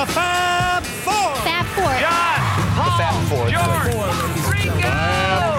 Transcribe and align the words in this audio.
The 0.00 0.06
Fab 0.06 0.82
Four. 0.82 1.34
Fab 1.44 1.66
Four. 1.76 1.92
John, 2.00 2.40
Paul, 2.74 2.96
Fab 2.96 3.16
Four. 3.28 3.50
George, 3.50 3.92
Rico. 4.48 4.80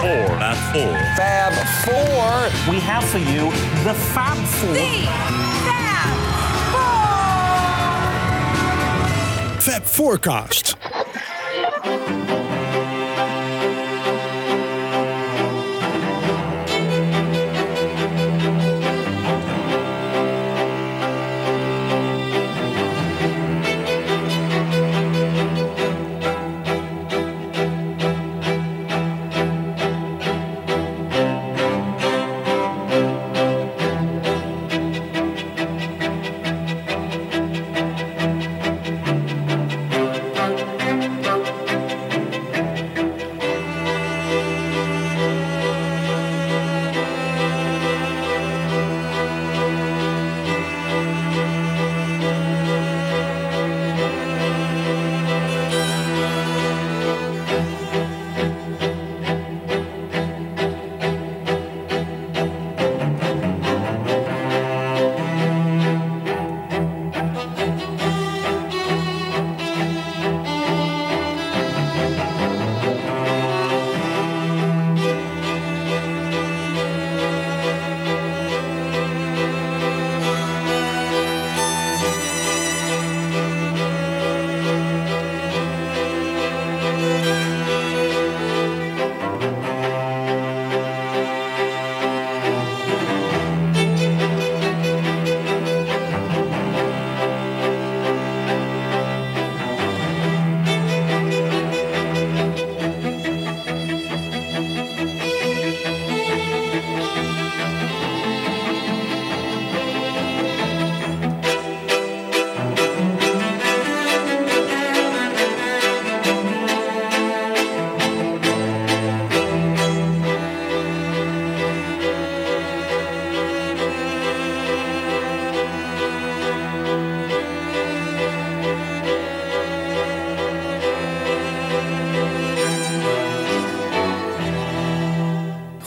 Four. 0.02 0.26
Fab 0.36 0.58
Four. 0.72 0.94
Fab 1.14 1.54
Four. 1.84 2.50
We 2.68 2.80
have 2.80 3.04
for 3.04 3.18
you 3.18 3.52
the 3.84 3.94
Fab 3.94 4.36
Four. 4.38 4.74
The 4.74 5.06
Fab 5.62 6.10
Four. 9.54 9.60
Fab 9.60 9.84
Forecast. 9.84 10.71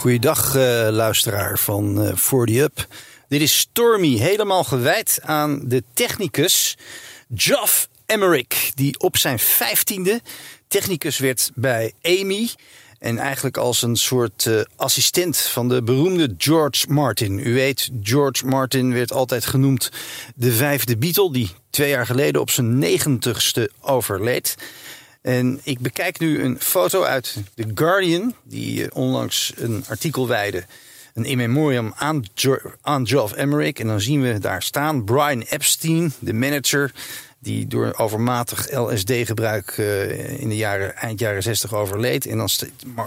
Goeiedag, 0.06 0.56
eh, 0.56 0.88
luisteraar 0.92 1.60
van 1.60 2.02
eh 2.02 2.16
40 2.16 2.56
Up. 2.56 2.88
Dit 3.28 3.42
is 3.42 3.60
Stormy, 3.60 4.18
helemaal 4.18 4.64
gewijd 4.64 5.20
aan 5.22 5.62
de 5.64 5.84
technicus 5.94 6.78
Geoff 7.36 7.88
Emerick, 8.06 8.72
die 8.76 9.00
op 9.00 9.18
zijn 9.18 9.40
vijftiende 9.40 10.22
technicus 10.68 11.18
werd 11.18 11.52
bij 11.56 11.94
Amy. 12.02 12.50
En 13.00 13.18
eigenlijk 13.18 13.58
als 13.58 13.82
een 13.82 13.96
soort 13.96 14.46
eh, 14.46 14.62
assistent 14.76 15.38
van 15.38 15.70
de 15.70 15.84
beroemde 15.84 16.36
George 16.38 16.86
Martin. 16.90 17.40
U 17.40 17.54
weet, 17.54 17.90
George 18.02 18.46
Martin 18.46 18.94
werd 18.94 19.12
altijd 19.12 19.46
genoemd 19.46 19.92
de 20.36 20.52
vijfde 20.52 20.98
Beatle, 20.98 21.32
die 21.32 21.52
twee 21.70 21.90
jaar 21.90 22.06
geleden 22.06 22.42
op 22.42 22.50
zijn 22.50 22.78
negentigste 22.78 23.72
overleed. 23.82 24.56
En 25.26 25.60
ik 25.64 25.80
bekijk 25.80 26.20
nu 26.20 26.44
een 26.44 26.60
foto 26.60 27.04
uit 27.04 27.36
The 27.56 27.72
Guardian, 27.76 28.36
die 28.44 28.84
eh, 28.84 28.90
onlangs 28.94 29.54
een 29.56 29.84
artikel 29.88 30.28
wijde. 30.28 30.66
Een 31.14 31.26
in 31.26 31.38
memoriam 31.38 31.94
aan, 31.98 32.26
jo 32.34 32.58
aan 32.82 33.08
Geoff 33.08 33.36
Emerick. 33.36 33.80
En 33.80 33.88
dan 33.88 34.02
zien 34.02 34.22
we 34.22 34.40
daar 34.40 34.64
staan 34.64 35.04
Brian 35.04 35.42
Epstein, 35.42 36.14
de 36.20 36.34
manager. 36.34 36.92
Die 37.40 37.68
door 37.68 37.94
overmatig 37.98 38.72
LSD-gebruik 38.72 39.78
eh, 39.78 40.40
in 40.42 40.50
de 40.50 40.56
jaren, 40.56 40.96
eind 40.96 41.20
jaren 41.20 41.44
60 41.44 41.74
overleed. 41.74 42.26
En 42.26 42.38
dan 42.38 42.50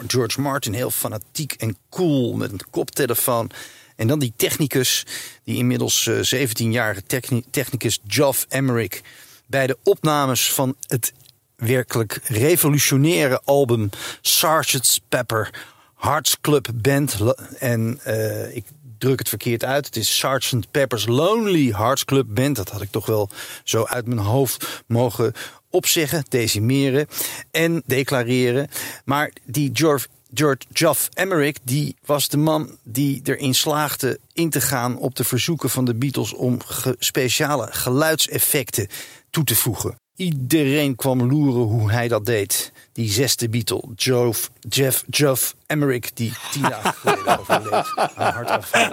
George 0.07 0.41
Martin 0.41 0.73
heel 0.73 0.91
fanatiek 0.91 1.53
en 1.53 1.77
cool 1.91 2.37
met 2.37 2.53
een 2.53 2.61
koptelefoon. 2.71 3.51
En 3.97 4.07
dan 4.07 4.19
die 4.19 4.33
technicus, 4.37 5.07
die 5.45 5.57
inmiddels 5.57 6.07
eh, 6.07 6.47
17-jarige 6.49 7.03
techni- 7.07 7.45
technicus 7.51 7.99
Geoff 8.07 8.47
Emerick. 8.49 9.03
bij 9.47 9.67
de 9.67 9.77
opnames 9.83 10.53
van 10.53 10.77
het 10.87 11.13
werkelijk 11.59 12.21
revolutionaire 12.25 13.41
album 13.45 13.91
Sgt. 14.21 15.01
Pepper 15.09 15.51
Hearts 15.97 16.41
Club 16.41 16.69
Band. 16.75 17.17
En 17.59 18.01
eh, 18.05 18.57
ik 18.57 18.65
druk 18.99 19.19
het 19.19 19.29
verkeerd 19.29 19.65
uit. 19.65 19.87
Het 19.87 19.97
is 19.97 20.19
Sgt. 20.19 20.71
Pepper's 20.71 21.07
Lonely 21.07 21.73
Hearts 21.73 22.05
Club 22.05 22.27
Band. 22.29 22.57
Dat 22.57 22.69
had 22.69 22.83
ik 22.83 22.91
toch 22.91 23.07
wel 23.07 23.29
zo 23.65 23.85
uit 23.85 24.07
mijn 24.07 24.19
hoofd 24.19 24.83
mogen 24.87 25.33
opzeggen, 25.71 26.25
decimeren 26.29 27.07
en 27.51 27.83
declareren. 27.87 28.69
Maar 29.05 29.33
die 29.45 29.71
George, 29.73 30.07
George 30.35 30.63
Geoff 30.73 31.09
Emerick, 31.15 31.59
die 31.63 31.97
was 32.05 32.29
de 32.29 32.37
man 32.37 32.79
die 32.83 33.21
erin 33.25 33.55
slaagde 33.55 34.21
in 34.33 34.51
te 34.51 34.61
gaan 34.61 34.97
op 34.97 35.15
de 35.15 35.25
verzoeken 35.25 35.71
van 35.71 35.85
de 35.85 35.95
Beatles 35.95 36.35
om 36.35 36.59
speciale 36.99 37.69
geluidseffecten 37.71 38.89
toe 39.31 39.45
te 39.45 39.57
voegen. 39.57 39.99
Iedereen 40.19 40.95
kwam 40.95 41.23
loeren 41.23 41.63
hoe 41.63 41.91
hij 41.91 42.09
dat 42.09 42.27
deed. 42.27 42.73
Die 42.99 43.11
zesde 43.11 43.49
Beatle, 43.49 43.83
Geoff, 43.97 44.51
Jeff, 44.69 45.05
Geoff 45.11 45.55
Emerick, 45.67 46.11
die 46.15 46.33
tien 46.53 46.63
dagen 46.63 46.95
geleden 47.01 47.39
overleed. 47.39 47.95
Aan 48.15 48.57
op 48.57 48.65
zijn 48.65 48.93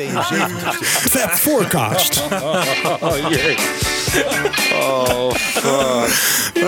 72e. 0.00 0.84
Fab 0.84 1.30
Forecast. 1.30 2.22
Oh 3.00 3.28
jee. 3.30 3.56
Oh, 4.72 5.30
fuck. 5.34 6.60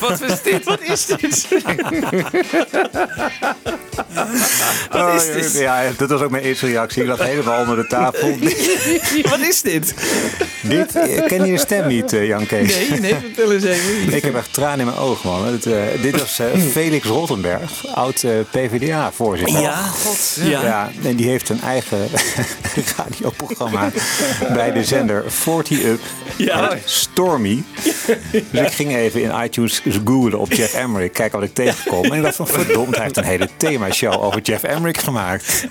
Wat 0.00 0.20
is 0.20 0.42
dit? 0.42 0.64
Wat 0.64 0.80
is 0.80 1.06
dit? 1.06 1.48
Oh, 4.92 5.14
is 5.14 5.32
dit? 5.32 5.52
Ja, 5.60 5.90
dat 5.96 6.10
was 6.10 6.20
ook 6.20 6.30
mijn 6.30 6.42
eerste 6.42 6.66
reactie. 6.66 7.02
Ik 7.02 7.08
lag 7.08 7.18
helemaal 7.18 7.60
onder 7.60 7.76
de 7.76 7.86
tafel. 7.86 8.38
Wat 9.30 9.38
is 9.40 9.62
dit? 9.62 9.94
Dit, 10.62 10.96
eh, 10.96 11.26
ken 11.26 11.44
je 11.44 11.52
de 11.52 11.58
stem 11.58 11.86
niet, 11.86 12.12
eh, 12.12 12.26
Jan 12.26 12.46
Kees? 12.46 12.88
Nee, 12.88 13.00
nee, 13.00 13.14
vertel 13.14 13.52
eens 13.52 13.64
even. 13.64 14.12
Ik 14.12 14.22
heb 14.22 14.34
echt 14.34 14.52
tranen 14.52 14.78
in 14.78 14.86
mijn 14.86 14.98
ogen, 14.98 15.11
man. 15.20 15.46
Het, 15.46 15.66
eh, 15.66 15.82
dit 16.02 16.18
was 16.20 16.38
eh, 16.38 16.46
Felix 16.70 17.06
Rottenberg, 17.06 17.86
oud 17.94 18.22
eh, 18.22 18.32
PvdA-voorzitter. 18.50 19.60
Ja, 19.60 19.76
god. 19.76 20.38
Ja. 20.40 20.62
Ja, 20.62 20.90
en 21.04 21.16
die 21.16 21.28
heeft 21.28 21.48
een 21.48 21.60
eigen 21.60 22.08
radioprogramma 22.96 23.90
bij 24.52 24.72
de 24.72 24.84
zender 24.84 25.24
40 25.26 25.82
Up. 25.82 26.00
Ja. 26.36 26.76
Stormy. 26.84 27.62
Dus 28.50 28.60
ik 28.60 28.72
ging 28.72 28.96
even 28.96 29.22
in 29.22 29.44
iTunes 29.44 29.82
googlen 30.04 30.38
op 30.38 30.52
Jeff 30.52 30.74
Emmerich, 30.74 31.10
kijken 31.10 31.38
wat 31.40 31.48
ik 31.48 31.54
tegenkom. 31.54 32.04
En 32.04 32.12
ik 32.12 32.22
dacht 32.22 32.36
van 32.36 32.46
verdomd, 32.46 32.94
hij 32.94 33.04
heeft 33.04 33.16
een 33.16 33.24
hele 33.24 33.48
themashow 33.56 34.24
over 34.24 34.40
Jeff 34.40 34.62
Emmerich 34.62 35.04
gemaakt. 35.04 35.66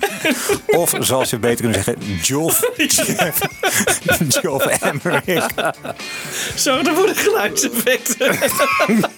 Of 0.66 0.94
zoals 1.00 1.30
je 1.30 1.38
beter 1.38 1.60
kunnen 1.60 1.84
zeggen, 1.84 2.18
Joff 2.22 2.70
Jeff, 2.76 3.38
Joff 4.42 4.66
Emmerich. 4.66 5.46
Zorg 6.54 6.86
ervoor 6.86 7.06
de 7.06 7.14
geluidseffecten. 7.14 8.38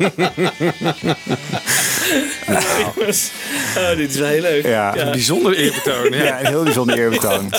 Oh, 3.76 3.96
dit 3.96 4.10
is 4.10 4.16
wel 4.18 4.28
heel 4.28 4.40
leuk. 4.42 4.64
Ja. 4.66 4.94
Ja. 4.96 5.10
Bijzonder 5.10 5.54
eerbetoon. 5.56 6.12
Ja, 6.12 6.40
een 6.40 6.46
heel 6.46 6.62
bijzonder 6.62 6.98
eerbetoon. 6.98 7.52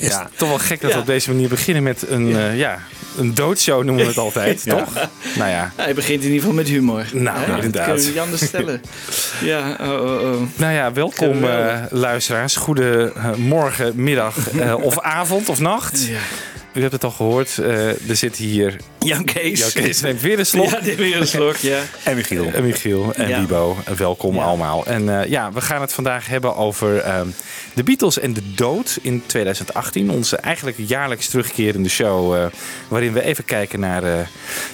Ja. 0.00 0.28
Toch 0.36 0.48
wel 0.48 0.58
gek 0.58 0.80
dat 0.80 0.92
we 0.92 0.98
op 0.98 1.06
deze 1.06 1.30
manier 1.30 1.48
beginnen 1.48 1.82
met 1.82 2.08
een, 2.08 2.36
eh, 2.36 2.58
ja, 2.58 2.78
een 3.18 3.34
doodshow 3.34 3.84
noemen 3.84 4.02
we 4.02 4.08
het 4.08 4.18
altijd, 4.18 4.62
Ja. 4.64 4.74
toch? 4.76 4.92
Nou 5.36 5.50
ja, 5.50 5.72
Hij 5.76 5.94
begint 5.94 6.18
in 6.20 6.24
ieder 6.26 6.40
geval 6.40 6.54
met 6.54 6.66
humor. 6.68 7.04
Nou, 7.12 7.38
Hè? 7.38 7.46
Dat 7.46 7.54
inderdaad. 7.64 7.84
kunnen 7.84 8.02
we 8.04 8.08
niet 8.10 8.18
anders 8.18 8.44
stellen. 8.44 8.82
ja, 9.52 9.76
oh, 9.80 9.88
oh, 9.88 10.32
oh. 10.32 10.40
nou 10.56 10.72
ja 10.72 10.92
welkom 10.92 11.32
Geweldig. 11.34 11.90
eh, 11.90 11.98
luisteraars. 11.98 12.56
Goede 12.56 13.12
eh, 13.16 13.34
morgen, 13.34 13.92
middag 13.94 14.50
eh, 14.50 14.74
of 14.84 15.00
avond 15.00 15.48
of 15.48 15.60
nacht. 15.60 16.06
Ja. 16.06 16.18
U 16.76 16.80
hebt 16.80 16.92
het 16.92 17.04
al 17.04 17.10
gehoord, 17.10 17.58
eh, 17.58 18.08
er 18.08 18.16
zit 18.16 18.36
hier... 18.36 18.76
Jan 18.98 19.24
Kees. 19.24 19.72
Ja, 19.72 19.80
Kees 19.80 20.00
neemt 20.00 20.20
weer 20.20 20.38
een 20.38 20.46
slok. 20.46 20.70
Ja, 20.70 20.80
dit 20.80 20.96
weer 20.96 21.16
een 21.16 21.26
slok, 21.26 21.56
ja. 21.56 21.80
En 22.02 22.16
Michiel. 22.16 22.50
En 22.52 22.64
Michiel 22.64 23.12
en 23.14 23.28
Ja. 23.28 23.46
Welkom 23.96 24.34
Ja. 24.34 24.42
allemaal. 24.42 24.86
En 24.86 25.20
eh, 25.20 25.30
ja, 25.30 25.52
we 25.52 25.60
gaan 25.60 25.80
het 25.80 25.92
vandaag 25.92 26.26
hebben 26.26 26.56
over 26.56 26.98
ehm, 26.98 27.26
de 27.74 27.82
Beatles 27.82 28.18
en 28.18 28.32
de 28.32 28.54
dood 28.54 28.98
in 29.02 29.22
2018. 29.26 30.10
Onze 30.10 30.36
eigenlijk 30.36 30.76
jaarlijks 30.80 31.28
terugkerende 31.28 31.88
show. 31.88 32.34
eh, 32.34 32.46
waarin 32.88 33.12
we 33.12 33.22
even 33.22 33.44
kijken 33.44 33.80
naar 33.80 34.04
eh 34.04 34.26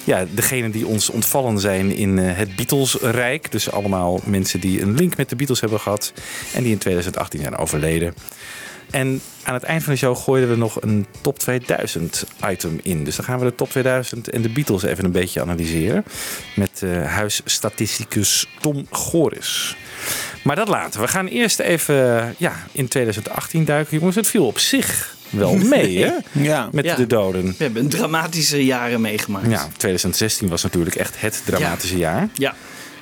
ja, 0.03 0.25
degenen 0.31 0.71
die 0.71 0.87
ons 0.87 1.09
ontvallen 1.09 1.59
zijn 1.59 1.95
in 1.95 2.19
eh, 2.19 2.37
het 2.37 2.55
Beatles-rijk. 2.55 3.51
Dus 3.51 3.71
allemaal 3.71 4.19
mensen 4.25 4.59
die 4.59 4.81
een 4.81 4.95
link 4.95 5.17
met 5.17 5.29
de 5.29 5.35
Beatles 5.35 5.61
hebben 5.61 5.79
gehad. 5.79 6.13
En 6.53 6.63
die 6.63 6.71
in 6.71 6.77
2018 6.77 7.39
zijn 7.41 7.57
overleden. 7.57 8.13
En 8.93 9.21
aan 9.43 9.53
het 9.53 9.63
eind 9.63 9.83
van 9.83 9.93
de 9.93 9.99
show 9.99 10.17
gooiden 10.17 10.49
we 10.49 10.55
nog 10.55 10.81
een 10.81 11.05
top 11.21 11.39
2000 11.39 12.25
item 12.49 12.79
in. 12.83 13.03
Dus 13.03 13.15
dan 13.15 13.25
gaan 13.25 13.39
we 13.39 13.45
de 13.45 13.55
top 13.55 13.69
2000 13.69 14.29
en 14.29 14.41
de 14.41 14.49
Beatles 14.49 14.83
even 14.83 15.05
een 15.05 15.11
beetje 15.11 15.41
analyseren. 15.41 16.05
Met 16.55 16.81
eh 16.83 17.05
huisstatisticus 17.05 18.47
Tom 18.59 18.87
Goris. 18.89 19.75
Maar 20.43 20.55
dat 20.55 20.67
later. 20.67 21.01
We 21.01 21.07
gaan 21.07 21.27
eerst 21.27 21.59
even 21.59 21.95
ja, 22.37 22.53
in 22.71 22.87
2018 22.87 23.65
duiken. 23.65 23.97
Jongens, 23.97 24.15
het 24.15 24.27
viel 24.27 24.45
op 24.45 24.59
zich 24.59 25.15
wel 25.29 25.55
mee, 25.75 26.03
hè? 26.03 26.11
Ja. 26.31 26.69
Met 26.71 26.85
Ja. 26.85 26.95
de 26.95 27.07
doden. 27.07 27.45
We 27.57 27.63
hebben 27.63 27.89
dramatische 27.89 28.65
jaren 28.65 29.01
meegemaakt. 29.01 29.49
Ja, 29.49 29.67
2016 29.77 30.47
was 30.49 30.63
natuurlijk 30.63 30.95
echt 30.95 31.21
het 31.21 31.41
dramatische 31.45 31.97
jaar. 31.97 32.27
Ja. 32.33 32.55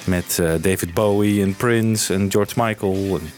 Met 0.03 0.39
eh, 0.39 0.51
David 0.61 0.93
Bowie 0.93 1.41
en 1.43 1.55
Prince 1.55 2.13
en 2.13 2.31
George 2.31 2.53
Michael. 2.55 3.19
En, 3.21 3.31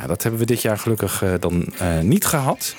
ja, 0.00 0.06
dat 0.06 0.22
hebben 0.22 0.40
we 0.40 0.46
dit 0.46 0.62
jaar 0.62 0.78
gelukkig 0.78 1.22
eh, 1.22 1.30
dan 1.40 1.66
eh, 1.78 1.98
niet 1.98 2.26
gehad. 2.26 2.74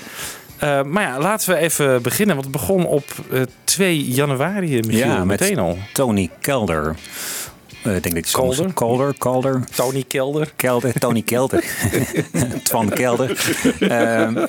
Eh, 0.57 0.83
maar 0.83 1.03
ja, 1.03 1.19
laten 1.19 1.49
we 1.49 1.55
even 1.55 2.01
beginnen. 2.01 2.35
Want 2.35 2.47
het 2.47 2.57
begon 2.57 2.85
op 2.85 3.03
eh, 3.31 3.41
2 3.63 4.07
januari, 4.07 4.79
Michiel, 4.79 5.07
Ja, 5.07 5.25
met 5.25 5.39
meteen 5.39 5.59
al. 5.59 5.77
Tony 5.93 6.29
Kelder. 6.41 6.95
Ik 7.83 8.03
denk 8.03 8.15
dat? 8.15 8.31
Calder, 8.73 9.13
Calder. 9.17 9.63
Tony 9.75 10.03
Kelder. 10.07 10.51
Kelder, 10.55 10.93
Tony 10.93 11.21
Kelder. 11.21 11.63
Twan 12.63 12.89
Kelder. 12.89 13.37
Ehm, 13.79 14.35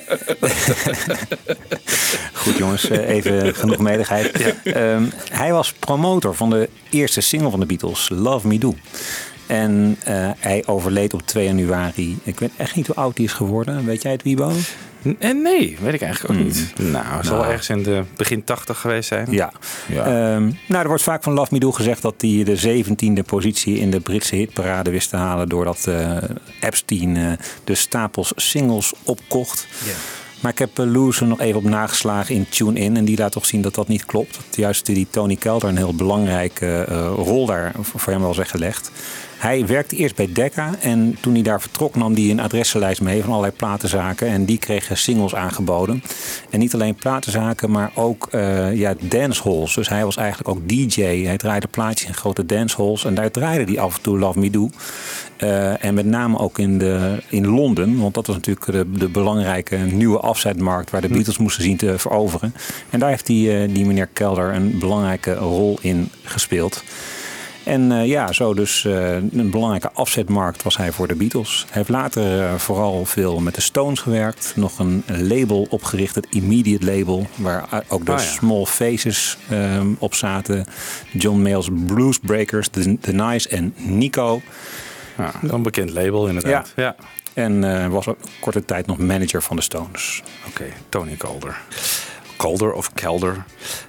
Goed 2.33 2.57
jongens, 2.57 2.89
even 2.89 3.55
genoeg 3.55 3.77
medigheid. 3.77 4.53
Ehm, 4.63 5.03
hij 5.31 5.51
was 5.51 5.73
promotor 5.73 6.35
van 6.35 6.49
de 6.49 6.69
eerste 6.89 7.21
single 7.21 7.49
van 7.49 7.59
de 7.59 7.65
Beatles, 7.65 8.09
Love 8.09 8.47
Me 8.47 8.57
Do. 8.57 8.75
En 9.49 9.97
eh, 10.03 10.29
hij 10.37 10.63
overleed 10.65 11.13
op 11.13 11.21
2 11.25 11.45
januari. 11.45 12.17
Ik 12.23 12.39
weet 12.39 12.51
echt 12.57 12.75
niet 12.75 12.87
hoe 12.87 12.95
oud 12.95 13.17
hij 13.17 13.25
is 13.25 13.33
geworden. 13.33 13.85
Weet 13.85 14.01
jij 14.01 14.11
het, 14.11 14.23
Wiebo? 14.23 14.51
En 15.19 15.41
nee, 15.41 15.77
weet 15.81 15.93
ik 15.93 16.01
eigenlijk 16.01 16.33
ook 16.39 16.45
niet. 16.45 16.73
Nou, 16.77 17.05
het 17.05 17.25
zal 17.25 17.35
Nou. 17.37 17.47
ergens 17.49 17.69
in 17.69 17.83
de 17.83 18.03
begin 18.17 18.43
80 18.43 18.79
geweest 18.79 19.07
zijn. 19.07 19.27
Ja. 19.31 19.51
Ja. 19.87 20.05
Ehm, 20.05 20.51
nou, 20.65 20.81
er 20.81 20.87
wordt 20.87 21.03
vaak 21.03 21.23
van 21.23 21.33
Love 21.33 21.53
Me 21.53 21.59
Do 21.59 21.71
gezegd 21.71 22.01
dat 22.01 22.13
hij 22.17 22.43
de 22.43 22.55
17e 22.55 23.23
positie 23.25 23.79
in 23.79 23.89
de 23.91 23.99
Britse 23.99 24.35
hitparade 24.35 24.89
wist 24.89 25.09
te 25.09 25.15
halen. 25.15 25.49
doordat 25.49 25.87
eh, 25.87 26.17
Epstein 26.61 27.17
eh, 27.17 27.31
de 27.63 27.75
stapels 27.75 28.31
singles 28.35 28.93
opkocht. 29.03 29.67
Maar 30.39 30.51
ik 30.51 30.59
heb 30.59 30.79
uh, 30.79 30.91
Loes 30.91 31.21
er 31.21 31.27
nog 31.27 31.39
even 31.39 31.57
op 31.57 31.63
nageslagen 31.63 32.35
in 32.35 32.49
Tune 32.49 32.79
In. 32.79 32.97
En 32.97 33.05
die 33.05 33.17
laat 33.17 33.31
toch 33.31 33.45
zien 33.45 33.61
dat 33.61 33.75
dat 33.75 33.87
niet 33.87 34.05
klopt. 34.05 34.33
Dat 34.35 34.55
juist 34.55 34.85
die 34.85 35.07
Tony 35.09 35.35
Kelder 35.35 35.69
een 35.69 35.77
heel 35.77 35.95
belangrijke 35.95 36.85
eh, 36.89 37.11
rol 37.15 37.45
daar 37.45 37.71
voor 37.81 38.13
hem 38.13 38.21
was 38.21 38.37
weggelegd. 38.37 38.91
Hij 39.39 39.65
werkte 39.65 39.95
eerst 39.95 40.15
bij 40.15 40.29
Decca 40.33 40.75
en 40.79 41.17
toen 41.21 41.33
hij 41.33 41.41
daar 41.41 41.61
vertrok 41.61 41.95
nam 41.95 42.13
hij 42.13 42.29
een 42.29 42.39
adressenlijst 42.39 43.01
mee 43.01 43.21
van 43.21 43.29
allerlei 43.29 43.53
platenzaken. 43.53 44.27
En 44.27 44.45
die 44.45 44.57
kregen 44.57 44.97
singles 44.97 45.35
aangeboden. 45.35 46.03
En 46.49 46.59
niet 46.59 46.73
alleen 46.73 46.95
platenzaken, 46.95 47.71
maar 47.71 47.91
ook 47.95 48.27
eh 48.31 48.75
ja, 48.75 48.93
dancehalls. 48.99 49.75
Dus 49.75 49.89
hij 49.89 50.05
was 50.05 50.17
eigenlijk 50.17 50.49
ook 50.49 50.69
DJ. 50.69 51.01
Hij 51.01 51.37
draaide 51.37 51.67
plaatjes 51.67 52.07
in 52.07 52.13
grote 52.13 52.45
dancehalls 52.45 53.05
en 53.05 53.13
daar 53.13 53.31
draaide 53.31 53.71
hij 53.71 53.81
af 53.81 53.95
en 53.95 54.01
toe 54.01 54.19
Love 54.19 54.39
Me 54.39 54.49
Do. 54.49 54.69
Eh, 55.37 55.83
en 55.83 55.93
met 55.93 56.05
name 56.05 56.37
ook 56.37 56.59
in, 56.59 56.77
de, 56.77 57.23
in 57.29 57.47
Londen, 57.47 57.99
want 57.99 58.13
dat 58.13 58.27
was 58.27 58.35
natuurlijk 58.35 58.65
de, 58.65 58.91
de 58.91 59.09
belangrijke 59.09 59.75
nieuwe 59.75 60.19
afzetmarkt 60.19 60.89
waar 60.89 61.01
de 61.01 61.07
Beatles 61.07 61.37
moesten 61.37 61.63
zien 61.63 61.77
te 61.77 61.97
veroveren. 61.97 62.53
En 62.89 62.99
daar 62.99 63.09
heeft 63.09 63.25
die, 63.25 63.57
eh, 63.57 63.73
die 63.73 63.85
meneer 63.85 64.07
Kelder 64.07 64.53
een 64.53 64.79
belangrijke 64.79 65.33
rol 65.33 65.77
in 65.81 66.09
gespeeld. 66.23 66.83
En 67.69 67.91
eh, 67.91 68.05
ja, 68.05 68.31
zo 68.31 68.53
dus 68.53 68.85
eh, 68.85 69.15
een 69.15 69.49
belangrijke 69.49 69.91
afzetmarkt 69.91 70.63
was 70.63 70.77
hij 70.77 70.91
voor 70.91 71.07
de 71.07 71.15
Beatles. 71.15 71.61
Hij 71.65 71.75
heeft 71.77 71.89
later 71.89 72.41
eh, 72.43 72.55
vooral 72.55 73.05
veel 73.05 73.39
met 73.39 73.55
de 73.55 73.61
Stones 73.61 73.99
gewerkt. 73.99 74.53
Nog 74.55 74.79
een 74.79 75.03
label 75.07 75.67
opgericht, 75.69 76.15
het 76.15 76.27
Immediate 76.29 76.85
Label. 76.85 77.27
Waar 77.35 77.83
ook 77.87 78.05
de 78.05 78.11
Ah, 78.11 78.19
ja. 78.19 78.25
Small 78.25 78.65
Faces 78.65 79.37
eh, 79.49 79.81
op 79.99 80.13
zaten. 80.13 80.65
John 81.11 81.41
Mayall's 81.41 81.69
Blues 81.85 82.19
Breakers, 82.19 82.67
The, 82.67 82.97
The 83.01 83.11
Nice 83.13 83.49
en 83.49 83.73
Nico. 83.77 84.41
Ja, 85.17 85.31
een 85.41 85.63
bekend 85.63 85.91
label 85.93 86.27
inderdaad. 86.27 86.73
Ja. 86.75 86.95
En 87.33 87.63
eh, 87.83 87.87
was 87.87 88.07
ook 88.07 88.17
korte 88.39 88.65
tijd 88.65 88.85
nog 88.85 88.97
manager 88.97 89.41
van 89.43 89.55
de 89.55 89.61
Stones. 89.61 90.23
Oké, 90.47 90.65
Tony 90.89 91.15
Calder. 91.17 91.61
Calder 92.39 92.71
of 92.73 92.93
Kelder. 92.93 93.43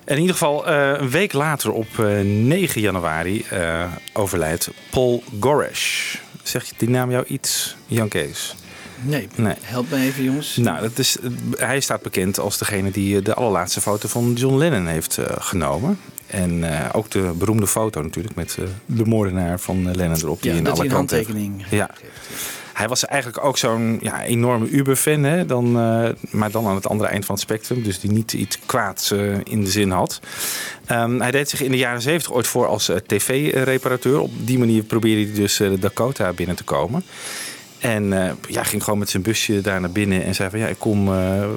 En 0.04 0.14
in 0.14 0.20
ieder 0.20 0.32
geval, 0.36 0.66
eh, 0.66 0.92
een 1.00 1.10
week 1.10 1.32
later 1.32 1.72
op 1.72 1.98
eh, 1.98 2.06
9 2.20 2.80
januari 2.80 3.44
eh, 3.50 3.84
overlijdt 4.12 4.70
Paul 4.90 5.22
Goresh. 5.40 6.14
Zegt 6.42 6.72
die 6.76 6.90
naam 6.90 7.10
jou 7.10 7.24
iets, 7.26 7.76
Jan 7.86 8.08
Kees? 8.08 8.54
Nee, 9.02 9.28
Nee. 9.34 9.54
help 9.60 9.90
me 9.90 9.96
even 9.96 10.24
jongens. 10.24 10.56
Nou, 10.56 10.80
dat 10.80 10.98
is, 10.98 11.16
hij 11.56 11.80
staat 11.80 12.02
bekend 12.02 12.38
als 12.38 12.58
degene 12.58 12.90
die 12.90 13.16
eh, 13.18 13.24
de 13.24 13.34
allerlaatste 13.34 13.80
foto 13.80 14.08
van 14.08 14.32
John 14.36 14.56
Lennon 14.56 14.86
heeft 14.86 15.18
eh, 15.18 15.24
genomen. 15.38 15.98
En 16.26 16.64
eh, 16.80 16.88
ook 16.92 17.10
de 17.10 17.32
beroemde 17.38 17.66
foto 17.66 18.02
natuurlijk 18.02 18.34
met 18.34 18.56
eh, 18.58 18.64
de 18.86 19.04
moordenaar 19.04 19.60
van 19.60 19.88
eh, 19.88 19.94
Lennon 19.94 20.18
erop. 20.18 20.42
Die 20.42 20.50
ja, 20.50 20.56
in 20.56 20.64
dat 20.64 20.72
alle 20.78 20.88
hij 20.88 20.98
een 20.98 21.08
heeft- 21.10 21.26
Ja. 21.70 21.90
Hij 22.80 22.88
was 22.88 23.04
eigenlijk 23.04 23.44
ook 23.44 23.58
zo'n 23.58 23.98
ja, 24.02 24.24
enorme 24.24 24.68
Uber-fan, 24.68 25.22
hè? 25.22 25.46
Dan, 25.46 25.66
eh, 25.66 26.08
maar 26.30 26.50
dan 26.50 26.66
aan 26.66 26.74
het 26.74 26.88
andere 26.88 27.10
eind 27.10 27.24
van 27.24 27.34
het 27.34 27.44
spectrum. 27.44 27.82
Dus 27.82 28.00
die 28.00 28.10
niet 28.10 28.32
iets 28.32 28.58
kwaads 28.66 29.10
eh, 29.10 29.38
in 29.44 29.64
de 29.64 29.70
zin 29.70 29.90
had. 29.90 30.20
Ehm, 30.86 31.20
hij 31.20 31.30
deed 31.30 31.48
zich 31.48 31.62
in 31.62 31.70
de 31.70 31.76
jaren 31.76 32.02
zeventig 32.02 32.32
ooit 32.32 32.46
voor 32.46 32.66
als 32.66 32.88
eh, 32.88 32.96
tv-reparateur. 32.96 34.20
Op 34.20 34.30
die 34.38 34.58
manier 34.58 34.82
probeerde 34.82 35.22
hij 35.24 35.40
dus 35.40 35.56
de 35.56 35.78
Dakota 35.78 36.32
binnen 36.32 36.56
te 36.56 36.64
komen. 36.64 37.04
En 37.78 38.12
eh, 38.12 38.32
ja, 38.48 38.62
ging 38.62 38.84
gewoon 38.84 38.98
met 38.98 39.10
zijn 39.10 39.22
busje 39.22 39.60
daar 39.60 39.80
naar 39.80 39.90
binnen 39.90 40.24
en 40.24 40.34
zei 40.34 40.50
van 40.50 40.58
ja, 40.58 40.66
ik 40.66 40.78
kom 40.78 41.10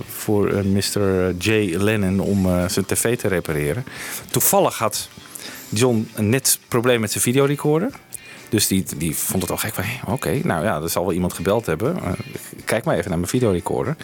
voor 0.09 0.65
Mr. 0.65 1.31
J. 1.37 1.75
Lennon 1.77 2.19
om 2.19 2.69
zijn 2.69 2.85
tv 2.85 3.17
te 3.17 3.27
repareren. 3.27 3.85
Toevallig 4.31 4.77
had 4.77 5.09
John 5.69 6.09
net 6.15 6.59
probleem 6.67 6.99
met 6.99 7.11
zijn 7.11 7.23
videorecorder. 7.23 7.91
Dus 8.53 8.67
die, 8.67 8.85
die 8.97 9.15
vond 9.15 9.41
het 9.41 9.51
al 9.51 9.57
gek 9.57 9.75
hé, 9.75 10.11
oké, 10.11 10.39
nou 10.43 10.63
ja, 10.63 10.81
er 10.81 10.89
zal 10.89 11.03
wel 11.03 11.13
iemand 11.13 11.33
gebeld 11.33 11.65
hebben. 11.65 12.03
Eh, 12.03 12.11
kijk 12.65 12.83
maar 12.83 12.95
even 12.95 13.09
naar 13.09 13.17
mijn 13.17 13.29
videorecorder. 13.29 13.95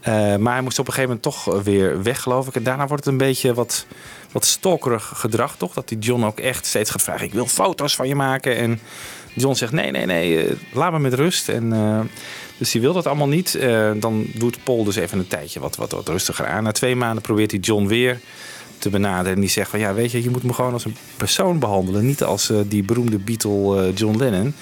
Eh, 0.00 0.36
maar 0.36 0.52
hij 0.52 0.62
moest 0.62 0.78
op 0.78 0.86
een 0.86 0.92
gegeven 0.92 1.16
moment 1.16 1.22
toch 1.22 1.62
weer 1.62 2.02
weg, 2.02 2.22
geloof 2.22 2.46
ik. 2.46 2.54
En 2.54 2.62
daarna 2.62 2.86
wordt 2.86 3.04
het 3.04 3.12
een 3.12 3.18
beetje 3.18 3.54
wat, 3.54 3.86
wat 4.32 4.44
stalkerig 4.44 5.12
gedrag, 5.14 5.56
toch? 5.56 5.72
Dat 5.72 5.88
die 5.88 5.98
John 5.98 6.24
ook 6.24 6.38
echt 6.38 6.66
steeds 6.66 6.90
gaat 6.90 7.02
vragen, 7.02 7.26
ik 7.26 7.32
wil 7.32 7.46
foto's 7.46 7.96
van 7.96 8.08
je 8.08 8.14
maken. 8.14 8.56
En 8.56 8.80
John 9.34 9.54
zegt, 9.54 9.72
nee, 9.72 9.90
nee, 9.90 10.06
nee, 10.06 10.46
eh, 10.46 10.56
laat 10.72 10.92
me 10.92 10.98
met 10.98 11.14
rust. 11.14 11.48
En, 11.48 11.70
dus 12.56 12.70
die 12.70 12.80
wil 12.80 12.92
dat 12.92 13.06
allemaal 13.06 13.28
niet. 13.28 13.58
Dan 13.96 14.26
doet 14.34 14.64
Paul 14.64 14.84
dus 14.84 14.96
even 14.96 15.18
een 15.18 15.28
tijdje 15.28 15.60
wat, 15.60 15.76
wat, 15.76 15.92
wat 15.92 16.08
rustiger 16.08 16.46
aan. 16.46 16.62
Na 16.62 16.72
twee 16.72 16.96
maanden 16.96 17.22
probeert 17.22 17.50
hij 17.50 17.60
John 17.60 17.86
weer 17.86 18.20
te 18.78 18.90
benaderen. 18.90 19.34
En 19.34 19.40
die 19.40 19.50
zegt 19.50 19.70
van, 19.70 19.78
ja, 19.78 19.94
weet 19.94 20.10
je, 20.10 20.22
je 20.22 20.30
moet 20.30 20.42
me 20.42 20.52
gewoon 20.52 20.72
als 20.72 20.84
een 20.84 20.96
persoon 21.16 21.58
behandelen. 21.58 22.06
Niet 22.06 22.22
als 22.22 22.50
eh, 22.50 22.58
die 22.66 22.82
beroemde 22.82 23.18
Beatle 23.18 23.86
eh, 23.86 23.96
John 23.96 24.18
Lennon. 24.18 24.54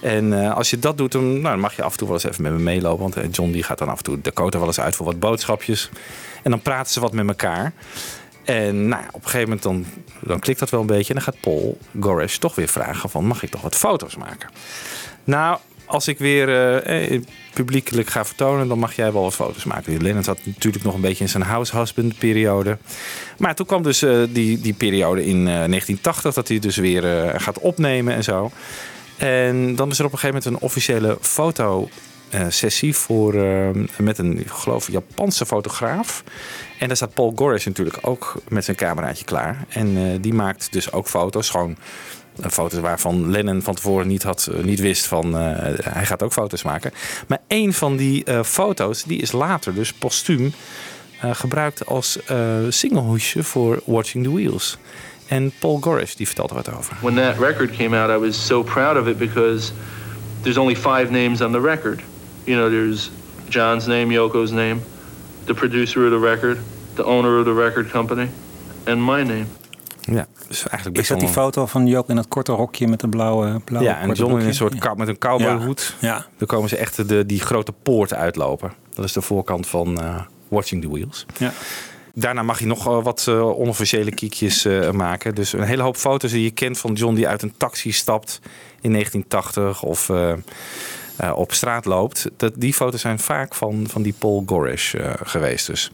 En 0.00 0.42
eh, 0.42 0.56
als 0.56 0.70
je 0.70 0.78
dat 0.78 0.98
doet, 0.98 1.12
dan, 1.12 1.32
nou, 1.32 1.42
dan 1.42 1.60
mag 1.60 1.76
je 1.76 1.82
af 1.82 1.92
en 1.92 1.98
toe 1.98 2.06
wel 2.08 2.16
eens 2.16 2.26
even 2.26 2.42
met 2.42 2.52
me 2.52 2.58
meelopen. 2.58 3.10
Want 3.10 3.36
John 3.36 3.50
die 3.50 3.62
gaat 3.62 3.78
dan 3.78 3.88
af 3.88 3.98
en 3.98 4.04
toe 4.04 4.20
Dakota 4.20 4.58
wel 4.58 4.66
eens 4.66 4.80
uit 4.80 4.96
voor 4.96 5.06
wat 5.06 5.20
boodschapjes. 5.20 5.90
En 6.42 6.50
dan 6.50 6.62
praten 6.62 6.92
ze 6.92 7.00
wat 7.00 7.12
met 7.12 7.28
elkaar. 7.28 7.72
En 8.44 8.88
nou 8.88 9.02
op 9.06 9.22
een 9.22 9.30
gegeven 9.30 9.48
moment 9.48 9.62
dan, 9.62 9.84
dan 10.20 10.40
klikt 10.40 10.58
dat 10.58 10.70
wel 10.70 10.80
een 10.80 10.86
beetje. 10.86 11.14
En 11.14 11.14
dan 11.14 11.24
gaat 11.24 11.40
Paul 11.40 11.78
Goresh 12.00 12.36
toch 12.36 12.54
weer 12.54 12.68
vragen 12.68 13.10
van... 13.10 13.24
mag 13.24 13.42
ik 13.42 13.50
toch 13.50 13.60
wat 13.60 13.76
foto's 13.76 14.16
maken? 14.16 14.50
Nou, 15.24 15.58
als 15.84 16.08
ik 16.08 16.18
weer 16.18 16.48
publiekelijk 17.52 18.10
ga 18.10 18.24
vertonen... 18.24 18.68
dan 18.68 18.78
mag 18.78 18.96
jij 18.96 19.12
wel 19.12 19.22
wat 19.22 19.34
foto's 19.34 19.64
maken. 19.64 20.02
Lennon 20.02 20.24
zat 20.24 20.38
natuurlijk 20.44 20.84
nog 20.84 20.94
een 20.94 21.00
beetje 21.00 21.24
in 21.24 21.30
zijn 21.30 21.42
house 21.42 21.76
husband 21.76 22.18
periode. 22.18 22.78
Maar 23.38 23.54
toen 23.54 23.66
kwam 23.66 23.82
dus 23.82 24.02
eh, 24.02 24.18
die, 24.28 24.60
die 24.60 24.74
periode 24.74 25.24
in 25.24 25.38
eh, 25.38 25.44
1980... 25.44 26.34
dat 26.34 26.48
hij 26.48 26.58
dus 26.58 26.76
weer 26.76 27.04
eh, 27.18 27.40
gaat 27.40 27.58
opnemen 27.58 28.14
en 28.14 28.24
zo. 28.24 28.50
En 29.16 29.76
dan 29.76 29.90
is 29.90 29.98
er 29.98 30.04
op 30.04 30.12
een 30.12 30.18
gegeven 30.18 30.42
moment 30.42 30.62
een 30.62 30.66
officiële 30.66 31.18
foto 31.20 31.88
eh, 32.30 32.46
sessie 32.48 32.96
voor, 32.96 33.34
eh, 33.34 33.68
met 33.98 34.18
een, 34.18 34.42
geloof, 34.46 34.90
Japanse 34.90 35.46
fotograaf. 35.46 36.24
En 36.78 36.86
daar 36.86 36.96
staat 36.96 37.14
Paul 37.14 37.32
Goresh 37.36 37.66
natuurlijk 37.66 37.98
ook 38.00 38.42
met 38.48 38.64
zijn 38.64 38.76
cameraatje 38.76 39.24
klaar. 39.24 39.64
En 39.68 39.96
eh, 39.96 40.02
die 40.20 40.34
maakt 40.34 40.72
dus 40.72 40.92
ook 40.92 41.08
foto's, 41.08 41.50
gewoon 41.50 41.70
eh, 41.70 41.76
foto's 42.48 42.80
waarvan 42.80 43.30
Lennon 43.30 43.62
van 43.62 43.74
tevoren 43.74 44.06
niet, 44.06 44.22
had, 44.22 44.48
eh, 44.52 44.62
niet 44.62 44.80
wist 44.80 45.06
van 45.06 45.38
eh, 45.38 45.42
hij 45.80 46.06
gaat 46.06 46.22
ook 46.22 46.32
foto's 46.32 46.62
maken. 46.62 46.92
Maar 47.26 47.40
één 47.46 47.72
van 47.72 47.96
die 47.96 48.24
eh, 48.24 48.42
foto's 48.42 49.02
die 49.02 49.20
is 49.20 49.32
later, 49.32 49.74
dus 49.74 49.92
postuum, 49.92 50.52
eh, 51.20 51.30
gebruikt 51.34 51.86
als 51.86 52.24
eh 52.24 52.58
singlehoesje 52.68 53.42
voor 53.42 53.82
Watching 53.84 54.24
the 54.24 54.32
Wheels. 54.32 54.78
En 55.26 55.52
Paul 55.58 55.78
Goresh 55.80 56.14
die 56.14 56.26
vertelt 56.26 56.50
er 56.50 56.56
wat 56.56 56.74
over. 56.76 56.96
When 57.00 57.14
that 57.14 57.38
record 57.38 57.76
came 57.76 57.98
out, 57.98 58.10
I 58.10 58.26
was 58.26 58.46
so 58.46 58.62
proud 58.62 58.96
of 58.96 59.06
it 59.06 59.18
because 59.18 59.72
there's 60.42 60.56
only 60.56 60.76
five 60.76 61.10
names 61.10 61.40
on 61.40 61.52
the 61.52 61.60
record. 61.60 62.02
You 62.44 62.58
know, 62.58 62.70
there's 62.70 63.10
John's 63.48 63.86
name, 63.86 64.12
Yoko's 64.12 64.50
name, 64.50 64.80
the 65.44 65.54
producer 65.54 66.04
of 66.04 66.10
the 66.10 66.28
record, 66.28 66.58
the 66.94 67.04
owner 67.04 67.38
of 67.38 67.44
the 67.44 67.52
record 67.52 67.90
company, 67.90 68.28
and 68.86 69.02
my 69.02 69.22
name. 69.22 69.59
Ja, 70.00 70.26
dus 70.48 70.68
eigenlijk 70.68 71.00
Is 71.00 71.08
dat 71.08 71.20
die 71.20 71.28
foto 71.28 71.66
van 71.66 71.86
Joke 71.86 72.10
in 72.10 72.16
dat 72.16 72.28
korte 72.28 72.52
rokje 72.52 72.88
met 72.88 73.00
de 73.00 73.08
blauwe, 73.08 73.60
blauwe 73.64 73.88
Ja, 73.88 73.98
en 74.00 74.12
John 74.12 74.38
in 74.40 74.46
een 74.46 74.54
soort 74.54 74.78
kou- 74.78 74.96
met 74.96 75.08
een 75.08 75.18
cowboyhoed. 75.18 75.96
Ja. 76.00 76.26
Dan 76.38 76.46
komen 76.46 76.68
ze 76.68 76.76
echt 76.76 77.08
de, 77.08 77.26
die 77.26 77.40
grote 77.40 77.72
poort 77.82 78.14
uitlopen. 78.14 78.72
Dat 78.94 79.04
is 79.04 79.12
de 79.12 79.20
voorkant 79.22 79.66
van 79.66 80.00
eh, 80.00 80.20
Watching 80.48 80.82
the 80.82 80.90
Wheels. 80.90 81.26
Ja. 81.38 81.52
Daarna 82.14 82.42
mag 82.42 82.58
hij 82.58 82.66
nog 82.68 82.86
eh, 82.86 83.02
wat 83.02 83.24
eh, 83.28 83.58
onofficiële 83.58 84.10
kiekjes 84.14 84.64
eh, 84.64 84.90
maken. 84.90 85.34
Dus 85.34 85.52
een 85.52 85.62
hele 85.62 85.82
hoop 85.82 85.96
foto's 85.96 86.30
die 86.30 86.42
je 86.42 86.50
kent 86.50 86.78
van 86.78 86.92
John 86.92 87.14
die 87.14 87.28
uit 87.28 87.42
een 87.42 87.54
taxi 87.56 87.92
stapt 87.92 88.40
in 88.80 88.92
1980 88.92 89.82
of 89.82 90.08
eh, 90.08 90.32
eh, 91.16 91.32
op 91.36 91.52
straat 91.52 91.84
loopt. 91.84 92.26
Dat, 92.36 92.52
die 92.56 92.74
foto's 92.74 93.00
zijn 93.00 93.18
vaak 93.18 93.54
van, 93.54 93.86
van 93.88 94.02
die 94.02 94.14
Paul 94.18 94.42
Goresh 94.46 94.94
eh, 94.94 95.12
geweest. 95.22 95.66
Dus. 95.66 95.90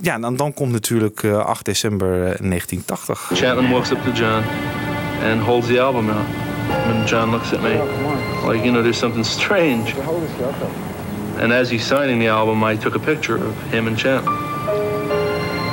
Ja, 0.00 0.18
dan, 0.18 0.36
dan 0.36 0.54
komt 0.54 0.72
natuurlijk 0.72 1.22
eh, 1.22 1.38
8 1.38 1.64
december 1.64 2.08
eh, 2.08 2.40
1980. 2.40 3.30
Chapman 3.34 3.70
walks 3.70 3.92
up 3.92 4.02
to 4.04 4.12
John 4.12 4.42
and 5.22 5.40
holds 5.40 5.66
the 5.66 5.78
album 5.78 6.10
out. 6.10 6.26
And 6.86 7.08
John 7.08 7.30
looks 7.30 7.52
at 7.52 7.62
me 7.62 7.78
like, 8.46 8.64
you 8.64 8.72
know, 8.72 8.82
there's 8.82 8.98
something 8.98 9.24
strange. 9.24 9.94
And 11.38 11.52
as 11.52 11.70
he's 11.70 11.86
signing 11.86 12.18
the 12.18 12.28
album, 12.28 12.64
I 12.64 12.76
took 12.76 12.94
a 12.94 12.98
picture 12.98 13.36
of 13.36 13.72
him 13.72 13.86
and 13.86 13.98
Chapman. 13.98 14.34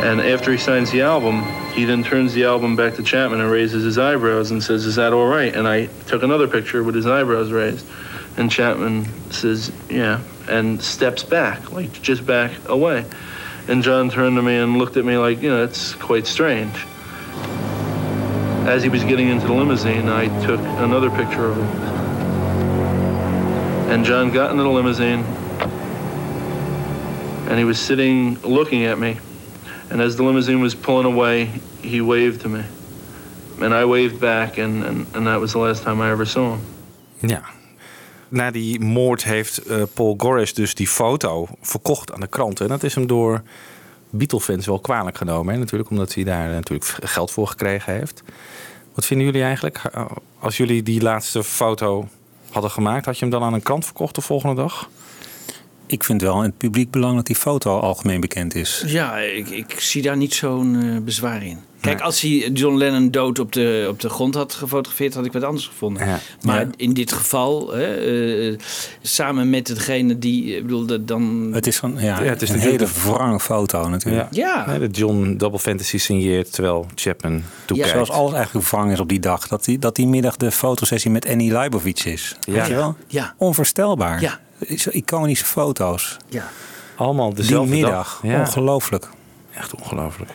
And 0.04 0.20
after 0.20 0.52
he 0.52 0.58
signs 0.58 0.92
the 0.92 1.02
album, 1.02 1.44
he 1.74 1.86
then 1.86 2.04
turns 2.04 2.34
the 2.34 2.46
album 2.46 2.76
back 2.76 2.96
to 2.96 3.04
Chapman 3.04 3.40
and 3.40 3.52
raises 3.52 3.84
his 3.84 3.98
eyebrows 3.98 4.52
and 4.52 4.64
says, 4.64 4.86
Is 4.86 4.96
that 4.96 5.14
all 5.14 5.28
right? 5.28 5.56
And 5.56 5.68
I 5.68 5.88
took 6.08 6.24
another 6.24 6.48
picture 6.48 6.84
with 6.84 6.96
his 6.96 7.06
eyebrows 7.06 7.52
raised. 7.52 7.86
And 8.38 8.50
Chapman 8.52 9.06
says, 9.32 9.72
Yeah, 9.90 10.20
and 10.50 10.82
steps 10.82 11.24
back, 11.24 11.72
like 11.72 12.02
just 12.02 12.26
back 12.26 12.52
away. 12.68 13.06
And 13.68 13.84
John 13.84 14.10
turned 14.10 14.36
to 14.38 14.42
me 14.42 14.58
and 14.58 14.78
looked 14.78 14.98
at 14.98 15.06
me 15.06 15.18
like, 15.18 15.42
You 15.42 15.50
know, 15.50 15.64
it's 15.64 15.94
quite 15.96 16.28
strange. 16.28 16.74
As 18.68 18.84
he 18.84 18.90
was 18.90 19.04
getting 19.04 19.30
into 19.30 19.48
the 19.48 19.54
limousine, 19.54 20.08
I 20.08 20.28
took 20.46 20.60
another 20.60 21.10
picture 21.10 21.46
of 21.46 21.58
him. 21.58 21.68
And 23.90 24.06
John 24.06 24.32
got 24.32 24.52
into 24.52 24.64
the 24.64 24.70
limousine, 24.70 25.20
and 27.50 27.58
he 27.58 27.66
was 27.66 27.80
sitting 27.80 28.40
looking 28.42 28.86
at 28.86 28.98
me. 28.98 29.18
And 29.90 30.00
as 30.02 30.16
the 30.16 30.24
limousine 30.24 30.62
was 30.62 30.74
pulling 30.74 31.06
away, 31.06 31.46
he 31.82 32.00
waved 32.00 32.42
to 32.42 32.50
me. 32.50 32.64
And 33.60 33.74
I 33.74 33.84
waved 33.86 34.22
back, 34.22 34.58
and, 34.58 34.84
and, 34.84 35.16
and 35.16 35.28
that 35.28 35.40
was 35.40 35.52
the 35.52 35.60
last 35.60 35.84
time 35.84 36.00
I 36.00 36.12
ever 36.12 36.26
saw 36.26 36.56
him. 36.56 36.62
Ja. 37.22 37.42
Na 38.32 38.52
die 38.52 38.80
moord 38.80 39.24
heeft 39.24 39.58
eh, 39.58 39.84
Paul 39.94 40.14
Goresh 40.18 40.52
dus 40.52 40.76
die 40.76 40.88
foto 40.88 41.48
verkocht 41.62 42.14
aan 42.14 42.20
de 42.20 42.28
kranten. 42.28 42.66
En 42.66 42.72
dat 42.72 42.84
is 42.84 42.96
hem 42.96 43.08
door 43.08 43.42
Beatle-fans 44.10 44.66
wel 44.66 44.80
kwalijk 44.80 45.18
genomen. 45.18 45.54
Hè? 45.54 45.60
Natuurlijk 45.60 45.90
omdat 45.90 46.14
hij 46.14 46.24
daar 46.24 46.50
natuurlijk 46.50 46.86
geld 47.04 47.32
voor 47.32 47.48
gekregen 47.48 47.94
heeft. 47.94 48.24
Wat 48.94 49.06
vinden 49.06 49.26
jullie 49.26 49.42
eigenlijk? 49.44 49.78
Eh, 49.92 50.06
Als 50.40 50.58
jullie 50.58 50.84
die 50.84 51.02
laatste 51.02 51.44
foto 51.44 52.08
hadden 52.52 52.72
gemaakt, 52.72 53.06
had 53.06 53.16
je 53.16 53.22
hem 53.22 53.30
dan 53.34 53.44
aan 53.44 53.54
een 53.54 53.64
krant 53.64 53.86
verkocht 53.86 54.16
de 54.16 54.22
volgende 54.22 54.56
dag? 54.56 54.90
Ik 55.86 56.04
vind 56.04 56.22
wel 56.22 56.38
in 56.38 56.44
het 56.50 56.58
publiek 56.58 56.92
belang 56.92 57.16
dat 57.16 57.26
die 57.26 57.36
foto 57.36 57.80
algemeen 57.80 58.20
bekend 58.22 58.56
is. 58.56 58.84
Ja, 58.86 59.18
ik, 59.18 59.50
ik 59.50 59.80
zie 59.80 60.02
daar 60.02 60.18
niet 60.18 60.34
zo'n 60.34 60.82
eh, 60.82 61.02
bezwaar 61.02 61.44
in. 61.44 61.60
Kijk, 61.82 61.96
Nee. 61.98 62.06
als 62.06 62.22
hij 62.22 62.50
John 62.54 62.78
Lennon 62.78 63.12
dood 63.12 63.40
op 63.40 63.52
de, 63.52 63.86
op 63.90 64.00
de 64.00 64.10
grond 64.10 64.36
had 64.36 64.54
gefotografeerd, 64.54 65.14
had 65.14 65.26
ik 65.26 65.34
wat 65.34 65.44
anders 65.44 65.68
gevonden. 65.68 66.08
Ja. 66.08 66.20
Maar 66.42 66.60
Ja. 66.60 66.68
in 66.78 66.94
dit 66.94 67.12
geval, 67.12 67.72
hè, 67.74 67.96
eh, 67.96 68.58
samen 69.02 69.50
met 69.50 69.66
degene 69.68 70.18
die, 70.20 70.56
ik 70.56 70.62
bedoel, 70.62 70.86
dat 70.86 71.08
dan... 71.08 71.50
Het 71.54 71.68
is, 71.68 71.78
van, 71.78 71.94
ja, 71.98 72.24
Ja, 72.24 72.30
het 72.30 72.42
is 72.42 72.50
een 72.50 72.60
hele 72.60 72.88
wrange 73.04 73.40
foto 73.40 73.90
natuurlijk. 73.90 74.28
Ja. 74.34 74.66
Hè, 74.68 74.80
De 74.80 74.88
John 74.88 75.36
Double 75.38 75.60
Fantasy 75.60 75.98
signeert 75.98 76.54
terwijl 76.54 76.86
Chapman 76.96 77.44
toekijkt. 77.66 77.92
Zoals 77.92 78.10
alles 78.10 78.34
eigenlijk 78.34 78.68
wrang 78.68 78.92
is 78.92 79.00
op 79.00 79.10
die 79.10 79.20
dag. 79.20 79.48
Dat 79.48 79.64
die, 79.66 79.80
dat 79.80 79.96
die 79.96 80.08
middag 80.08 80.38
de 80.38 80.52
fotosessie 80.52 81.12
met 81.12 81.28
Annie 81.28 81.52
Leibovitz 81.52 82.06
is. 82.06 82.36
Ja. 82.40 82.54
Weet 82.54 82.68
je 82.68 82.74
wel? 82.76 82.96
Ja. 83.08 83.34
Onvoorstelbaar. 83.38 84.22
Ja. 84.22 84.40
Zo 84.78 84.90
Iconische 84.94 85.46
foto's. 85.46 86.18
Ja. 86.30 86.50
Allemaal 86.96 87.28
Die 87.34 87.38
dezelfde 87.38 87.74
middag. 87.74 87.92
dag. 87.92 88.20
Ja. 88.24 88.40
Ongelooflijk. 88.40 89.08
Echt 89.54 89.76
ongelooflijk. 89.76 90.30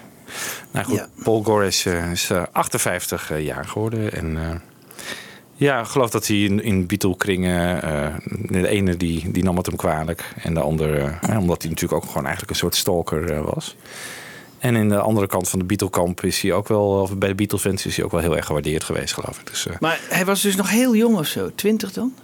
Nou 0.70 0.84
goed, 0.86 0.96
Ja. 0.96 1.08
Paul 1.22 1.42
Goresh 1.42 1.86
eh, 1.86 2.10
is 2.10 2.30
eh, 2.30 2.42
58 2.52 3.28
jaar 3.28 3.40
jaar 3.40 3.64
geworden. 3.64 4.12
En 4.12 4.36
eh, 4.36 4.54
ja, 5.58 5.80
ik 5.80 5.86
geloof 5.86 6.10
dat 6.10 6.26
hij 6.26 6.36
in, 6.36 6.62
in 6.62 6.86
Beatle-kringen... 6.86 7.82
eh, 7.82 8.14
de 8.50 8.68
ene 8.68 8.96
die, 8.96 9.30
die 9.30 9.42
nam 9.44 9.56
het 9.56 9.66
hem 9.66 9.76
kwalijk. 9.76 10.32
En 10.42 10.54
de 10.54 10.60
andere, 10.60 11.18
eh, 11.20 11.38
omdat 11.38 11.62
hij 11.62 11.70
natuurlijk 11.70 12.02
ook 12.02 12.06
gewoon 12.08 12.22
eigenlijk 12.24 12.50
een 12.50 12.56
soort 12.58 12.76
stalker 12.76 13.30
eh, 13.32 13.40
was. 13.54 13.76
En 14.58 14.76
in 14.76 14.88
de 14.88 14.98
andere 14.98 15.26
kant 15.26 15.48
van 15.48 15.58
de 15.58 15.64
Beatle-kamp 15.64 16.24
is 16.24 16.40
hij 16.40 16.52
ook 16.52 16.68
wel... 16.68 16.88
of 16.88 17.16
bij 17.18 17.28
de 17.28 17.34
Beatle-fans 17.34 17.86
is 17.86 17.96
hij 17.96 18.04
ook 18.04 18.10
wel 18.10 18.20
heel 18.20 18.36
erg 18.36 18.46
gewaardeerd 18.46 18.84
geweest, 18.84 19.14
geloof 19.14 19.38
ik. 19.40 19.46
Dus, 19.46 19.66
eh, 19.66 19.74
Maar 19.80 20.00
hij 20.08 20.24
was 20.24 20.42
dus 20.42 20.56
nog 20.56 20.70
heel 20.70 20.96
jong 20.96 21.16
of 21.16 21.26
zo, 21.26 21.50
20 21.54 21.92
dan? 21.92 22.14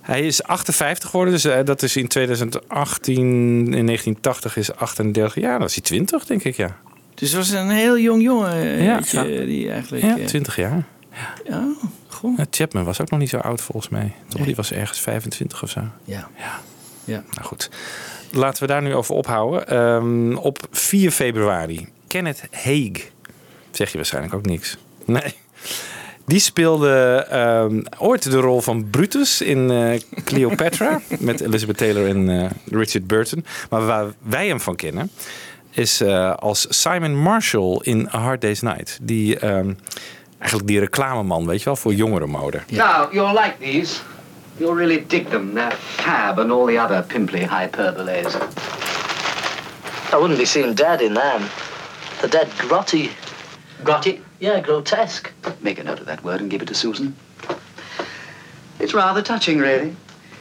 hij 0.00 0.20
is 0.26 0.42
58 0.42 1.10
geworden, 1.10 1.34
dus 1.34 1.44
eh, 1.44 1.64
dat 1.64 1.82
is 1.82 1.96
in 1.96 2.08
2018... 2.08 3.16
in 3.16 3.86
1980 3.86 4.56
is 4.56 4.74
38 4.74 5.34
jaar. 5.34 5.58
Dat 5.58 5.68
is 5.68 5.74
hij 5.74 5.84
20, 5.84 6.26
denk 6.26 6.44
ik, 6.44 6.56
ja. 6.56 6.76
Dus 7.18 7.28
het 7.32 7.38
was 7.38 7.50
een 7.50 7.70
heel 7.70 7.98
jong 7.98 8.22
jongen, 8.22 8.52
eh, 8.52 8.84
Ja. 8.84 8.94
weet 8.96 9.10
je, 9.10 9.44
die 9.46 9.70
eigenlijk... 9.70 10.04
Ja, 10.04 10.18
eh, 10.18 10.24
20 10.24 10.56
jaar. 10.56 10.84
ja. 11.48 11.66
Ja, 12.36 12.44
Chapman 12.50 12.84
was 12.84 13.00
ook 13.00 13.10
nog 13.10 13.20
niet 13.20 13.28
zo 13.28 13.36
oud 13.36 13.60
volgens 13.60 13.88
mij. 13.88 14.12
Toch? 14.28 14.44
Die 14.44 14.54
was 14.56 14.72
ergens 14.72 15.00
25 15.00 15.62
of 15.62 15.70
zo. 15.70 15.80
Ja. 16.04 16.28
Ja. 16.38 16.60
Ja. 17.04 17.22
Nou 17.30 17.46
goed. 17.46 17.70
Laten 18.32 18.62
we 18.62 18.68
daar 18.68 18.82
nu 18.82 18.94
over 18.94 19.14
ophouden. 19.14 19.66
Ehm, 19.68 20.36
op 20.36 20.66
4 20.70 21.10
februari. 21.10 21.88
Kenneth 22.06 22.42
Haig. 22.50 23.10
Zeg 23.70 23.90
je 23.90 23.96
waarschijnlijk 23.96 24.34
ook 24.34 24.46
niks. 24.46 24.76
Nee. 25.04 25.34
Die 26.26 26.38
speelde 26.40 27.26
ehm, 27.30 27.82
ooit 27.98 28.30
de 28.30 28.36
rol 28.36 28.60
van 28.60 28.90
Brutus 28.90 29.40
in 29.40 29.70
eh, 29.70 30.00
Cleopatra. 30.24 31.00
met 31.18 31.40
Elizabeth 31.40 31.76
Taylor 31.76 32.08
en 32.08 32.28
eh, 32.28 32.50
Richard 32.70 33.06
Burton. 33.06 33.44
Maar 33.70 33.86
waar 33.86 34.06
wij 34.22 34.46
hem 34.48 34.60
van 34.60 34.76
kennen. 34.76 35.10
Is 35.78 36.00
eh, 36.00 36.34
als 36.34 36.66
Simon 36.68 37.16
Marshall 37.16 37.80
in 37.82 38.08
A 38.14 38.18
Hard 38.18 38.40
Day's 38.40 38.62
Night. 38.62 38.98
Die, 39.02 39.38
ehm, 39.38 39.72
eigenlijk 40.38 40.68
die 40.68 40.78
reclameman, 40.78 41.46
weet 41.46 41.58
je 41.58 41.64
wel, 41.64 41.76
voor 41.76 41.94
jongerenmode. 41.94 42.60
Now, 42.70 43.12
you'll 43.12 43.40
like 43.42 43.54
these. 43.60 44.00
You'll 44.56 44.74
really 44.74 45.04
dig 45.06 45.28
them. 45.28 45.54
They're 45.54 45.76
fab 45.76 46.38
and 46.38 46.50
all 46.50 46.66
the 46.66 46.82
other 46.82 47.02
pimply 47.02 47.46
hyperboles. 47.46 48.34
I 50.12 50.16
wouldn't 50.16 50.38
be 50.38 50.44
seeing 50.44 50.74
Dad 50.74 51.00
in 51.00 51.14
them. 51.14 51.42
The 52.20 52.28
dead 52.28 52.48
grotty. 52.56 53.10
Grotty? 53.82 54.20
Yeah, 54.38 54.60
grotesque. 54.60 55.32
Make 55.60 55.80
a 55.80 55.84
note 55.84 56.00
of 56.00 56.06
that 56.06 56.22
word 56.22 56.40
and 56.40 56.50
give 56.50 56.62
it 56.62 56.68
to 56.68 56.74
Susan. 56.74 57.14
It's 58.78 58.94
rather 58.94 59.22
touching, 59.22 59.60
really. 59.60 59.94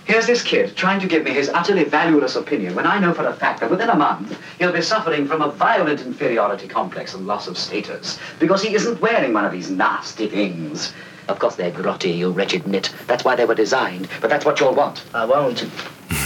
Here's 0.08 0.26
this 0.26 0.42
kid 0.42 0.76
trying 0.76 1.00
to 1.02 1.08
give 1.08 1.24
me 1.24 1.32
his 1.32 1.50
utterly 1.50 1.84
valueless 1.84 2.36
opinion 2.38 2.76
when 2.76 2.86
I 2.88 2.98
know 3.00 3.14
for 3.14 3.26
a 3.28 3.34
fact 3.34 3.60
that 3.60 3.70
within 3.70 3.90
a 3.90 3.96
month 3.96 4.38
he'll 4.58 4.72
be 4.72 4.82
suffering 4.82 5.28
from 5.28 5.42
a 5.42 5.50
violent 5.52 6.00
inferiority 6.02 6.68
complex 6.68 7.14
and 7.14 7.28
loss 7.28 7.48
of 7.48 7.58
status 7.58 8.18
because 8.40 8.62
he 8.64 8.74
isn't 8.74 9.02
wearing 9.02 9.34
one 9.34 9.46
of 9.46 9.52
these 9.52 9.70
nasty 9.70 10.28
things. 10.30 10.94
Of 11.28 11.40
course 11.40 11.56
they're 11.56 11.72
grotty, 11.74 12.18
you 12.18 12.32
wretched 12.32 12.66
nit. 12.68 12.90
That's 13.08 13.24
why 13.26 13.36
they 13.36 13.46
were 13.46 13.56
designed. 13.56 14.08
But 14.22 14.30
that's 14.30 14.46
what 14.46 14.60
you'll 14.60 14.76
want. 14.76 15.04
I 15.14 15.26
won't. 15.26 15.66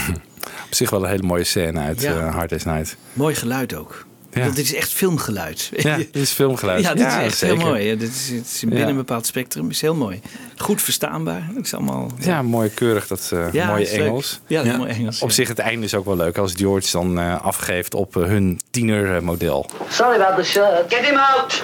Op 0.67 0.73
zich 0.77 0.89
wel 0.89 1.03
een 1.03 1.09
hele 1.09 1.23
mooie 1.23 1.43
scène 1.43 1.79
uit 1.79 2.01
Ja. 2.01 2.11
eh, 2.17 2.33
Hard 2.35 2.49
Day's 2.49 2.63
Night. 2.65 2.95
Mooi 3.13 3.35
geluid 3.35 3.73
ook. 3.75 4.05
Ja. 4.33 4.45
Dit 4.49 4.57
is 4.57 4.73
echt 4.73 4.93
filmgeluid. 4.93 5.69
Ja, 5.75 5.97
dit 6.11 6.15
is 6.15 6.31
filmgeluid. 6.31 6.83
Ja, 6.83 6.93
dit 6.93 7.07
is 7.07 7.13
echt 7.15 7.37
zeker. 7.37 7.57
heel 7.57 7.65
mooi. 7.65 7.83
Ja, 7.83 7.95
dit 7.95 8.09
is, 8.09 8.29
het 8.29 8.45
is 8.45 8.59
binnen 8.59 8.79
Ja. 8.79 8.87
een 8.87 8.95
bepaald 8.95 9.25
spectrum. 9.25 9.69
is 9.69 9.81
heel 9.81 9.95
mooi. 9.95 10.21
Goed 10.57 10.81
verstaanbaar. 10.81 11.49
Het 11.55 11.65
is 11.65 11.73
allemaal... 11.73 12.11
Ja, 12.19 12.41
mooi 12.41 12.69
keurig 12.69 13.07
dat 13.07 13.29
eh, 13.33 13.51
Ja, 13.51 13.67
mooie. 13.67 13.87
Engels. 13.87 14.39
Ja, 14.47 14.57
dat 14.57 14.65
is 14.65 14.71
Ja. 14.71 14.77
mooi 14.77 14.91
Engels. 14.91 15.21
Op 15.21 15.27
ja. 15.29 15.35
zich 15.35 15.47
het 15.47 15.59
einde 15.59 15.85
is 15.85 15.93
ook 15.95 16.05
wel 16.05 16.15
leuk 16.15 16.37
als 16.37 16.53
George 16.55 16.91
dan 16.91 17.19
eh, 17.19 17.41
afgeeft 17.45 17.93
op 17.93 18.17
eh, 18.17 18.23
hun 18.23 18.59
tienermodel. 18.71 19.69
Sorry 19.89 20.21
about 20.21 20.43
the 20.43 20.49
shirt. 20.51 20.93
Get 20.93 21.05
him 21.05 21.17
out! 21.17 21.63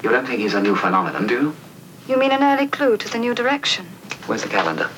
You 0.00 0.14
don't 0.14 0.26
think 0.26 0.40
he's 0.40 0.54
a 0.54 0.60
new 0.60 0.76
phenomenon, 0.76 1.26
do 1.26 1.34
you? 1.34 1.52
You 2.06 2.18
mean 2.18 2.30
an 2.30 2.42
early 2.52 2.68
clue 2.68 2.96
to 2.96 3.08
the 3.08 3.18
new 3.18 3.34
direction? 3.34 3.84
Where's 4.26 4.42
the 4.42 4.48
calendar? 4.48 4.88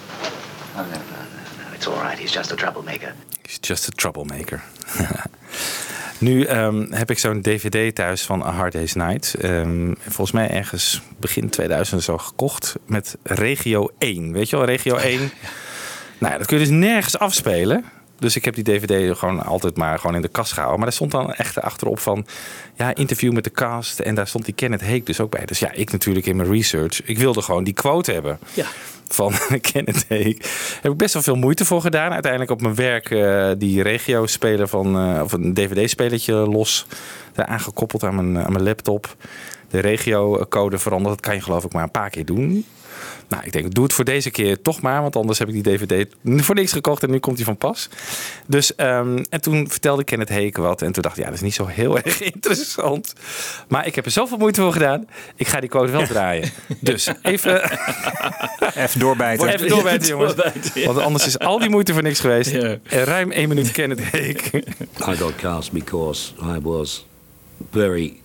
Oh, 0.77 0.81
no, 0.81 0.83
no, 0.83 0.91
no, 0.91 0.99
no. 1.69 1.75
it's 1.75 1.87
all 1.87 2.03
right. 2.03 2.19
He's 2.19 2.33
just 2.35 2.53
a 2.53 2.55
troublemaker. 2.57 3.13
He's 3.49 3.59
just 3.69 3.89
a 3.89 3.91
troublemaker. 3.93 4.63
nu 6.19 6.45
ehm, 6.45 6.93
heb 6.93 7.11
ik 7.11 7.19
zo'n 7.19 7.43
dvd 7.43 7.95
thuis 7.95 8.23
van 8.23 8.43
A 8.43 8.53
Hard 8.53 8.73
Day's 8.73 8.95
Night. 8.95 9.35
Ehm, 9.35 9.93
volgens 9.99 10.33
mij 10.33 10.51
ergens 10.51 11.03
begin 11.19 11.49
2000 11.49 12.03
zo 12.03 12.19
gekocht. 12.19 12.77
Met 12.87 13.17
Regio 13.23 13.91
1. 13.99 14.33
Weet 14.33 14.51
je 14.51 14.57
wel, 14.57 14.65
Regio 14.65 14.97
1. 14.97 15.19
Nou 16.19 16.33
ja, 16.33 16.39
dat 16.39 16.47
kun 16.47 16.59
je 16.59 16.65
dus 16.65 16.73
nergens 16.73 17.19
afspelen. 17.19 17.85
Dus 18.19 18.37
ik 18.37 18.45
heb 18.45 18.55
die 18.55 18.65
dvd 18.65 19.19
gewoon 19.19 19.45
altijd 19.45 19.77
maar 19.77 19.99
gewoon 19.99 20.17
in 20.17 20.23
de 20.23 20.29
kast 20.29 20.53
gehouden. 20.53 20.79
Maar 20.79 20.89
er 20.89 20.95
stond 20.95 21.11
dan 21.11 21.33
echt 21.33 21.61
achterop 21.61 21.99
van... 21.99 22.27
Ja, 22.75 22.95
interview 22.95 23.33
met 23.33 23.45
de 23.45 23.51
cast. 23.51 24.01
En 24.01 24.15
daar 24.15 24.27
stond 24.27 24.45
die 24.45 24.55
Kenneth 24.55 24.81
Heek 24.81 25.07
dus 25.07 25.21
ook 25.21 25.31
bij. 25.31 25.45
Dus 25.45 25.59
ja, 25.59 25.73
ik 25.73 25.93
natuurlijk 25.93 26.27
in 26.27 26.37
mijn 26.37 26.51
research. 26.51 27.03
Ik 27.03 27.19
wilde 27.19 27.43
gewoon 27.43 27.65
die 27.65 27.75
quote 27.75 28.13
hebben. 28.13 28.39
Ja. 28.55 28.67
Van 29.09 29.33
Kenneth. 29.73 30.05
Daar 30.09 30.19
heb 30.83 30.93
ik 30.93 30.97
best 30.97 31.15
wel 31.15 31.23
veel 31.23 31.37
moeite 31.37 31.65
voor 31.65 31.81
gedaan. 31.81 32.13
Uiteindelijk 32.13 32.51
op 32.51 32.61
mijn 32.61 32.75
werk 32.75 33.11
eh, 33.11 33.51
die 33.59 33.83
regio-speler 33.83 34.69
van... 34.69 34.99
eh, 34.99 35.23
of 35.23 35.33
een 35.33 35.55
dvd-spelertje 35.55 36.35
los. 36.35 36.87
Daar 37.33 37.47
aangekoppeld 37.47 38.05
aan 38.05 38.15
mijn, 38.15 38.45
aan 38.45 38.53
mijn 38.53 38.65
laptop. 38.65 39.17
De 39.71 39.79
regio-code 39.79 40.79
veranderd. 40.79 41.15
Dat 41.15 41.25
kan 41.25 41.35
je 41.35 41.41
geloof 41.41 41.65
ik 41.65 41.73
maar 41.73 41.83
een 41.83 41.91
paar 41.91 42.11
keer 42.11 42.25
doen. 42.25 42.65
Nou, 43.29 43.43
ik 43.45 43.53
denk, 43.53 43.75
doe 43.75 43.85
het 43.85 43.93
voor 43.93 44.05
deze 44.05 44.31
keer 44.31 44.63
toch 44.63 44.81
maar. 44.83 45.03
Want 45.03 45.17
anders 45.17 45.39
heb 45.39 45.49
ik 45.49 45.55
die 45.55 45.63
DVD 45.77 46.15
voor 46.25 46.55
niks 46.55 46.73
gekocht 46.73 47.03
en 47.03 47.11
nu 47.11 47.19
komt 47.19 47.37
hij 47.37 47.45
van 47.45 47.57
pas. 47.57 47.89
Dus, 48.47 48.75
ehm, 48.75 49.25
en 49.31 49.41
toen 49.41 49.71
vertelde 49.71 50.05
Kenneth 50.05 50.29
Heek 50.29 50.57
wat. 50.57 50.83
En 50.83 50.93
toen 50.93 51.03
dacht 51.03 51.17
ik, 51.17 51.23
ja, 51.23 51.29
dat 51.29 51.39
is 51.39 51.45
niet 51.45 51.55
zo 51.55 51.67
heel 51.67 51.99
erg 52.03 52.23
interessant. 52.23 53.13
Maar 53.69 53.87
ik 53.87 53.95
heb 53.95 54.05
er 54.05 54.11
zoveel 54.11 54.39
moeite 54.39 54.61
voor 54.61 54.73
gedaan. 54.73 55.09
Ik 55.37 55.47
ga 55.47 55.61
die 55.61 55.69
quote 55.69 55.93
wel 55.93 56.07
draaien. 56.17 56.51
Dus 56.81 57.09
even, 57.23 57.63
Even 58.75 59.01
doorbijten. 59.01 59.49
even 59.49 59.69
doorbijten, 59.69 60.09
jongens. 60.09 60.35
Doorbijten, 60.35 60.81
ja. 60.81 60.87
Want 60.87 60.99
anders 60.99 61.27
is 61.27 61.39
al 61.39 61.59
die 61.59 61.69
moeite 61.71 61.93
voor 61.93 62.03
niks 62.03 62.21
geweest. 62.21 62.51
Ja. 62.51 62.77
En 62.83 63.05
ruim 63.05 63.31
één 63.31 63.49
minuut 63.49 63.73
Kenneth 63.73 64.01
Heek. 64.03 64.51
I 65.09 65.17
got 65.17 65.37
cast 65.37 65.73
because 65.73 66.33
I 66.57 66.61
was 66.63 67.07
very 67.71 68.21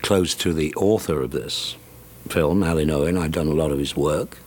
close 0.00 0.36
to 0.36 0.54
the 0.54 0.70
author 0.74 1.22
of 1.22 1.30
this 1.30 1.76
film, 2.32 2.62
Alan 2.62 2.90
Owen. 2.90 3.16
I'd 3.16 3.32
done 3.32 3.48
a 3.48 3.54
lot 3.54 3.70
of 3.70 3.78
his 3.78 3.96
work. 3.96 4.38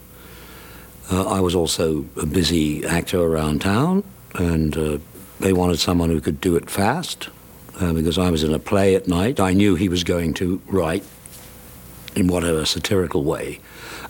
Uh, 1.11 1.25
I 1.27 1.39
was 1.39 1.55
also 1.55 2.05
a 2.21 2.25
busy 2.25 2.85
actor 2.85 3.21
around 3.21 3.61
town, 3.61 4.03
and 4.35 4.77
uh, 4.77 4.97
they 5.39 5.53
wanted 5.53 5.79
someone 5.79 6.09
who 6.09 6.21
could 6.21 6.39
do 6.39 6.55
it 6.55 6.69
fast 6.69 7.29
uh, 7.79 7.93
because 7.93 8.17
I 8.17 8.29
was 8.29 8.43
in 8.43 8.53
a 8.53 8.59
play 8.59 8.95
at 8.95 9.07
night. 9.07 9.39
I 9.39 9.53
knew 9.53 9.75
he 9.75 9.89
was 9.89 10.03
going 10.03 10.33
to 10.35 10.61
write, 10.67 11.03
in 12.15 12.27
whatever 12.27 12.65
satirical 12.65 13.23
way, 13.23 13.59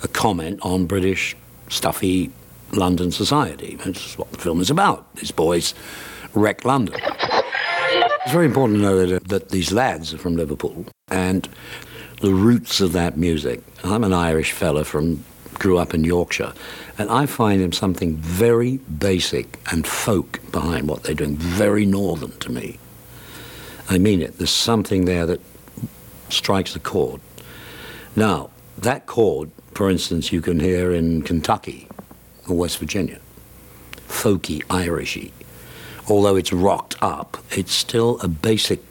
a 0.03 0.07
comment 0.07 0.59
on 0.61 0.85
British 0.85 1.35
stuffy 1.69 2.31
London 2.73 3.11
society. 3.11 3.75
That's 3.83 4.17
what 4.17 4.31
the 4.31 4.37
film 4.37 4.59
is 4.59 4.69
about. 4.69 5.15
These 5.15 5.31
boys 5.31 5.73
wreck 6.33 6.65
London. 6.65 6.99
It's 7.01 8.31
very 8.31 8.45
important 8.45 8.79
to 8.79 8.81
know 8.83 9.05
that, 9.05 9.15
uh, 9.15 9.19
that 9.27 9.49
these 9.49 9.71
lads 9.71 10.13
are 10.13 10.17
from 10.17 10.35
Liverpool 10.35 10.85
and 11.09 11.47
the 12.19 12.33
roots 12.33 12.81
of 12.81 12.93
that 12.93 13.17
music. 13.17 13.61
I'm 13.83 14.03
an 14.03 14.13
Irish 14.13 14.51
fella 14.51 14.83
from 14.83 15.23
grew 15.53 15.77
up 15.77 15.93
in 15.93 16.03
Yorkshire, 16.03 16.53
and 16.97 17.09
I 17.09 17.25
find 17.25 17.61
them 17.61 17.73
something 17.73 18.15
very 18.15 18.77
basic 18.77 19.59
and 19.71 19.85
folk 19.85 20.39
behind 20.51 20.87
what 20.87 21.03
they're 21.03 21.15
doing, 21.15 21.35
very 21.35 21.85
northern 21.85 22.31
to 22.39 22.51
me. 22.51 22.79
I 23.89 23.97
mean 23.97 24.21
it. 24.21 24.37
There's 24.37 24.49
something 24.49 25.05
there 25.05 25.25
that 25.25 25.41
strikes 26.29 26.75
a 26.75 26.79
chord. 26.79 27.21
Now, 28.15 28.49
that 28.77 29.05
chord, 29.05 29.51
for 29.73 29.89
instance, 29.89 30.31
you 30.31 30.41
can 30.41 30.59
hear 30.59 30.93
in 30.93 31.23
Kentucky 31.23 31.87
or 32.47 32.55
West 32.55 32.77
Virginia. 32.79 33.19
Folky, 34.07 34.63
Irishy. 34.65 35.31
Although 36.09 36.35
it's 36.35 36.53
rocked 36.53 36.95
up, 37.01 37.37
it's 37.51 37.73
still 37.73 38.19
a 38.21 38.27
basic 38.27 38.81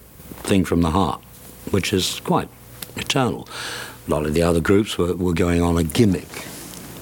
thing 0.42 0.64
from 0.64 0.82
the 0.82 0.90
heart, 0.90 1.22
which 1.70 1.92
is 1.92 2.20
quite 2.20 2.48
eternal. 3.00 3.46
A 4.10 4.14
lot 4.14 4.26
of 4.26 4.32
the 4.34 4.46
other 4.48 4.60
groups 4.62 4.96
were, 4.96 5.16
were 5.16 5.42
going 5.42 5.62
on 5.62 5.78
a 5.78 5.82
gimmick. 5.92 6.46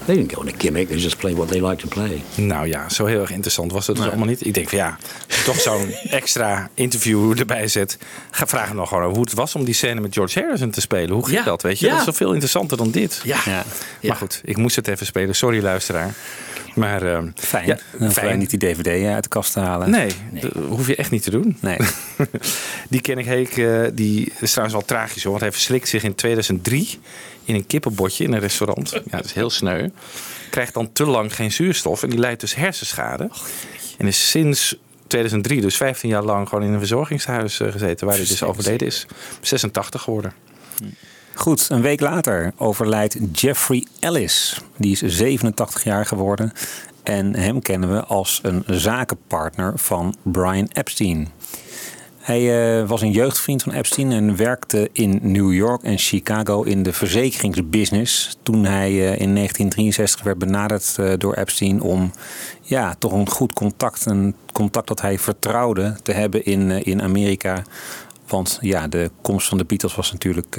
They 0.05 0.15
didn't 0.17 0.33
go 0.35 0.41
on 0.41 0.49
a 0.49 0.57
gimmick, 0.59 0.89
they 0.89 0.99
just 0.99 1.19
played 1.19 1.37
what 1.37 1.49
they 1.49 1.61
liked 1.61 1.79
to 1.79 1.89
play. 1.89 2.23
Nou 2.35 2.67
ja, 2.69 2.89
zo 2.89 3.07
heel 3.07 3.21
erg 3.21 3.31
interessant 3.31 3.73
was 3.73 3.87
het 3.87 3.97
dus 3.97 4.07
allemaal 4.07 4.27
niet. 4.27 4.47
Ik 4.47 4.55
denk 4.55 4.69
van 4.69 4.79
ja, 4.79 4.97
als 5.29 5.37
je 5.39 5.45
toch 5.45 5.61
zo'n 5.61 5.91
extra 6.21 6.71
interview 6.75 7.39
erbij 7.39 7.69
zet. 7.69 7.99
Ga 8.31 8.47
vragen 8.47 8.77
nog 8.77 8.89
gewoon 8.89 9.11
hoe 9.15 9.21
het 9.21 9.33
was 9.35 9.55
om 9.55 9.65
die 9.65 9.75
scène 9.75 10.01
met 10.01 10.15
George 10.15 10.41
Harrison 10.41 10.71
te 10.71 10.81
spelen. 10.81 11.11
Hoe 11.11 11.25
ging 11.25 11.37
Ja, 11.39 11.45
dat? 11.45 11.63
Weet 11.63 11.79
je, 11.79 11.85
ja. 11.87 11.91
dat 11.91 12.01
is 12.01 12.07
toch 12.07 12.17
veel 12.17 12.33
interessanter 12.33 12.77
dan 12.77 12.91
dit. 12.91 13.21
Ja, 13.25 13.39
Ja. 13.47 13.65
Maar 14.03 14.17
goed, 14.17 14.41
ik 14.45 14.57
moest 14.57 14.77
het 14.77 14.89
even 14.89 15.07
spelen. 15.07 15.35
Sorry 15.35 15.63
luisteraar. 15.63 16.15
Maar 16.77 17.03
ehm, 17.03 17.31
fijn. 17.35 17.67
Ja, 17.67 17.79
Dan 17.99 18.13
fijn. 18.13 18.39
niet 18.39 18.51
die 18.51 18.59
dvd 18.59 19.07
uit 19.07 19.23
de 19.23 19.29
kast 19.29 19.53
te 19.53 19.61
halen. 19.61 19.91
Nee, 19.91 20.11
dat 20.31 20.53
hoef 20.53 20.87
je 20.87 20.97
echt 20.97 21.11
niet 21.11 21.23
te 21.23 21.31
doen. 21.31 21.57
Nee. 21.61 21.77
Die 22.89 23.01
ken 23.01 23.19
ik 23.19 23.25
Heek, 23.25 23.57
eh, 23.57 23.83
die 23.93 24.33
is 24.41 24.51
trouwens 24.51 24.79
wel 24.79 24.87
tragisch 24.87 25.23
hoor. 25.23 25.31
Want 25.31 25.43
hij 25.43 25.53
verslikt 25.53 25.89
zich 25.89 26.03
in 26.03 26.15
2003 26.15 26.99
in 27.45 27.55
een 27.55 27.67
kippenbotje 27.67 28.25
in 28.25 28.33
een 28.33 28.41
restaurant. 28.41 28.91
Ja, 28.91 29.01
dat 29.17 29.25
is 29.25 29.33
heel 29.33 29.51
sneu. 29.51 29.89
Krijgt 30.51 30.75
dan 30.75 30.93
te 30.93 31.07
lang 31.07 31.35
geen 31.35 31.53
zuurstof 31.53 32.03
en 32.03 32.11
die 32.11 32.19
leidt 32.19 32.41
dus 32.41 32.55
hersenschade. 32.55 33.31
En 33.99 34.07
is 34.07 34.31
sinds 34.31 34.77
2003, 35.07 35.61
dus 35.61 35.77
15 35.77 36.09
jaar 36.09 36.25
lang, 36.25 36.49
gewoon 36.49 36.65
in 36.65 36.73
een 36.73 36.79
verzorgingshuis 36.79 37.61
eh, 37.61 37.73
gezeten. 37.73 38.07
Waar 38.07 38.17
hij 38.17 38.27
dus 38.27 38.43
overleden 38.43 38.87
is. 38.87 39.07
86 39.41 40.03
geworden. 40.03 40.33
Goed, 41.39 41.69
een 41.71 41.83
week 41.83 42.01
later 42.01 42.53
overlijdt 42.57 43.17
Jeffrey 43.33 43.87
Ellis. 44.01 44.61
Die 44.77 44.93
is 44.93 45.03
87 45.17 45.85
jaar 45.85 46.07
geworden. 46.07 46.53
En 47.03 47.37
hem 47.37 47.63
kennen 47.63 47.95
we 47.95 48.05
als 48.05 48.41
een 48.43 48.65
zakenpartner 48.67 49.73
van 49.79 50.15
Brian 50.23 50.69
Epstein. 50.73 51.29
Hij 52.19 52.79
eh, 52.81 52.89
was 52.89 53.03
een 53.03 53.11
jeugdvriend 53.11 53.63
van 53.63 53.73
Epstein 53.73 54.13
en 54.13 54.37
werkte 54.37 54.89
in 54.93 55.19
New 55.23 55.53
York 55.53 55.83
en 55.83 55.99
Chicago 55.99 56.63
in 56.63 56.83
de 56.83 56.93
verzekeringsbusiness. 56.93 58.37
Toen 58.43 58.65
hij 58.65 58.91
eh, 58.91 59.21
in 59.21 59.35
1963 59.35 60.23
werd 60.23 60.39
benaderd 60.39 60.97
eh, 60.99 61.13
door 61.19 61.35
Epstein 61.35 61.81
om 61.81 62.11
ja, 62.63 62.95
toch 62.99 63.13
een 63.13 63.29
goed 63.29 63.53
contact, 63.53 64.07
een 64.07 64.35
contact 64.53 64.89
dat 64.89 65.01
hij 65.01 65.19
vertrouwde 65.19 65.97
te 66.03 66.13
hebben 66.13 66.45
in, 66.45 66.71
in 66.71 67.03
Amerika. 67.03 67.63
Want 68.27 68.59
ja, 68.61 68.89
de 68.89 69.11
komst 69.23 69.49
van 69.49 69.59
de 69.59 69.65
Beatles 69.65 69.95
was 69.95 70.13
natuurlijk 70.13 70.57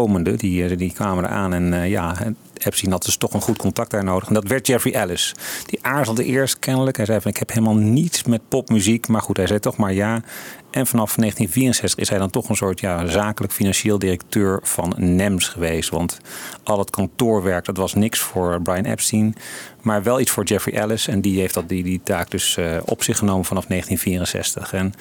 komende. 0.00 0.36
Die, 0.36 0.68
eh, 0.68 0.78
die 0.78 0.92
kwamen 0.92 1.24
eraan 1.24 1.52
en 1.52 1.72
eh, 1.72 1.90
ja, 1.90 2.16
Epstein 2.58 2.92
had 2.92 3.04
dus 3.04 3.16
toch 3.16 3.32
een 3.32 3.40
goed 3.40 3.58
contact 3.58 3.90
daar 3.90 4.04
nodig. 4.04 4.28
En 4.28 4.34
dat 4.34 4.48
werd 4.48 4.66
Jeffrey 4.66 4.94
Ellis. 4.94 5.34
Die 5.66 5.78
aarzelde 5.82 6.24
eerst 6.24 6.58
kennelijk. 6.58 6.96
Hij 6.96 7.06
zei 7.06 7.20
van 7.20 7.30
ik 7.30 7.36
heb 7.36 7.48
helemaal 7.48 7.76
niets 7.76 8.24
met 8.24 8.48
popmuziek. 8.48 9.08
Maar 9.08 9.20
goed, 9.22 9.36
hij 9.36 9.46
zei 9.46 9.58
toch 9.58 9.76
maar 9.76 9.92
ja. 9.92 10.22
En 10.70 10.86
vanaf 10.86 11.14
1964 11.14 11.98
is 11.98 12.08
hij 12.08 12.18
dan 12.18 12.30
toch 12.30 12.48
een 12.48 12.56
soort 12.56 12.80
ja, 12.80 13.06
zakelijk 13.06 13.52
financieel 13.52 13.98
directeur 13.98 14.60
van 14.62 14.94
NEMS 14.96 15.48
geweest. 15.48 15.90
Want 15.90 16.18
al 16.62 16.78
het 16.78 16.90
kantoorwerk, 16.90 17.64
dat 17.64 17.76
was 17.76 17.94
niks 17.94 18.18
voor 18.18 18.62
Brian 18.62 18.84
Epstein. 18.84 19.34
Maar 19.82 20.02
wel 20.02 20.20
iets 20.20 20.30
voor 20.30 20.44
Jeffrey 20.44 20.74
Ellis. 20.74 21.08
En 21.08 21.20
die 21.20 21.40
heeft 21.40 21.54
dat, 21.54 21.68
die, 21.68 21.82
die 21.82 22.00
taak 22.04 22.30
dus 22.30 22.56
eh, 22.56 22.76
op 22.84 23.02
zich 23.02 23.18
genomen 23.18 23.44
vanaf 23.44 23.66
1964. 23.66 24.72
En 24.72 24.94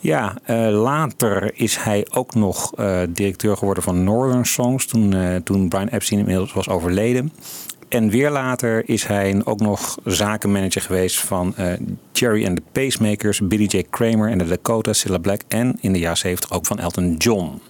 ja, 0.00 0.36
eh, 0.44 0.68
later 0.70 1.50
is 1.54 1.76
hij 1.76 2.06
ook 2.10 2.34
nog 2.34 2.74
eh, 2.74 3.00
directeur 3.08 3.56
geworden 3.56 3.82
van 3.82 4.04
Northern 4.04 4.46
Songs. 4.46 4.86
Toen, 4.86 5.12
eh, 5.12 5.36
toen 5.36 5.68
Brian 5.68 5.88
Epstein 5.88 6.20
inmiddels 6.20 6.52
was 6.52 6.68
overleden. 6.68 7.32
En 7.88 8.10
weer 8.10 8.30
later 8.30 8.88
is 8.88 9.06
hij 9.06 9.40
ook 9.44 9.60
nog 9.60 9.98
zakenmanager 10.04 10.80
geweest 10.80 11.18
van 11.18 11.54
Jerry 12.12 12.46
and 12.46 12.56
the 12.56 12.62
Pacemakers, 12.72 13.40
Billy 13.40 13.64
J. 13.64 13.82
Kramer 13.90 14.30
en 14.30 14.38
de 14.38 14.46
Dakota, 14.46 14.92
Cilla 14.92 15.18
Black 15.18 15.40
en 15.48 15.78
in 15.80 15.92
de 15.92 15.98
jaren 15.98 16.16
70 16.16 16.52
ook 16.52 16.66
van 16.66 16.78
Elton 16.78 17.14
John. 17.16 17.60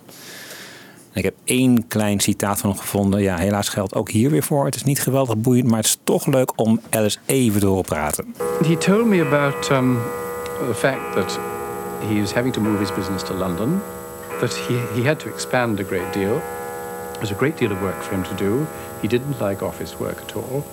Ik 1.12 1.24
heb 1.24 1.34
één 1.44 1.86
klein 1.86 2.20
citaat 2.20 2.58
van 2.58 2.70
hem 2.70 2.78
gevonden. 2.78 3.22
Ja, 3.22 3.36
helaas 3.36 3.68
geldt 3.68 3.94
ook 3.94 4.10
hier 4.10 4.30
weer 4.30 4.42
voor. 4.42 4.64
Het 4.64 4.74
is 4.74 4.84
niet 4.84 5.00
geweldig 5.00 5.36
boeiend, 5.36 5.68
maar 5.68 5.76
het 5.76 5.86
is 5.86 5.98
toch 6.04 6.26
leuk 6.26 6.52
om 6.56 6.80
Alice 6.90 7.18
even 7.26 7.60
te 7.60 7.66
horen 7.66 7.84
praten. 7.84 8.34
He 8.64 8.76
told 8.76 9.06
me 9.06 9.26
about 9.26 9.70
um, 9.70 9.98
the 10.68 10.74
fact 10.74 11.12
that 11.14 11.38
he 12.02 12.18
is 12.18 12.32
having 12.32 12.52
to 12.52 12.60
move 12.60 12.80
his 12.80 12.90
business 12.90 13.22
to 13.24 13.34
London, 13.34 13.80
that 14.40 14.52
he, 14.52 14.78
he 14.94 15.02
had 15.02 15.18
to 15.20 15.28
expand 15.28 15.80
a 15.80 15.84
great 15.84 16.12
deal. 16.12 16.38
There's 17.14 17.30
a 17.30 17.34
great 17.34 17.56
deal 17.56 17.72
of 17.72 17.82
work 17.82 18.00
for 18.02 18.14
him 18.14 18.24
to 18.24 18.34
do. 18.34 18.66
He 19.02 19.08
didn't 19.08 19.40
like 19.40 19.62
office 19.62 19.98
work 19.98 20.22
at 20.22 20.36
all. 20.36 20.64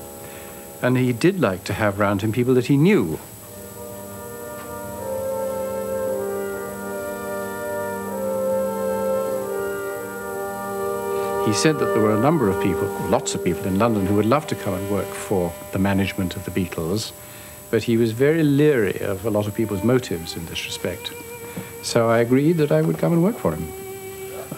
And 0.81 0.97
he 0.97 1.13
did 1.13 1.39
like 1.39 1.63
to 1.65 1.73
have 1.73 1.99
around 1.99 2.21
him 2.21 2.31
people 2.31 2.53
that 2.53 2.67
he 2.67 2.77
knew. 2.77 3.19
He 11.45 11.53
said 11.53 11.77
that 11.79 11.93
there 11.93 12.01
were 12.01 12.15
a 12.15 12.19
number 12.19 12.49
of 12.49 12.61
people, 12.61 12.87
lots 13.07 13.35
of 13.35 13.43
people 13.43 13.65
in 13.65 13.77
London, 13.77 14.05
who 14.05 14.15
would 14.15 14.25
love 14.25 14.47
to 14.47 14.55
come 14.55 14.73
and 14.73 14.89
work 14.89 15.07
for 15.07 15.53
the 15.71 15.79
management 15.79 16.35
of 16.35 16.43
the 16.43 16.51
Beatles, 16.51 17.11
but 17.71 17.83
he 17.83 17.97
was 17.97 18.11
very 18.11 18.43
leery 18.43 18.99
of 18.99 19.25
a 19.25 19.29
lot 19.29 19.47
of 19.47 19.55
people's 19.55 19.83
motives 19.83 20.35
in 20.35 20.45
this 20.45 20.65
respect. 20.65 21.13
So 21.83 22.09
I 22.09 22.19
agreed 22.19 22.57
that 22.57 22.71
I 22.71 22.81
would 22.81 22.97
come 22.97 23.13
and 23.13 23.23
work 23.23 23.37
for 23.37 23.53
him. 23.53 23.67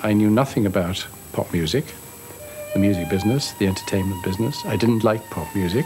I 0.04 0.14
knew 0.14 0.30
nothing 0.30 0.66
about 0.66 1.06
pop 1.34 1.52
music, 1.52 1.86
the 2.74 2.80
music 2.80 3.10
business, 3.10 3.52
the 3.54 3.68
entertainment 3.68 4.24
business. 4.24 4.56
I 4.66 4.76
didn't 4.76 5.04
like 5.04 5.28
pop 5.30 5.48
music. 5.56 5.86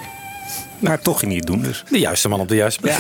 Maar 0.82 1.00
toch 1.02 1.20
ging 1.20 1.32
hij 1.32 1.40
het 1.40 1.48
doen 1.50 1.62
dus. 1.62 1.84
De 1.90 2.00
juiste 2.00 2.30
man 2.30 2.40
op 2.40 2.48
de 2.48 2.56
juiste 2.56 2.82
plek. 2.82 2.96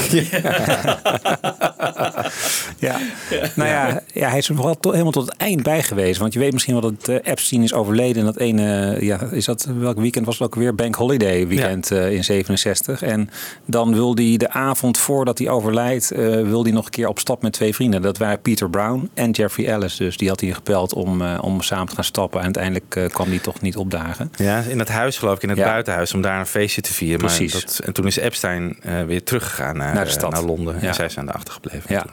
Ja. 2.79 2.97
Nou 3.55 3.69
ja, 3.69 4.01
ja, 4.13 4.29
hij 4.29 4.37
is 4.37 4.49
er 4.49 4.55
vooral 4.55 4.77
to- 4.79 4.91
helemaal 4.91 5.11
tot 5.11 5.25
het 5.29 5.37
eind 5.37 5.63
bij 5.63 5.83
geweest. 5.83 6.19
Want 6.19 6.33
je 6.33 6.39
weet 6.39 6.51
misschien 6.53 6.73
wel 6.81 6.91
dat 6.95 7.07
eh, 7.07 7.31
Epstein 7.31 7.63
is 7.63 7.73
overleden. 7.73 8.19
En 8.19 8.25
dat 8.25 8.37
ene, 8.37 8.97
ja, 8.99 9.19
is 9.31 9.45
dat, 9.45 9.67
welk 9.77 9.99
weekend 9.99 10.25
was 10.25 10.39
het 10.39 10.47
ook 10.47 10.55
weer? 10.55 10.75
Bank 10.75 10.95
Holiday 10.95 11.47
weekend 11.47 11.91
eh, 11.91 12.11
in 12.13 12.23
67. 12.23 13.01
En 13.01 13.29
dan 13.65 13.93
wil 13.93 14.15
hij 14.15 14.37
de 14.37 14.49
avond 14.49 14.97
voordat 14.97 15.37
hij 15.37 15.49
overlijdt, 15.49 16.11
eh, 16.11 16.19
wil 16.41 16.63
hij 16.63 16.71
nog 16.71 16.85
een 16.85 16.91
keer 16.91 17.07
op 17.07 17.19
stap 17.19 17.41
met 17.41 17.53
twee 17.53 17.75
vrienden. 17.75 18.01
Dat 18.01 18.17
waren 18.17 18.41
Peter 18.41 18.69
Brown 18.69 19.09
en 19.13 19.31
Jeffrey 19.31 19.67
Ellis. 19.67 19.95
Dus 19.95 20.17
die 20.17 20.29
had 20.29 20.39
hij 20.39 20.51
gepeld 20.51 20.93
om, 20.93 21.21
eh, 21.21 21.37
om 21.41 21.61
samen 21.61 21.87
te 21.87 21.95
gaan 21.95 22.03
stappen. 22.03 22.39
En 22.39 22.45
uiteindelijk 22.45 22.95
eh, 22.95 23.05
kwam 23.07 23.29
hij 23.29 23.39
toch 23.39 23.61
niet 23.61 23.75
opdagen. 23.77 24.31
Ja, 24.35 24.59
in 24.61 24.79
het 24.79 24.89
huis 24.89 25.17
geloof 25.17 25.35
ik, 25.35 25.43
in 25.43 25.49
het 25.49 25.57
buitenhuis, 25.59 26.13
om 26.13 26.21
daar 26.21 26.39
een 26.39 26.45
feestje 26.45 26.81
te 26.81 26.93
vieren. 26.93 27.21
Maar 27.25 27.35
Precies. 27.35 27.53
En 27.79 27.93
toen 27.93 28.07
is 28.07 28.15
Epstein 28.17 28.77
eh, 28.81 29.03
weer 29.03 29.23
teruggegaan 29.23 29.77
naar, 29.77 29.93
Naar 29.93 30.05
de 30.05 30.11
stad. 30.11 30.31
naar 30.31 30.43
Londen. 30.43 30.75
Ja. 30.81 30.87
En 30.87 30.93
zij 30.93 31.09
zijn 31.09 31.25
daar 31.25 31.35
achtergebleven. 31.35 31.93
Ja. 31.93 32.05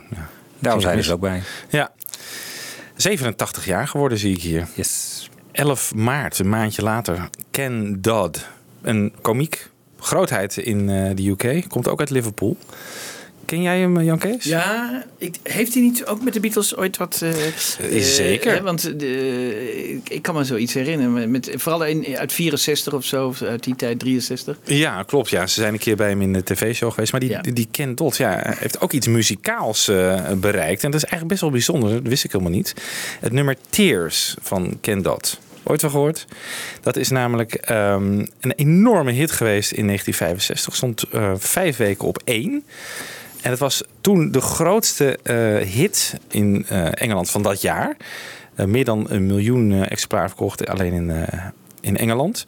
Daar 0.58 0.74
was 0.74 0.84
hij 0.84 0.96
dus 0.96 1.10
ook 1.10 1.20
bij. 1.20 1.42
Ja. 1.68 1.90
87 2.96 3.64
jaar 3.64 3.88
geworden 3.88 4.18
zie 4.18 4.34
ik 4.34 4.42
hier. 4.42 4.66
Yes. 4.74 5.28
11 5.52 5.94
maart, 5.94 6.38
een 6.38 6.48
maandje 6.48 6.82
later. 6.82 7.28
Ken 7.50 8.02
Dodd. 8.02 8.46
Een 8.82 9.14
komiek. 9.20 9.70
Grootheid 10.00 10.56
in 10.56 10.90
eh, 10.90 11.10
de 11.14 11.28
UK. 11.28 11.68
Komt 11.68 11.88
ook 11.88 12.00
uit 12.00 12.10
Liverpool. 12.10 12.56
Ken 13.48 13.62
jij 13.62 13.80
hem, 13.80 14.00
Jan 14.00 14.18
Kees? 14.18 14.44
Ja, 14.44 15.04
ik, 15.18 15.34
heeft 15.42 15.74
hij 15.74 15.82
niet 15.82 16.06
ook 16.06 16.22
met 16.24 16.32
de 16.32 16.40
Beatles 16.40 16.76
ooit 16.76 16.96
wat... 16.96 17.20
eh, 17.22 17.46
eh, 17.46 18.02
Zeker. 18.02 18.62
want 18.62 18.98
de, 19.00 19.92
ik, 20.04 20.08
ik 20.08 20.22
kan 20.22 20.34
me 20.34 20.44
zoiets 20.44 20.74
herinneren. 20.74 21.30
Met, 21.30 21.50
vooral 21.54 21.84
in, 21.84 22.16
uit 22.16 22.32
64 22.32 22.92
of 22.92 23.04
zo, 23.04 23.26
of 23.26 23.42
uit 23.42 23.64
die 23.64 23.76
tijd 23.76 23.98
63. 23.98 24.58
Ja, 24.64 25.02
klopt. 25.02 25.30
Ja. 25.30 25.46
Ze 25.46 25.60
zijn 25.60 25.72
een 25.72 25.78
keer 25.78 25.96
bij 25.96 26.08
hem 26.08 26.22
in 26.22 26.32
de 26.32 26.42
tv-show 26.44 26.90
geweest. 26.92 27.12
Maar 27.12 27.20
die, 27.20 27.30
Ja. 27.30 27.40
die, 27.40 27.52
die 27.52 27.68
Ken 27.70 27.94
Dodd 27.94 28.16
ja, 28.16 28.54
heeft 28.58 28.80
ook 28.80 28.92
iets 28.92 29.06
muzikaals 29.06 29.88
eh, 29.88 30.32
bereikt. 30.32 30.84
En 30.84 30.90
dat 30.90 31.02
is 31.02 31.08
eigenlijk 31.08 31.28
best 31.28 31.40
wel 31.40 31.50
bijzonder. 31.50 31.90
Dat 31.92 32.08
wist 32.10 32.24
ik 32.24 32.32
helemaal 32.32 32.52
niet. 32.52 32.74
Het 33.20 33.32
nummer 33.32 33.56
Tears 33.70 34.34
van 34.40 34.78
Ken 34.80 35.02
Dodd. 35.02 35.38
Ooit 35.62 35.82
wel 35.82 35.90
gehoord? 35.90 36.26
Dat 36.82 36.96
is 36.96 37.08
namelijk 37.08 37.54
ehm, 37.54 38.18
een 38.40 38.52
enorme 38.56 39.12
hit 39.12 39.30
geweest 39.32 39.72
in 39.72 39.86
1965. 39.86 40.74
Stond 40.74 41.02
eh, 41.12 41.32
vijf 41.36 41.76
weken 41.76 42.08
op 42.08 42.20
één. 42.24 42.64
En 43.42 43.50
het 43.50 43.58
was 43.58 43.82
toen 44.00 44.30
de 44.30 44.40
grootste 44.40 45.18
eh, 45.22 45.56
hit 45.66 46.14
in 46.28 46.66
eh, 46.68 47.02
Engeland 47.02 47.30
van 47.30 47.42
dat 47.42 47.60
jaar. 47.60 47.96
Eh, 48.54 48.66
meer 48.66 48.84
dan 48.84 49.06
een 49.08 49.26
miljoen 49.26 49.84
exemplaren 49.84 50.28
verkocht 50.28 50.66
alleen 50.66 50.92
in, 50.92 51.26
in 51.80 51.96
Engeland. 51.96 52.44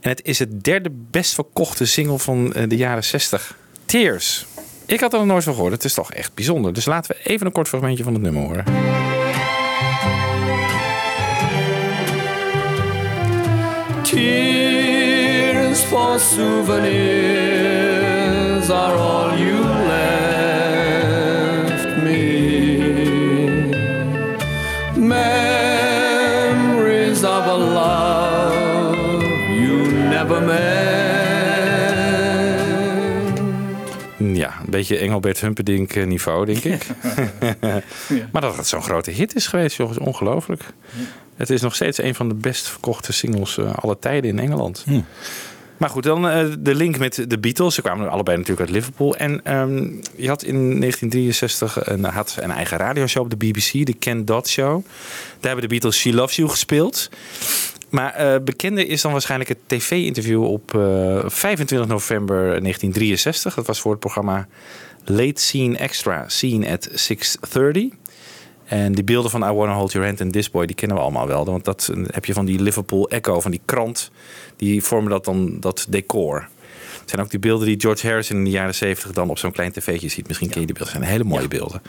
En 0.00 0.10
het 0.10 0.24
is 0.24 0.38
het 0.38 0.64
derde 0.64 0.90
best 1.10 1.34
verkochte 1.34 1.86
single 1.86 2.18
van 2.18 2.54
de 2.68 2.76
jaren 2.76 3.04
60. 3.04 3.56
Tears. 3.84 4.46
Ik 4.86 5.00
had 5.00 5.12
er 5.12 5.18
nog 5.18 5.28
nooit 5.28 5.44
van 5.44 5.54
gehoord. 5.54 5.72
Het 5.72 5.84
is 5.84 5.94
toch 5.94 6.12
echt 6.12 6.34
bijzonder. 6.34 6.72
Dus 6.72 6.84
laten 6.84 7.16
we 7.16 7.22
even 7.22 7.46
een 7.46 7.52
kort 7.52 7.68
fragmentje 7.68 8.04
van 8.04 8.12
het 8.12 8.22
nummer 8.22 8.42
horen. 8.42 8.64
Tears 14.02 15.80
for 15.80 16.20
souvenirs 16.20 17.54
are 18.70 18.96
all 18.96 19.38
you 19.38 19.73
beetje 34.76 34.98
Engelbert 34.98 35.40
Humperdinck 35.40 35.92
eh, 35.92 36.06
niveau, 36.06 36.44
denk 36.44 36.64
ik. 36.64 36.86
Maar 38.32 38.42
dat 38.42 38.56
het 38.56 38.66
zo'n 38.66 38.82
grote 38.82 39.10
hit 39.10 39.34
is 39.34 39.46
geweest, 39.46 39.76
joh, 39.76 39.90
is 39.90 39.98
ongelooflijk. 39.98 40.62
Het 41.36 41.50
is 41.50 41.60
nog 41.60 41.74
steeds 41.74 41.98
een 41.98 42.14
van 42.14 42.28
de 42.28 42.34
best 42.34 42.68
verkochte 42.68 43.12
singles 43.12 43.58
eh 43.58 43.74
alle 43.74 43.98
tijden 43.98 44.30
in 44.30 44.38
Engeland. 44.38 44.84
Maar 45.76 45.90
goed, 45.90 46.02
dan 46.02 46.28
eh, 46.28 46.46
de 46.58 46.74
link 46.74 46.98
met 46.98 47.24
de 47.28 47.38
Beatles. 47.38 47.74
Ze 47.74 47.82
kwamen 47.82 48.10
allebei 48.10 48.36
natuurlijk 48.36 48.66
uit 48.66 48.76
Liverpool. 48.76 49.16
En 49.16 49.40
ehm, 49.44 49.76
je 50.16 50.28
had 50.28 50.42
in 50.42 50.80
1963 50.80 51.86
een, 51.86 52.04
had 52.04 52.36
een 52.40 52.50
eigen 52.50 52.78
radioshow 52.78 53.22
op 53.22 53.30
de 53.30 53.36
BBC, 53.36 53.86
de 53.86 53.94
Ken 53.94 54.24
Dodd 54.24 54.48
Show. 54.48 54.84
Daar 55.40 55.50
hebben 55.50 55.62
de 55.62 55.68
Beatles 55.68 55.98
She 55.98 56.14
Loves 56.14 56.36
You 56.36 56.48
gespeeld. 56.48 57.10
Maar 57.94 58.14
eh 58.14 58.40
bekender 58.44 58.88
is 58.88 59.02
dan 59.02 59.12
waarschijnlijk 59.12 59.50
het 59.50 59.58
tv-interview 59.66 60.44
op 60.44 60.74
eh, 60.74 61.22
25 61.26 61.88
november 61.88 62.36
1963. 62.36 63.54
Dat 63.54 63.66
was 63.66 63.80
voor 63.80 63.90
het 63.90 64.00
programma 64.00 64.46
Late 65.04 65.40
Scene 65.40 65.76
Extra, 65.76 66.28
Scene 66.28 66.70
at 66.70 66.88
6.30. 66.90 67.98
En 68.64 68.92
die 68.92 69.04
beelden 69.04 69.30
van 69.30 69.42
I 69.42 69.52
Wanna 69.52 69.74
Hold 69.74 69.92
Your 69.92 70.06
Hand 70.06 70.20
and 70.20 70.32
This 70.32 70.50
Boy, 70.50 70.66
die 70.66 70.76
kennen 70.76 70.96
we 70.96 71.02
allemaal 71.02 71.26
wel. 71.26 71.44
Want 71.44 71.64
dat 71.64 71.90
eh, 71.92 72.02
heb 72.06 72.24
je 72.24 72.32
van 72.32 72.44
die 72.44 72.60
Liverpool 72.62 73.08
Echo, 73.08 73.40
van 73.40 73.50
die 73.50 73.60
krant. 73.64 74.10
Die 74.56 74.82
vormen 74.82 75.10
dat 75.10 75.24
dan 75.24 75.60
dat 75.60 75.86
decor. 75.88 76.48
Het 77.00 77.10
zijn 77.10 77.22
ook 77.22 77.30
die 77.30 77.40
beelden 77.40 77.66
die 77.66 77.80
George 77.80 78.06
Harrison 78.06 78.36
in 78.36 78.44
de 78.44 78.50
jaren 78.50 78.74
70 78.74 79.12
dan 79.12 79.30
op 79.30 79.38
zo'n 79.38 79.52
klein 79.52 79.72
tv'tje 79.72 80.08
ziet. 80.08 80.26
Misschien 80.26 80.50
ken 80.50 80.60
je 80.60 80.66
die 80.66 80.76
beelden. 80.76 80.94
Het 80.94 81.02
zijn 81.02 81.12
hele 81.18 81.28
mooie 81.30 81.48
beelden. 81.48 81.82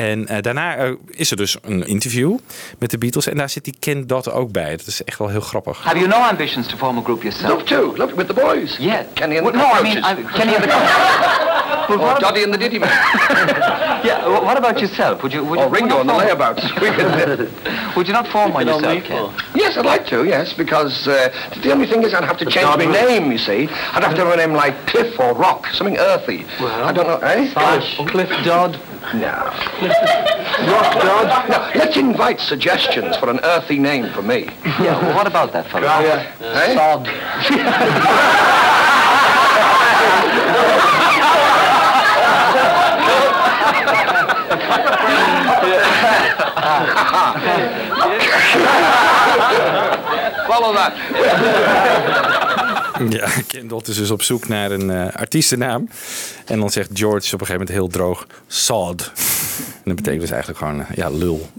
En 0.00 0.26
eh, 0.26 0.42
daarna 0.42 0.76
eh, 0.76 0.90
is 1.10 1.30
er 1.30 1.36
dus 1.36 1.56
een 1.62 1.86
interview 1.86 2.36
met 2.78 2.90
de 2.90 2.98
Beatles. 2.98 3.26
En 3.26 3.36
daar 3.36 3.50
zit 3.50 3.64
die 3.64 3.74
Ken 3.78 4.06
Dodd 4.06 4.30
ook 4.30 4.52
bij. 4.52 4.76
Dat 4.76 4.86
is 4.86 5.04
echt 5.04 5.18
wel 5.18 5.28
heel 5.28 5.40
grappig. 5.40 5.82
Have 5.82 5.96
you 5.96 6.08
no 6.08 6.16
ambitions 6.16 6.66
to 6.66 6.76
form 6.76 6.98
a 6.98 7.02
group 7.02 7.22
yourself? 7.22 7.52
Love 7.52 7.64
to. 7.64 7.96
Love 7.96 8.10
it 8.10 8.16
with 8.16 8.26
the 8.26 8.34
boys. 8.34 8.76
Yeah. 8.78 9.00
Kenny 9.14 9.36
and 9.38 9.46
the 9.46 9.52
Well, 9.52 9.66
no, 9.68 9.78
I 9.78 9.82
mean, 9.82 10.02
Cockroaches. 10.02 10.34
I, 10.34 10.38
Kenny 10.38 10.54
and 10.54 10.64
the 10.64 11.46
Cockroaches. 11.70 12.16
Or 12.16 12.20
Doddy 12.20 12.42
and 12.42 12.52
the 12.52 12.58
Diddy 12.58 12.78
Man. 12.78 12.90
yeah. 14.04 14.22
wh- 14.24 14.42
What 14.44 14.56
about 14.58 14.80
yourself? 14.80 15.22
Would 15.22 15.32
you? 15.32 15.44
Would 15.44 15.58
or 15.58 15.66
you, 15.66 15.70
Ringo 15.70 16.00
and 16.00 16.08
the 16.08 16.14
you 16.14 16.18
not 16.18 16.56
Layabouts. 16.56 16.80
We 16.80 16.90
could- 16.90 17.96
Would 17.96 18.06
you 18.06 18.12
not 18.12 18.26
form 18.28 18.52
one 18.54 18.66
yourself, 18.66 19.04
Ken? 19.04 19.32
yes, 19.54 19.76
I'd 19.76 19.86
like 19.86 20.06
to, 20.08 20.24
yes, 20.24 20.52
because 20.52 21.06
uh, 21.08 21.28
the 21.62 21.72
only 21.72 21.86
thing 21.86 22.02
is 22.02 22.14
I'd 22.14 22.24
have 22.24 22.38
to 22.38 22.46
change 22.46 22.66
my 22.76 22.84
name, 22.86 23.30
you 23.32 23.38
see. 23.38 23.68
I'd 23.68 24.02
have 24.04 24.14
to 24.14 24.24
have 24.24 24.32
a 24.32 24.36
name 24.36 24.52
like 24.52 24.74
Cliff 24.86 25.18
or 25.18 25.34
Rock, 25.34 25.66
something 25.68 25.96
earthy. 25.98 26.44
Well, 26.60 26.84
I 26.84 26.92
don't 26.92 27.06
know, 27.06 27.18
eh? 27.18 27.50
Cliff 28.08 28.28
Dodd. 28.44 28.78
No. 29.14 29.26
Rock 30.70 30.92
Dodd? 31.02 31.48
No, 31.48 31.70
let's 31.74 31.96
invite 31.96 32.38
suggestions 32.40 33.16
for 33.16 33.28
an 33.30 33.40
earthy 33.42 33.78
name 33.78 34.10
for 34.12 34.22
me. 34.22 34.44
Yeah. 34.64 35.00
Well, 35.02 35.14
what 35.16 35.26
about 35.26 35.52
that 35.52 35.66
fellow? 35.70 35.86
Eh? 35.88 36.74
Sod. 36.74 37.08
That. 50.74 50.92
Ja, 53.08 53.28
Ken 53.46 53.70
is 53.86 53.96
dus 53.96 54.10
op 54.10 54.22
zoek 54.22 54.48
naar 54.48 54.70
een 54.70 54.90
eh, 54.90 55.14
artiestennaam. 55.14 55.88
En 56.44 56.60
dan 56.60 56.70
zegt 56.70 56.88
George 56.92 57.34
op 57.34 57.40
een 57.40 57.46
gegeven 57.46 57.52
moment 57.52 57.70
heel 57.70 57.88
droog... 57.88 58.26
Sod. 58.46 59.12
En 59.64 59.82
dat 59.84 59.96
betekent 59.96 60.20
dus 60.20 60.30
eigenlijk 60.30 60.58
gewoon, 60.58 60.80
eh, 60.80 60.96
ja, 60.96 61.10
lul. 61.10 61.50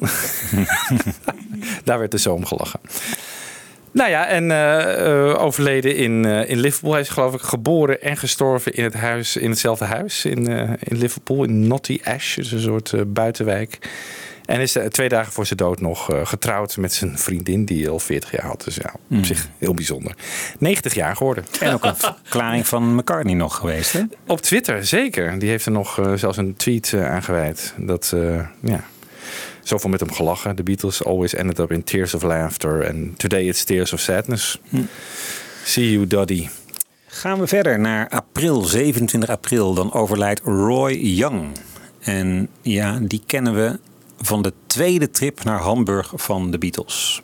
Daar 1.83 1.99
werd 1.99 2.11
dus 2.11 2.21
zo 2.21 2.33
om 2.33 2.45
gelachen. 2.45 2.79
Nou 3.93 4.09
ja, 4.09 4.27
en 4.27 4.51
eh, 4.51 5.43
overleden 5.43 5.95
in, 5.95 6.25
eh, 6.25 6.49
in 6.49 6.59
Liverpool. 6.59 6.91
Hij 6.91 7.01
is 7.01 7.09
geloof 7.09 7.33
ik 7.33 7.41
geboren 7.41 8.01
en 8.01 8.17
gestorven 8.17 8.73
in, 8.73 8.83
het 8.83 8.93
huis, 8.93 9.37
in 9.37 9.49
hetzelfde 9.49 9.85
huis 9.85 10.25
in, 10.25 10.47
eh, 10.47 10.69
in 10.79 10.97
Liverpool. 10.97 11.43
In 11.43 11.67
Notty 11.67 11.99
Ash, 12.03 12.35
dus 12.35 12.51
een 12.51 12.59
soort 12.59 13.13
buitenwijk. 13.13 13.89
En 14.51 14.59
is 14.61 14.75
eh, 14.75 14.85
twee 14.85 15.09
dagen 15.09 15.33
voor 15.33 15.45
zijn 15.45 15.57
dood 15.59 15.81
nog 15.81 16.11
eh, 16.11 16.25
getrouwd 16.25 16.77
met 16.77 16.93
zijn 16.93 17.17
vriendin, 17.17 17.65
die 17.65 17.89
al 17.89 17.99
40 17.99 18.31
jaar 18.31 18.45
had. 18.45 18.63
Dus 18.63 18.75
ja, 18.75 18.91
op 18.93 18.99
Mm. 19.07 19.23
zich 19.23 19.47
heel 19.57 19.73
bijzonder. 19.73 20.15
90 20.59 20.93
jaar 20.93 21.15
geworden. 21.15 21.45
En 21.59 21.73
ook 21.73 21.83
een 21.83 21.95
verklaring 21.95 22.67
van 22.67 22.95
McCartney 22.95 23.33
nog 23.33 23.55
geweest, 23.55 23.93
hè? 23.93 24.01
Op 24.27 24.41
Twitter, 24.41 24.85
zeker. 24.85 25.39
Die 25.39 25.49
heeft 25.49 25.65
er 25.65 25.71
nog 25.71 25.99
eh, 25.99 26.13
zelfs 26.13 26.37
een 26.37 26.55
tweet 26.55 26.93
aan 26.93 27.23
gewijd. 27.23 27.73
Dat, 27.77 28.11
eh, 28.15 28.45
ja, 28.59 28.83
zoveel 29.63 29.89
met 29.89 29.99
hem 29.99 30.11
gelachen. 30.13 30.55
The 30.55 30.63
Beatles 30.63 31.03
always 31.03 31.33
ended 31.33 31.59
up 31.59 31.71
in 31.71 31.83
tears 31.83 32.13
of 32.13 32.23
laughter. 32.23 32.87
And 32.89 33.19
today 33.19 33.47
it's 33.47 33.63
tears 33.63 33.93
of 33.93 33.99
sadness. 33.99 34.59
See 35.63 35.91
you, 35.91 36.07
Doddy. 36.07 36.47
Gaan 37.05 37.39
we 37.39 37.47
verder 37.47 37.79
naar 37.79 38.09
april, 38.09 38.61
27 38.61 39.29
april. 39.29 39.73
Dan 39.73 39.93
overlijdt 39.93 40.41
Roy 40.43 40.93
Young. 40.93 41.47
En 41.99 42.47
ja, 42.61 42.99
die 43.01 43.21
kennen 43.25 43.53
we 43.55 43.79
van 44.21 44.41
de 44.41 44.53
tweede 44.65 45.09
trip 45.09 45.43
naar 45.43 45.59
Hamburg 45.59 46.13
van 46.15 46.51
de 46.51 46.57
Beatles. 46.57 47.21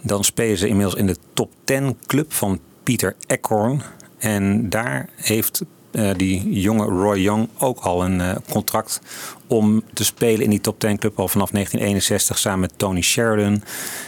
Dan 0.00 0.24
spelen 0.24 0.58
ze 0.58 0.68
inmiddels 0.68 0.94
in 0.98 1.06
de 1.06 1.16
top 1.32 1.52
10 1.64 1.98
club 2.06 2.32
van 2.32 2.60
Peter 2.82 3.16
Eckhorn. 3.26 3.82
En 4.18 4.68
daar 4.70 5.08
heeft 5.16 5.62
eh, 5.90 6.10
die 6.16 6.60
jonge 6.60 6.84
Roy 6.84 7.18
Young 7.18 7.48
ook 7.58 7.78
al 7.78 8.04
een 8.04 8.20
eh, 8.20 8.36
contract 8.50 9.00
om 9.46 9.82
te 9.92 10.04
spelen 10.04 10.44
in 10.44 10.50
die 10.50 10.60
top 10.60 10.78
10 10.78 10.98
club 10.98 11.18
al 11.18 11.28
vanaf 11.28 11.50
1961 11.50 12.38
samen 12.38 12.60
met 12.60 12.72
Tony 12.76 13.00
Sheridan. 13.00 13.62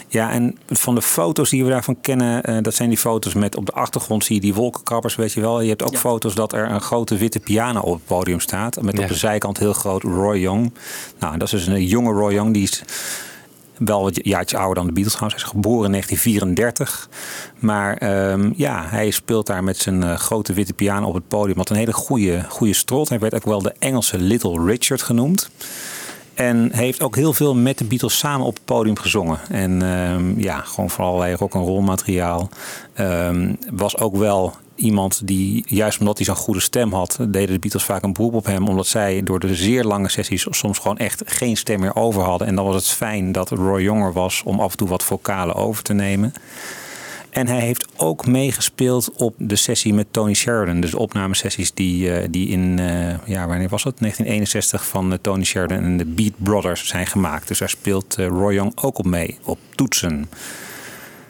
Ja, 0.09 0.31
en 0.31 0.59
van 0.69 0.95
de 0.95 1.03
foto's 1.03 1.51
die 1.51 1.65
we 1.65 1.71
daarvan 1.71 2.01
kennen, 2.01 2.43
eh, 2.45 2.57
dat 2.63 2.75
zijn 2.75 2.89
die 2.89 2.99
foto's 2.99 3.35
met 3.35 3.57
op 3.57 3.67
de 3.67 3.73
achtergrond 3.73 4.25
zie 4.25 4.35
je 4.35 4.41
die 4.41 4.55
wolkenkrabbers, 4.55 5.15
weet 5.15 5.33
je 5.33 5.41
wel. 5.41 5.61
Je 5.61 5.69
hebt 5.69 5.83
ook 5.83 5.97
foto's 5.97 6.35
dat 6.35 6.53
er 6.53 6.71
een 6.71 6.81
grote 6.81 7.17
witte 7.17 7.41
piano 7.41 7.81
op 7.81 7.95
het 7.95 8.05
podium 8.05 8.41
staat. 8.41 8.83
Met 8.83 8.97
Ja. 8.97 9.03
op 9.03 9.09
de 9.09 9.15
zijkant 9.15 9.59
heel 9.59 9.73
groot 9.73 10.03
Roy 10.03 10.37
Young. 10.39 10.73
Nou, 11.19 11.33
dat 11.39 11.43
is 11.43 11.51
dus 11.51 11.67
een 11.67 11.87
jonge 11.87 12.13
Roy 12.13 12.33
Young, 12.33 12.55
die 12.55 12.63
is 12.63 12.83
wel 13.79 14.03
wat 14.03 14.25
jaartjes 14.27 14.59
ouder 14.59 14.75
dan 14.77 14.87
de 14.87 14.93
Beatles 14.93 15.15
trouwens. 15.15 15.43
Hij 15.43 15.51
is 15.51 15.57
geboren 15.57 15.85
in 15.85 15.91
1934. 15.91 17.09
Maar 17.59 17.97
ehm, 17.97 18.53
ja, 18.57 18.85
hij 18.87 19.11
speelt 19.11 19.47
daar 19.47 19.65
met 19.65 19.77
zijn 19.77 20.03
eh, 20.03 20.15
grote 20.17 20.53
witte 20.53 20.73
piano 20.73 21.07
op 21.09 21.15
het 21.15 21.29
podium. 21.29 21.57
Wat 21.57 21.71
een 21.71 21.77
hele 21.77 21.93
goede, 21.93 22.45
goede 22.49 22.73
strot. 22.75 23.09
Hij 23.09 23.19
werd 23.19 23.35
ook 23.35 23.45
wel 23.45 23.63
de 23.63 23.75
Engelse 23.79 24.19
Little 24.19 24.65
Richard 24.65 25.03
genoemd. 25.03 25.51
En 26.39 26.73
heeft 26.73 27.03
ook 27.03 27.17
heel 27.17 27.33
veel 27.33 27.55
met 27.55 27.79
de 27.79 27.85
Beatles 27.85 28.19
samen 28.19 28.47
op 28.47 28.55
het 28.55 28.65
podium 28.65 28.97
gezongen. 28.97 29.39
En 29.51 29.83
ehm, 29.83 30.41
ja, 30.41 30.61
gewoon 30.61 30.91
voor 30.91 31.05
allerlei 31.05 31.35
rock 31.35 31.55
and 31.55 31.67
roll 31.67 31.83
materiaal. 31.83 32.49
Ehm, 32.95 33.55
was 33.71 33.99
ook 33.99 34.17
wel 34.17 34.55
iemand 34.75 35.27
die, 35.27 35.65
juist 35.67 35.99
omdat 36.01 36.17
hij 36.17 36.27
zo'n 36.27 36.37
goede 36.37 36.61
stem 36.61 36.93
had, 36.93 37.19
deden 37.29 37.53
de 37.53 37.59
Beatles 37.59 37.85
vaak 37.85 38.03
een 38.03 38.13
beroep 38.13 38.35
op 38.35 38.47
hem. 38.47 38.69
Omdat 38.69 38.87
zij 38.87 39.23
door 39.23 39.41
de 39.41 39.55
zeer 39.55 39.85
lange 39.85 40.09
sessies 40.09 40.47
soms 40.51 40.79
gewoon 40.79 40.99
echt 40.99 41.23
geen 41.27 41.57
stem 41.57 41.81
meer 41.81 41.97
over 41.97 42.23
hadden. 42.23 42.47
En 42.47 42.55
dan 42.55 42.65
was 42.65 42.75
het 42.75 42.87
fijn 42.87 43.33
dat 43.33 43.51
Roy 43.51 43.83
jonger 43.83 44.13
was 44.13 44.43
om 44.45 44.61
af 44.61 44.71
en 44.71 44.77
toe 44.77 44.89
wat 44.89 45.05
vocalen 45.05 45.55
over 45.55 45.83
te 45.83 45.93
nemen. 45.93 46.33
En 47.31 47.47
hij 47.47 47.61
heeft 47.61 47.87
ook 47.97 48.27
meegespeeld 48.27 49.13
op 49.13 49.35
de 49.39 49.57
sessie 49.57 49.95
met 49.95 50.07
Tony 50.11 50.35
Sheridan. 50.35 50.81
Dus 50.81 50.95
opnamesessies 50.95 51.75
die, 51.75 52.13
eh, 52.13 52.29
die 52.31 52.49
in, 52.49 52.79
eh, 52.79 53.27
ja, 53.27 53.47
wanneer 53.47 53.69
was 53.69 53.83
dat? 53.83 54.01
1961 54.01 54.87
van 54.87 55.13
eh, 55.13 55.19
Tony 55.21 55.45
Sheridan 55.45 55.83
en 55.83 55.97
de 55.97 56.05
Beat 56.05 56.33
Brothers 56.37 56.87
zijn 56.87 57.07
gemaakt. 57.07 57.49
Dus 57.49 57.59
daar 57.59 57.69
speelt 57.69 58.15
Roy 58.17 58.55
Young 58.55 58.73
ook 58.81 58.99
op 58.99 59.07
mee, 59.07 59.39
op 59.45 59.59
toetsen. 59.75 60.29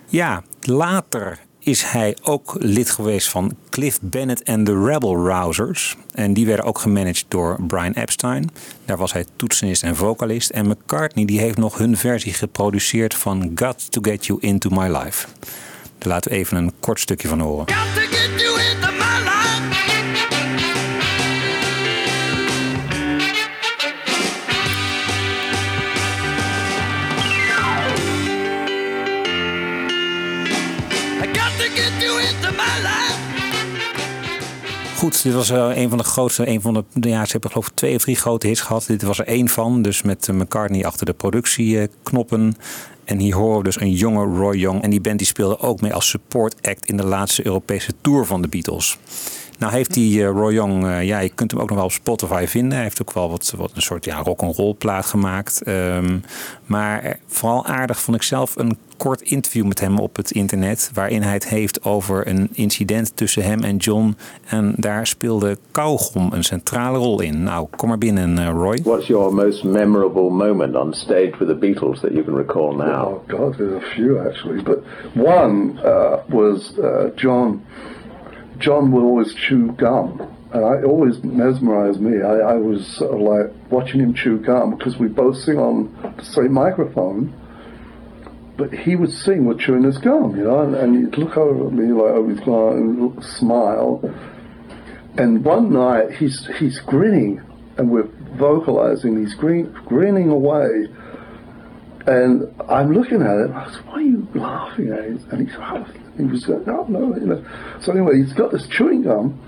Ja, 0.07 0.43
later 0.61 1.39
is 1.59 1.83
hij 1.83 2.17
ook 2.23 2.57
lid 2.59 2.91
geweest 2.91 3.29
van 3.29 3.57
Cliff 3.71 3.99
Bennett 4.01 4.43
en 4.43 4.65
de 4.65 4.85
Rebel 4.85 5.17
Rousers. 5.27 5.97
En 6.15 6.33
die 6.33 6.47
werden 6.47 6.65
ook 6.65 6.79
gemanaged 6.79 7.25
door 7.29 7.57
Brian 7.67 7.93
Epstein. 7.93 8.51
Daar 8.85 8.97
was 8.97 9.13
hij 9.13 9.25
toetsenist 9.37 9.83
en 9.83 9.97
vocalist. 9.97 10.51
En 10.51 10.67
McCartney 10.69 11.25
die 11.25 11.41
heeft 11.41 11.59
nog 11.59 11.79
hun 11.79 11.97
versie 11.97 12.33
geproduceerd 12.33 13.15
van 13.15 13.51
Got 13.55 13.93
to 13.93 14.01
Get 14.03 14.27
You 14.27 14.39
Into 14.41 14.71
My 14.71 14.97
Life. 14.97 15.27
Daar 15.99 16.09
laten 16.09 16.31
we 16.31 16.37
even 16.37 16.57
een 16.57 16.73
kort 16.81 17.01
stukje 17.01 17.29
van 17.29 17.41
horen. 17.41 17.67
Goed, 34.99 35.23
dit 35.23 35.33
was 35.33 35.51
eh, 35.51 35.71
een 35.75 35.89
van 35.89 35.99
de 35.99 36.05
grootste, 36.05 36.49
een 36.49 36.61
van 36.61 36.85
de, 36.93 37.09
ja, 37.09 37.25
ze 37.25 37.33
hebben 37.33 37.51
geloof 37.51 37.67
ik 37.67 37.75
twee 37.75 37.95
of 37.95 38.03
drie 38.03 38.17
grote 38.17 38.47
hits 38.47 38.61
gehad. 38.61 38.87
Dit 38.87 39.03
was 39.03 39.19
er 39.19 39.27
één 39.27 39.49
van, 39.49 39.83
dus 39.83 40.03
met 40.03 40.29
eh, 40.29 40.35
McCartney 40.35 40.85
achter 40.85 41.07
de 41.07 41.13
productieknoppen. 41.13 42.57
En 43.05 43.19
hier 43.19 43.35
horen 43.35 43.59
we 43.59 43.65
dus 43.65 43.81
een 43.81 43.93
jonge 43.93 44.25
Roy 44.39 44.57
Young. 44.57 44.83
En 44.83 44.91
die 44.91 45.01
band 45.01 45.19
die 45.19 45.27
speelde 45.27 45.59
ook 45.59 45.81
mee 45.81 45.95
als 45.95 46.09
support 46.09 46.69
act 46.69 46.87
in 46.87 46.97
de 46.97 47.05
laatste 47.05 47.47
Europese 47.47 47.93
tour 48.01 48.27
van 48.27 48.43
de 48.43 48.49
Beatles. 48.49 48.99
Nou 49.59 49.73
heeft 49.73 49.95
die 49.95 50.23
eh, 50.23 50.31
Roy 50.31 50.53
Young, 50.53 50.87
eh, 50.87 51.05
ja, 51.05 51.19
je 51.19 51.29
kunt 51.29 51.51
hem 51.51 51.61
ook 51.61 51.69
nog 51.69 51.77
wel 51.77 51.87
op 51.87 51.93
Spotify 51.93 52.45
vinden. 52.47 52.73
Hij 52.73 52.83
heeft 52.83 53.01
ook 53.03 53.13
wel 53.13 53.31
wat, 53.31 53.55
wat 53.57 53.71
een 53.75 53.83
soort 53.83 54.05
ja, 54.05 54.23
rock'n'roll 54.23 54.75
plaat 54.75 55.07
gemaakt. 55.07 55.63
Ehm, 55.63 56.19
maar 56.67 57.03
eh, 57.03 57.15
vooral 57.27 57.67
aardig 57.67 58.01
vond 58.01 58.17
ik 58.17 58.23
zelf 58.23 58.57
een 58.57 58.77
kort 58.97 59.21
interview 59.21 59.67
met 59.67 59.81
hem 59.81 59.99
op 59.99 60.17
het 60.17 60.31
internet. 60.31 60.91
Waarin 60.95 61.23
hij 61.23 61.33
het 61.33 61.49
heeft 61.49 61.85
over 61.85 62.29
een 62.29 62.49
incident 62.53 63.17
tussen 63.17 63.43
hem 63.43 63.63
en 63.63 63.77
John. 63.77 64.17
En 64.49 64.75
daar 64.77 65.07
speelde 65.07 65.59
kauwgom 65.71 66.33
een 66.33 66.45
centrale 66.45 66.99
rol 66.99 67.21
in. 67.21 67.43
Nou, 67.43 67.67
kom 67.77 67.89
maar 67.89 67.99
binnen 67.99 68.51
Roy. 68.51 68.81
What's 68.83 69.07
your 69.07 69.35
most 69.35 69.65
memorable 69.65 70.31
moment 70.31 70.77
on 70.77 70.93
stage 70.93 71.33
with 71.39 71.49
the 71.49 71.55
Beatles 71.55 72.01
that 72.01 72.11
you 72.11 72.25
can 72.25 72.35
recall 72.35 72.77
now? 72.77 73.07
Oh 73.09 73.23
God, 73.27 73.57
there's 73.57 73.83
a 73.83 73.87
few 73.95 74.19
actually, 74.19 74.63
but 74.63 74.79
one 75.15 75.81
uh, 75.85 76.17
was 76.29 76.73
uh, 76.79 77.11
John. 77.15 77.61
John 78.59 78.91
would 78.93 79.03
always 79.03 79.35
chew 79.35 79.73
gum, 79.73 80.21
and 80.53 80.65
I 80.65 80.83
always 80.83 81.23
mesmerized 81.23 82.01
me. 82.01 82.23
I, 82.23 82.39
I 82.39 82.55
was 82.55 82.87
sort 82.87 83.15
of 83.15 83.21
like 83.21 83.71
watching 83.71 84.01
him 84.01 84.15
chew 84.15 84.39
gum 84.39 84.77
because 84.77 84.99
we 84.99 85.09
both 85.09 85.37
sing 85.37 85.59
on 85.59 86.15
the 86.17 86.25
same 86.25 86.53
microphone. 86.53 87.35
But 88.57 88.75
he 88.75 88.97
would 88.97 89.13
sing 89.13 89.45
with 89.45 89.61
chewing 89.61 89.85
his 89.85 89.99
gum, 89.99 90.37
you 90.37 90.43
know, 90.43 90.63
and, 90.63 90.75
and 90.75 90.97
he'd 90.97 91.17
look 91.17 91.37
over 91.37 91.69
at 91.69 91.73
me 91.73 91.93
like 91.93 92.11
oh, 92.11 92.17
over 92.17 92.31
his 92.31 92.41
glass 92.41 92.75
and 92.75 93.25
smile. 93.25 94.01
And 95.17 95.45
one 95.45 95.73
night 95.73 96.13
he's 96.13 96.49
he's 96.59 96.81
grinning, 96.81 97.41
and 97.77 97.89
we're 97.91 98.09
vocalizing. 98.37 99.21
He's 99.21 99.35
grin, 99.35 99.73
grinning 99.87 100.31
away, 100.31 100.89
and 102.09 102.53
I'm 102.69 102.93
looking 102.93 103.23
at 103.23 103.39
him. 103.39 103.53
I 103.55 103.71
said, 103.71 103.87
"What 103.87 103.99
are 103.99 104.03
you 104.03 104.27
laughing 104.35 104.93
at?" 104.93 105.05
And 105.33 105.49
he's 105.49 105.57
oh, 105.57 105.87
he 106.27 106.33
was 106.33 106.45
going, 106.45 106.65
"No, 106.67 106.85
no." 106.89 107.15
You 107.17 107.27
know. 107.27 107.45
So 107.81 107.93
anyway, 107.93 108.23
he's 108.23 108.33
got 108.33 108.53
this 108.53 108.67
chewing 108.69 109.03
gum, 109.03 109.39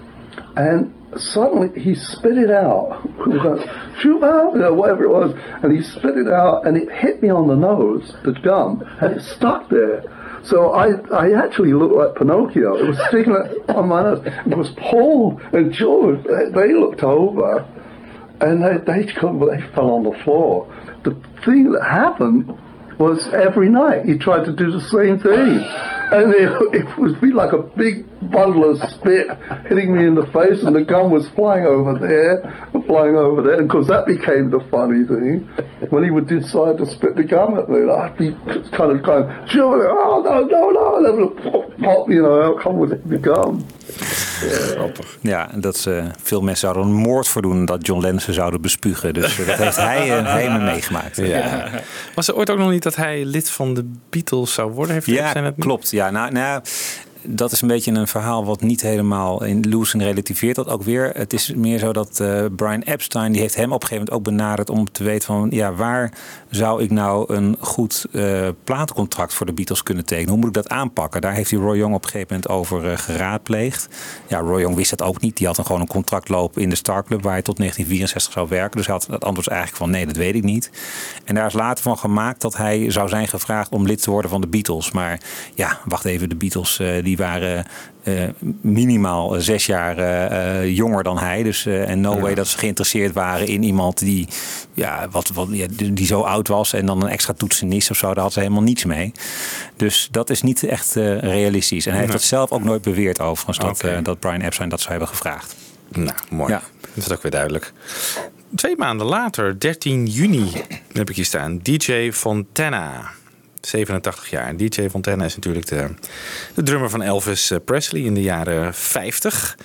and 0.57 0.95
suddenly 1.17 1.81
he 1.81 1.95
spit 1.95 2.39
it 2.39 2.51
out. 2.51 3.03
We 3.27 3.37
were 3.37 3.43
going, 3.43 3.69
Chew 4.01 4.25
out, 4.25 4.55
you 4.55 4.61
know, 4.61 4.75
whatever 4.75 5.05
it 5.05 5.11
was, 5.11 5.35
and 5.63 5.77
he 5.77 5.83
spit 5.83 6.17
it 6.17 6.29
out, 6.29 6.67
and 6.67 6.77
it 6.77 6.91
hit 6.91 7.23
me 7.23 7.31
on 7.31 7.49
the 7.49 7.57
nose, 7.57 8.15
the 8.25 8.33
gum, 8.33 8.83
and 9.01 9.17
it 9.17 9.23
stuck 9.23 9.69
there. 9.69 10.05
So 10.45 10.73
I, 10.73 10.93
I 11.15 11.33
actually 11.33 11.73
looked 11.75 11.95
like 11.95 12.15
Pinocchio. 12.15 12.77
It 12.77 12.89
was 12.89 12.99
sticking 13.09 13.35
on 13.69 13.89
my 13.89 14.03
nose. 14.03 14.23
It 14.25 14.57
was 14.57 14.71
Paul 14.71 15.41
and 15.53 15.73
George. 15.73 16.25
They, 16.25 16.73
looked 16.73 17.03
over, 17.03 17.59
and 18.41 18.63
they, 18.63 18.79
they 18.79 19.03
they 19.05 19.61
fell 19.75 19.91
on 19.91 20.05
the 20.05 20.19
floor. 20.25 20.73
The 21.03 21.15
thing 21.45 21.73
that 21.73 21.85
happened 21.85 22.59
was 23.01 23.27
every 23.29 23.71
night 23.71 24.05
he 24.05 24.19
tried 24.19 24.45
to 24.45 24.53
do 24.53 24.71
the 24.71 24.81
same 24.83 25.19
thing. 25.19 25.65
And 26.13 26.35
it, 26.75 26.85
it 26.85 26.99
would 26.99 27.21
be 27.21 27.33
like 27.33 27.53
a 27.53 27.63
big 27.63 28.07
bundle 28.31 28.71
of 28.71 28.91
spit 28.91 29.27
hitting 29.67 29.97
me 29.97 30.07
in 30.07 30.15
the 30.15 30.27
face, 30.27 30.63
and 30.63 30.77
the 30.77 30.85
gun 30.85 31.11
was 31.11 31.27
flying 31.31 31.65
over 31.65 31.99
there, 31.99 32.69
flying 32.91 33.17
over 33.17 33.43
there. 33.43 33.67
Course, 33.67 33.87
that 33.87 34.05
became 34.07 34.51
the 34.51 34.61
funny 34.71 35.05
thing. 35.13 35.49
When 35.91 36.03
he 36.03 36.11
would 36.11 36.29
decide 36.29 36.77
to 36.77 36.87
spit 36.87 37.15
the 37.17 37.23
gum 37.35 37.59
at 37.59 37.69
me, 37.69 37.79
I'd 37.79 38.17
be 38.17 38.35
kind 38.77 38.91
of 38.93 39.03
going, 39.03 39.27
oh, 39.57 40.23
no, 40.25 40.35
no, 40.55 40.71
no, 40.79 40.97
and 40.97 41.05
then 41.07 41.15
it 41.15 41.21
would 41.21 41.37
pop, 41.53 41.65
pop, 41.83 42.09
you 42.09 42.23
know, 42.23 42.43
out 42.43 42.61
come 42.63 42.79
with 42.87 42.91
the 43.09 43.19
gum. 43.23 43.65
Ja, 45.21 45.53
en 45.53 45.61
dat 45.61 45.77
ze, 45.77 46.03
veel 46.23 46.41
mensen 46.41 46.69
zouden 46.69 46.93
een 46.93 46.99
moord 46.99 47.29
voor 47.29 47.43
doen 47.43 47.65
dat 47.65 47.87
John 47.87 48.01
Lennon 48.01 48.21
ze 48.21 48.33
zouden 48.33 48.61
bespugen. 48.61 49.15
Dus 49.15 49.39
eh, 49.41 49.47
dat 49.47 49.57
heeft 49.57 49.77
hij, 49.91 50.09
hij 50.09 50.51
me 50.53 50.59
meegemaakt. 50.65 51.17
Ja. 51.17 51.69
Was 52.15 52.29
er 52.29 52.37
ooit 52.37 52.51
ook 52.51 52.59
nog 52.59 52.71
niet 52.71 52.83
dat 52.83 52.97
hij 52.97 53.25
lid 53.25 53.51
van 53.51 53.75
de 53.75 53.91
Beatles 54.11 54.55
zou 54.55 54.71
worden? 54.73 54.95
Heeft 54.95 55.07
Ja, 55.07 55.31
zijn 55.31 55.45
het 55.45 55.57
niet? 55.57 55.65
klopt. 55.67 55.91
Ja, 55.91 56.11
nou, 56.11 56.33
nou, 56.33 56.61
dat 57.23 57.53
is 57.53 57.63
een 57.63 57.69
beetje 57.69 57.93
een 57.93 58.07
verhaal 58.07 58.45
wat 58.45 58.61
niet 58.61 58.81
helemaal 58.81 59.45
in 59.45 59.61
Lewison 59.69 60.03
relativeert 60.03 60.57
dat 60.57 60.69
ook 60.69 60.83
weer. 60.83 61.11
Het 61.15 61.33
is 61.33 61.55
meer 61.55 61.79
zo 61.79 61.93
dat 61.93 62.21
eh, 62.21 62.45
Brian 62.57 62.81
Epstein, 62.81 63.33
die 63.33 63.41
heeft 63.41 63.55
hem 63.55 63.73
op 63.73 63.83
een 63.83 63.89
gegeven 63.89 64.05
moment 64.05 64.29
ook 64.29 64.37
benaderd 64.37 64.71
om 64.71 64.93
te 64.93 65.05
weten 65.05 65.27
van, 65.27 65.49
ja, 65.51 65.75
waar 65.75 66.13
zou 66.51 66.83
ik 66.83 66.91
nou 66.91 67.35
een 67.35 67.57
goed 67.61 68.07
eh 68.13 68.49
platencontract 68.65 69.35
voor 69.35 69.47
de 69.47 69.53
Beatles 69.53 69.83
kunnen 69.83 70.05
tekenen? 70.05 70.31
Hoe 70.31 70.39
moet 70.39 70.49
ik 70.49 70.55
dat 70.55 70.69
aanpakken? 70.69 71.21
Daar 71.21 71.33
heeft 71.33 71.51
hij 71.51 71.61
Roy 71.61 71.77
Young 71.77 71.95
op 71.95 72.05
een 72.05 72.11
gegeven 72.11 72.29
moment 72.29 72.49
over 72.49 72.91
eh, 72.91 72.99
geraadpleegd. 72.99 73.89
Ja, 74.27 74.39
Roy 74.39 74.61
Young 74.61 74.77
wist 74.77 74.91
dat 74.91 75.03
ook 75.03 75.21
niet. 75.21 75.37
Die 75.37 75.47
had 75.47 75.57
dan 75.57 75.65
gewoon 75.65 75.81
een 75.81 75.87
contract 75.87 76.29
lopen 76.29 76.63
in 76.63 76.69
de 76.69 76.77
Star 76.77 77.05
Club 77.05 77.23
waar 77.23 77.33
hij 77.33 77.43
tot 77.43 77.57
1964 77.57 78.33
zou 78.33 78.49
werken. 78.49 78.77
Dus 78.77 78.87
hij 78.87 78.95
had 78.95 79.07
het 79.07 79.25
antwoord 79.25 79.49
eigenlijk 79.49 79.79
van 79.79 79.91
nee, 79.91 80.07
dat 80.07 80.17
weet 80.17 80.35
ik 80.35 80.43
niet. 80.43 80.71
En 81.25 81.35
daar 81.35 81.47
is 81.47 81.53
later 81.53 81.83
van 81.83 81.99
gemaakt 81.99 82.41
dat 82.41 82.57
hij 82.57 82.91
zou 82.91 83.09
zijn 83.09 83.29
gevraagd 83.29 83.73
om 83.73 83.87
lid 83.87 84.03
te 84.03 84.11
worden 84.11 84.31
van 84.31 84.41
de 84.41 84.47
Beatles. 84.47 84.91
Maar 84.91 85.21
ja, 85.55 85.79
wacht 85.85 86.05
even, 86.05 86.29
de 86.29 86.37
Beatles 86.37 86.79
die 87.11 87.19
waren 87.19 87.65
eh, 88.03 88.29
minimaal 88.61 89.35
eh, 89.35 89.41
zes 89.41 89.67
jaar 89.67 89.99
eh, 89.99 90.77
jonger 90.77 91.03
dan 91.03 91.19
hij. 91.19 91.43
Dus 91.43 91.67
en 91.67 92.01
no 92.01 92.21
way 92.21 92.35
dat 92.35 92.47
ze 92.47 92.59
geïnteresseerd 92.59 93.15
waren 93.15 93.47
in 93.47 93.63
iemand 93.63 93.99
die, 93.99 94.29
ja, 94.75 95.09
wat, 95.11 95.29
wat, 95.29 95.49
ja, 95.51 95.67
die 95.71 96.07
zo 96.07 96.21
oud 96.21 96.49
was 96.49 96.73
en 96.73 96.87
dan 96.87 97.03
een 97.03 97.09
extra 97.09 97.33
toetsenist 97.33 97.91
of 97.91 97.97
zo. 97.97 98.15
Daar 98.15 98.23
had 98.23 98.33
ze 98.33 98.41
helemaal 98.41 98.63
niets 98.63 98.85
mee. 98.85 99.13
Dus 99.77 100.09
dat 100.11 100.31
is 100.31 100.43
niet 100.43 100.63
echt 100.63 100.95
realistisch. 101.21 101.87
En 101.87 101.93
hij 101.93 102.01
heeft 102.01 102.13
dat 102.13 102.23
zelf 102.23 102.51
ook 102.51 102.65
nooit 102.65 102.83
beweerd 102.83 103.21
overigens, 103.21 103.59
dat, 103.59 103.81
eh, 103.81 103.99
dat 104.03 104.19
Brian 104.19 104.41
Epstein 104.41 104.69
dat 104.69 104.81
zou 104.81 104.91
hebben 104.91 105.09
gevraagd. 105.09 105.57
Nou, 105.89 106.17
mooi. 106.31 106.53
Ja. 106.53 106.63
Dat 106.95 107.07
is 107.07 107.13
ook 107.13 107.23
weer 107.23 107.31
duidelijk. 107.31 107.73
Twee 108.55 108.77
maanden 108.77 109.07
later, 109.07 109.61
13 109.61 110.07
juni, 110.07 110.53
heb 110.93 111.11
ik 111.11 111.17
hier 111.17 111.25
staan. 111.25 111.59
DJ 111.63 112.13
Fontana. 112.13 113.11
87 113.61 114.31
jaar. 114.31 114.57
DJ 114.57 114.89
Fontana 114.89 115.25
is 115.25 115.35
natuurlijk 115.35 115.67
de, 115.67 115.89
de 116.55 116.63
drummer 116.63 116.91
van 116.91 117.03
Elvis 117.03 117.51
eh, 117.51 117.59
Presley 117.65 118.03
in 118.03 118.15
de 118.15 118.23
jaren 118.23 118.75
50. 118.75 119.59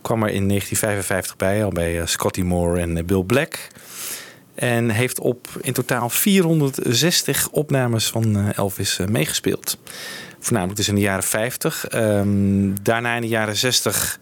Kwam 0.00 0.22
er 0.22 0.28
in 0.28 0.48
1955 0.48 1.36
bij, 1.36 1.64
al 1.64 1.70
bij 1.70 2.00
eh, 2.00 2.06
Scotty 2.06 2.40
Moore 2.40 2.80
en 2.80 2.96
eh, 2.96 3.04
Bill 3.04 3.22
Black. 3.22 3.68
En 4.54 4.90
heeft 4.90 5.20
op 5.20 5.48
in 5.60 5.72
totaal 5.72 6.08
460 6.08 7.48
opnames 7.50 8.10
van 8.10 8.52
Elvis 8.52 8.98
meegespeeld. 9.08 9.78
Voornamelijk 10.40 10.76
dus 10.76 10.88
in 10.88 10.94
de 10.94 11.00
jaren 11.00 11.22
50. 11.22 11.86
Ehm, 11.86 12.70
daarna 12.82 13.14
in 13.14 13.20
de 13.20 13.28
jaren 13.28 13.56
60 13.56 14.18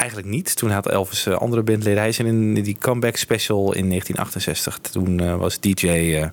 eigenlijk 0.00 0.28
niet. 0.28 0.56
Toen 0.56 0.70
had 0.70 0.88
Elvis 0.88 1.26
eh, 1.26 1.34
andere 1.34 1.62
bandleden. 1.62 1.98
Hij 1.98 2.08
is 2.08 2.18
in 2.18 2.54
die 2.54 2.76
comeback 2.80 3.16
special 3.16 3.74
in 3.74 3.88
1968. 3.88 4.78
Toen 4.78 5.20
eh, 5.20 5.36
was 5.36 5.60
DJ 5.60 6.28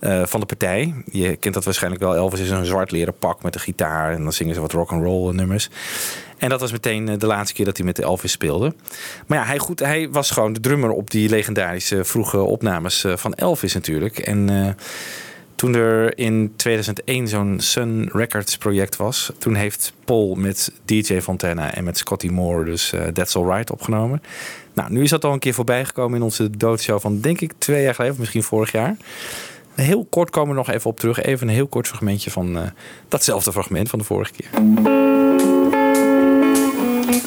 eh, 0.00 0.22
van 0.26 0.40
de 0.40 0.46
partij. 0.46 0.94
Je 1.10 1.36
kent 1.36 1.54
dat 1.54 1.64
waarschijnlijk 1.64 2.02
wel. 2.02 2.14
Elvis 2.14 2.40
is 2.40 2.50
een 2.50 2.64
zwart 2.64 2.90
leren 2.90 3.18
pak 3.18 3.42
met 3.42 3.54
een 3.54 3.60
gitaar. 3.60 4.12
En 4.12 4.22
dan 4.22 4.32
zingen 4.32 4.54
ze 4.54 4.60
wat 4.60 4.72
rock 4.72 4.90
and 4.90 5.02
roll 5.02 5.34
nummers. 5.34 5.70
En 6.38 6.48
dat 6.48 6.60
was 6.60 6.72
meteen 6.72 7.18
de 7.18 7.26
laatste 7.26 7.54
keer 7.54 7.64
dat 7.64 7.76
hij 7.76 7.86
met 7.86 7.96
de 7.96 8.02
Elvis 8.02 8.32
speelde. 8.32 8.74
Maar 9.26 9.38
ja, 9.38 9.44
hij, 9.44 9.58
goed, 9.58 9.80
hij 9.80 10.10
was 10.10 10.30
gewoon 10.30 10.52
de 10.52 10.60
drummer 10.60 10.90
op 10.90 11.10
die 11.10 11.28
legendarische 11.28 12.04
vroege 12.04 12.38
opnames 12.40 13.04
van 13.14 13.34
Elvis 13.34 13.74
natuurlijk. 13.74 14.18
En 14.18 14.76
toen 15.58 15.74
er 15.74 16.18
in 16.18 16.52
2001 16.56 17.28
zo'n 17.28 17.60
Sun 17.60 18.08
Records 18.12 18.56
project 18.56 18.96
was, 18.96 19.32
toen 19.38 19.54
heeft 19.54 19.92
Paul 20.04 20.34
met 20.34 20.72
DJ 20.84 21.20
Fontana 21.20 21.74
en 21.74 21.84
met 21.84 21.98
Scotty 21.98 22.28
Moore 22.28 22.64
dus 22.64 22.92
eh, 22.92 23.06
That's 23.06 23.36
Alright 23.36 23.70
opgenomen. 23.70 24.22
Nou, 24.74 24.92
nu 24.92 25.02
is 25.02 25.10
dat 25.10 25.24
al 25.24 25.32
een 25.32 25.38
keer 25.38 25.54
voorbij 25.54 25.84
gekomen 25.84 26.16
in 26.16 26.22
onze 26.22 26.50
doodshow 26.50 27.00
van 27.00 27.20
denk 27.20 27.40
ik 27.40 27.52
twee 27.58 27.82
jaar 27.82 27.94
geleden, 27.94 28.14
of 28.14 28.20
misschien 28.20 28.42
vorig 28.42 28.72
jaar. 28.72 28.96
Heel 29.74 30.06
kort 30.10 30.30
komen 30.30 30.50
we 30.50 30.56
nog 30.56 30.70
even 30.70 30.90
op 30.90 31.00
terug. 31.00 31.22
Even 31.22 31.48
een 31.48 31.54
heel 31.54 31.66
kort 31.66 31.86
fragmentje 31.86 32.30
van 32.30 32.58
eh, 32.58 32.62
datzelfde 33.08 33.52
fragment 33.52 33.88
van 33.88 33.98
de 33.98 34.04
vorige 34.04 34.32
keer. 34.32 34.48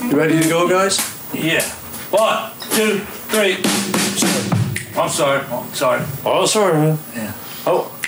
You 0.10 0.16
ready 0.16 0.48
to 0.48 0.58
go, 0.58 0.68
guys? 0.68 1.00
Yeah. 1.32 1.64
One, 2.10 2.40
two, 2.70 3.00
three. 3.28 3.58
I'm 4.96 5.10
sorry. 5.10 5.42
Oh, 5.50 5.64
sorry. 5.72 6.02
Oh, 6.24 6.46
sorry, 6.46 6.78
man. 6.78 7.00
Yeah. 7.14 7.32
Oh. 7.64 8.00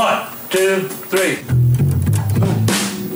One, 0.00 0.26
two, 0.48 0.88
three. 1.12 1.36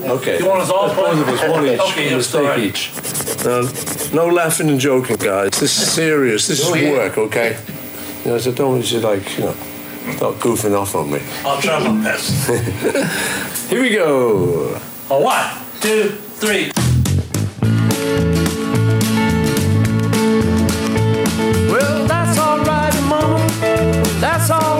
Okay. 0.07 0.39
You 0.39 0.47
want 0.47 0.61
us 0.61 0.69
all 0.69 0.95
both 0.95 1.19
of 1.19 1.29
us, 1.31 1.49
one 1.49 1.67
each. 1.67 1.81
Okay, 1.81 2.13
a 2.13 2.17
mistake 2.19 2.43
sorry. 2.43 2.63
each. 2.63 2.91
Now, 3.43 3.63
no 4.13 4.29
laughing 4.29 4.69
and 4.69 4.79
joking, 4.79 5.17
guys. 5.17 5.53
This 5.53 5.79
is 5.81 5.93
serious. 5.93 6.47
This 6.47 6.61
is 6.61 6.67
Oh, 6.69 6.75
yeah. 6.75 6.91
work, 6.93 7.17
okay? 7.17 7.57
You 8.27 8.33
know, 8.33 8.39
so 8.39 8.53
don't 8.53 8.73
want 8.73 8.93
you 8.93 9.01
like, 9.01 9.39
you 9.39 9.45
know, 9.45 9.55
start 10.17 10.35
goofing 10.41 10.79
off 10.79 10.95
on 10.95 11.11
me. 11.11 11.21
I'll 11.47 11.59
try 11.59 11.79
my 11.89 12.05
best. 12.05 12.51
Here 13.71 13.81
we 13.81 13.89
go. 13.89 14.79
Oh, 15.09 15.21
one, 15.23 15.47
two, 15.81 16.11
three. 16.37 16.71
Well, 21.73 22.07
that's 22.07 22.39
alright, 22.39 22.95
mama. 23.09 23.39
That's 24.21 24.51
alright 24.51 24.74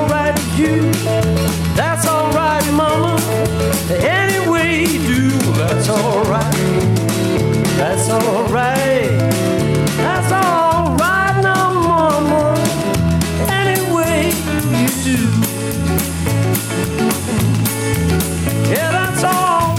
mama. 2.75 3.17
Any 3.91 4.51
way 4.51 4.81
you 4.83 4.99
do, 5.07 5.31
that's 5.53 5.89
alright. 5.89 6.55
That's 7.79 8.11
alright. 8.11 9.11
That's 9.97 10.33
alright 10.33 11.43
now, 11.43 11.73
mama. 11.73 12.55
Any 13.49 13.81
way 13.95 14.33
you 14.81 14.89
do. 15.09 15.19
Yeah, 18.71 18.91
that's 18.97 19.25
all. 19.25 19.77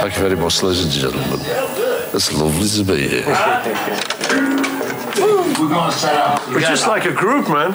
Thank 0.00 0.16
you 0.16 0.22
very 0.22 0.36
much, 0.36 0.62
ladies 0.62 0.84
and 0.84 0.92
gentlemen. 0.92 1.81
It's 2.14 2.30
lovely 2.30 2.68
to 2.68 2.84
be 2.84 3.08
here. 3.08 3.24
We're 5.58 5.68
gonna 5.68 5.90
set 5.90 6.14
up. 6.14 6.48
We're 6.48 6.60
just 6.60 6.86
like 6.86 7.08
a 7.08 7.12
group, 7.12 7.48
man. 7.48 7.74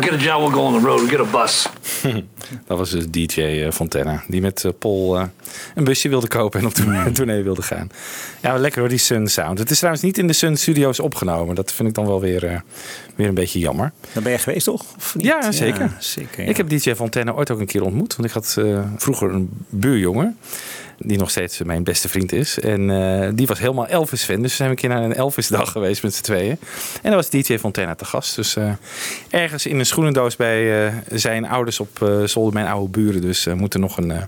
Get 0.00 0.12
a 0.12 0.16
job, 0.16 0.40
we'll 0.40 0.50
go 0.50 0.60
on 0.60 0.72
the 0.72 0.86
road. 0.86 1.00
We'll 1.00 1.08
get 1.08 1.20
a 1.20 1.24
bus. 1.24 1.68
Dat 2.66 2.78
was 2.78 2.90
dus 2.90 3.04
DJ 3.10 3.40
eh, 3.40 3.70
Fontana. 3.70 4.24
Die 4.28 4.40
met 4.40 4.64
eh, 4.64 4.72
Paul 4.78 5.18
eh, 5.18 5.24
een 5.74 5.84
busje 5.84 6.08
wilde 6.08 6.28
kopen 6.28 6.60
en 6.60 6.66
op 6.66 6.74
tournee, 6.74 7.12
tournee 7.20 7.42
wilde 7.42 7.62
gaan. 7.62 7.90
Ja, 8.40 8.56
lekker 8.56 8.80
hoor, 8.80 8.88
die 8.88 8.98
Sun 8.98 9.28
Sound. 9.28 9.58
Het 9.58 9.70
is 9.70 9.76
trouwens 9.76 10.04
niet 10.04 10.18
in 10.18 10.26
de 10.26 10.32
Sun 10.32 10.56
Studios 10.56 11.00
opgenomen. 11.00 11.54
Dat 11.54 11.72
vind 11.72 11.88
ik 11.88 11.94
dan 11.94 12.06
wel 12.06 12.20
weer, 12.20 12.62
weer 13.14 13.28
een 13.28 13.34
beetje 13.34 13.58
jammer. 13.58 13.92
Daar 14.12 14.22
ben 14.22 14.32
je 14.32 14.38
geweest, 14.38 14.64
toch? 14.64 14.84
Of 14.96 15.14
niet? 15.14 15.26
Ja, 15.26 15.52
zeker. 15.52 15.80
Ja, 15.80 15.96
zeker 15.98 16.42
ja. 16.42 16.48
Ik 16.48 16.56
heb 16.56 16.68
DJ 16.68 16.94
Fontana 16.94 17.32
ooit 17.32 17.50
ook 17.50 17.60
een 17.60 17.66
keer 17.66 17.82
ontmoet. 17.82 18.16
Want 18.16 18.28
ik 18.28 18.34
had 18.34 18.58
vroeger 18.96 19.34
een 19.34 19.50
buurjongen. 19.68 20.38
Die 21.02 21.18
nog 21.18 21.30
steeds 21.30 21.62
mijn 21.62 21.84
beste 21.84 22.08
vriend 22.08 22.32
is. 22.32 22.58
En 22.58 22.90
eh, 22.90 23.28
die 23.34 23.46
was 23.46 23.58
helemaal 23.58 23.86
Elvis-fan. 23.86 24.42
Dus 24.42 24.50
we 24.50 24.56
zijn 24.56 24.70
een 24.70 24.76
keer 24.76 24.88
naar 24.88 25.02
een 25.02 25.14
Elvis-dag 25.14 25.72
geweest 25.76 26.02
met 26.02 26.14
z'n 26.14 26.22
tweeën. 26.22 26.58
En 27.02 27.10
daar 27.10 27.14
was 27.14 27.30
DJ 27.30 27.58
Fontana 27.58 27.94
te 27.94 28.04
gast. 28.04 28.36
Dus 28.36 28.56
eh, 28.56 28.72
ergens 29.30 29.66
in 29.66 29.78
een 29.78 29.86
schoenendoos 29.86 30.36
bij 30.36 30.86
eh, 30.86 30.94
zijn 31.12 31.48
ouders 31.48 31.80
op 31.80 32.02
eh, 32.02 32.22
zolder, 32.24 32.52
mijn 32.52 32.66
oude 32.66 32.90
buren. 32.90 33.20
Dus 33.20 33.46
moet 33.46 33.74
er 33.74 33.80
nog 33.80 33.96
een, 33.96 34.10
eh, 34.10 34.22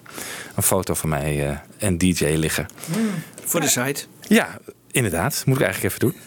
een 0.55 0.63
foto 0.63 0.95
van 0.95 1.09
mij 1.09 1.49
eh, 1.49 1.57
en 1.79 1.99
DJ 1.99 2.25
liggen. 2.25 2.67
Voor 3.45 3.61
de 3.61 3.69
site. 3.69 4.05
Ja, 4.29 4.59
inderdaad. 4.91 5.43
Moet 5.47 5.57
ik 5.57 5.63
eigenlijk 5.63 5.95
even 5.95 6.09
doen. 6.09 6.21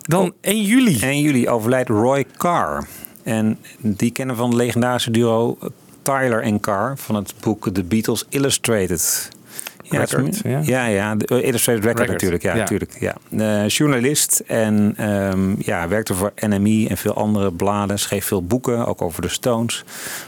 Dan 0.00 0.34
1 0.40 0.62
juli. 0.62 0.98
1 1.00 1.20
juli 1.20 1.48
overlijdt 1.48 1.88
Roy 1.88 2.24
Carr. 2.36 2.86
En 3.22 3.58
die 3.78 4.10
kennen 4.10 4.36
van 4.36 4.48
het 4.48 4.56
legendarische 4.56 5.10
duo 5.10 5.58
Tyler 6.02 6.42
en 6.42 6.60
Carr 6.60 6.98
van 6.98 7.14
het 7.14 7.34
boek 7.40 7.68
The 7.72 7.84
Beatles 7.84 8.24
Illustrated. 8.28 9.28
Record, 9.88 10.40
ja. 10.44 10.60
ja, 10.64 10.86
ja, 10.86 11.14
de 11.14 11.26
eh, 11.26 11.46
Illustrated 11.46 11.84
Record, 11.84 11.98
Record, 11.98 12.08
natuurlijk. 12.08 12.42
Ja, 12.42 12.52
ja. 12.52 12.58
natuurlijk 12.58 12.96
ja. 13.00 13.16
Eh, 13.62 13.68
journalist 13.68 14.42
en 14.46 14.94
ehm, 14.96 15.54
ja, 15.58 15.88
werkte 15.88 16.14
voor 16.14 16.32
NME 16.36 16.86
en 16.88 16.96
veel 16.96 17.14
andere 17.14 17.52
bladen. 17.52 17.98
Schreef 17.98 18.24
veel 18.24 18.44
boeken, 18.44 18.86
ook 18.86 19.02
over 19.02 19.22
de 19.22 19.28
Stones. 19.28 19.84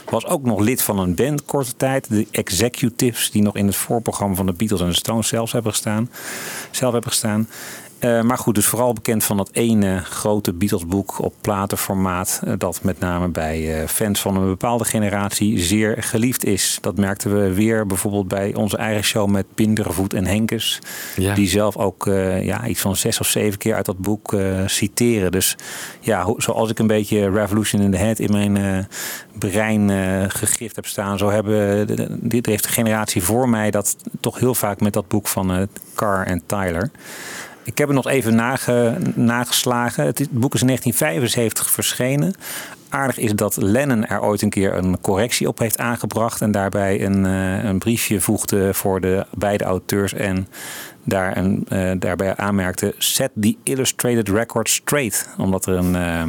Was 0.09 0.25
ook 0.25 0.43
nog 0.43 0.59
lid 0.59 0.81
van 0.81 0.99
een 0.99 1.15
band 1.15 1.45
korte 1.45 1.75
tijd. 1.77 2.09
De 2.09 2.27
Executives, 2.31 3.31
die 3.31 3.41
nog 3.41 3.55
in 3.55 3.65
het 3.65 3.75
voorprogramma 3.75 4.35
van 4.35 4.45
de 4.45 4.53
Beatles 4.53 4.81
en 4.81 4.87
de 4.87 4.93
Stones 4.93 5.27
zelfs 5.27 5.51
hebben 5.51 5.71
gestaan. 5.71 6.09
Zelf 6.71 6.91
hebben 6.91 7.11
gestaan. 7.11 7.47
Eh, 8.01 8.21
maar 8.21 8.37
goed, 8.37 8.55
dus 8.55 8.65
vooral 8.65 8.93
bekend 8.93 9.23
van 9.23 9.37
dat 9.37 9.49
ene 9.51 9.99
grote 10.03 10.53
Beatles-boek 10.53 11.19
op 11.19 11.33
platenformaat. 11.41 12.41
eh, 12.43 12.53
dat 12.57 12.79
met 12.83 12.99
name 12.99 13.27
bij 13.27 13.81
eh, 13.81 13.87
fans 13.87 14.21
van 14.21 14.35
een 14.35 14.45
bepaalde 14.45 14.85
generatie 14.85 15.59
zeer 15.59 16.03
geliefd 16.03 16.45
is. 16.45 16.77
Dat 16.81 16.97
merkten 16.97 17.35
we 17.35 17.53
weer 17.53 17.85
bijvoorbeeld 17.85 18.27
bij 18.27 18.55
onze 18.55 18.77
eigen 18.77 19.03
show 19.03 19.29
met 19.29 19.45
Pindervoet 19.55 20.13
en 20.13 20.25
Henkes. 20.25 20.79
Ja. 21.15 21.33
Die 21.33 21.47
zelf 21.47 21.77
ook 21.77 22.05
ja, 22.41 22.67
iets 22.67 22.81
van 22.81 22.95
zes 22.95 23.19
of 23.19 23.27
zeven 23.27 23.59
keer 23.59 23.75
uit 23.75 23.85
dat 23.85 23.97
boek 23.97 24.35
citeren. 24.65 25.31
Dus 25.31 25.55
ja, 25.99 26.33
zoals 26.37 26.69
ik 26.69 26.79
een 26.79 26.87
beetje 26.87 27.29
Revolution 27.29 27.81
in 27.81 27.91
the 27.91 27.97
Head 27.97 28.19
in 28.19 28.31
mijn 28.31 28.87
brein 29.37 29.89
gegrift 30.31 30.75
heb 30.75 30.85
staan. 30.85 31.17
Zo 31.17 31.29
hebben, 31.29 31.87
dit 32.29 32.45
heeft 32.45 32.63
de 32.63 32.69
generatie 32.69 33.23
voor 33.23 33.49
mij 33.49 33.71
dat 33.71 33.95
toch 34.19 34.39
heel 34.39 34.55
vaak 34.55 34.79
met 34.79 34.93
dat 34.93 35.07
boek 35.07 35.27
van 35.27 35.67
Carr 35.95 36.25
en 36.25 36.41
Tyler. 36.45 36.91
Ik 37.63 37.77
heb 37.77 37.87
het 37.87 37.95
nog 37.95 38.07
even 38.07 38.35
nage- 38.35 38.97
nageslagen. 39.15 40.05
Het, 40.05 40.27
boek 40.31 40.53
is 40.53 40.61
in 40.61 40.67
1975 40.67 41.71
verschenen. 41.71 42.33
Aardig 42.89 43.17
is 43.17 43.33
dat 43.33 43.57
Lennon 43.57 44.05
er 44.05 44.21
ooit 44.21 44.41
een 44.41 44.49
keer 44.49 44.73
een 44.73 45.01
correctie 45.01 45.47
op 45.47 45.59
heeft 45.59 45.77
aangebracht. 45.77 46.41
En 46.41 46.51
daarbij 46.51 47.05
een, 47.05 47.25
eh, 47.25 47.63
een 47.63 47.79
briefje 47.79 48.21
voegde 48.21 48.73
voor 48.73 49.01
de 49.01 49.25
beide 49.33 49.63
auteurs. 49.63 50.13
En 50.13 50.47
daar 51.03 51.37
een, 51.37 51.65
eh, 51.69 51.91
daarbij 51.97 52.35
aanmerkte: 52.35 52.95
Set 52.97 53.31
the 53.39 53.55
illustrated 53.63 54.29
record 54.29 54.69
straight. 54.69 55.29
Omdat 55.37 55.65
er 55.65 55.73
een, 55.73 55.95
eh, 55.95 56.23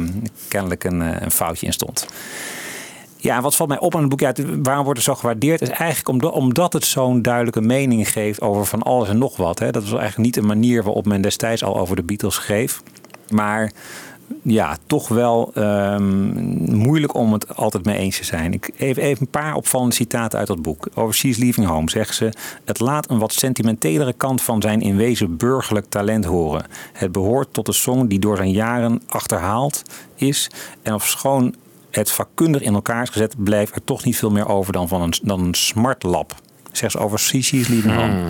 kennelijk 0.47 0.83
een, 0.83 1.23
een 1.23 1.31
foutje 1.31 1.65
in 1.65 1.73
stond. 1.73 2.07
Ja, 3.23 3.41
wat 3.41 3.55
valt 3.55 3.69
mij 3.69 3.79
op 3.79 3.95
aan 3.95 4.01
het 4.01 4.09
boek? 4.09 4.19
Ja, 4.19 4.33
waarom 4.63 4.83
wordt 4.83 4.99
het 4.99 5.07
zo 5.07 5.15
gewaardeerd? 5.15 5.61
Is 5.61 5.69
eigenlijk 5.69 6.35
omdat, 6.35 6.73
het 6.73 6.85
zo'n 6.85 7.21
duidelijke 7.21 7.61
mening 7.61 8.09
geeft 8.09 8.41
over 8.41 8.65
van 8.65 8.81
alles 8.81 9.09
en 9.09 9.17
nog 9.17 9.37
wat. 9.37 9.59
Hè. 9.59 9.71
Dat 9.71 9.81
was 9.81 9.99
eigenlijk 9.99 10.17
niet 10.17 10.37
een 10.37 10.45
manier 10.45 10.83
waarop 10.83 11.05
men 11.05 11.21
destijds 11.21 11.63
al 11.63 11.79
over 11.79 11.95
de 11.95 12.03
Beatles 12.03 12.35
schreef. 12.35 12.81
Maar 13.29 13.71
ja, 14.41 14.77
toch 14.87 15.07
wel 15.07 15.51
ehm, 15.53 16.27
moeilijk 16.75 17.13
om 17.13 17.33
het 17.33 17.55
altijd 17.55 17.85
mee 17.85 17.97
eens 17.97 18.17
te 18.17 18.23
zijn. 18.23 18.53
Ik 18.53 18.71
even, 18.77 19.03
even 19.03 19.21
een 19.21 19.31
paar 19.31 19.55
opvallende 19.55 19.95
citaten 19.95 20.39
uit 20.39 20.47
dat 20.47 20.61
boek. 20.61 20.87
Over 20.93 21.13
She's 21.13 21.37
Leaving 21.37 21.67
Home 21.67 21.89
zegt 21.89 22.15
ze... 22.15 22.33
Het 22.65 22.79
laat 22.79 23.09
een 23.09 23.19
wat 23.19 23.33
sentimentelere 23.33 24.13
kant 24.13 24.41
van 24.41 24.61
zijn 24.61 24.81
in 24.81 24.95
wezen 24.95 25.37
burgerlijk 25.37 25.85
talent 25.89 26.25
horen. 26.25 26.65
Het 26.93 27.11
behoort 27.11 27.47
tot 27.51 27.65
de 27.65 27.73
song 27.73 28.07
die 28.07 28.19
door 28.19 28.37
zijn 28.37 28.51
jaren 28.51 29.01
achterhaald 29.07 29.81
is. 30.15 30.49
En 30.81 30.93
ofschoon 30.93 31.55
het 31.95 32.11
vakkundig 32.11 32.61
in 32.61 32.73
elkaar 32.73 33.01
is 33.01 33.09
gezet... 33.09 33.43
blijft 33.43 33.75
er 33.75 33.83
toch 33.83 34.03
niet 34.03 34.17
veel 34.17 34.31
meer 34.31 34.47
over 34.47 34.73
dan, 34.73 34.87
van 34.87 35.01
een, 35.01 35.13
dan 35.23 35.39
een 35.39 35.53
smartlap. 35.53 36.35
Zegt 36.71 36.91
ze 36.91 36.97
over 36.97 37.19
She's 37.19 37.51
Leaving 37.51 37.95
Home. 37.95 38.21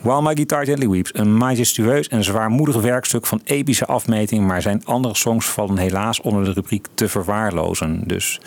While 0.00 0.22
My 0.22 0.34
Guitar 0.34 0.64
Gently 0.64 0.88
Weeps, 0.88 1.10
een 1.14 1.36
majestueus 1.36 2.08
en 2.08 2.24
zwaarmoedig 2.24 2.76
werkstuk 2.76 3.26
van 3.26 3.40
epische 3.44 3.86
afmeting, 3.86 4.46
maar 4.46 4.62
zijn 4.62 4.84
andere 4.84 5.14
songs 5.14 5.46
vallen 5.46 5.78
helaas 5.78 6.20
onder 6.20 6.44
de 6.44 6.52
rubriek 6.52 6.86
te 6.94 7.08
verwaarlozen. 7.08 8.02
Dus, 8.06 8.40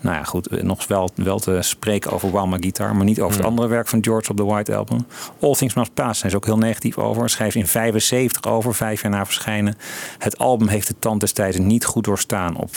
nou 0.00 0.16
ja, 0.16 0.24
goed, 0.24 0.62
nog 0.62 0.86
wel, 0.86 1.10
wel 1.14 1.38
te 1.38 1.58
spreken 1.62 2.12
over 2.12 2.30
While 2.30 2.46
My 2.46 2.56
Guitar, 2.60 2.96
maar 2.96 3.04
niet 3.04 3.20
over 3.20 3.30
het 3.32 3.40
Hmm. 3.40 3.48
andere 3.48 3.68
werk 3.68 3.88
van 3.88 4.04
George 4.04 4.30
op 4.30 4.36
de 4.36 4.44
White 4.44 4.74
Album. 4.76 5.06
All 5.40 5.54
Things 5.54 5.74
Must 5.74 5.94
Pass 5.94 6.18
zijn 6.18 6.30
ze 6.30 6.36
ook 6.36 6.44
heel 6.44 6.58
negatief 6.58 6.98
over. 6.98 7.30
Schrijft 7.30 7.56
in 7.56 7.66
75 7.66 8.52
over, 8.52 8.74
vijf 8.74 9.02
jaar 9.02 9.10
na 9.10 9.24
verschijnen. 9.24 9.76
Het 10.18 10.38
album 10.38 10.68
heeft 10.68 10.86
de 10.86 10.94
tand 10.98 11.20
destijds 11.20 11.58
niet 11.58 11.84
goed 11.84 12.04
doorstaan 12.04 12.56
op 12.56 12.70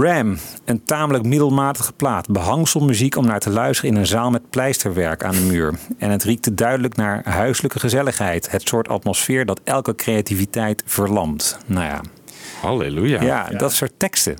Ram, 0.00 0.36
een 0.64 0.84
tamelijk 0.84 1.24
middelmatige 1.24 1.92
plaat. 1.92 2.28
Behangselmuziek 2.28 3.16
om 3.16 3.26
naar 3.26 3.40
te 3.40 3.50
luisteren 3.50 3.90
in 3.90 3.96
een 3.96 4.06
zaal 4.06 4.30
met 4.30 4.50
pleisterwerk 4.50 5.24
aan 5.24 5.34
de 5.34 5.40
muur. 5.40 5.74
En 5.98 6.10
het 6.10 6.22
riekte 6.24 6.54
duidelijk 6.54 6.96
naar 6.96 7.20
huiselijke 7.24 7.80
gezelligheid. 7.80 8.50
Het 8.50 8.68
soort 8.68 8.88
atmosfeer 8.88 9.46
dat 9.46 9.60
elke 9.64 9.94
creativiteit 9.94 10.82
verlamt. 10.86 11.58
Nou 11.66 11.84
ja, 11.84 12.00
Halleluja. 12.60 13.22
ja, 13.22 13.48
dat 13.56 13.72
soort 13.72 13.92
teksten. 13.96 14.36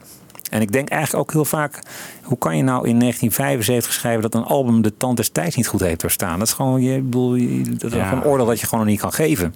En 0.50 0.61
ik 0.61 0.72
denk 0.72 0.88
eigenlijk 0.88 1.22
ook 1.22 1.32
heel 1.32 1.44
vaak... 1.44 1.78
hoe 2.22 2.38
kan 2.38 2.57
je 2.57 2.62
nou 2.62 2.88
in 2.88 2.98
1975 2.98 3.92
schrijven... 3.92 4.22
dat 4.22 4.34
een 4.34 4.44
album 4.46 4.82
de 4.82 4.96
tand 4.96 5.16
des 5.16 5.28
tijds 5.28 5.57
niet 5.57 5.68
goed 5.68 5.80
heeft 5.80 6.00
doorstaan? 6.00 6.38
Dat 6.38 6.46
is 6.48 6.54
gewoon, 6.54 6.82
je, 6.82 7.00
bedoel, 7.00 7.30
dat 7.78 7.90
is 7.90 7.96
Ja. 7.96 8.12
een 8.12 8.24
oordeel 8.24 8.46
dat 8.46 8.61
je 8.61 8.66
gewoon 8.66 8.80
nog 8.84 8.92
niet 8.92 9.00
kan 9.00 9.12
geven. 9.12 9.54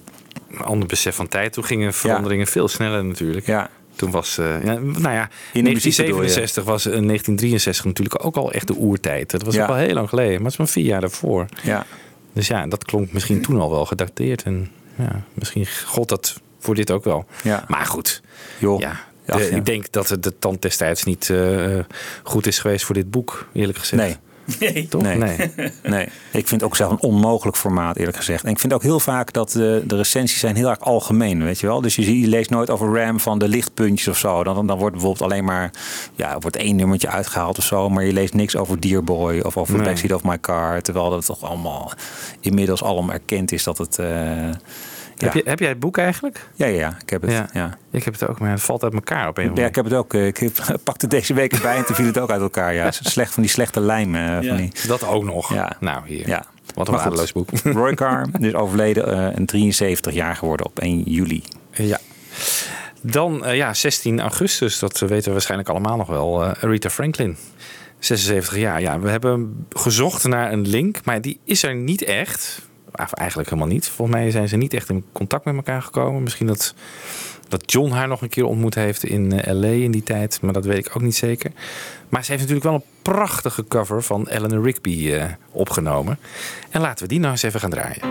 Een 0.51 0.57
ander 0.61 0.87
besef 0.87 1.15
van 1.15 1.27
tijd. 1.27 1.53
Toen 1.53 1.63
gingen 1.63 1.93
veranderingen 1.93 2.47
veel 2.47 2.67
sneller 2.67 3.05
natuurlijk. 3.05 3.45
Ja. 3.45 3.69
Toen 4.01 4.11
was, 4.11 4.35
ja, 4.35 4.59
nou 4.79 5.01
ja, 5.01 5.29
In 5.53 5.63
de 5.63 5.69
muziek 5.71 5.95
bedoel 5.97 6.21
je? 6.23 6.33
1967 6.33 6.63
was 6.63 6.85
eh, 6.85 6.91
1963 6.91 7.85
natuurlijk 7.85 8.25
ook 8.25 8.35
al 8.35 8.51
echt 8.51 8.67
de 8.67 8.75
oertijd. 8.75 9.31
Dat 9.31 9.41
was 9.43 9.55
Ja. 9.55 9.63
ook 9.63 9.69
al 9.69 9.75
heel 9.75 9.93
lang 9.93 10.09
geleden, 10.09 10.33
maar 10.33 10.41
het 10.43 10.51
is 10.51 10.57
maar 10.57 10.67
vier 10.67 10.85
jaar 10.85 11.01
daarvoor. 11.01 11.45
Ja. 11.63 11.85
Dus 12.33 12.47
ja, 12.47 12.67
dat 12.67 12.83
klonk 12.85 13.11
misschien 13.11 13.41
toen 13.41 13.59
al 13.59 13.71
wel 13.71 13.85
gedateerd. 13.85 14.43
En 14.43 14.71
ja, 14.95 15.23
misschien 15.33 15.65
gold 15.85 16.09
dat 16.09 16.39
voor 16.59 16.75
dit 16.75 16.91
ook 16.91 17.03
wel. 17.03 17.25
Ja. 17.43 17.65
Maar 17.67 17.85
goed, 17.85 18.21
Joh. 18.57 18.79
ja, 18.79 18.99
Ach, 19.27 19.37
de- 19.37 19.43
ja. 19.49 19.55
ik 19.55 19.65
denk 19.65 19.91
dat 19.91 20.09
het 20.09 20.23
de 20.23 20.39
tand 20.39 20.61
destijds 20.61 21.03
niet 21.03 21.29
eh, 21.29 21.79
goed 22.23 22.47
is 22.47 22.59
geweest 22.59 22.85
voor 22.85 22.95
dit 22.95 23.11
boek, 23.11 23.47
eerlijk 23.53 23.77
gezegd. 23.77 24.01
Nee. 24.01 24.15
Nee. 24.59 24.87
Toch? 24.89 25.01
Nee. 25.01 25.17
Nee. 25.17 25.37
nee. 25.83 26.03
Ik 26.31 26.47
vind 26.47 26.49
het 26.51 26.63
ook 26.63 26.75
zelf 26.75 26.91
een 26.91 27.01
onmogelijk 27.01 27.57
formaat, 27.57 27.97
eerlijk 27.97 28.17
gezegd. 28.17 28.43
En 28.43 28.51
ik 28.51 28.59
vind 28.59 28.73
ook 28.73 28.81
heel 28.83 28.99
vaak 28.99 29.33
dat 29.33 29.51
de, 29.51 29.83
de 29.85 29.95
recensies 29.95 30.39
zijn 30.39 30.55
heel 30.55 30.69
erg 30.69 30.79
algemeen, 30.79 31.43
weet 31.43 31.59
je 31.59 31.67
wel. 31.67 31.81
Dus 31.81 31.95
je, 31.95 32.27
leest 32.27 32.49
nooit 32.49 32.69
over 32.69 33.03
RAM 33.03 33.19
van 33.19 33.39
de 33.39 33.47
lichtpuntjes 33.47 34.07
of 34.07 34.17
zo. 34.17 34.43
Dan, 34.43 34.67
dan 34.67 34.77
wordt 34.77 34.91
bijvoorbeeld 34.93 35.31
alleen 35.31 35.43
maar, 35.43 35.71
ja, 36.15 36.39
wordt 36.39 36.57
één 36.57 36.75
nummertje 36.75 37.09
uitgehaald 37.09 37.57
of 37.57 37.63
zo. 37.63 37.89
Maar 37.89 38.03
je 38.03 38.13
leest 38.13 38.33
niks 38.33 38.55
over 38.55 38.79
Dearboy 38.79 39.39
of 39.39 39.57
over 39.57 39.75
Nee. 39.75 39.85
Backseat 39.85 40.13
of 40.13 40.23
My 40.23 40.39
Car. 40.39 40.81
Terwijl 40.81 41.09
dat 41.09 41.25
toch 41.25 41.43
allemaal 41.43 41.91
inmiddels 42.39 42.83
allemaal 42.83 43.13
erkend 43.13 43.51
is 43.51 43.63
dat 43.63 43.77
het... 43.77 43.99
Heb, 45.25 45.33
je, 45.33 45.41
heb 45.49 45.59
jij 45.59 45.69
het 45.69 45.79
boek 45.79 45.97
eigenlijk? 45.97 46.47
Ja, 46.55 46.65
ja, 46.65 46.77
ja, 46.77 46.97
ik 47.01 47.09
heb 47.09 47.21
het. 47.21 47.31
Ja. 47.31 47.49
Ja. 47.53 47.77
Ik 47.91 48.03
heb 48.03 48.13
het 48.13 48.27
ook, 48.27 48.39
maar 48.39 48.51
het 48.51 48.61
valt 48.61 48.83
uit 48.83 48.93
elkaar 48.93 49.27
op 49.27 49.37
een 49.37 49.51
Ja, 49.55 49.65
ik 49.65 49.75
heb 49.75 49.85
het 49.85 49.93
ook. 49.93 50.13
eh, 50.13 50.25
Ik 50.27 50.37
heb- 50.37 50.77
pakte 50.83 51.07
deze 51.07 51.33
week 51.33 51.53
erbij 51.53 51.75
en 51.75 51.85
toen 51.85 51.95
viel 51.95 52.05
het 52.05 52.19
ook 52.19 52.31
uit 52.31 52.41
elkaar. 52.41 52.73
Ja, 52.73 52.91
slecht 53.15 53.33
van 53.33 53.43
die 53.43 53.51
slechte 53.51 53.79
lijm. 53.79 54.15
eh, 54.15 54.21
Ja. 54.21 54.41
van 54.47 54.57
die. 54.57 54.71
Dat 54.87 55.03
ook 55.07 55.23
nog. 55.23 55.53
Ja. 55.53 55.71
Nou, 55.79 56.01
hier. 56.07 56.27
Ja. 56.27 56.43
Wat 56.75 56.87
een 56.87 56.93
waardeloos 56.93 57.31
boek. 57.31 57.49
Roy 57.63 57.93
Carr 57.93 58.25
is 58.39 58.53
overleden 58.53 59.07
eh 59.11 59.37
en 59.37 59.45
73 59.45 60.13
jaar 60.13 60.35
geworden 60.35 60.65
op 60.65 60.79
1 60.79 61.01
juli. 61.05 61.43
Ja. 61.71 61.97
Dan 63.01 63.45
eh, 63.45 63.55
ja, 63.55 63.73
16 63.73 64.19
augustus, 64.21 64.79
dat 64.79 64.99
weten 64.99 65.25
we 65.25 65.31
waarschijnlijk 65.31 65.69
allemaal 65.69 65.97
nog 65.97 66.07
wel. 66.07 66.43
eh 66.43 66.51
Rita 66.59 66.89
Franklin, 66.89 67.37
76 67.99 68.57
jaar. 68.57 68.81
Ja, 68.81 68.99
we 68.99 69.09
hebben 69.09 69.65
gezocht 69.69 70.27
naar 70.27 70.51
een 70.51 70.67
link, 70.67 70.97
maar 71.05 71.21
die 71.21 71.39
is 71.43 71.63
er 71.63 71.75
niet 71.75 72.03
echt. 72.03 72.61
Eigenlijk 72.91 73.49
helemaal 73.49 73.73
niet. 73.73 73.87
Volgens 73.87 74.17
mij 74.17 74.31
zijn 74.31 74.47
ze 74.47 74.57
niet 74.57 74.73
echt 74.73 74.89
in 74.89 75.05
contact 75.11 75.45
met 75.45 75.55
elkaar 75.55 75.81
gekomen. 75.81 76.23
Misschien 76.23 76.47
dat, 76.47 76.73
dat 77.47 77.71
John 77.71 77.91
haar 77.91 78.07
nog 78.07 78.21
een 78.21 78.29
keer 78.29 78.45
ontmoet 78.45 78.75
heeft 78.75 79.03
in 79.03 79.39
eh, 79.39 79.53
LA 79.53 79.67
in 79.67 79.91
die 79.91 80.03
tijd, 80.03 80.41
maar 80.41 80.53
dat 80.53 80.65
weet 80.65 80.85
ik 80.85 80.95
ook 80.95 81.01
niet 81.01 81.15
zeker. 81.15 81.51
Maar 82.09 82.23
ze 82.25 82.31
heeft 82.31 82.43
natuurlijk 82.43 82.69
wel 82.69 82.75
een 82.75 83.01
prachtige 83.13 83.65
cover 83.67 84.03
van 84.03 84.27
Eleanor 84.27 84.63
Rigby 84.63 85.11
eh, 85.11 85.25
opgenomen. 85.51 86.19
En 86.69 86.81
laten 86.81 87.03
we 87.03 87.09
die 87.09 87.19
nou 87.19 87.31
eens 87.31 87.43
even 87.43 87.59
gaan 87.59 87.69
draaien. 87.69 88.01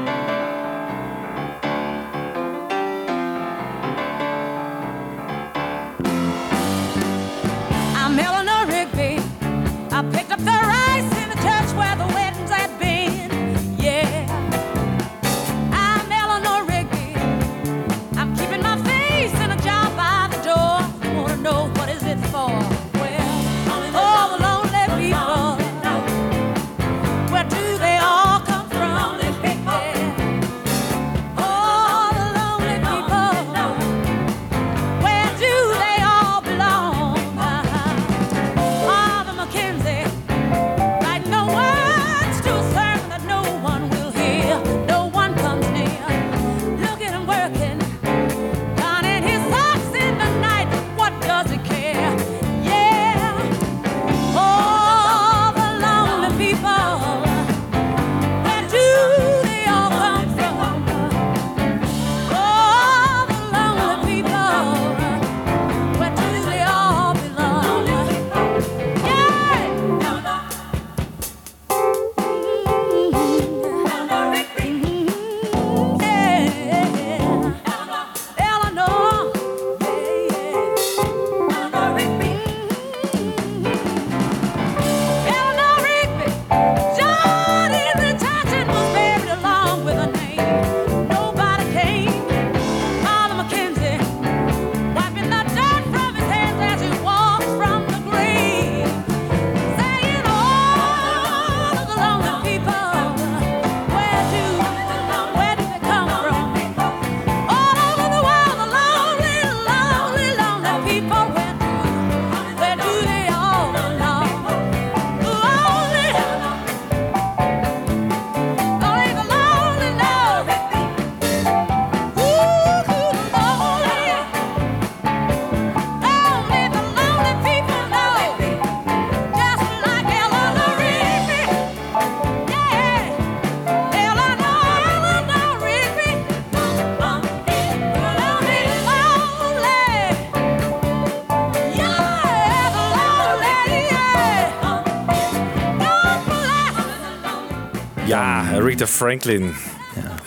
Rita 148.81 148.93
Franklin. 148.93 149.55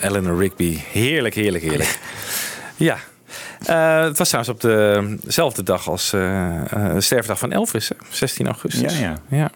Eleanor 0.00 0.38
Rigby. 0.38 0.78
Heerlijk, 0.92 1.34
heerlijk, 1.34 1.64
heerlijk. 1.64 1.98
ja. 2.76 2.98
Eh, 3.66 4.02
het 4.02 4.18
was 4.18 4.28
trouwens 4.28 4.54
op 4.54 4.60
dezelfde 5.22 5.62
dag 5.62 5.88
als 5.88 6.10
de 6.10 6.96
sterfdag 6.98 7.38
van 7.38 7.52
Elvis, 7.52 7.88
hè? 7.88 7.94
16 8.10 8.46
augustus. 8.46 8.98
Ja, 8.98 9.18
ja. 9.28 9.36
ja. 9.36 9.50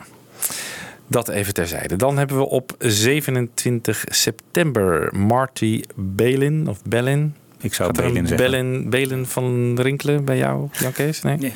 Dat 1.07 1.29
even 1.29 1.55
terzijde. 1.55 1.97
Dan 1.97 2.19
hebben 2.19 2.37
we 2.37 2.49
op 2.49 2.75
27 2.79 4.05
september 4.09 5.17
Marty 5.17 5.83
Balin 5.95 6.69
of 6.69 6.83
Bellin. 6.85 7.35
Ik 7.61 7.75
zou 7.75 7.93
Balin 7.93 8.27
zeggen. 8.27 8.91
Bellin, 8.91 9.27
van 9.27 9.79
Rinkelen 9.81 10.25
bij 10.25 10.37
jou, 10.37 10.69
Jan 10.73 10.93
Kees? 10.93 11.23
Nee. 11.23 11.37
Nee. 11.37 11.55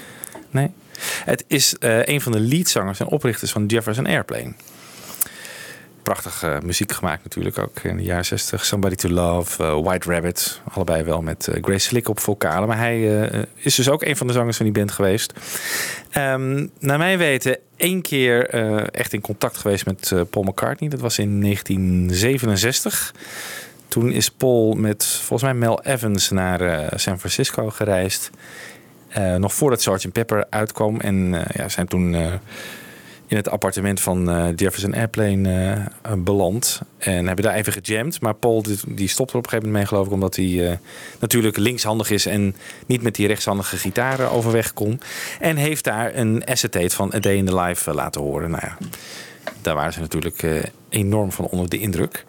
nee. 0.51 0.71
Het 1.25 1.45
is 1.47 1.77
een 1.79 2.21
van 2.21 2.33
de 2.33 2.41
leadzangers 2.41 3.01
en 3.01 3.07
oprichters 3.07 3.53
van 3.53 3.67
Jefferson 3.67 4.07
Airplane. 4.07 4.53
Prachtig 6.03 6.43
eh, 6.43 6.61
muziek 6.61 6.93
gemaakt 6.93 7.23
natuurlijk 7.23 7.59
ook 7.59 7.81
in 7.81 7.97
de 7.97 8.03
jaren 8.03 8.25
60. 8.25 8.65
Somebody 8.65 8.95
to 8.95 9.09
Love, 9.09 9.65
eh, 9.65 9.81
White 9.83 10.13
Rabbit. 10.13 10.61
Allebei 10.73 11.03
wel 11.03 11.23
met 11.23 11.49
eh, 11.49 11.63
Grace 11.63 11.87
Slick 11.87 12.09
op 12.09 12.21
vocalen. 12.21 12.69
Maar 12.69 12.79
hij 12.79 13.01
is 13.55 13.75
dus 13.75 13.89
ook 13.89 14.03
een 14.03 14.17
van 14.17 14.27
de 14.27 14.33
zangers 14.33 14.57
van 14.57 14.67
die 14.67 14.75
band 14.75 14.93
geweest. 14.93 15.33
Ehm, 16.11 16.67
naar 16.79 16.99
mijn 16.99 17.19
weten 17.19 17.59
één 17.77 18.03
keer 18.03 18.49
echt 18.91 19.13
in 19.13 19.21
contact 19.21 19.57
geweest 19.57 19.87
met 19.87 20.13
Paul 20.31 20.45
McCartney. 20.45 20.91
Dat 20.91 21.01
was 21.01 21.19
in 21.19 21.39
1967. 21.39 23.15
Toen 23.89 24.13
is 24.13 24.31
Paul 24.31 24.75
met 24.75 25.07
volgens 25.07 25.43
mij 25.43 25.55
Mel 25.55 25.83
Evans 25.83 26.31
naar 26.31 26.93
San 26.97 27.19
Francisco 27.19 27.71
gereisd. 27.71 28.31
Nog 29.39 29.55
voordat 29.55 29.83
Sgt. 29.83 30.13
Pepper 30.13 30.47
uitkwam. 30.51 31.01
En 31.01 31.45
ja, 31.55 31.69
zijn 31.69 31.89
toen 31.89 32.17
in 33.33 33.39
het 33.39 33.49
appartement 33.49 34.01
van 34.01 34.31
eh, 34.31 34.49
Jefferson 34.57 34.95
Airplane 34.95 35.49
eh, 36.03 36.13
beland. 36.19 36.81
En 36.99 37.27
hebben 37.27 37.45
daar 37.45 37.55
even 37.55 37.73
gejamd. 37.73 38.21
Maar 38.21 38.35
Paul 38.35 38.63
die, 38.89 39.09
stopte 39.09 39.33
er 39.33 39.39
op 39.39 39.45
een 39.45 39.51
gegeven 39.51 39.57
moment 39.59 39.73
mee 39.73 39.87
geloof 39.87 40.07
ik. 40.07 40.13
Omdat 40.13 40.37
hij 40.37 40.71
eh, 40.71 40.77
natuurlijk 41.19 41.57
linkshandig 41.57 42.11
is. 42.11 42.27
En 42.27 42.57
niet 42.87 43.03
met 43.03 43.15
die 43.15 43.27
rechtshandige 43.27 43.77
gitaren 43.77 44.31
overweg 44.31 44.73
kon. 44.73 45.01
En 45.41 45.57
heeft 45.57 45.85
daar 45.85 46.15
een 46.15 46.47
acetate 46.47 46.95
van 46.95 47.13
A 47.15 47.19
Day 47.19 47.37
in 47.37 47.47
the 47.47 47.61
Life 47.61 47.95
laten 47.95 48.21
horen. 48.21 48.51
Nou 48.51 48.63
ja, 48.67 48.77
daar 49.61 49.75
waren 49.75 49.93
ze 49.93 50.01
natuurlijk 50.01 50.71
enorm 50.89 51.33
van 51.33 51.45
onder 51.45 51.69
de 51.69 51.79
indruk. 51.79 52.25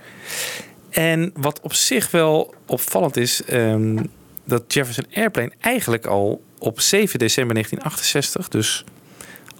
En 0.89 1.31
wat 1.35 1.59
op 1.61 1.73
zich 1.73 2.11
wel 2.11 2.53
opvallend 2.65 3.17
is, 3.17 3.43
ehm, 3.43 4.03
dat 4.43 4.73
Jefferson 4.73 5.05
Airplane 5.13 5.51
eigenlijk 5.59 6.05
al 6.05 6.43
op 6.59 6.79
7 6.79 7.19
december 7.19 7.53
1968, 7.53 8.47
dus 8.47 8.85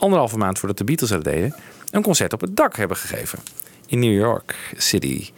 anderhalve 0.04 0.38
maand 0.38 0.60
voordat 0.60 0.78
de 0.78 0.84
Beatles 0.84 1.10
dat 1.10 1.24
deden, 1.24 1.56
een 1.91 2.01
concert 2.01 2.34
op 2.34 2.41
het 2.41 2.56
dak 2.56 2.76
hebben 2.76 2.97
gegeven 2.97 3.39
in 3.88 3.99
New 3.99 4.14
York 4.14 4.56
City. 4.78 5.30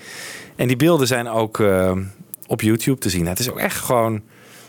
En 0.56 0.68
die 0.68 0.76
beelden 0.76 1.08
zijn 1.08 1.28
ook 1.28 1.60
eh, 1.60 1.98
op 2.48 2.62
YouTube 2.62 3.00
te 3.00 3.10
zien. 3.10 3.28
Het 3.28 3.40
is 3.40 3.50
ook 3.50 3.60
echt 3.60 3.78
gewoon. 3.78 4.16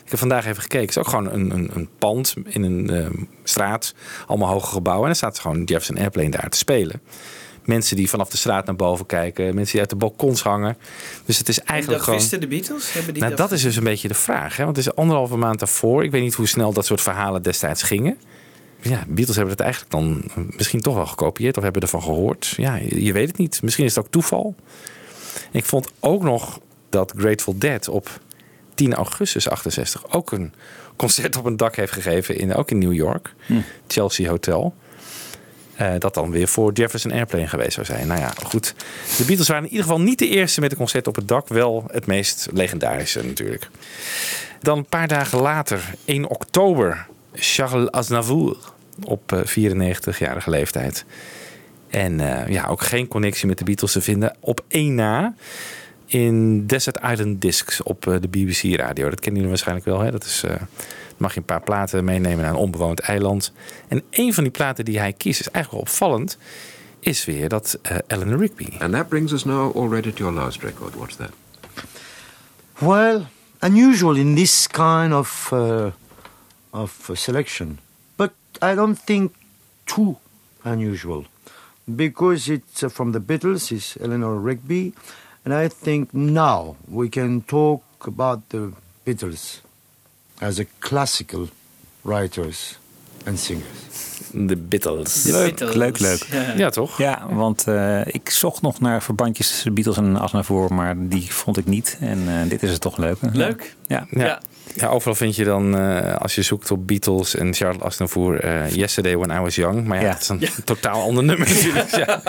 Ik 0.03 0.13
heb 0.13 0.19
vandaag 0.19 0.45
even 0.45 0.61
gekeken. 0.61 0.87
Het 0.87 0.89
is 0.89 0.97
ook 0.97 1.07
gewoon 1.07 1.31
een, 1.31 1.51
een, 1.51 1.69
een 1.73 1.89
pand 1.97 2.35
in 2.45 2.63
een 2.63 2.89
eh, 2.89 3.09
straat. 3.43 3.93
Allemaal 4.27 4.49
hoge 4.49 4.67
gebouwen. 4.67 5.01
En 5.01 5.07
dan 5.07 5.15
staat 5.15 5.39
gewoon 5.39 5.63
Jefferson 5.63 5.97
Airplane 5.97 6.29
daar 6.29 6.49
te 6.49 6.57
spelen. 6.57 7.01
Mensen 7.63 7.95
die 7.95 8.09
vanaf 8.09 8.29
de 8.29 8.37
straat 8.37 8.65
naar 8.65 8.75
boven 8.75 9.05
kijken. 9.05 9.45
Mensen 9.45 9.71
die 9.71 9.79
uit 9.79 9.89
de 9.89 9.95
balkons 9.95 10.41
hangen. 10.41 10.77
Dus 11.25 11.37
het 11.37 11.49
is 11.49 11.59
En 11.59 11.65
eigenlijk 11.65 11.97
dat 11.97 12.07
gewoon... 12.07 12.19
wisten 12.19 12.39
de 12.39 12.47
Beatles? 12.47 12.93
Hebben 12.93 13.13
die 13.13 13.23
Nou, 13.23 13.35
dat 13.35 13.51
is 13.51 13.61
dus 13.61 13.75
een 13.75 13.83
beetje 13.83 14.07
de 14.07 14.13
vraag. 14.13 14.57
Hè? 14.57 14.63
Want 14.63 14.77
het 14.77 14.85
is 14.85 14.95
anderhalve 14.95 15.37
maand 15.37 15.59
daarvoor. 15.59 16.03
Ik 16.03 16.11
weet 16.11 16.21
niet 16.21 16.33
hoe 16.33 16.47
snel 16.47 16.73
dat 16.73 16.85
soort 16.85 17.01
verhalen 17.01 17.41
destijds 17.41 17.83
gingen. 17.83 18.17
Ja, 18.87 19.03
Beatles 19.07 19.35
hebben 19.35 19.53
het 19.53 19.63
eigenlijk 19.63 19.91
dan 19.91 20.23
misschien 20.55 20.81
toch 20.81 20.95
wel 20.95 21.05
gekopieerd 21.05 21.57
of 21.57 21.63
hebben 21.63 21.81
ervan 21.81 22.03
gehoord. 22.03 22.53
Ja, 22.57 22.75
je, 22.75 23.03
je 23.03 23.13
weet 23.13 23.27
het 23.27 23.37
niet. 23.37 23.61
Misschien 23.61 23.85
is 23.85 23.95
het 23.95 24.05
ook 24.05 24.11
toeval. 24.11 24.55
Ik 25.51 25.65
vond 25.65 25.91
ook 25.99 26.23
nog 26.23 26.59
dat 26.89 27.13
Grateful 27.17 27.57
Dead 27.57 27.87
op 27.87 28.19
10 28.73 28.93
augustus 28.93 29.49
68 29.49 30.11
ook 30.13 30.31
een 30.31 30.53
concert 30.95 31.37
op 31.37 31.45
een 31.45 31.57
dak 31.57 31.75
heeft 31.75 31.91
gegeven, 31.91 32.37
in, 32.37 32.55
ook 32.55 32.71
in 32.71 32.77
New 32.77 32.93
York, 32.93 33.33
Chelsea 33.87 34.29
Hotel. 34.29 34.73
Eh, 35.75 35.93
dat 35.99 36.13
dan 36.13 36.31
weer 36.31 36.47
voor 36.47 36.71
Jefferson 36.73 37.11
Airplane 37.11 37.47
geweest 37.47 37.73
zou 37.73 37.85
zijn. 37.85 38.07
Nou 38.07 38.19
ja, 38.19 38.33
goed. 38.43 38.73
De 39.17 39.23
Beatles 39.25 39.47
waren 39.47 39.63
in 39.63 39.69
ieder 39.69 39.85
geval 39.85 40.01
niet 40.01 40.19
de 40.19 40.27
eerste 40.27 40.61
met 40.61 40.71
een 40.71 40.77
concert 40.77 41.07
op 41.07 41.15
het 41.15 41.27
dak. 41.27 41.47
Wel 41.47 41.83
het 41.91 42.05
meest 42.05 42.47
legendarische 42.53 43.25
natuurlijk. 43.25 43.69
Dan 44.61 44.77
een 44.77 44.85
paar 44.85 45.07
dagen 45.07 45.41
later, 45.41 45.93
1 46.05 46.29
oktober, 46.29 47.07
Charles 47.33 47.91
Aznavour 47.91 48.57
op 49.03 49.31
eh, 49.31 49.39
94-jarige 49.45 50.49
leeftijd. 50.49 51.05
En 51.89 52.19
eh, 52.19 52.53
ja, 52.53 52.65
ook 52.65 52.81
geen 52.81 53.07
connectie 53.07 53.47
met 53.47 53.57
de 53.57 53.63
Beatles 53.63 53.91
te 53.91 54.01
vinden. 54.01 54.35
Op 54.39 54.65
één 54.67 54.95
na 54.95 55.35
in 56.07 56.65
Desert 56.67 56.99
Island 57.03 57.41
Discs 57.41 57.83
op 57.83 58.07
eh, 58.07 58.15
de 58.21 58.27
BBC 58.27 58.75
radio. 58.75 59.09
Dat 59.09 59.19
kennen 59.19 59.33
jullie 59.33 59.47
waarschijnlijk 59.47 59.85
wel. 59.85 59.99
Hè? 59.99 60.11
Dat 60.11 60.23
is, 60.23 60.43
eh, 60.43 60.55
mag 61.17 61.33
je 61.33 61.39
een 61.39 61.45
paar 61.45 61.61
platen 61.61 62.03
meenemen 62.03 62.43
naar 62.43 62.49
een 62.49 62.59
onbewoond 62.59 62.99
eiland. 62.99 63.51
En 63.87 64.03
een 64.09 64.33
van 64.33 64.43
die 64.43 64.51
platen 64.51 64.85
die 64.85 64.99
hij 64.99 65.13
kiest 65.13 65.39
is 65.39 65.49
eigenlijk 65.49 65.71
wel 65.71 65.93
opvallend. 65.93 66.37
Is 66.99 67.25
weer 67.25 67.49
dat 67.49 67.79
eh 67.81 67.97
Eleanor 68.07 68.39
Rigby. 68.39 68.77
And 68.79 68.93
that 68.93 69.07
brings 69.07 69.31
us 69.31 69.43
now 69.43 69.77
already 69.77 70.11
to 70.11 70.17
your 70.17 70.33
last 70.33 70.61
record. 70.61 70.95
What's 70.95 71.15
that? 71.15 71.29
Well, 72.79 73.25
unusual 73.59 74.15
in 74.15 74.35
this 74.35 74.67
kind 74.67 75.13
of 75.13 75.49
uh, 75.53 75.85
of 76.69 77.09
selection, 77.13 77.79
I 78.61 78.75
don't 78.75 78.99
think 79.05 79.31
too 79.85 80.15
unusual, 80.63 81.25
because 81.95 82.47
it's 82.49 82.83
uh, 82.83 82.89
from 82.89 83.11
the 83.11 83.19
Beatles. 83.19 83.71
It's 83.71 83.97
Eleanor 84.01 84.35
Rigby, 84.35 84.93
and 85.45 85.53
I 85.53 85.69
think 85.69 86.13
now 86.13 86.75
we 86.87 87.09
can 87.09 87.41
talk 87.41 87.83
about 88.05 88.39
the 88.49 88.73
Beatles 89.05 89.61
as 90.41 90.59
a 90.59 90.65
classical 90.79 91.49
writers 92.03 92.77
and 93.25 93.39
singers. 93.39 93.85
De 94.33 94.55
Beatles. 94.55 95.23
Leuk, 95.23 95.59
leuk, 95.73 95.99
leuk. 96.07 96.27
Ja, 96.57 96.69
toch? 96.69 96.97
Ja, 96.97 97.27
want 97.29 97.67
eh, 97.67 98.05
ik 98.05 98.29
zocht 98.29 98.61
nog 98.61 98.79
naar 98.79 99.03
verbandjes 99.03 99.47
tussen 99.47 99.73
Beatles 99.73 99.97
en 99.97 100.17
Asnavour, 100.17 100.73
maar 100.73 100.95
die 100.97 101.33
vond 101.33 101.57
ik 101.57 101.65
niet. 101.65 101.97
En 101.99 102.27
eh, 102.27 102.49
dit 102.49 102.63
is 102.63 102.71
het 102.71 102.81
toch 102.81 102.97
leuk. 102.97 103.17
Leuk. 103.31 103.75
Ja. 103.87 104.07
Ja. 104.09 104.25
Ja, 104.25 104.41
overal 104.85 105.15
vind 105.15 105.35
je 105.35 105.43
dan, 105.43 105.77
eh, 105.77 106.15
als 106.15 106.35
je 106.35 106.41
zoekt 106.41 106.71
op 106.71 106.87
Beatles 106.87 107.35
en 107.35 107.53
Charles 107.53 107.81
Aznavour, 107.81 108.39
eh, 108.39 108.69
Yesterday 108.71 109.17
When 109.17 109.37
I 109.37 109.41
Was 109.41 109.55
Young. 109.55 109.85
Maar 109.85 109.97
ja, 109.97 110.03
Ja. 110.03 110.11
dat 110.11 110.21
is 110.21 110.29
een 110.57 110.63
totaal 110.63 111.01
ander 111.01 111.23
nummer 111.23 111.47
natuurlijk. 111.53 111.89
Ja. 111.89 112.21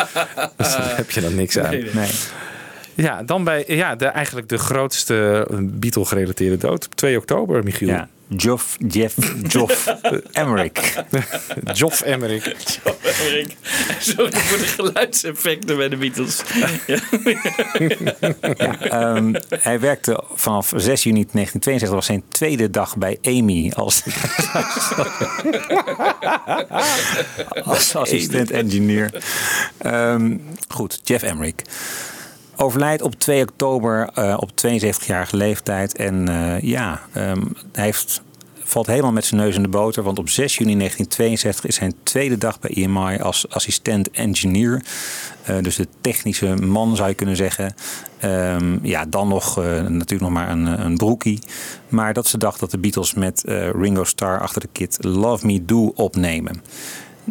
Dus 0.56 0.72
daar 0.76 0.96
heb 0.96 1.10
je 1.10 1.20
dan 1.20 1.34
niks 1.34 1.58
aan. 1.58 1.70
Nee, 1.70 1.82
nee. 1.82 1.92
Nee. 1.94 2.10
Ja, 2.94 3.22
dan 3.22 3.44
bij 3.44 3.64
ja, 3.66 3.96
de, 3.96 4.06
eigenlijk 4.06 4.48
de 4.48 4.58
grootste 4.58 5.46
Beatle-gerelateerde 5.60 6.56
dood. 6.56 6.86
Op 6.86 6.94
2 6.94 7.16
oktober, 7.16 7.62
Michiel. 7.64 7.88
Ja. 7.88 8.08
Joff, 8.28 8.76
Jeff, 8.88 9.14
Joff 9.48 9.86
Emmerich. 10.32 11.04
Joff 11.72 12.00
Emmerich. 12.00 12.54
Sorry 14.00 14.32
voor 14.32 14.58
de 14.58 14.64
geluidseffecten 14.64 15.76
bij 15.76 15.88
de 15.88 15.96
Beatles. 15.96 16.42
Ja. 16.56 16.68
Ja, 18.56 18.80
ehm, 18.80 19.34
hij 19.58 19.80
werkte 19.80 20.22
vanaf 20.34 20.72
6 20.76 21.02
juni 21.02 21.26
1962, 21.32 21.80
dat 21.80 21.90
was 21.90 22.06
zijn 22.06 22.22
tweede 22.28 22.70
dag 22.70 22.96
bij 22.96 23.18
Amy 23.22 23.72
als, 23.74 24.02
als 27.64 27.94
assistent-engineer. 27.94 29.10
Ehm, 29.78 30.36
goed, 30.68 31.00
Jeff 31.04 31.22
Emmerich. 31.22 31.54
Overlijdt 32.60 33.02
op 33.02 33.14
2 33.14 33.42
oktober 33.42 34.10
eh, 34.14 34.36
op 34.40 34.50
72-jarige 34.50 35.36
leeftijd. 35.36 35.96
En 35.96 36.28
eh, 36.28 36.60
ja, 36.60 37.00
ehm, 37.12 37.42
hij 37.72 37.84
heeft, 37.84 38.22
valt 38.62 38.86
helemaal 38.86 39.12
met 39.12 39.24
zijn 39.24 39.40
neus 39.40 39.56
in 39.56 39.62
de 39.62 39.68
boter. 39.68 40.02
Want 40.02 40.18
op 40.18 40.28
6 40.28 40.56
juni 40.56 40.76
1962 40.76 41.66
is 41.66 41.74
zijn 41.74 41.94
tweede 42.02 42.38
dag 42.38 42.60
bij 42.60 42.70
EMI 42.70 43.18
als 43.18 43.48
assistent-engineer. 43.48 44.82
Eh, 45.42 45.56
dus 45.62 45.76
de 45.76 45.88
technische 46.00 46.54
man 46.54 46.96
zou 46.96 47.08
je 47.08 47.14
kunnen 47.14 47.36
zeggen. 47.36 47.74
Ehm, 48.18 48.78
ja, 48.82 49.04
dan 49.04 49.28
nog 49.28 49.56
natuurlijk 49.88 50.20
nog 50.20 50.30
maar 50.30 50.50
een, 50.50 50.84
een 50.84 50.96
broekie. 50.96 51.38
Maar 51.88 52.12
dat 52.12 52.24
is 52.24 52.30
de 52.30 52.38
dag 52.38 52.58
dat 52.58 52.70
de 52.70 52.78
Beatles 52.78 53.14
met 53.14 53.42
Ringo 53.74 54.04
Starr 54.04 54.40
achter 54.40 54.60
de 54.60 54.68
kit 54.72 54.98
Love 55.00 55.46
Me 55.46 55.64
Do 55.64 55.92
opnemen. 55.94 56.62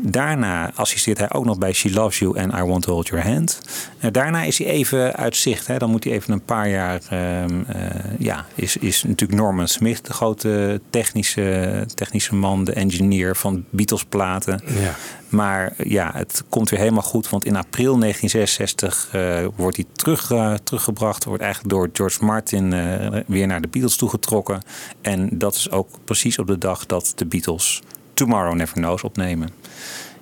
Daarna 0.02 0.72
assisteert 0.76 1.18
hij 1.18 1.32
ook 1.32 1.46
nog 1.46 1.58
bij 1.58 1.74
She 1.74 1.92
Loves 1.92 2.20
You 2.20 2.38
en 2.38 2.52
I 2.56 2.64
Want 2.64 2.84
to 2.84 2.94
Hold 2.94 3.08
Your 3.08 3.26
Hand. 3.26 3.62
En 4.00 4.12
daarna 4.14 4.44
is 4.44 4.58
hij 4.58 4.68
even 4.68 5.16
uit 5.16 5.36
zicht. 5.36 5.68
Hè. 5.68 5.78
Dan 5.78 5.90
moet 5.90 6.04
hij 6.04 6.14
even 6.14 6.34
een 6.34 6.46
paar 6.46 6.70
jaar. 6.70 7.02
ehm, 7.10 7.62
eh, 7.68 7.90
ja, 8.20 8.46
is, 8.56 8.78
is 8.78 9.04
natuurlijk 9.04 9.40
Norman 9.40 9.68
Smith, 9.68 10.06
de 10.06 10.14
grote 10.14 10.82
technische, 10.90 11.86
technische 11.96 12.36
man, 12.36 12.64
de 12.64 12.74
engineer 12.74 13.36
van 13.36 13.64
Beatles 13.70 14.04
platen. 14.04 14.62
Ja. 14.80 14.96
Maar 15.30 15.74
ja, 15.84 16.12
het 16.14 16.44
komt 16.50 16.70
weer 16.70 16.80
helemaal 16.80 17.04
goed. 17.04 17.30
Want 17.30 17.46
in 17.46 17.56
april 17.56 17.98
1966 18.00 19.10
eh, 19.12 19.46
wordt 19.56 19.76
hij 19.76 19.86
terug, 19.94 20.32
eh, 20.32 20.54
teruggebracht. 20.54 21.24
Wordt 21.24 21.44
eigenlijk 21.44 21.74
door 21.74 21.90
George 21.94 22.26
Martin 22.26 22.74
eh, 22.74 23.20
weer 23.28 23.48
naar 23.48 23.62
de 23.62 23.68
Beatles 23.68 23.96
toegetrokken. 23.96 24.62
En 25.02 25.30
dat 25.32 25.56
is 25.56 25.72
ook 25.72 25.90
precies 26.04 26.40
op 26.40 26.48
de 26.48 26.58
dag 26.58 26.86
dat 26.86 27.14
de 27.16 27.26
Beatles 27.26 27.82
Tomorrow 28.14 28.56
Never 28.56 28.76
Knows 28.76 29.04
opnemen. 29.04 29.50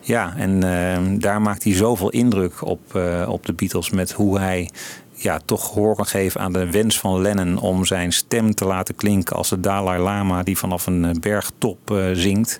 Ja, 0.05 0.33
en 0.37 0.63
eh, 0.63 1.19
daar 1.19 1.41
maakt 1.41 1.63
hij 1.63 1.73
zoveel 1.73 2.09
indruk 2.09 2.65
op, 2.65 2.95
eh, 2.95 3.25
op 3.29 3.45
de 3.45 3.53
Beatles 3.53 3.89
met 3.89 4.11
hoe 4.11 4.39
hij 4.39 4.69
ja, 5.15 5.39
toch 5.45 5.67
gehoor 5.67 5.95
kan 5.95 6.05
geven 6.05 6.41
aan 6.41 6.53
de 6.53 6.71
wens 6.71 6.99
van 6.99 7.21
Lennon 7.21 7.57
om 7.57 7.85
zijn 7.85 8.13
stem 8.13 8.55
te 8.55 8.65
laten 8.65 8.95
klinken 8.95 9.35
als 9.35 9.49
de 9.49 9.59
Dalai 9.59 10.01
Lama 10.01 10.43
die 10.43 10.57
vanaf 10.57 10.87
een 10.87 11.05
eh, 11.05 11.11
bergtop 11.19 11.91
eh, 11.91 12.09
zingt. 12.13 12.57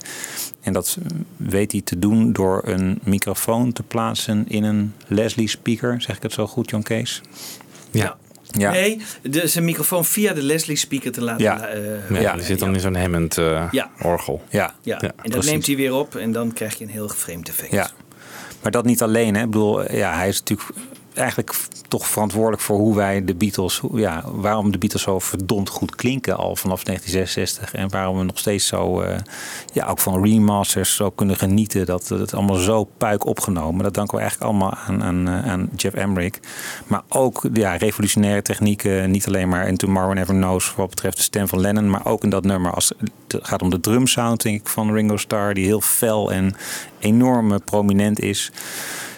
En 0.61 0.73
dat 0.73 0.97
weet 1.37 1.71
hij 1.71 1.81
te 1.81 1.99
doen 1.99 2.33
door 2.33 2.61
een 2.65 2.99
microfoon 3.03 3.73
te 3.73 3.83
plaatsen 3.83 4.47
in 4.47 4.63
een 4.63 4.93
Leslie 5.07 5.49
speaker. 5.49 6.01
Zeg 6.01 6.15
ik 6.15 6.23
het 6.23 6.33
zo 6.33 6.47
goed, 6.47 6.69
John 6.69 6.83
Kees? 6.83 7.21
Ja. 7.91 8.17
Ja. 8.57 8.71
Nee, 8.71 9.01
de, 9.21 9.47
zijn 9.47 9.65
microfoon 9.65 10.05
via 10.05 10.33
de 10.33 10.41
Leslie 10.43 10.77
speaker 10.77 11.11
te 11.11 11.21
laten. 11.21 11.43
Ja. 11.43 11.67
eh, 11.67 12.21
Ja, 12.21 12.33
die 12.33 12.43
zit 12.43 12.59
dan 12.59 12.73
in 12.73 12.79
zo'n 12.79 12.95
Hammond 12.95 13.37
eh, 13.37 13.67
Ja. 13.71 13.89
orgel. 14.01 14.43
Ja, 14.49 14.73
ja. 14.81 15.01
en 15.01 15.07
dat 15.15 15.29
precies. 15.31 15.51
neemt 15.51 15.65
hij 15.65 15.75
weer 15.75 15.93
op 15.93 16.15
en 16.15 16.31
dan 16.31 16.53
krijg 16.53 16.77
je 16.77 16.83
een 16.83 16.89
heel 16.89 17.09
vreemd 17.09 17.49
effect. 17.49 17.71
Ja, 17.71 17.89
maar 18.61 18.71
dat 18.71 18.85
niet 18.85 19.01
alleen. 19.01 19.35
Hè. 19.35 19.39
Ik 19.43 19.49
bedoel, 19.49 19.91
ja, 19.95 20.15
hij 20.15 20.27
is 20.27 20.39
natuurlijk 20.39 20.69
eigenlijk 21.15 21.55
toch 21.87 22.07
verantwoordelijk 22.07 22.61
voor 22.61 22.77
hoe 22.77 22.95
wij 22.95 23.25
de 23.25 23.35
Beatles, 23.35 23.81
ja, 23.93 24.23
waarom 24.25 24.71
de 24.71 24.77
Beatles 24.77 25.01
zo 25.01 25.19
verdomd 25.19 25.69
goed 25.69 25.95
klinken 25.95 26.37
al 26.37 26.55
vanaf 26.55 26.83
1966 26.83 27.73
en 27.73 27.89
waarom 27.89 28.17
we 28.17 28.23
nog 28.23 28.37
steeds 28.37 28.67
zo, 28.67 29.01
eh, 29.01 29.17
ja, 29.73 29.87
ook 29.87 29.99
van 29.99 30.23
remasters 30.23 30.95
zo 30.95 31.09
kunnen 31.09 31.35
genieten. 31.35 31.85
Dat 31.85 32.07
het 32.07 32.33
allemaal 32.33 32.55
zo 32.55 32.83
puik 32.83 33.25
opgenomen. 33.25 33.83
Dat 33.83 33.93
danken 33.93 34.15
we 34.15 34.21
eigenlijk 34.21 34.51
allemaal 34.51 34.73
aan, 34.87 35.03
aan, 35.03 35.27
eh, 35.27 35.51
aan 35.51 35.69
Jeff 35.75 35.95
Emmerich. 35.95 36.39
Maar 36.87 37.01
ook 37.09 37.47
ja, 37.53 37.75
revolutionaire 37.75 38.41
technieken, 38.41 39.11
niet 39.11 39.27
alleen 39.27 39.49
maar 39.49 39.67
in 39.67 39.77
Tomorrow 39.77 40.13
Never 40.13 40.35
Knows 40.35 40.75
wat 40.75 40.89
betreft 40.89 41.17
de 41.17 41.23
stem 41.23 41.47
van 41.47 41.59
Lennon, 41.59 41.89
maar 41.89 42.05
ook 42.05 42.23
in 42.23 42.29
dat 42.29 42.43
nummer 42.43 42.73
als 42.73 42.93
het 42.97 43.45
gaat 43.45 43.61
om 43.61 43.69
de 43.69 43.79
drumsound, 43.79 44.41
denk 44.41 44.59
ik, 44.59 44.67
van 44.67 44.93
Ringo 44.93 45.17
Starr, 45.17 45.53
die 45.53 45.65
heel 45.65 45.81
fel 45.81 46.31
en 46.31 46.55
enorm 46.99 47.51
eh, 47.51 47.57
prominent 47.65 48.19
is. 48.19 48.51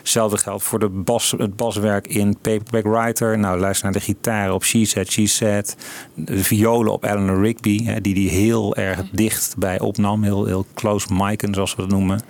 Hetzelfde 0.07 0.37
geldt 0.37 0.63
voor 0.63 0.79
de 0.79 0.89
bas, 0.89 1.33
het 1.37 1.55
baswerk 1.55 2.07
in 2.07 2.37
Paperback 2.41 2.83
Writer. 2.83 3.39
Nou, 3.39 3.59
luister 3.59 3.83
naar 3.85 3.93
de 3.93 3.99
gitaren 3.99 4.53
op 4.53 4.63
She 4.63 4.85
Said, 4.85 5.11
She 5.11 5.27
Said. 5.27 5.75
De 6.13 6.43
violen 6.43 6.91
op 6.91 7.03
Eleanor 7.03 7.41
Rigby, 7.41 7.83
hè, 7.85 8.01
die 8.01 8.13
die 8.13 8.29
heel 8.29 8.75
erg 8.75 9.03
dicht 9.11 9.55
bij 9.57 9.79
opnam. 9.79 10.23
Heel, 10.23 10.45
heel 10.45 10.65
close 10.73 11.13
micen, 11.13 11.53
zoals 11.53 11.75
we 11.75 11.81
dat 11.81 11.91
noemen. 11.91 12.21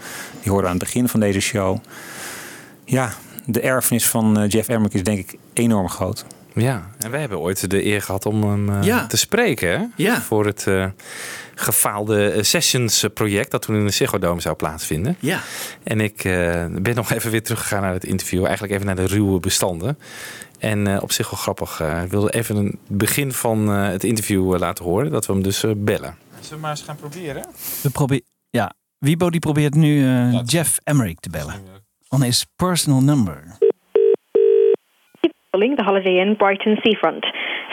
Die 0.42 0.52
hoorden 0.52 0.70
aan 0.70 0.76
het 0.76 0.86
begin 0.86 1.08
van 1.08 1.20
deze 1.20 1.40
show. 1.40 1.78
Ja, 2.86 3.14
de 3.46 3.62
erfenis 3.62 4.08
van 4.08 4.40
eh, 4.40 4.50
Jeff 4.50 4.70
Emmerich 4.70 4.94
is 4.94 5.04
denk 5.04 5.20
ik 5.20 5.36
enorm 5.54 5.90
groot. 5.90 6.26
Ja, 6.54 6.90
en 7.00 7.12
wij 7.12 7.20
hebben 7.20 7.40
ooit 7.40 7.70
de 7.70 7.86
eer 7.86 8.02
gehad 8.02 8.26
om 8.26 8.44
hem 8.44 8.70
eh, 8.70 8.84
Ja. 8.84 9.08
te 9.08 9.18
spreken. 9.18 9.70
Hè? 9.80 9.86
Ja. 9.96 10.22
Voor 10.22 10.46
het 10.46 10.68
eh, 10.68 10.86
gefaalde 11.60 12.30
eh, 12.30 12.44
Sessions 12.44 13.06
project 13.14 13.52
dat 13.52 13.62
toen 13.62 13.76
in 13.76 13.86
de 13.86 13.92
Ziggo 13.92 14.18
Dome 14.20 14.42
zou 14.42 14.56
plaatsvinden. 14.56 15.16
Ja. 15.20 15.40
En 15.84 16.02
ik 16.02 16.24
eh, 16.24 16.66
ben 16.72 16.96
nog 16.96 17.12
even 17.12 17.32
weer 17.32 17.44
teruggegaan 17.44 17.82
naar 17.82 17.94
het 17.94 18.04
interview. 18.04 18.44
Eigenlijk 18.46 18.74
even 18.74 18.86
naar 18.86 18.96
de 18.96 19.06
ruwe 19.08 19.40
bestanden. 19.40 19.98
En 20.60 20.88
eh, 20.88 21.02
op 21.02 21.12
zich 21.12 21.30
wel 21.30 21.40
grappig. 21.40 21.80
eh, 21.80 22.04
ik 22.04 22.12
wilde 22.12 22.34
even 22.34 22.56
een 22.56 22.80
begin 22.88 23.32
van 23.32 23.72
eh, 23.72 23.88
het 23.88 24.04
interview 24.04 24.54
eh, 24.54 24.60
laten 24.60 24.86
horen. 24.86 25.12
Dat 25.12 25.26
we 25.26 25.34
hem 25.34 25.44
dus 25.44 25.64
eh, 25.64 25.72
bellen. 25.76 26.16
Zullen 26.40 26.50
we 26.56 26.58
maar 26.62 26.72
eens 26.72 26.82
gaan 26.82 26.96
proberen? 26.96 27.46
We 27.84 27.90
probeer, 27.90 28.22
ja, 28.50 28.74
Wibo 28.98 29.30
die 29.30 29.40
probeert 29.40 29.74
nu 29.76 30.06
eh, 30.06 30.40
Jeff 30.46 30.80
Emmerich 30.84 31.20
te 31.20 31.30
bellen. 31.30 31.56
On 32.10 32.22
his 32.24 32.46
personal 32.56 33.02
number. 33.02 33.44
the 35.52 35.84
Holiday 35.84 36.20
Inn 36.20 36.36
Brighton 36.38 36.76
Seafront. 36.82 37.26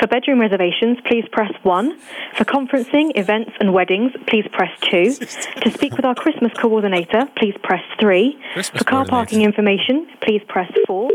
For 0.05 0.09
bedroom 0.09 0.39
reservations, 0.39 0.99
please 1.07 1.25
press 1.33 1.51
1. 1.63 1.99
For 2.37 2.45
conferencing, 2.45 3.13
events, 3.17 3.53
and 3.59 3.73
weddings, 3.73 4.13
please 4.27 4.45
press 4.53 4.69
2. 4.91 5.15
To 5.63 5.71
speak 5.71 5.97
with 5.97 6.05
our 6.05 6.15
Christmas 6.15 6.53
coordinator, 6.61 7.27
please 7.39 7.55
press 7.63 7.81
3. 7.99 8.39
For 8.77 8.85
car 8.85 9.07
parking 9.07 9.41
information, 9.41 10.07
please 10.21 10.43
press 10.47 10.71
4. 10.87 11.09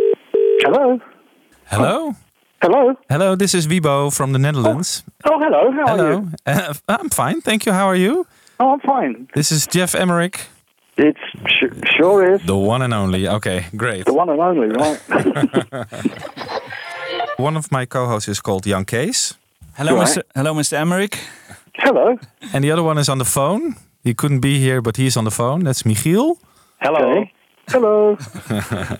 Hello. 0.62 1.00
Hello? 1.68 2.14
Hello. 2.64 2.96
Hello, 3.12 3.36
this 3.36 3.54
is 3.54 3.68
Wibo 3.68 4.12
from 4.12 4.34
the 4.34 4.40
Netherlands. 4.40 5.04
Oh, 5.24 5.38
hello. 5.38 5.72
How 5.72 5.96
are 5.96 6.12
you? 6.12 6.32
Uh, 6.48 6.74
I'm 6.88 7.12
fine, 7.12 7.42
thank 7.42 7.68
you. 7.68 7.74
How 7.74 7.86
are 7.86 7.96
you? 7.96 8.26
Oh, 8.60 8.74
I'm 8.74 8.80
fine. 8.80 9.28
This 9.36 9.52
is 9.52 9.68
Jeff 9.68 9.94
Emmerich. 9.94 10.48
It's 10.98 11.20
sh- 11.46 11.96
sure 11.96 12.34
is 12.34 12.42
The 12.42 12.58
one 12.58 12.82
and 12.82 12.96
only. 12.96 13.28
Okay, 13.28 13.68
great. 13.78 14.06
the 14.06 14.14
one 14.16 14.30
and 14.30 14.42
only, 14.42 14.68
right? 14.70 15.00
One 17.40 17.56
of 17.56 17.72
my 17.72 17.86
co-hosts 17.86 18.28
is 18.28 18.42
called 18.42 18.64
Jan 18.66 18.84
Kees. 18.86 19.38
Hello, 19.78 19.96
Right. 19.96 20.08
Mr. 20.08 20.24
Hello, 20.36 20.54
Mr. 20.54 20.74
Emmerich. 20.74 21.18
Hello. 21.74 22.18
And 22.54 22.64
the 22.64 22.72
other 22.72 22.84
one 22.84 23.00
is 23.00 23.08
on 23.10 23.18
the 23.18 23.26
phone. 23.26 23.76
He 24.04 24.14
couldn't 24.14 24.42
be 24.42 24.60
here, 24.60 24.82
but 24.82 24.98
he's 24.98 25.16
on 25.16 25.24
the 25.24 25.32
phone. 25.32 25.64
That's 25.64 25.84
Michiel. 25.84 26.36
Hello. 26.82 27.24
Hello. 27.70 28.18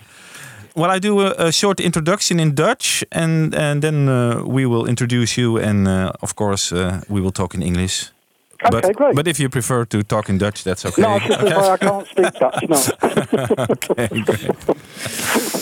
well, 0.76 0.90
I 0.96 1.00
do 1.00 1.20
a, 1.20 1.48
a 1.48 1.52
short 1.52 1.80
introduction 1.80 2.40
in 2.40 2.54
Dutch, 2.56 3.04
and 3.12 3.54
and 3.56 3.82
then 3.82 4.08
uh, 4.08 4.44
we 4.46 4.66
will 4.66 4.88
introduce 4.88 5.42
you, 5.42 5.58
and 5.58 5.88
uh, 5.88 6.12
of 6.22 6.34
course 6.36 6.76
uh, 6.76 7.02
we 7.10 7.20
will 7.22 7.32
talk 7.32 7.54
in 7.54 7.62
English. 7.62 8.12
Okay, 8.62 8.80
but, 8.82 8.96
great. 8.96 9.14
But 9.16 9.28
if 9.28 9.38
you 9.38 9.50
prefer 9.50 9.88
to 9.88 10.06
talk 10.06 10.28
in 10.28 10.38
Dutch, 10.38 10.64
that's 10.64 10.86
okay. 10.86 11.02
No, 11.02 11.16
Okay. 11.16 11.74
I 11.74 11.78
can't 11.78 12.08
speak 12.08 12.40
Dutch, 12.40 12.68
no. 12.68 12.78
Oké, 13.74 14.08
great. 14.10 14.56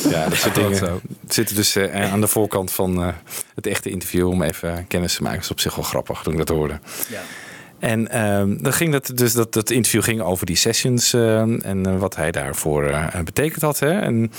Ja, 0.09 0.29
dat 0.29 0.37
soort 0.37 0.55
dingen 0.55 1.01
zitten 1.27 1.55
dus 1.55 1.75
eh, 1.75 2.11
aan 2.11 2.21
de 2.21 2.27
voorkant 2.27 2.71
van 2.71 3.01
eh, 3.03 3.07
het 3.55 3.67
echte 3.67 3.89
interview 3.89 4.27
om 4.27 4.41
even 4.41 4.87
kennis 4.87 5.15
te 5.15 5.21
maken. 5.21 5.37
Dat 5.37 5.45
is 5.45 5.51
op 5.51 5.59
zich 5.59 5.75
wel 5.75 5.85
grappig 5.85 6.21
toen 6.21 6.31
ik 6.33 6.37
dat 6.39 6.49
hoorde. 6.49 6.79
Ja. 7.09 7.21
En 7.79 8.11
ehm, 8.11 8.57
dan 8.57 8.73
ging 8.73 8.91
dat, 8.91 9.11
dus 9.15 9.33
dat, 9.33 9.53
dat 9.53 9.69
interview 9.69 10.03
ging 10.03 10.21
over 10.21 10.45
die 10.45 10.55
sessions 10.55 11.13
eh, 11.13 11.39
en 11.39 11.85
eh, 11.85 11.99
wat 11.99 12.15
hij 12.15 12.31
daarvoor 12.31 12.85
eh, 12.85 13.21
betekend 13.23 13.61
had. 13.61 13.79
Hè. 13.79 13.99
En 13.99 14.31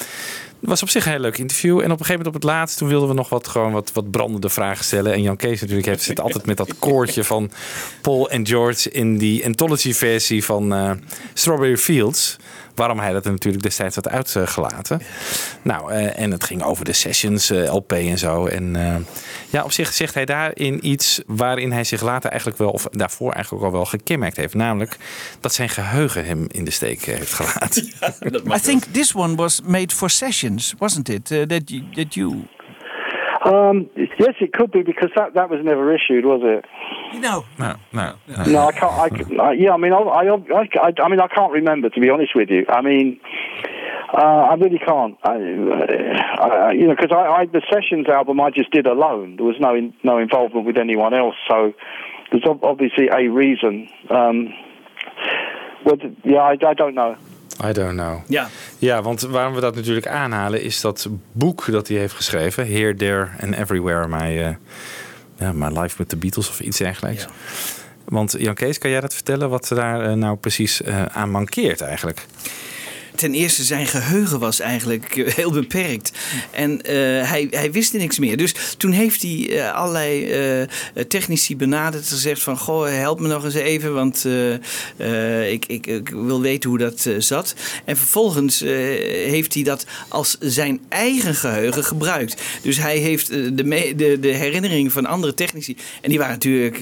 het 0.61 0.69
was 0.69 0.83
op 0.83 0.89
zich 0.89 1.05
een 1.05 1.11
heel 1.11 1.21
leuk 1.21 1.39
interview. 1.39 1.79
En 1.79 1.85
op 1.85 1.99
een 1.99 2.05
gegeven 2.05 2.17
moment 2.17 2.35
op 2.35 2.43
het 2.43 2.51
laatst, 2.51 2.79
toen 2.79 2.89
wilden 2.89 3.09
we 3.09 3.15
nog 3.15 3.29
wat, 3.29 3.49
gewoon 3.49 3.73
wat, 3.73 3.91
wat 3.93 4.11
brandende 4.11 4.49
vragen 4.49 4.85
stellen. 4.85 5.13
En 5.13 5.23
Jan 5.23 5.37
Kees 5.37 5.61
natuurlijk 5.61 5.87
heeft, 5.87 6.03
zit 6.03 6.21
altijd 6.21 6.47
met 6.47 6.57
dat 6.57 6.79
koortje 6.79 7.25
van 7.25 7.51
Paul 8.01 8.31
en 8.31 8.47
George 8.47 8.91
in 8.91 9.19
die 9.19 9.47
anthology 9.47 9.93
versie 9.93 10.45
van 10.45 10.75
eh, 10.75 10.91
Strawberry 11.35 11.77
Fields. 11.77 12.37
Waarom 12.79 12.99
hij 12.99 13.13
dat 13.13 13.25
er 13.25 13.31
natuurlijk 13.31 13.63
destijds 13.63 13.95
had 13.95 14.09
uitgelaten. 14.09 15.01
Nou, 15.63 15.93
eh, 15.93 16.19
en 16.19 16.31
het 16.31 16.45
ging 16.45 16.63
over 16.63 16.85
de 16.85 16.93
sessions, 16.93 17.51
eh, 17.51 17.75
LP 17.75 17.93
en 17.93 18.19
zo. 18.19 18.47
En 18.47 18.77
eh, 18.77 18.97
ja, 19.51 19.65
op 19.65 19.73
zich 19.73 19.93
zegt 19.93 20.15
hij 20.15 20.25
daarin 20.25 20.87
iets 20.87 21.23
waarin 21.27 21.73
hij 21.73 21.85
zich 21.85 22.03
later 22.03 22.31
eigenlijk 22.31 22.59
wel, 22.59 22.71
of 22.71 22.87
daarvoor 22.91 23.33
eigenlijk 23.33 23.65
al 23.65 23.73
wel 23.73 23.85
gekenmerkt 23.85 24.37
heeft. 24.37 24.55
Namelijk 24.55 24.97
dat 25.41 25.55
zijn 25.55 25.69
geheugen 25.69 26.25
hem 26.25 26.47
in 26.49 26.65
de 26.65 26.71
steek 26.71 27.05
heeft 27.05 27.33
gelaten. 27.33 27.85
I 28.57 28.61
think 28.61 28.85
this 28.85 29.15
one 29.15 29.35
was 29.35 29.61
made 29.65 29.95
for 29.95 30.11
sessions, 30.11 30.75
wasn't 30.79 31.09
it? 31.09 31.31
Uh, 31.31 31.43
that 31.43 31.71
you, 31.71 31.83
that 31.95 32.15
you. 32.15 32.47
Um, 33.45 33.89
yes, 33.97 34.35
it 34.41 34.53
could 34.53 34.73
be 34.73 34.83
because 34.83 35.11
that, 35.17 35.35
that 35.35 35.49
was 35.51 35.61
never 35.65 35.95
issued, 35.95 36.25
was 36.25 36.41
it? 36.43 36.65
No. 37.21 37.45
No, 37.59 37.77
no. 37.93 38.17
No, 38.47 38.67
I 38.69 38.73
can't. 38.73 38.93
I, 38.93 39.09
c- 39.11 39.39
I- 39.41 39.53
yeah, 39.53 39.73
I 39.73 39.77
mean, 39.77 39.93
I, 39.93 39.99
I, 39.99 40.23
I, 40.25 40.93
I 41.03 41.09
mean, 41.09 41.21
I 41.21 41.29
can't 41.29 41.53
remember 41.53 41.89
to 41.91 42.01
be 42.01 42.11
honest 42.11 42.35
with 42.35 42.51
you. 42.51 42.67
I 42.69 42.81
mean, 42.83 43.21
uh, 44.13 44.17
I 44.51 44.55
really 44.55 44.79
can't. 44.79 45.17
I, 45.23 45.35
I, 45.35 46.73
you 46.73 46.89
know, 46.89 46.97
because 46.97 47.13
I, 47.13 47.43
I, 47.43 47.47
the 47.47 47.63
Sessions 47.73 48.09
album 48.09 48.41
I 48.41 48.51
just 48.51 48.71
did 48.73 48.87
alone. 48.87 49.37
There 49.37 49.45
was 49.47 49.57
no 49.61 49.75
in, 49.75 49.95
no 50.03 50.19
involvement 50.19 50.67
with 50.67 50.77
anyone 50.77 51.15
else. 51.15 51.37
So 51.47 51.75
there's 52.33 52.45
obviously 52.63 53.09
a 53.09 53.29
reason. 53.29 53.89
Um, 54.11 54.53
what, 55.85 56.01
yeah, 56.25 56.39
I, 56.39 56.57
I 56.67 56.75
don't 56.75 56.95
know. 56.95 57.17
I 57.65 57.73
don't 57.73 57.93
know. 57.93 58.21
Ja. 58.27 58.49
Ja, 58.79 59.03
want 59.03 59.21
waarom 59.21 59.55
we 59.55 59.61
dat 59.61 59.75
natuurlijk 59.75 60.07
aanhalen 60.07 60.63
is 60.63 60.81
dat 60.81 61.09
boek 61.33 61.71
dat 61.71 61.89
hij 61.89 61.97
heeft 61.97 62.15
geschreven. 62.15 62.67
Here, 62.67 62.95
There 62.95 63.29
and 63.41 63.55
Everywhere. 63.55 64.09
My, 64.09 64.43
eh, 64.43 64.55
ja, 65.39 65.53
my 65.53 65.81
Life 65.81 65.97
with 65.99 66.09
the 66.09 66.17
Beatles 66.17 66.49
of 66.49 66.61
iets 66.61 66.79
dergelijks. 66.79 67.27
Want 68.05 68.35
Jan 68.39 68.55
Kees, 68.55 68.79
kan 68.79 68.91
jij 68.91 69.01
dat 69.01 69.15
vertellen 69.15 69.51
wat 69.51 69.69
daar 69.75 70.05
eh, 70.05 70.13
nou 70.13 70.37
precies 70.37 70.83
eh, 70.83 71.03
aan 71.05 71.31
mankeert 71.31 71.81
eigenlijk? 71.81 72.27
Ten 73.19 73.35
eerste, 73.35 73.65
zijn 73.65 73.87
geheugen 73.87 74.39
was 74.39 74.61
eigenlijk 74.61 75.17
eh, 75.17 75.35
heel 75.35 75.51
beperkt. 75.51 76.13
En 76.51 76.83
eh, 76.83 76.95
hij, 77.31 77.47
hij 77.51 77.73
wist 77.73 77.93
niks 77.93 78.19
meer. 78.19 78.37
Dus 78.37 78.55
toen 78.77 78.91
heeft 78.91 79.23
hij 79.23 79.49
eh, 79.51 79.75
allerlei 79.75 80.67
technici 81.09 81.57
benaderd 81.57 82.03
en 82.03 82.09
gezegd 82.09 82.43
van... 82.43 82.59
Goh, 82.59 82.89
help 82.89 83.21
me 83.21 83.29
nog 83.29 83.45
eens 83.45 83.55
even, 83.55 83.95
want 83.95 84.27
ik, 85.51 85.67
ik, 85.67 85.87
ik 85.87 86.09
wil 86.09 86.41
weten 86.41 86.71
hoe 86.71 86.79
dat 86.79 87.09
zat. 87.19 87.55
En 87.85 87.97
vervolgens 87.97 88.61
heeft 88.61 89.55
hij 89.55 89.63
dat 89.63 89.87
als 90.09 90.37
zijn 90.41 90.81
eigen 90.89 91.35
geheugen 91.35 91.85
gebruikt. 91.85 92.43
Dus 92.63 92.77
hij 92.77 92.97
heeft 92.99 93.29
de, 93.57 93.65
me- 93.65 93.95
de, 93.97 94.21
de 94.21 94.29
herinneringen 94.29 94.91
van 94.91 95.07
andere 95.07 95.35
technici... 95.35 95.77
En 96.01 96.09
die 96.09 96.19
waren 96.19 96.33
natuurlijk 96.33 96.79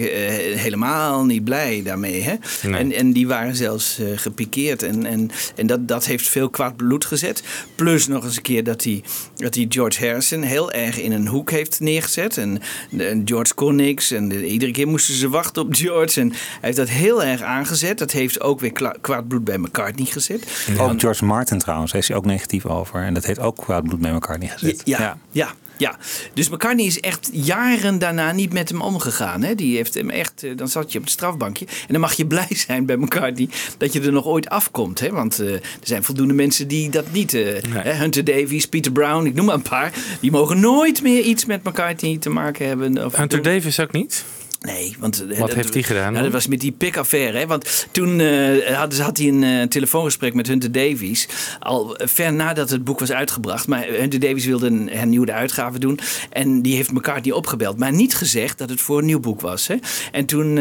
helemaal 0.57 1.24
niet 1.24 1.45
blij 1.45 1.82
daarmee. 1.84 2.22
Hè? 2.22 2.34
Nee. 2.62 2.80
En, 2.80 2.93
en 2.93 3.12
die 3.12 3.26
waren 3.26 3.57
zelfs 3.57 3.99
gepikeerd. 4.14 4.82
En, 4.82 5.07
en, 5.07 5.30
en 5.57 5.66
dat, 5.66 5.89
dat 5.89 6.07
heeft 6.07 6.26
veel 6.29 6.51
kwaad 6.51 6.77
bloed 6.77 7.05
gezet. 7.05 7.43
Plus 7.74 8.07
nog 8.07 8.24
eens 8.24 8.37
een 8.37 8.43
keer 8.43 8.64
dat 8.64 8.85
hij, 8.85 9.03
dat 9.37 9.55
hij 9.55 9.66
George 9.68 10.07
Harrison 10.07 10.43
heel 10.43 10.72
erg 10.72 11.01
in 11.01 11.12
een 11.12 11.27
hoek 11.27 11.51
heeft 11.51 11.81
neergezet. 11.81 12.37
En, 12.39 12.61
en 12.99 13.22
George 13.24 13.55
kon 13.55 13.74
niks. 13.77 14.11
En 14.11 14.29
de- 14.29 14.47
iedere 14.47 14.72
keer 14.72 14.89
moesten 14.89 15.14
ze 15.14 15.29
wachten 15.29 15.62
op 15.62 15.74
George. 15.74 16.20
En 16.20 16.29
hij 16.31 16.39
heeft 16.61 16.77
dat 16.77 16.89
heel 16.89 17.22
erg 17.22 17.43
aangezet. 17.43 17.99
Dat 17.99 18.11
heeft 18.11 18.41
ook 18.41 18.61
weer 18.61 18.72
kla- 18.72 18.97
kwaad 19.01 19.29
bloed 19.29 19.45
bij 19.45 19.59
McCartney 19.59 20.07
gezet. 20.07 20.66
Ook 20.79 21.01
George 21.01 21.24
Martin 21.24 21.59
trouwens, 21.59 21.93
is 21.93 22.09
hij 22.09 22.16
ook 22.16 22.24
negatief 22.24 22.66
over. 22.66 23.03
En 23.03 23.14
dat 23.14 23.24
heeft 23.27 23.39
ook 23.41 23.57
kwaad 23.57 23.83
bloed 23.83 24.05
elkaar 24.05 24.39
niet 24.39 24.51
gezet. 24.51 24.83
Ja, 24.85 24.99
ja. 25.01 25.18
Ja, 25.31 25.53
dus 26.35 26.49
McCartney 26.49 26.87
is 26.87 27.01
echt 27.01 27.29
jaren 27.33 27.99
daarna 27.99 28.33
niet 28.33 28.53
met 28.53 28.68
hem 28.68 28.81
omgegaan. 28.81 29.43
Hè? 29.43 29.55
Die 29.55 29.77
heeft 29.77 29.95
hem 29.95 30.11
echt, 30.11 30.43
eh, 30.43 30.51
dan 30.57 30.68
zat 30.68 30.93
je 30.93 30.99
op 30.99 31.05
het 31.05 31.12
strafbankje. 31.12 31.64
En 31.66 31.93
dan 31.93 32.01
mag 32.01 32.12
je 32.12 32.27
blij 32.37 32.49
zijn 32.51 32.87
bij 32.87 32.97
McCartney 32.97 33.49
dat 33.79 33.93
je 33.93 34.01
er 34.01 34.12
nog 34.12 34.24
ooit 34.24 34.49
afkomt. 34.49 35.01
Hè? 35.01 35.11
Want 35.11 35.39
eh, 35.39 35.53
er 35.53 35.61
zijn 35.83 36.05
voldoende 36.05 36.35
mensen 36.35 36.68
die 36.68 36.91
dat 36.91 37.12
niet. 37.12 37.35
eh, 37.35 37.62
hè? 37.68 37.93
Hunter 37.93 38.24
Davies, 38.24 38.66
Peter 38.66 38.93
Brown, 38.93 39.27
ik 39.27 39.35
noem 39.35 39.45
maar 39.47 39.55
een 39.55 39.62
paar. 39.62 39.93
Die 40.20 40.31
mogen 40.31 40.61
nooit 40.61 41.03
meer 41.03 41.22
iets 41.22 41.45
met 41.45 41.64
McCartney 41.64 42.16
te 42.18 42.31
maken 42.31 42.66
hebben. 42.66 43.05
Of 43.05 43.16
Hunter 43.16 43.43
doen. 43.43 43.53
Davis 43.53 43.81
ook 43.81 43.93
niet? 43.93 44.24
Nee, 44.61 44.96
want... 44.98 45.20
eh, 45.26 45.38
Wat 45.38 45.48
dat- 45.48 45.57
heeft 45.57 45.74
hij 45.74 45.82
gedaan 45.82 46.12
Nou, 46.12 46.24
dat 46.24 46.32
was 46.32 46.46
met 46.46 46.61
die 46.61 46.72
pik-affaire. 46.72 47.38
hè. 47.38 47.46
Want 47.46 47.86
toen 47.90 48.20
eh, 48.20 48.76
had, 48.76 48.98
had 48.98 49.16
hij 49.18 49.28
een 49.28 49.42
eh, 49.42 49.62
telefoongesprek 49.62 50.34
met 50.34 50.46
Hunter 50.46 50.72
Davies. 50.72 51.28
Al 51.61 51.94
ver 52.04 52.32
nadat 52.32 52.70
het 52.70 52.84
boek 52.84 53.00
was 53.00 53.12
uitgebracht. 53.12 53.66
Maar 53.66 53.84
Hunter 53.86 54.20
Davies 54.20 54.44
wilde 54.46 54.66
een 54.66 54.88
hernieuwde 54.92 55.32
uitgave 55.32 55.78
doen. 55.78 55.98
En 56.30 56.62
die 56.62 56.74
heeft 56.76 56.92
McCartney 56.92 57.34
opgebeld. 57.34 57.78
Maar 57.78 57.92
niet 57.92 58.14
gezegd 58.14 58.59
dat 58.59 58.70
het 58.70 58.80
voor 58.80 58.98
een 58.98 59.04
nieuw 59.04 59.20
boek 59.20 59.40
was. 59.40 59.66
Hè. 59.66 59.74
En 60.12 60.26
toen 60.26 60.59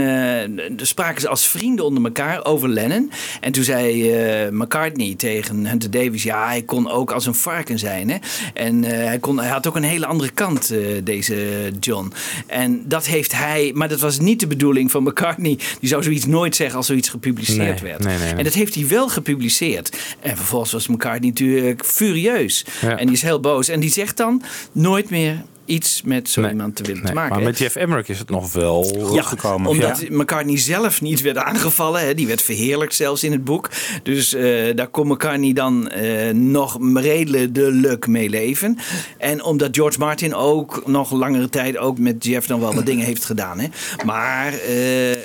spraken 0.77 1.21
ze 1.21 1.27
als 1.29 1.47
vrienden 1.47 1.85
onder 1.85 2.03
elkaar 2.03 2.45
over 2.45 2.69
Lennon. 2.69 3.11
En 3.41 3.51
toen 3.51 3.63
zei 3.63 4.13
McCartney 4.51 5.13
tegen 5.17 5.65
Hunter 5.67 5.91
Davies... 5.91 6.23
ja, 6.23 6.47
hij 6.47 6.61
kon 6.61 6.89
ook 6.89 7.11
als 7.11 7.25
een 7.25 7.35
varken 7.35 7.79
zijn. 7.79 8.09
Hè. 8.09 8.17
En 8.53 8.83
hij, 8.83 9.19
kon, 9.19 9.39
hij 9.39 9.49
had 9.49 9.67
ook 9.67 9.75
een 9.75 9.83
hele 9.83 10.05
andere 10.05 10.31
kant, 10.31 10.73
deze 11.03 11.71
John. 11.79 12.11
En 12.47 12.83
dat 12.87 13.05
heeft 13.05 13.31
hij... 13.31 13.71
Maar 13.73 13.84
dat 13.88 13.99
was 13.99 14.19
niet 14.19 14.39
de 14.39 14.47
bedoeling 14.47 14.91
van 14.91 15.03
McCartney. 15.03 15.59
Die 15.79 15.89
zou 15.89 16.03
zoiets 16.03 16.25
nooit 16.25 16.55
zeggen 16.55 16.77
als 16.77 16.88
zoiets 16.88 17.09
gepubliceerd 17.09 17.81
Nee, 17.81 17.91
werd. 17.91 18.03
nee, 18.03 18.17
nee, 18.17 18.25
nee. 18.27 18.33
En 18.38 18.43
dat 18.43 18.53
heeft 18.53 18.75
hij 18.75 18.88
wel 18.88 19.09
gepubliceerd. 19.09 19.97
En 20.19 20.36
vervolgens 20.38 20.71
was 20.71 20.88
McCartney 20.88 21.29
natuurlijk 21.29 21.86
furieus. 21.86 22.65
Ja. 22.81 22.97
En 22.97 23.05
die 23.05 23.15
is 23.15 23.21
heel 23.21 23.39
boos. 23.39 23.67
En 23.67 23.79
die 23.79 23.91
zegt 23.91 24.17
dan 24.17 24.41
nooit 24.71 25.09
meer 25.09 25.43
iets 25.66 26.01
met 26.01 26.30
zo 26.30 26.47
iemand 26.47 26.76
te 26.76 26.84
willen 26.84 27.05
te 27.05 27.13
maken. 27.13 27.36
maar 27.36 27.43
met 27.43 27.57
Jeff 27.57 27.76
Emmerich 27.76 28.07
is 28.09 28.20
het 28.20 28.30
nog 28.30 28.53
wel 28.53 28.84
goed 28.84 29.26
gekomen. 29.26 29.70
Omdat 29.70 29.99
Ja. 29.99 30.07
McCartney 30.18 30.57
zelf 30.57 31.01
niet 31.01 31.22
werd 31.22 31.38
aangevallen. 31.38 32.01
Hè. 32.05 32.13
Die 32.13 32.28
werd 32.28 32.41
verheerlijkt 32.41 32.95
zelfs 32.95 33.24
in 33.24 33.32
het 33.32 33.43
boek. 33.43 33.70
Dus 34.03 34.34
eh, 34.34 34.76
daar 34.76 34.88
kon 34.88 35.07
McCartney 35.07 35.53
dan 35.53 35.89
eh, 35.89 36.34
nog 36.34 36.78
redelijk 36.93 38.07
mee 38.07 38.30
leven. 38.30 38.78
En 39.18 39.43
omdat 39.43 39.76
George 39.76 39.99
Martin 39.99 40.36
ook 40.36 40.84
nog 40.86 41.11
langere 41.11 41.49
tijd 41.49 41.78
ook 41.78 41.97
met 41.99 42.24
Jeff 42.26 42.47
dan 42.47 42.59
wel 42.59 42.74
wat 42.76 42.86
dingen 42.86 43.05
heeft 43.05 43.26
gedaan. 43.26 43.59
Hè. 43.59 43.68
Maar 44.05 44.53
eh, 44.53 44.57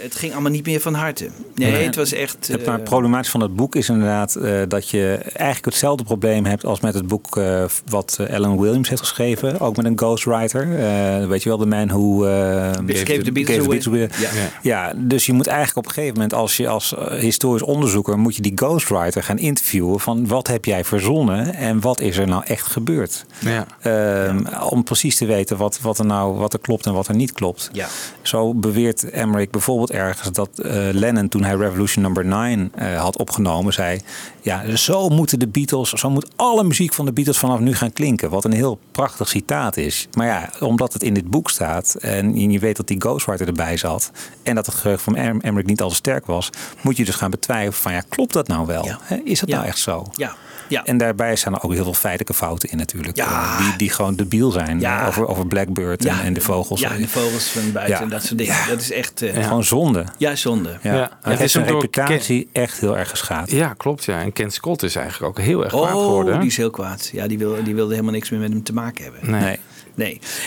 het 0.03 0.14
ging 0.14 0.32
allemaal 0.32 0.51
niet 0.51 0.66
meer 0.66 0.80
van 0.80 0.95
harte. 0.95 1.28
Nee, 1.55 1.70
Nee. 1.72 1.84
het 1.84 1.97
was 1.97 2.12
echt... 2.12 2.49
Het 2.49 2.66
maar 2.66 2.80
problematisch 2.80 3.30
van 3.30 3.41
het 3.41 3.55
boek 3.57 3.74
is 3.76 3.88
inderdaad 3.88 4.38
dat 4.68 4.88
je 4.88 5.14
eigenlijk 5.22 5.64
hetzelfde 5.64 6.05
probleem 6.05 6.45
hebt 6.45 6.64
als 6.64 6.80
met 6.80 6.95
het 6.95 7.07
boek 7.07 7.41
wat 7.88 8.18
Alan 8.30 8.61
Williams 8.61 8.88
heeft 8.88 9.01
geschreven. 9.01 9.61
Ook 9.61 9.76
met 9.76 9.86
een 9.86 9.95
ghostwriter. 10.30 10.78
Eh, 10.78 11.26
weet 11.26 11.42
je 11.42 11.48
wel, 11.48 11.58
de 11.58 11.66
man 11.66 11.88
who 11.88 12.24
eh, 12.24 12.70
the 13.22 13.32
Beatles. 13.32 14.10
Ja. 14.20 14.30
Ja. 14.62 14.92
dus 14.96 15.26
je 15.26 15.32
moet 15.32 15.46
eigenlijk 15.46 15.78
op 15.78 15.86
een 15.86 15.92
gegeven 15.92 16.14
moment 16.14 16.34
als 16.34 16.56
je 16.56 16.68
als 16.68 16.94
eh, 16.94 17.18
historisch 17.18 17.62
onderzoeker 17.62 18.18
moet 18.18 18.36
je 18.36 18.42
die 18.42 18.52
ghostwriter 18.54 19.22
gaan 19.22 19.38
interviewen 19.38 20.00
van 20.00 20.26
wat 20.26 20.46
heb 20.46 20.64
jij 20.64 20.84
verzonnen 20.84 21.54
en 21.54 21.80
wat 21.80 22.00
is 22.00 22.16
er 22.16 22.26
nou 22.26 22.42
echt 22.46 22.66
gebeurd. 22.66 23.24
Ja. 23.38 23.66
Ehm, 23.80 24.44
Om 24.70 24.84
precies 24.84 25.16
te 25.16 25.26
weten 25.26 25.56
wat, 25.56 25.80
wat 25.80 25.98
er 25.98 26.06
nou 26.06 26.34
wat 26.34 26.52
er 26.52 26.58
klopt 26.58 26.86
en 26.86 26.92
wat 26.92 27.08
er 27.08 27.14
niet 27.14 27.32
klopt. 27.32 27.70
Ja. 27.72 27.86
Zo 28.22 28.54
beweert 28.54 29.10
Emmerich 29.10 29.50
bijvoorbeeld 29.50 29.90
ergens 29.90 30.32
dat 30.32 30.58
eh, 30.58 30.88
Lennon 30.92 31.28
toen 31.28 31.44
hij 31.44 31.54
Revolution 31.54 32.02
Number 32.02 32.24
9 32.24 32.72
eh, 32.74 33.00
had 33.00 33.18
opgenomen, 33.18 33.72
zei: 33.72 34.00
Ja, 34.42 34.76
zo 34.76 35.08
moeten 35.08 35.38
de 35.38 35.48
Beatles, 35.48 35.90
zo 35.90 36.10
moet 36.10 36.28
alle 36.36 36.64
muziek 36.64 36.94
van 36.94 37.04
de 37.04 37.12
Beatles 37.12 37.38
vanaf 37.38 37.58
nu 37.58 37.74
gaan 37.74 37.92
klinken. 37.92 38.30
Wat 38.30 38.44
een 38.44 38.52
heel 38.52 38.78
prachtig 38.92 39.28
citaat 39.28 39.76
is. 39.76 40.08
Maar 40.20 40.28
ja, 40.28 40.66
omdat 40.66 40.92
het 40.92 41.02
in 41.02 41.14
dit 41.14 41.30
boek 41.30 41.50
staat 41.50 41.94
en 41.94 42.50
je 42.50 42.58
weet 42.58 42.76
dat 42.76 42.86
die 42.86 43.00
ghostwriter 43.00 43.46
erbij 43.46 43.76
zat 43.76 44.10
en 44.42 44.54
dat 44.54 44.66
het 44.66 44.74
geheugen 44.74 45.04
van 45.04 45.16
Em- 45.16 45.40
Emmerich 45.40 45.68
niet 45.68 45.80
al 45.80 45.88
te 45.88 45.94
sterk 45.94 46.26
was, 46.26 46.50
moet 46.80 46.96
je 46.96 47.04
dus 47.04 47.14
gaan 47.14 47.30
betwijfelen 47.30 47.72
van 47.72 47.92
ja, 47.92 48.02
klopt 48.08 48.32
dat 48.32 48.48
nou 48.48 48.66
wel? 48.66 48.88
Hè, 49.02 49.16
Is 49.24 49.40
dat 49.40 49.48
Ja. 49.48 49.54
nou 49.56 49.68
echt 49.68 49.78
zo? 49.78 50.06
Ja. 50.12 50.34
Ja. 50.68 50.84
En 50.84 50.98
daarbij 50.98 51.36
staan 51.36 51.54
er 51.54 51.62
ook 51.62 51.72
heel 51.72 51.82
veel 51.84 51.94
feitelijke 51.94 52.34
fouten 52.34 52.70
in 52.70 52.76
natuurlijk. 52.76 53.16
Ja. 53.16 53.26
Eh, 53.26 53.58
Die, 53.58 53.76
die 53.76 53.90
gewoon 53.90 54.14
debiel 54.14 54.50
zijn. 54.50 54.80
Ja. 54.80 55.06
Over, 55.06 55.26
over 55.26 55.46
Blackbird 55.46 56.02
Ja. 56.02 56.18
en, 56.18 56.24
en 56.24 56.32
de 56.32 56.40
vogels. 56.40 56.80
Ja, 56.80 56.88
de 56.96 57.08
vogels 57.08 57.44
van 57.48 57.72
buiten 57.72 57.94
Ja. 57.96 58.02
en 58.02 58.08
dat 58.08 58.22
soort 58.24 58.38
dingen. 58.38 58.56
Dat 58.68 58.80
is 58.80 58.92
echt... 58.92 59.22
eh, 59.22 59.44
Gewoon 59.44 59.64
zonde. 59.64 60.04
Ja, 60.18 60.36
zonde. 60.36 60.78
Ja. 60.82 60.94
Ja. 60.94 61.18
Het 61.22 61.40
is 61.40 61.54
een 61.54 61.64
reputatie 61.64 62.48
echt 62.52 62.80
heel 62.80 62.98
erg 62.98 63.10
geschaad. 63.10 63.50
Ja, 63.50 63.74
klopt. 63.76 64.04
Ja. 64.04 64.20
En 64.20 64.32
Ken 64.32 64.50
Scott 64.50 64.82
is 64.82 64.96
eigenlijk 64.96 65.38
ook 65.38 65.44
heel 65.44 65.64
erg 65.64 65.72
kwaad 65.72 65.88
geworden. 65.88 66.26
Oh, 66.26 66.32
hè? 66.32 66.38
die 66.38 66.48
is 66.50 66.56
heel 66.56 66.70
kwaad. 66.70 67.08
Ja, 67.12 67.26
die, 67.26 67.38
wil, 67.38 67.64
die 67.64 67.74
wilde 67.74 67.90
helemaal 67.92 68.12
niks 68.14 68.30
meer 68.30 68.40
met 68.40 68.50
hem 68.52 68.62
te 68.62 68.72
maken 68.72 69.04
hebben. 69.04 69.30
Nee. 69.30 69.40
Nee. 69.40 69.58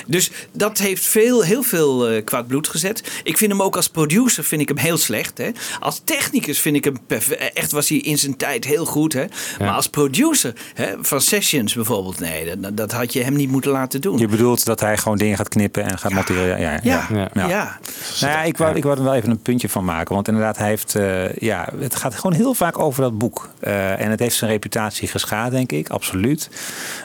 Dus 0.08 0.32
dat 0.52 0.78
heeft 0.78 1.06
veel, 1.06 1.44
heel 1.44 1.64
veel 1.64 2.10
eh, 2.10 2.24
kwaad 2.24 2.48
bloed 2.48 2.68
gezet. 2.68 3.04
Ik 3.24 3.38
vind 3.38 3.52
hem 3.52 3.62
ook 3.62 3.76
als 3.76 3.89
producer 3.89 4.44
vind 4.44 4.62
ik 4.62 4.68
hem 4.68 4.78
heel 4.78 4.98
slecht. 4.98 5.38
Hè. 5.38 5.52
Als 5.80 6.02
technicus 6.04 6.60
vind 6.60 6.76
ik 6.76 6.84
hem 6.84 6.98
eh, 7.08 7.20
echt 7.54 7.72
was 7.72 7.89
hij 7.89 7.98
in 7.98 8.18
zijn 8.18 8.38
tijd 8.38 8.66
heel 8.66 8.86
goed. 8.86 9.14
Hè. 9.14 9.26
Maar 9.60 9.70
als 9.70 9.88
producer 9.88 10.54
hè, 10.74 10.94
van 11.02 11.22
sessions 11.22 11.74
bijvoorbeeld, 11.74 12.20
nee, 12.20 12.58
dat, 12.58 12.78
dat 12.78 12.91
had 12.91 13.14
je 13.14 13.24
hem 13.24 13.36
niet 13.36 13.50
moeten 13.50 13.72
laten 13.72 14.02
doen. 14.02 14.18
Je 14.18 14.28
bedoelt 14.28 14.66
dat 14.66 14.80
hij 14.80 14.98
gewoon 14.98 15.18
dingen 15.18 15.38
gaat 15.38 15.50
knippen 15.50 15.84
en 15.84 16.00
gaat 16.00 16.12
monteren. 16.12 16.60
Ja, 16.60 16.72
ja, 16.72 16.80
Ja, 16.84 17.08
ja. 17.34 17.48
ja. 17.48 17.80
Nou 18.22 18.34
ja, 18.34 18.44
ik 18.44 18.58
wou, 18.58 18.76
ik 18.76 18.84
wou 18.84 18.98
er 18.98 19.04
wel 19.04 19.14
even 19.14 19.30
een 19.30 19.41
puntje 19.41 19.70
van 19.70 19.86
maken. 19.86 20.16
Want 20.16 20.28
inderdaad, 20.28 20.58
hij 20.58 20.68
heeft, 20.68 20.96
eh, 20.96 21.34
ja, 21.36 21.70
het 21.80 21.96
gaat 21.96 22.16
gewoon 22.16 22.34
heel 22.34 22.54
vaak 22.54 22.80
over 22.80 23.02
dat 23.02 23.18
boek. 23.18 23.50
Eh, 23.60 24.00
en 24.00 24.10
het 24.10 24.20
heeft 24.20 24.36
zijn 24.36 24.52
reputatie 24.52 25.08
geschaad, 25.08 25.52
denk 25.52 25.72
ik. 25.72 25.89
Absoluut. 25.89 26.50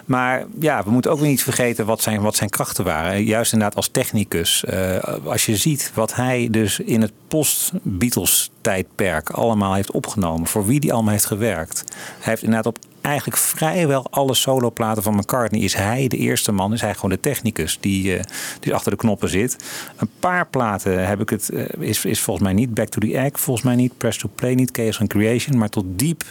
Maar 0.05 0.45
ja, 0.59 0.83
we 0.85 0.91
moeten 0.91 1.11
ook 1.11 1.19
weer 1.19 1.29
niet 1.29 1.43
vergeten 1.43 1.87
wat 1.87 2.03
zijn, 2.03 2.21
wat 2.29 2.37
zijn 2.37 2.51
krachten 2.51 2.85
waren. 2.85 3.25
Juist 3.25 3.53
inderdaad 3.53 3.77
als 3.77 3.89
technicus. 3.89 4.65
Eh, 4.65 4.97
als 5.25 5.47
je 5.47 5.57
ziet 5.57 5.91
wat 5.95 6.15
hij 6.15 6.49
dus 6.51 6.79
in 6.79 7.01
het 7.01 7.13
post-Beatles 7.29 8.51
tijdperk 8.61 9.31
allemaal 9.31 9.75
heeft 9.75 9.91
opgenomen. 9.91 10.47
Voor 10.47 10.67
wie 10.67 10.81
die 10.81 10.93
allemaal 10.93 11.13
heeft 11.13 11.25
gewerkt. 11.25 11.85
Hij 11.97 12.33
heeft 12.33 12.43
inderdaad 12.43 12.67
op 12.67 12.79
eigenlijk 13.01 13.37
vrijwel 13.37 14.07
alle 14.11 14.35
soloplaten 14.35 15.03
van 15.03 15.15
McCartney 15.15 15.61
is 15.61 15.75
hij 15.75 16.09
de 16.09 16.17
eerste 16.17 16.53
man, 16.53 16.73
is 16.73 16.81
hij 16.81 16.95
gewoon 16.95 17.11
de 17.11 17.21
technicus 17.21 17.79
die, 17.81 18.17
eh, 18.17 18.25
die 18.61 18.75
achter 18.75 18.91
de 18.91 18.97
knoppen 18.97 19.29
zit. 19.29 19.57
Een 19.97 20.11
paar 20.21 20.47
platen 20.47 21.07
heb 21.07 21.21
ik 21.21 21.29
het, 21.29 21.49
eh, 21.49 21.65
is, 21.79 22.05
is 22.05 22.21
volgens 22.21 22.47
mij 22.47 22.55
niet 22.55 22.75
Back 22.75 22.89
to 22.89 23.01
the 23.01 23.19
Egg, 23.19 23.41
volgens 23.41 23.67
mij 23.67 23.77
niet 23.77 23.99
Press 23.99 24.19
to 24.19 24.31
Play, 24.35 24.55
niet 24.55 24.71
Chaos 24.73 25.01
and 25.01 25.09
Creation, 25.09 25.59
maar 25.59 25.69
tot 25.69 25.85
diep 25.89 26.25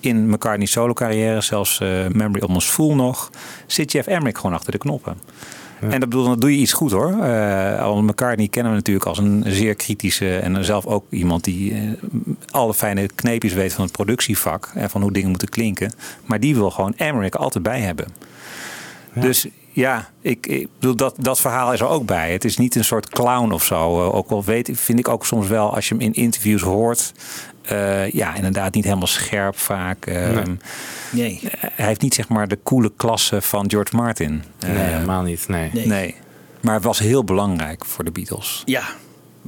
in 0.00 0.28
McCartney's 0.28 0.72
solo 0.72 0.92
carrière, 0.92 1.40
zelfs 1.40 1.80
eh, 1.80 1.88
Memory 2.08 2.40
Almost 2.40 2.70
Full 2.70 2.94
nog, 2.94 3.30
zit 3.66 3.92
Jeff 3.92 4.06
Emmerich 4.06 4.36
gewoon 4.36 4.56
achter 4.56 4.72
de 4.72 4.78
knoppen. 4.78 5.16
En 5.80 6.00
dat 6.00 6.08
bedoel, 6.08 6.24
dan 6.24 6.40
doe 6.40 6.50
je 6.50 6.58
iets 6.58 6.72
goed 6.72 6.90
hoor. 6.90 7.22
Eh 7.22 7.82
al 7.82 8.02
McCartney 8.02 8.48
kennen 8.48 8.72
we 8.72 8.78
natuurlijk 8.78 9.06
als 9.06 9.18
een 9.18 9.44
zeer 9.46 9.74
kritische 9.74 10.36
en 10.38 10.64
zelf 10.64 10.86
ook 10.86 11.04
iemand 11.10 11.44
die 11.44 11.72
eh, 11.72 11.80
alle 12.50 12.74
fijne 12.74 13.08
kneepjes 13.14 13.52
weet 13.52 13.72
van 13.72 13.84
het 13.84 13.92
productievak 13.92 14.70
en 14.74 14.90
van 14.90 15.02
hoe 15.02 15.12
dingen 15.12 15.30
moeten 15.30 15.48
klinken. 15.48 15.92
Maar 16.24 16.40
die 16.40 16.54
wil 16.54 16.70
gewoon 16.70 16.94
Emmerich 16.96 17.34
altijd 17.34 17.64
bij 17.64 17.80
hebben. 17.80 18.06
Dus 19.14 19.46
ja, 19.78 20.08
ik, 20.20 20.46
ik 20.46 20.68
bedoel, 20.78 20.96
dat, 20.96 21.14
dat 21.18 21.40
verhaal 21.40 21.72
is 21.72 21.80
er 21.80 21.88
ook 21.88 22.06
bij. 22.06 22.32
Het 22.32 22.44
is 22.44 22.56
niet 22.56 22.74
een 22.74 22.84
soort 22.84 23.08
clown 23.08 23.52
of 23.52 23.64
zo. 23.64 24.00
Eh, 24.06 24.14
ook 24.14 24.30
al 24.30 24.44
weet, 24.44 24.70
vind 24.72 24.98
ik 24.98 25.08
ook 25.08 25.26
soms 25.26 25.46
wel, 25.48 25.74
als 25.74 25.88
je 25.88 25.94
hem 25.94 26.02
in 26.04 26.12
interviews 26.12 26.62
hoort, 26.62 27.12
eh, 27.62 28.10
ja, 28.10 28.34
inderdaad 28.34 28.74
niet 28.74 28.84
helemaal 28.84 29.06
scherp 29.06 29.58
vaak. 29.58 30.06
Eh, 30.06 30.30
Nee. 30.30 30.44
Nee. 31.10 31.40
Hij 31.58 31.86
heeft 31.86 32.00
niet 32.00 32.14
zeg 32.14 32.28
maar 32.28 32.48
de 32.48 32.58
coole 32.62 32.92
klasse 32.96 33.42
van 33.42 33.70
George 33.70 33.96
Martin. 33.96 34.42
Nee, 34.66 34.76
Eh, 34.76 34.82
helemaal 34.92 35.22
niet. 35.22 35.48
Nee. 35.48 35.70
Nee. 35.72 35.86
Nee. 35.86 36.14
Maar 36.60 36.74
het 36.74 36.84
was 36.84 36.98
heel 36.98 37.24
belangrijk 37.24 37.84
voor 37.84 38.04
de 38.04 38.10
Beatles. 38.10 38.62
Ja, 38.64 38.82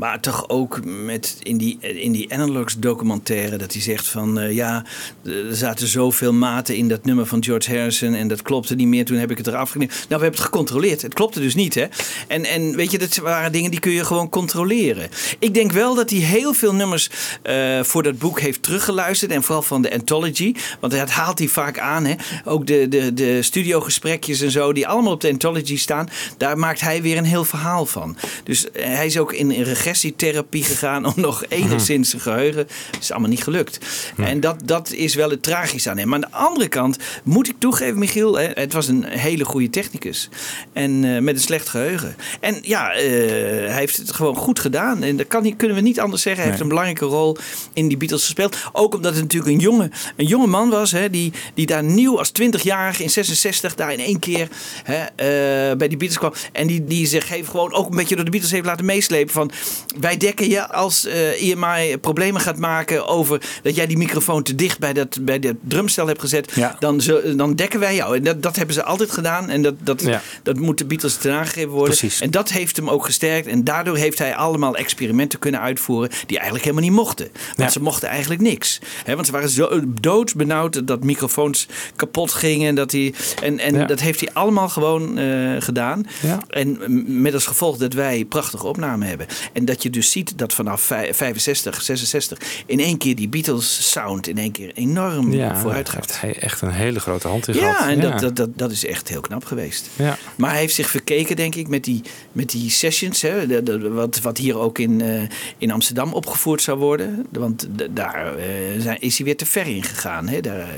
maar 0.01 0.20
toch 0.20 0.48
ook 0.48 0.84
met 0.84 1.36
in 1.42 1.57
die, 1.57 1.78
in 1.80 2.12
die 2.12 2.32
Analogs 2.32 2.78
documentaire 2.78 3.57
dat 3.57 3.72
hij 3.72 3.82
zegt 3.82 4.09
van 4.09 4.38
eh, 4.38 4.53
ja, 4.53 4.84
er 5.24 5.57
zaten 5.57 5.86
zoveel 5.86 6.32
maten 6.32 6.76
in 6.76 6.88
dat 6.88 7.05
nummer 7.05 7.26
van 7.26 7.44
George 7.44 7.76
Harrison 7.76 8.14
en 8.14 8.28
dat 8.28 8.42
klopte 8.42 8.74
niet 8.74 8.86
meer. 8.86 9.05
Toen 9.05 9.16
heb 9.16 9.30
ik 9.30 9.36
het 9.36 9.46
eraf 9.46 9.70
geknipt. 9.70 9.92
Nou, 9.92 10.05
we 10.07 10.12
hebben 10.14 10.30
het 10.30 10.40
gecontroleerd. 10.40 11.03
Het 11.03 11.14
klopte 11.14 11.40
dus 11.40 11.55
niet, 11.55 11.74
hè? 11.74 11.86
En, 12.28 12.44
en 12.44 12.76
weet 12.76 12.90
je, 12.90 12.98
dat 12.98 13.16
waren 13.16 13.53
dingen 13.53 13.70
die 13.70 13.80
kun 13.80 13.92
je 13.92 14.05
gewoon 14.05 14.28
controleren. 14.28 15.09
Ik 15.38 15.55
denk 15.55 15.72
wel 15.72 15.94
dat 15.94 16.11
hij 16.11 16.18
heel 16.18 16.53
veel 16.53 16.74
nummers 16.74 17.11
eh, 17.42 17.82
voor 17.82 18.03
dat 18.03 18.18
boek 18.18 18.40
heeft 18.40 18.62
teruggeluisterd 18.62 19.30
en 19.30 19.42
vooral 19.42 19.62
van 19.62 19.82
de 19.82 19.92
Anthology, 19.92 20.55
want 20.80 20.92
dat 20.92 21.11
haalt 21.11 21.38
hij 21.38 21.48
vaak 21.48 21.78
aan, 21.78 22.05
hè? 22.05 22.14
Ook 22.44 22.66
de, 22.66 22.88
de, 22.88 23.14
de 23.14 23.42
studiogesprekjes 23.42 24.40
en 24.40 24.51
zo 24.51 24.72
die 24.72 24.88
allemaal 24.88 25.12
op 25.12 25.20
de 25.20 25.30
Anthology 25.30 25.76
staan, 25.76 26.09
daar 26.36 26.59
maakt 26.59 26.80
hij 26.80 27.03
weer 27.03 27.16
een 27.16 27.24
heel 27.24 27.44
verhaal 27.44 27.86
van. 27.86 28.16
Dus 28.44 28.70
eh, 28.70 28.84
hij 28.84 29.07
is 29.07 29.18
ook 29.18 29.32
in, 29.32 29.51
in 29.51 29.62
regressietherapie 29.95 30.64
gegaan 30.64 31.05
om 31.07 31.12
nog 31.16 31.45
enigszins 31.49 32.11
zijn 32.11 32.22
geheugen. 32.22 32.68
Dat 32.91 33.01
is 33.01 33.11
allemaal 33.11 33.28
niet 33.30 33.43
gelukt. 33.43 33.78
En 34.16 34.41
dat, 34.41 34.57
dat 34.64 34.93
is 34.93 35.14
wel 35.14 35.30
het 35.30 35.43
tragische 35.43 35.91
aan 35.91 35.99
hem. 35.99 36.09
Maar 36.09 36.22
aan 36.24 36.30
de 36.30 36.36
andere 36.36 36.68
kant 36.68 36.97
moet 37.24 37.49
ik 37.49 37.55
toegeven, 37.59 37.99
Michiel, 37.99 38.38
het 38.38 38.72
was 38.72 38.88
een 38.88 39.05
hele 39.05 39.45
goede 39.45 39.70
technicus. 39.70 40.28
En 40.72 41.05
eh, 41.14 41.20
met 41.22 41.34
een 41.34 41.41
slecht 41.41 41.68
geheugen. 41.68 42.16
En 42.41 42.59
ja, 42.62 42.93
eh, 42.93 43.03
hij 43.68 43.78
heeft 43.78 43.97
het 43.97 44.12
gewoon 44.12 44.36
goed 44.36 44.59
gedaan. 44.61 45.03
En 45.03 45.16
dat 45.16 45.26
kan, 45.26 45.43
niet- 45.43 45.57
kunnen 45.57 45.76
we 45.76 45.82
niet 45.82 46.01
anders 46.01 46.22
zeggen. 46.22 46.41
Hij 46.43 46.51
heeft 46.51 46.62
een 46.62 46.68
belangrijke 46.68 47.05
rol 47.05 47.36
in 47.72 47.88
die 47.88 47.97
Beatles 47.97 48.24
gespeeld. 48.24 48.57
Ook 48.72 48.95
omdat 48.95 49.12
het 49.12 49.22
natuurlijk 49.22 49.53
een 49.53 49.59
jonge, 49.59 49.91
een 50.16 50.26
jonge 50.26 50.47
man 50.47 50.70
was. 50.70 50.91
Hè, 50.93 51.11
die, 51.11 51.32
die 51.55 51.66
daar 51.66 51.84
nieuw 51.84 52.18
als 52.18 52.32
20-jarige 52.43 53.03
in 53.03 53.11
66 53.11 53.74
daar 53.74 53.93
in 53.93 53.99
één 54.01 54.18
keer 54.18 54.49
hè, 54.84 54.95
eh, 55.05 55.76
bij 55.76 55.88
die 55.88 55.97
Beatles 55.97 56.18
kwam. 56.18 56.32
En 56.53 56.66
die, 56.66 56.84
die 56.84 57.07
zich 57.07 57.28
heeft 57.28 57.49
gewoon 57.49 57.72
ook 57.72 57.91
een 57.91 57.97
beetje 57.97 58.14
door 58.16 58.24
de 58.24 58.30
Beatles 58.30 58.51
heeft 58.53 58.64
laten 58.66 58.84
meeslepen. 58.84 59.32
Van 59.32 59.51
wij 60.01 60.16
dekken 60.16 60.49
je 60.49 60.68
als 60.68 61.05
eh 61.07 61.43
EMI 61.51 61.99
problemen 61.99 62.41
gaat 62.41 62.59
maken 62.59 63.07
over 63.07 63.41
dat 63.62 63.76
jij 63.76 63.87
die 63.87 63.97
microfoon 63.97 64.43
te 64.43 64.55
dicht 64.55 64.78
bij 64.78 64.93
dat, 64.93 65.18
bij 65.20 65.39
dat 65.39 65.55
drumstel 65.62 66.07
hebt 66.07 66.20
gezet. 66.20 66.53
Dan, 66.78 67.01
zo- 67.01 67.35
dan 67.37 67.55
dekken 67.55 67.81
wij 67.81 67.95
jou. 67.95 68.16
En 68.16 68.22
dat, 68.22 68.43
dat 68.43 68.57
hebben 68.57 68.74
ze 68.74 68.85
altijd 68.85 69.11
gedaan. 69.11 69.49
En 69.51 69.62
dat, 69.62 69.74
dat, 69.83 70.03
dat 70.43 70.57
moet 70.59 70.78
de 70.78 70.85
Beatles 70.85 71.16
ten 71.16 71.33
aangegeven 71.33 71.70
worden. 71.70 71.97
En 72.20 72.31
dat 72.31 72.51
heeft 72.51 72.76
hem 72.76 72.91
ook 72.91 73.05
gesterkt. 73.05 73.47
En 73.47 73.64
daardoor 73.64 73.97
heeft 73.97 74.18
hij 74.18 74.35
allemaal 74.37 74.76
experimenten 74.76 75.39
kunnen 75.39 75.61
uitvoeren 75.61 76.11
die 76.26 76.37
eigenlijk 76.37 76.64
helemaal 76.64 76.89
niet 76.89 76.97
mochten. 76.99 77.28
Want 77.57 77.72
ze 77.72 77.83
mochten 77.83 78.09
eigenlijk 78.09 78.41
niks. 78.41 78.78
Want 79.07 79.26
ze 79.26 79.33
waren 79.33 79.49
zo 79.49 79.68
doodbenauwd 80.01 80.87
dat 80.87 81.05
microfoons 81.05 81.66
kapot 81.97 82.33
gingen. 82.33 82.68
En 82.68 82.74
dat, 82.74 82.93
hij, 82.93 83.14
en, 83.43 83.59
en 83.59 83.74
Ja. 83.74 83.85
dat 83.85 84.01
heeft 84.01 84.20
hij 84.20 84.28
allemaal 84.33 84.68
gewoon 84.68 85.18
eh, 85.18 85.57
gedaan. 85.59 86.07
En 86.49 86.78
m- 86.87 87.22
met 87.22 87.35
als 87.35 87.47
gevolg 87.47 87.76
dat 87.76 87.93
wij 87.93 88.24
prachtige 88.28 88.66
opnamen 88.66 89.09
hebben. 89.09 89.26
En 89.53 89.60
dat 89.65 89.83
je 89.83 89.91
dus 89.91 90.11
ziet 90.11 90.39
dat 90.39 90.53
vanaf 90.55 90.81
vij- 90.81 91.15
65, 91.15 91.83
66 91.83 92.39
in 92.67 92.81
één 92.81 92.99
keer 92.99 93.15
die 93.17 93.29
Beatles 93.29 93.91
sound 93.91 94.29
in 94.29 94.39
één 94.39 94.53
keer 94.53 94.71
enorm 94.75 95.33
Ja, 95.33 95.57
vooruit 95.57 95.89
gaat. 95.89 96.07
heeft 96.07 96.21
hij 96.21 96.35
echt 96.39 96.61
een 96.63 96.71
hele 96.71 97.01
grote 97.01 97.29
hand 97.29 97.49
in 97.49 97.55
Ja, 97.55 97.73
gehad. 97.73 97.89
en 97.91 98.01
Dat, 98.01 98.21
dat, 98.21 98.37
dat, 98.37 98.49
dat 98.59 98.71
is 98.71 98.87
echt 98.87 99.09
heel 99.09 99.21
knap 99.21 99.45
geweest. 99.45 99.89
Ja. 99.97 100.19
Maar 100.37 100.51
hij 100.51 100.59
heeft 100.61 100.75
zich 100.75 100.91
verkeken, 100.91 101.37
denk 101.37 101.55
ik, 101.55 101.69
met 101.69 101.85
die, 101.85 102.01
met 102.33 102.51
die 102.51 102.71
sessions. 102.71 103.23
Hè, 103.23 103.47
de- 103.47 103.63
de- 103.63 103.89
wat, 103.89 104.21
wat 104.21 104.39
hier 104.39 104.59
ook 104.59 104.79
in, 104.79 105.01
eh, 105.01 105.23
in 105.59 105.71
Amsterdam 105.71 106.13
opgevoerd 106.13 106.63
zou 106.63 106.79
worden. 106.79 107.27
Want 107.33 107.69
daar 107.91 108.37
eh, 108.37 108.45
zijn, 108.79 109.01
is 109.01 109.17
hij 109.17 109.27
weer 109.27 109.37
te 109.37 109.47
ver 109.47 109.67
in 109.67 109.83
gegaan. 109.83 110.29
Hè. 110.29 110.41
Daar, 110.41 110.69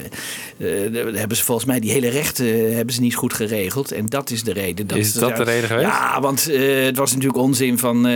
eh, 0.58 0.92
daar 0.92 1.04
hebben 1.12 1.36
ze 1.36 1.44
volgens 1.44 1.66
mij 1.66 1.80
die 1.80 1.90
hele 1.90 2.08
rechten 2.08 2.74
hebben 2.76 2.94
ze 2.94 3.00
niet 3.00 3.14
goed 3.14 3.32
geregeld. 3.34 3.92
En 3.92 4.06
dat 4.06 4.30
is 4.30 4.42
de 4.44 4.52
reden. 4.52 4.86
Dat 4.86 4.98
Is 4.98 5.12
dat 5.12 5.28
daar- 5.28 5.38
de 5.38 5.50
reden 5.50 5.68
geweest? 5.68 5.86
Ja, 5.86 6.20
want 6.20 6.44
het 6.44 6.96
was 6.96 7.10
natuurlijk 7.12 7.38
onzin 7.42 7.78
van, 7.78 8.06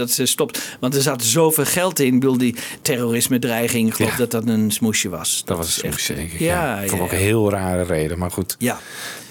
dat 0.00 0.10
ze 0.10 0.26
stopt. 0.26 0.76
Want 0.80 0.94
er 0.94 1.02
zat 1.02 1.22
zoveel 1.22 1.64
geld 1.64 1.98
in. 1.98 2.06
Ik 2.06 2.20
bedoel, 2.20 2.38
die 2.38 2.56
terrorisme-dreiging. 2.82 3.88
Ik 3.88 3.94
geloof 3.94 4.16
dat 4.16 4.30
dat 4.30 4.48
een 4.48 4.70
smoesje 4.70 5.08
was. 5.08 5.42
Dat 5.44 5.56
was 5.56 5.66
een 5.66 5.72
smoesje, 5.72 6.14
denk 6.14 6.32
ik. 6.32 6.38
Ja, 6.38 6.64
Ja, 6.64 6.80
ja, 6.80 6.88
Vond 6.88 7.00
ik 7.00 7.06
ook 7.06 7.12
een 7.12 7.18
heel 7.18 7.50
rare 7.50 7.82
reden, 7.82 8.18
maar 8.18 8.30
goed. 8.30 8.56
Ja. 8.58 8.78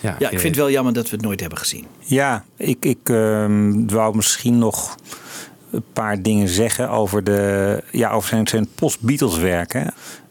Ja, 0.02 0.16
Ja, 0.20 0.30
ik 0.30 0.40
vind 0.40 0.56
het 0.56 0.56
wel 0.56 0.72
jammer 0.72 0.94
dat 0.94 1.10
we 1.10 1.16
het 1.16 1.26
nooit 1.26 1.40
hebben 1.40 1.60
gezien. 1.60 1.86
Ja, 2.00 2.46
ik, 2.58 2.86
ik 2.86 3.00
ehm, 3.04 3.88
wou 3.88 4.16
misschien 4.16 4.58
nog 4.58 4.96
een 5.72 5.84
paar 5.94 6.22
dingen 6.22 6.48
zeggen 6.48 6.90
over, 6.90 7.24
de, 7.24 7.84
ja, 7.92 8.12
over 8.12 8.30
zijn, 8.30 8.48
zijn 8.48 8.68
post-Beatles 8.76 9.38
werk. 9.38 9.74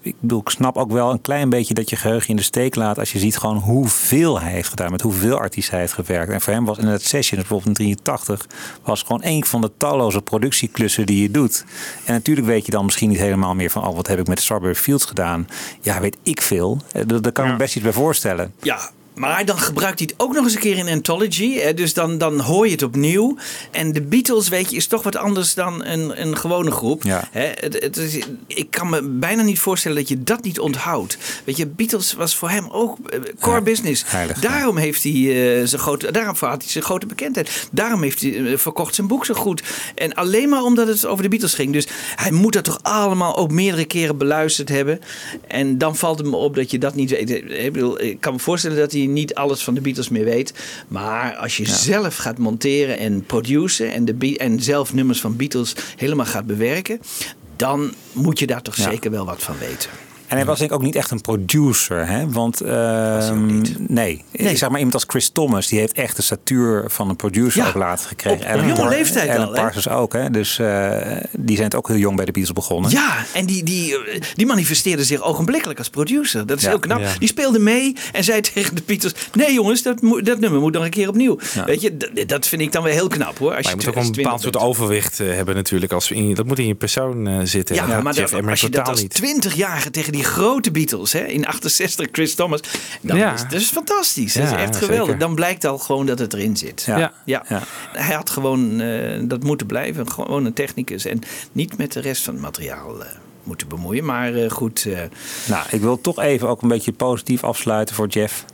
Ik 0.09 0.15
bedoel, 0.21 0.41
ik 0.41 0.49
snap 0.49 0.77
ook 0.77 0.91
wel 0.93 1.11
een 1.11 1.21
klein 1.21 1.49
beetje 1.51 1.75
dat 1.75 1.91
je 1.91 1.97
geheugen 1.97 2.29
in 2.29 2.37
de 2.37 2.43
steek 2.43 2.75
laat 2.75 2.99
als 2.99 3.13
je 3.13 3.19
ziet 3.19 3.37
gewoon 3.37 3.57
hoeveel 3.57 4.41
hij 4.41 4.53
heeft 4.53 4.69
gedaan, 4.69 4.91
met 4.91 5.01
hoeveel 5.01 5.39
artiesten 5.39 5.73
hij 5.73 5.81
heeft 5.81 5.93
gewerkt. 5.93 6.33
En 6.33 6.41
voor 6.41 6.53
hem 6.53 6.65
was 6.65 6.79
in 6.79 6.87
het 6.87 7.03
session, 7.05 7.39
bijvoorbeeld 7.41 7.69
in 7.79 7.95
83, 7.97 8.47
was 8.83 9.03
gewoon 9.03 9.21
een 9.25 9.45
van 9.45 9.61
de 9.61 9.71
talloze 9.77 10.23
productieklussen 10.23 11.07
die 11.07 11.23
je 11.23 11.31
doet. 11.31 11.65
En 12.05 12.13
natuurlijk 12.13 12.47
weet 12.47 12.65
je 12.67 12.71
dan 12.73 12.85
misschien 12.85 13.09
niet 13.09 13.19
helemaal 13.19 13.55
meer 13.55 13.71
van, 13.71 13.87
oh, 13.87 13.95
wat 13.97 14.07
heb 14.07 14.19
ik 14.19 14.27
met 14.27 14.41
Strawberry 14.41 14.75
Fields 14.75 15.05
gedaan? 15.05 15.49
Ja, 15.81 16.01
weet 16.01 16.17
ik 16.23 16.43
veel. 16.43 16.79
Eh, 16.93 17.03
Daar 17.07 17.21
daar 17.23 17.33
kan 17.33 17.45
ik 17.45 17.51
me 17.53 17.57
best 17.57 17.75
iets 17.75 17.85
bij 17.85 17.93
voorstellen. 17.93 18.53
Ja, 18.63 18.91
maar 19.19 19.45
dan 19.45 19.59
gebruikt 19.59 19.99
hij 19.99 20.09
het 20.11 20.25
ook 20.27 20.35
nog 20.35 20.45
eens 20.45 20.55
een 20.55 20.61
keer 20.61 20.77
in 20.77 20.89
Anthology. 20.89 21.59
Hè? 21.59 21.75
Dus 21.75 21.95
dan, 21.95 22.19
dan 22.19 22.41
hoor 22.41 22.67
je 22.67 22.73
het 22.73 22.83
opnieuw. 22.83 23.37
En 23.71 23.93
de 23.93 24.03
Beatles, 24.03 24.49
weet 24.49 24.71
je, 24.71 24.77
is 24.77 24.87
toch 24.87 25.03
wat 25.03 25.17
anders 25.17 25.55
dan 25.55 25.85
een, 25.85 26.21
een 26.23 26.37
gewone 26.37 26.71
groep. 26.71 27.03
Ja. 27.03 27.29
Hè? 27.31 27.51
Het, 27.55 27.83
het 27.83 27.97
is, 27.97 28.19
ik 28.47 28.71
kan 28.71 28.91
me 28.91 29.03
bijna 29.03 29.43
niet 29.43 29.59
voorstellen 29.59 29.97
dat 29.97 30.09
je 30.09 30.23
dat 30.23 30.43
niet 30.43 30.61
onthoudt. 30.61 31.19
Weet 31.45 31.57
je, 31.57 31.67
Beatles 31.67 32.13
was 32.13 32.37
voor 32.37 32.51
hem 32.51 32.69
ook 32.71 32.99
eh, 33.09 33.21
core 33.41 33.63
business. 33.63 34.05
daarom 34.41 34.77
heeft 34.77 35.03
hij 35.03 35.13
eh, 35.13 35.67
zijn 35.67 35.81
grote, 35.81 36.13
daarom 36.13 36.37
had 36.39 36.63
hij 36.63 36.71
zijn 36.71 36.85
grote 36.85 37.07
bekendheid. 37.07 37.69
Daarom 37.73 38.03
heeft 38.03 38.21
hij 38.21 38.45
eh, 38.45 38.59
verkocht 38.59 38.95
zijn 38.95 39.07
boek 39.07 39.25
zo 39.25 39.35
goed. 39.35 39.63
En 39.95 40.15
alleen 40.15 40.49
maar 40.49 40.63
omdat 40.63 40.89
het 40.89 41.07
over 41.07 41.23
de 41.23 41.29
Beatles 41.29 41.55
ging. 41.55 41.73
Dus 41.73 41.87
hij 42.17 42.31
moet 42.31 42.53
dat 42.53 42.65
toch 42.65 42.79
allemaal 42.83 43.37
ook 43.37 43.51
meerdere 43.51 43.85
keren 43.85 44.19
beluisterd 44.19 44.69
hebben. 44.69 45.01
En 45.47 45.79
dan 45.79 45.97
valt 45.97 46.19
het 46.19 46.27
me 46.27 46.37
op 46.37 46.55
dat 46.55 46.71
je 46.71 46.79
dat 46.79 46.95
niet 46.95 47.11
weet. 47.11 47.31
Ik, 47.31 47.73
bedoel, 47.73 48.01
ik 48.01 48.21
kan 48.21 48.33
me 48.33 48.39
voorstellen 48.39 48.77
dat 48.77 48.93
hij 48.93 49.08
niet 49.13 49.35
alles 49.35 49.63
van 49.63 49.75
de 49.75 49.81
Beatles 49.81 50.09
meer 50.09 50.25
weet. 50.25 50.53
Maar 50.89 51.35
als 51.37 51.57
je 51.57 51.67
zelf 51.67 52.17
gaat 52.17 52.39
monteren 52.39 52.99
en 52.99 53.23
produceren 53.27 53.93
en, 53.93 54.05
de, 54.05 54.37
en 54.39 54.63
zelf 54.63 54.95
nummers 54.95 55.21
van 55.21 55.37
Beatles 55.37 55.75
helemaal 55.97 56.27
gaat 56.27 56.47
bewerken, 56.47 57.01
dan 57.57 57.93
moet 58.13 58.39
je 58.39 58.47
daar 58.47 58.63
toch 58.63 58.77
Ja. 58.77 58.91
zeker 58.91 59.11
wel 59.11 59.25
wat 59.25 59.43
van 59.43 59.59
weten. 59.59 59.91
En 60.29 60.37
hij 60.37 60.45
was 60.47 60.59
denk 60.59 60.71
ik 60.71 60.77
ook 60.77 60.83
niet 60.83 60.97
echt 60.97 61.11
een 61.11 61.21
producer, 61.21 62.07
hè? 62.09 62.29
Want 62.31 62.61
ehm, 62.61 63.63
nee. 63.89 64.25
zeg 64.33 64.61
maar 64.69 64.77
iemand 64.77 64.95
als 64.95 65.05
Chris 65.07 65.29
Thomas, 65.29 65.67
die 65.67 65.79
heeft 65.79 65.93
echt 65.93 66.17
de 66.17 66.23
statuur 66.23 66.85
van 66.87 67.09
een 67.09 67.17
producer 67.17 67.63
Ja, 67.63 67.69
ook 67.69 67.75
later 67.75 68.09
gekregen. 68.09 68.47
op- 68.47 68.55
op 68.55 68.61
jonge 68.61 68.75
Par- 68.75 68.89
leeftijd 68.89 69.31
Alan 69.31 69.47
al? 69.47 69.53
Parsons 69.53 69.89
ook, 69.89 70.13
hè? 70.13 70.31
Dus 70.31 70.59
eh, 70.59 70.91
die 71.33 71.55
zijn 71.57 71.67
het 71.69 71.75
ook 71.75 71.89
heel 71.89 71.97
jong 71.97 72.17
bij 72.17 72.25
de 72.25 72.33
Beatles 72.33 72.55
begonnen. 72.55 72.91
Ja, 72.91 73.17
en 73.35 73.47
die, 73.47 73.63
die, 73.65 74.05
eh, 74.05 74.21
die 74.35 74.47
manifesteerde 74.47 75.05
zich 75.05 75.23
ogenblikkelijk 75.23 75.79
als 75.79 75.89
producer. 75.91 76.47
Dat 76.47 76.57
is 76.57 76.63
Ja, 76.63 76.69
heel 76.69 76.79
knap. 76.79 77.01
ja. 77.01 77.13
Die 77.19 77.29
speelde 77.29 77.59
mee 77.59 77.97
en 78.13 78.25
zei 78.25 78.41
tegen 78.41 78.75
de 78.75 78.83
Beatles... 78.87 79.13
nee 79.33 79.53
jongens, 79.53 79.83
dat, 79.83 80.03
moet- 80.03 80.27
dat 80.27 80.41
nummer 80.41 80.61
moet 80.61 80.73
nog 80.73 80.85
een 80.85 80.91
keer 80.91 81.09
opnieuw. 81.09 81.39
Ja. 81.55 81.65
Weet 81.65 81.81
je, 81.81 81.97
dat 82.27 82.47
vind 82.47 82.63
ik 82.63 82.73
dan 82.73 82.83
weer 82.83 82.93
heel 82.93 83.09
knap 83.09 83.39
hoor. 83.39 83.55
Als 83.55 83.65
Maar 83.67 83.71
je 83.77 83.79
moet 83.87 83.89
ook 83.97 84.05
een 84.05 84.13
bepaald 84.13 84.41
20 84.41 84.61
soort 84.61 84.71
overwicht 84.71 85.21
eh, 85.21 85.27
hebben 85.35 85.55
natuurlijk. 85.55 85.93
Als 85.93 86.11
in, 86.11 86.35
dat 86.35 86.47
moet 86.47 86.59
in 86.59 86.67
je 86.67 86.75
persoon 86.75 87.47
zitten. 87.47 87.75
Ja, 87.75 87.83
En 87.83 87.89
maar 88.03 88.15
dat, 88.15 88.33
als 88.49 88.61
je 88.61 88.69
dat 88.69 88.89
als 88.89 89.03
niet. 89.03 89.21
20-jarige 89.47 89.91
tegen 89.91 90.13
die 90.13 90.18
grote 90.25 90.71
Beatles, 90.71 91.13
hè, 91.13 91.25
in 91.25 91.47
68 91.47 92.07
Chris 92.13 92.35
Thomas, 92.35 92.61
dan 93.01 93.17
Ja. 93.17 93.33
is, 93.35 93.43
dat 93.43 93.53
is 93.53 93.71
fantastisch. 93.71 94.33
Dat 94.33 94.45
is 94.45 94.53
echt 94.53 94.75
zeker. 94.75 94.89
geweldig. 94.89 95.17
Dan 95.17 95.35
blijkt 95.35 95.65
al 95.65 95.79
gewoon 95.79 96.07
dat 96.07 96.19
het 96.19 96.33
erin 96.35 96.57
zit. 96.57 96.83
Ja. 96.87 97.13
Ja. 97.25 97.43
Hij 97.93 98.15
had 98.15 98.31
gewoon 98.31 98.81
eh, 98.81 99.21
dat 99.23 99.43
moeten 99.43 99.67
blijven, 99.67 100.11
gewoon 100.11 100.45
een 100.45 100.53
technicus 100.53 101.05
en 101.05 101.19
niet 101.53 101.77
met 101.79 101.93
de 101.93 102.01
rest 102.01 102.23
van 102.25 102.35
het 102.35 102.43
materiaal 102.43 103.03
eh, 103.05 103.09
moeten 103.43 103.69
bemoeien. 103.69 104.05
Maar 104.05 104.35
eh, 104.35 104.51
goed. 104.51 104.87
Nou, 105.49 105.67
ik 105.71 105.81
wil 105.81 106.01
toch 106.01 106.19
even 106.21 106.49
ook 106.49 106.63
een 106.63 106.69
beetje 106.69 106.93
positief 106.93 107.45
afsluiten 107.45 107.95
voor 107.95 108.07
Jeff. 108.07 108.45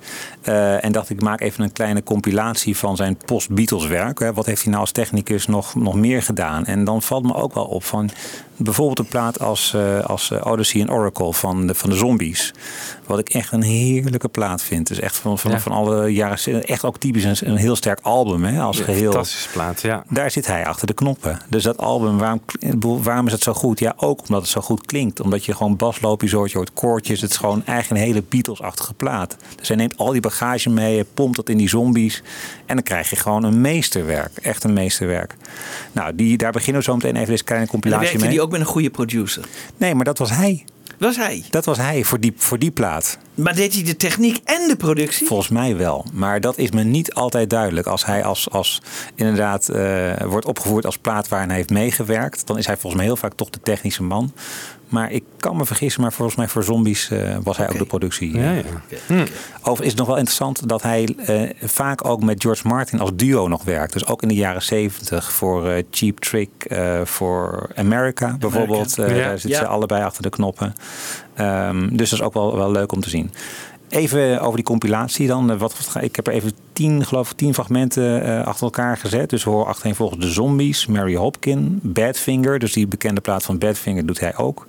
En 0.81 0.93
dacht 0.93 1.11
ik 1.11 1.21
maak 1.23 1.41
even 1.41 1.65
een 1.65 1.73
kleine 1.73 2.03
compilatie 2.03 2.77
van 2.77 2.97
zijn 2.97 3.17
post-Beatles 3.25 3.87
werk. 3.87 4.19
Hè. 4.19 4.33
Wat 4.33 4.47
heeft 4.47 4.61
hij 4.63 4.69
nou 4.71 4.81
als 4.83 4.93
technicus 4.93 5.47
nog, 5.47 5.75
nog 5.75 5.95
meer 5.95 6.23
gedaan? 6.23 6.67
En 6.67 6.85
dan 6.85 7.03
valt 7.03 7.25
me 7.25 7.35
ook 7.35 7.55
wel 7.55 7.65
op 7.65 7.85
van 7.85 8.11
bijvoorbeeld 8.57 8.99
een 8.99 9.07
plaat 9.07 9.41
als, 9.41 9.75
eh, 9.75 10.05
als 10.05 10.31
eh, 10.31 10.47
Odyssey 10.47 10.81
and 10.81 10.91
Oracle 10.91 11.33
van 11.33 11.67
de, 11.67 11.75
van 11.75 11.91
de 11.91 11.97
Zombies. 11.97 12.55
Wat 13.07 13.19
ik 13.19 13.29
echt 13.29 13.53
een 13.53 13.63
heerlijke 13.63 14.29
plaat 14.29 14.63
vind. 14.63 14.87
Dus 14.87 15.01
echt 15.01 15.17
van, 15.17 15.39
van, 15.39 15.51
Ja. 15.51 15.61
van 15.61 15.73
alle 15.73 16.09
jaren, 16.09 16.65
echt 16.65 16.85
ook 16.85 16.99
typisch 16.99 17.25
een, 17.25 17.37
een 17.51 17.57
heel 17.57 17.77
sterk 17.77 17.99
album 18.03 18.45
hè, 18.45 18.61
als 18.61 18.79
Ja, 18.79 18.85
geheel. 18.85 19.11
Fantastische 19.13 19.49
plaat, 19.49 19.81
ja. 19.81 20.05
Daar 20.09 20.31
zit 20.31 20.47
hij 20.47 20.67
achter 20.67 20.87
de 20.87 20.95
knoppen. 20.95 21.39
Dus 21.49 21.63
dat 21.63 21.79
album, 21.79 22.19
waarom, 22.19 22.41
waarom 22.81 23.27
is 23.27 23.33
het 23.33 23.43
zo 23.43 23.53
goed? 23.53 23.79
Ja, 23.79 23.93
ook 23.97 24.21
omdat 24.21 24.41
het 24.41 24.51
zo 24.51 24.61
goed 24.61 24.87
klinkt. 24.87 25.21
Omdat 25.21 25.45
je 25.45 25.55
gewoon 25.55 25.77
basloopjes 25.77 26.33
hoort, 26.33 26.51
je 26.51 26.57
hoort 26.57 26.73
koortjes. 26.73 27.21
Het 27.21 27.31
is 27.31 27.37
gewoon 27.37 27.63
eigenlijk 27.67 28.01
een 28.01 28.07
hele 28.07 28.25
Beatles-achtige 28.29 28.95
plaat. 28.95 29.37
Dus 29.57 29.69
hij 29.69 29.77
neemt 29.77 29.97
al 29.97 30.13
die 30.13 30.21
bagage 30.21 30.71
mee, 30.71 31.05
pompt 31.15 31.37
dat 31.37 31.49
in 31.49 31.57
die 31.57 31.69
zombies. 31.69 32.23
En 32.67 32.75
dan 32.75 32.85
krijg 32.85 33.11
je 33.11 33.17
gewoon 33.17 33.45
een 33.45 33.61
meesterwerk. 33.61 34.37
Echt 34.43 34.65
een 34.65 34.73
meesterwerk. 34.73 35.37
Nou, 35.93 36.15
die, 36.15 36.37
daar 36.37 36.53
beginnen 36.53 36.83
we 36.83 36.89
zo 36.89 36.95
meteen 36.95 37.17
even 37.17 37.29
deze 37.29 37.45
kleine 37.45 37.65
en 37.67 37.71
compilatie 37.71 38.19
mee. 38.19 38.43
Ook 38.45 38.51
met 38.51 38.61
een 38.61 38.67
goede 38.67 38.91
producer. 38.91 39.45
Nee, 39.77 39.95
maar 39.95 40.05
dat 40.05 40.19
was 40.19 40.31
hij. 40.31 40.65
Was 40.99 41.17
hij? 41.17 41.45
Dat 41.51 41.65
was 41.65 41.79
hij 41.79 42.05
voor 42.05 42.21
die, 42.21 42.33
voor 42.37 42.59
die 42.59 42.71
plaat. 42.71 43.19
Maar 43.35 43.55
deed 43.55 43.75
hij 43.75 43.83
de 43.83 43.97
techniek 43.97 44.41
en 44.45 44.69
de 44.69 44.77
productie? 44.77 45.27
Volgens 45.27 45.49
mij 45.49 45.77
wel. 45.77 46.07
Maar 46.13 46.41
dat 46.41 46.59
is 46.59 46.71
me 46.71 46.83
niet 46.83 47.15
altijd 47.15 47.51
duidelijk. 47.51 47.87
Als 47.87 48.05
hij 48.05 48.25
als, 48.25 48.51
als 48.51 48.83
inderdaad 49.15 49.69
eh, 49.69 50.13
wordt 50.23 50.47
opgevoerd 50.47 50.87
als 50.87 50.99
plaat 50.99 51.29
waarin 51.29 51.49
hij 51.49 51.57
heeft 51.57 51.71
meegewerkt, 51.71 52.47
dan 52.47 52.59
is 52.59 52.67
hij 52.67 52.77
volgens 52.77 52.95
mij 52.95 53.05
heel 53.05 53.17
vaak 53.17 53.35
toch 53.35 53.51
de 53.51 53.61
technische 53.63 54.03
man. 54.03 54.33
Maar 54.95 55.11
ik 55.13 55.25
kan 55.37 55.57
me 55.57 55.65
vergissen, 55.67 56.03
maar 56.03 56.13
volgens 56.13 56.37
mij 56.37 56.49
voor 56.49 56.65
Zombies 56.65 57.11
eh, 57.11 57.37
was 57.43 57.57
hij 57.57 57.69
ook 57.69 57.79
de 57.79 57.85
productie. 57.87 58.37
Ja, 58.37 58.53
ja. 58.53 58.63
Overigens 59.59 59.81
is 59.81 59.87
het 59.89 59.97
nog 59.97 60.07
wel 60.07 60.17
interessant 60.17 60.69
dat 60.69 60.83
hij 60.83 61.15
eh, 61.27 61.69
vaak 61.69 62.07
ook 62.07 62.23
met 62.23 62.43
George 62.43 62.69
Martin 62.69 63.01
als 63.01 63.11
duo 63.15 63.49
nog 63.49 63.63
werkt. 63.65 63.93
Dus 63.93 64.07
ook 64.07 64.23
in 64.23 64.29
de 64.29 64.35
jaren 64.35 64.63
zeventig 64.63 65.33
voor 65.33 65.69
eh, 65.69 65.83
Cheap 65.91 66.21
Trick, 66.21 66.51
eh, 66.65 67.01
voor 67.05 67.71
America 67.75 68.37
bijvoorbeeld. 68.39 68.99
Eh, 68.99 69.17
Ja. 69.17 69.25
Daar 69.29 69.39
zitten 69.39 69.61
ze 69.61 69.67
allebei 69.67 70.03
achter 70.05 70.23
de 70.23 70.31
knoppen. 70.31 70.75
Ehm, 71.35 71.81
dus 71.97 72.11
dat 72.11 72.19
is 72.19 72.23
ook 72.25 72.35
wel, 72.35 72.57
wel 72.57 72.71
leuk 72.71 72.93
om 72.93 73.01
te 73.01 73.11
zien. 73.11 73.31
even 73.89 74.41
over 74.41 74.57
die 74.57 74.65
compilatie 74.65 75.27
dan. 75.27 75.51
Eh, 75.51 75.59
Wat, 75.59 75.75
wat- 75.93 76.03
ik 76.03 76.17
heb 76.17 76.27
er 76.27 76.33
even 76.33 76.53
tien, 76.75 77.05
geloof 77.05 77.31
ik, 77.31 77.37
tien 77.37 77.55
fragmenten 77.55 78.25
eh, 78.25 78.47
achter 78.47 78.65
elkaar 78.65 78.97
gezet. 78.97 79.31
Dus 79.31 79.45
we 79.45 79.51
horen 79.51 79.67
achterin 79.67 79.95
volgens 79.95 80.21
de 80.21 80.31
Zombies, 80.31 80.87
Mary 80.87 81.15
Hopkin, 81.15 81.79
Badfinger. 81.83 82.59
Dus 82.59 82.73
die 82.73 82.87
bekende 82.87 83.21
plaat 83.21 83.43
van 83.43 83.59
Badfinger 83.59 84.07
doet 84.07 84.21
hij 84.21 84.37
ook. 84.37 84.67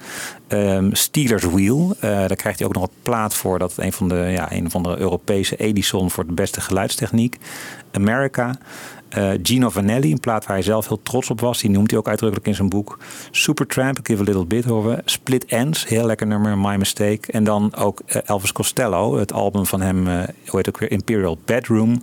Ehm 0.48 0.90
Steelers 0.92 1.44
Wheel. 1.44 1.96
eh, 2.00 2.10
daar 2.10 2.36
krijgt 2.36 2.60
hij 2.60 2.68
ook 2.68 2.74
nog 2.74 2.84
een 2.84 2.90
plaat 3.02 3.36
voor. 3.36 3.60
Dat 3.60 3.74
een 3.78 3.94
van 3.94 4.08
de, 4.08 4.16
ja, 4.16 4.52
een 4.52 4.72
van 4.72 4.84
de 4.84 4.98
Europese 4.98 5.56
Edison 5.56 6.12
voor 6.12 6.26
de 6.26 6.34
beste 6.34 6.62
geluidstechniek. 6.62 7.38
America. 7.92 8.58
Eh, 9.10 9.30
Gino 9.44 9.70
Vanelli, 9.70 10.12
een 10.12 10.20
plaat 10.20 10.46
waar 10.46 10.56
hij 10.56 10.66
zelf 10.66 10.88
heel 10.88 11.00
trots 11.04 11.30
op 11.30 11.42
was. 11.42 11.62
Die 11.62 11.70
noemt 11.70 11.90
hij 11.90 12.00
ook 12.00 12.08
uitdrukkelijk 12.08 12.48
in 12.48 12.56
zijn 12.56 12.70
boek. 12.70 12.98
Supertramp, 13.32 14.00
Give 14.04 14.22
a 14.22 14.24
Little 14.26 14.46
Bit 14.46 14.66
we. 14.66 15.02
Split 15.06 15.46
Ends, 15.46 15.88
heel 15.88 16.06
lekker 16.06 16.28
nummer, 16.28 16.58
My 16.58 16.76
Mistake. 16.76 17.32
En 17.32 17.44
dan 17.44 17.76
ook 17.76 18.02
Elvis 18.06 18.52
Costello, 18.52 19.18
het 19.18 19.34
album 19.34 19.66
van 19.66 19.82
hem, 19.82 20.06
hoe 20.06 20.26
heet 20.46 20.68
ook 20.68 20.78
weer, 20.78 20.92
Imperial 20.92 21.38
Bedroom. 21.46 21.95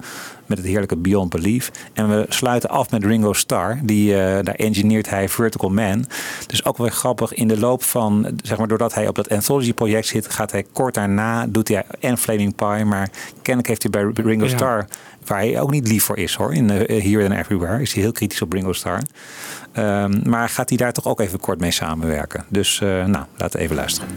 Met 0.47 0.59
het 0.59 0.67
heerlijke 0.67 0.97
Beyond 0.97 1.31
Belief. 1.31 1.71
En 1.93 2.09
we 2.09 2.27
sluiten 2.29 2.71
af 2.71 2.91
met 2.91 3.05
Ringo 3.05 3.33
Starr. 3.33 3.81
Die, 3.83 4.15
eh, 4.15 4.45
daar 4.45 4.55
engineert 4.55 5.11
hij 5.11 5.29
Vertical 5.29 5.71
Man. 5.71 6.07
Dus 6.47 6.65
ook 6.65 6.77
wel 6.77 6.89
grappig 6.89 7.35
in 7.35 7.49
de 7.49 7.59
loop 7.59 7.83
van, 7.83 8.27
zeg 8.43 8.59
maar, 8.59 8.69
doordat 8.69 8.95
hij 8.95 9.09
op 9.09 9.15
dat 9.15 9.29
Anthology 9.29 9.73
project 9.73 10.07
zit, 10.07 10.31
gaat 10.31 10.53
hij 10.53 10.65
kort 10.73 10.95
daarna, 10.95 11.47
doet 11.47 11.69
hij 11.69 11.85
en 12.01 12.19
Flaming 12.19 12.55
Pie. 12.55 12.85
Maar 12.85 13.11
kennelijk 13.35 13.69
heeft 13.69 13.83
hij 13.83 13.91
bij 13.91 14.25
Ringo 14.25 14.45
Ja. 14.45 14.51
Starr 14.51 14.87
waar 15.27 15.39
hij 15.39 15.61
ook 15.61 15.71
niet 15.71 15.89
lief 15.89 16.05
voor 16.05 16.19
is 16.19 16.35
hoor. 16.35 16.55
In 16.55 16.71
eh, 16.71 17.03
Here 17.03 17.25
and 17.25 17.39
Everywhere 17.39 17.81
is 17.81 17.93
hij 17.93 18.03
heel 18.03 18.13
kritisch 18.13 18.43
op 18.43 18.53
Ringo 18.53 18.73
Starr. 18.73 19.03
Ehm, 19.73 20.29
maar 20.29 20.49
gaat 20.49 20.69
hij 20.69 20.79
daar 20.79 20.93
toch 20.93 21.07
ook 21.07 21.21
even 21.21 21.41
kort 21.41 21.61
mee 21.61 21.71
samenwerken. 21.71 22.45
Dus 22.49 22.81
eh, 22.81 22.89
nou, 22.89 23.25
laten 23.37 23.59
we 23.59 23.65
even 23.65 23.77
luisteren. 23.77 24.09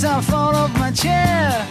Case 0.00 0.10
I 0.10 0.20
fall 0.20 0.54
off 0.54 0.72
my 0.78 0.90
chair. 0.90 1.66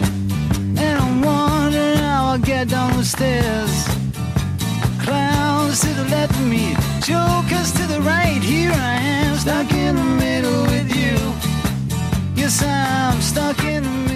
And 0.76 0.98
I'm 0.98 1.22
wondering 1.22 1.98
how 1.98 2.32
I'll 2.32 2.38
get 2.38 2.68
down 2.68 2.96
the 2.96 3.04
stairs. 3.04 3.72
Clowns 5.02 5.80
to 5.80 5.88
the 5.94 6.04
left 6.10 6.32
of 6.32 6.46
me, 6.46 6.74
jokers 7.00 7.72
to 7.72 7.86
the 7.86 8.00
right. 8.02 8.40
Here 8.42 8.72
I 8.72 8.94
am, 9.16 9.36
stuck 9.36 9.72
in 9.72 9.96
the 9.96 10.10
middle 10.24 10.62
with 10.64 10.88
you. 10.94 11.16
Yes, 12.34 12.62
I'm 12.62 13.20
stuck 13.20 13.62
in 13.64 13.82
the 13.82 13.90
middle. 13.90 14.09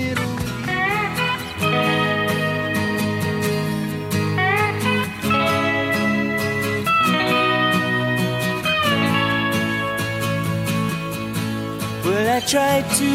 I 12.35 12.41
tried 12.41 12.91
to 12.97 13.11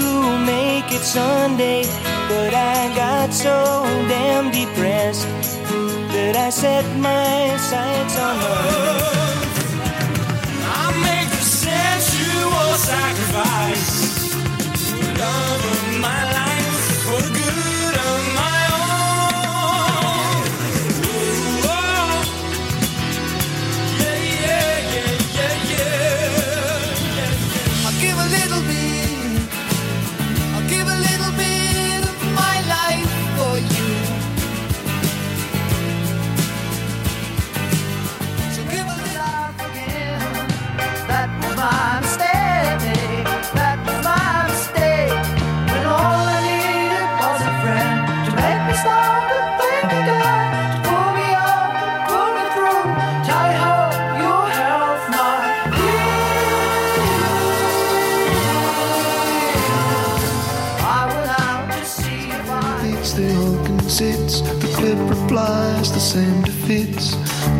make 0.46 0.94
it 0.94 1.02
Sunday, 1.02 1.84
but 2.30 2.54
I 2.54 2.96
got 2.96 3.34
so 3.34 3.84
damn 4.08 4.50
depressed 4.50 5.28
that 6.14 6.38
I 6.38 6.50
set 6.50 6.86
my 6.96 7.58
sights 7.58 8.18
on 8.18 8.38
love. 8.40 9.44
I 10.64 10.86
make 11.04 11.30
the 11.32 11.44
sensual 11.44 12.72
sacrifice, 12.92 14.34
love 15.20 15.66
of 15.66 16.00
my 16.00 16.24
life 16.32 16.49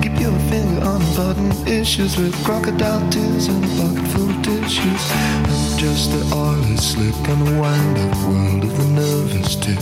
Keep 0.02 0.20
your 0.20 0.38
finger 0.50 0.84
on 0.86 1.00
the 1.00 1.14
button, 1.16 1.68
issues 1.68 2.18
with 2.18 2.34
crocodile 2.46 3.08
tears 3.10 3.48
and 3.48 3.64
a 3.64 3.68
bucket 3.78 4.08
full 4.12 4.30
of 4.30 4.42
tissues. 4.42 5.04
I'm 5.12 5.78
just 5.78 6.12
the 6.12 6.22
oily 6.36 6.78
slip 6.78 7.16
on 7.30 7.46
the 7.46 7.52
wind-up 7.60 8.16
world 8.28 8.64
of 8.64 8.74
the 8.78 8.88
nervous 9.02 9.56
tick. 9.56 9.80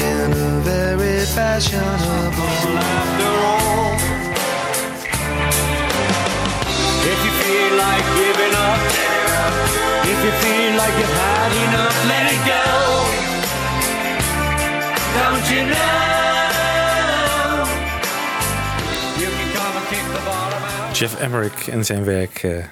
In 0.00 0.32
a 0.32 0.60
very 0.60 1.24
fashionable 1.26 2.78
after 2.78 3.32
all. 3.50 3.94
If 7.12 7.18
you 7.24 7.32
feel 7.42 7.72
like 7.84 8.06
giving 8.20 8.54
up, 8.68 8.80
if 10.12 10.18
you 10.24 10.32
feel 10.42 10.72
like 10.76 10.94
you've 10.98 11.16
had 11.24 11.52
enough, 11.66 11.96
let 12.10 12.24
it 12.34 12.42
go. 12.52 12.64
Don't 15.18 15.46
you 15.50 15.62
know? 15.72 16.15
Jeff 20.98 21.14
Emmerich 21.20 21.68
en 21.68 21.84
zijn 21.84 22.04
werk 22.04 22.42
eh, 22.42 22.64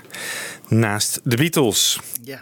naast 0.69 1.21
de 1.25 1.37
Beatles. 1.37 2.01
Ja. 2.23 2.37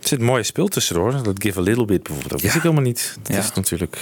Er 0.00 0.08
zit 0.08 0.18
een 0.18 0.24
mooie 0.24 0.42
speel 0.42 0.68
tussendoor. 0.68 1.22
Dat 1.22 1.42
Give 1.42 1.58
a 1.58 1.62
Little 1.62 1.84
Bit 1.84 2.02
bijvoorbeeld. 2.02 2.30
Dat 2.32 2.40
wist 2.40 2.54
ik 2.54 2.62
helemaal 2.62 2.82
niet. 2.84 3.16
Dat 3.22 3.36
Ja. 3.36 3.42
is 3.42 3.52
natuurlijk 3.52 3.96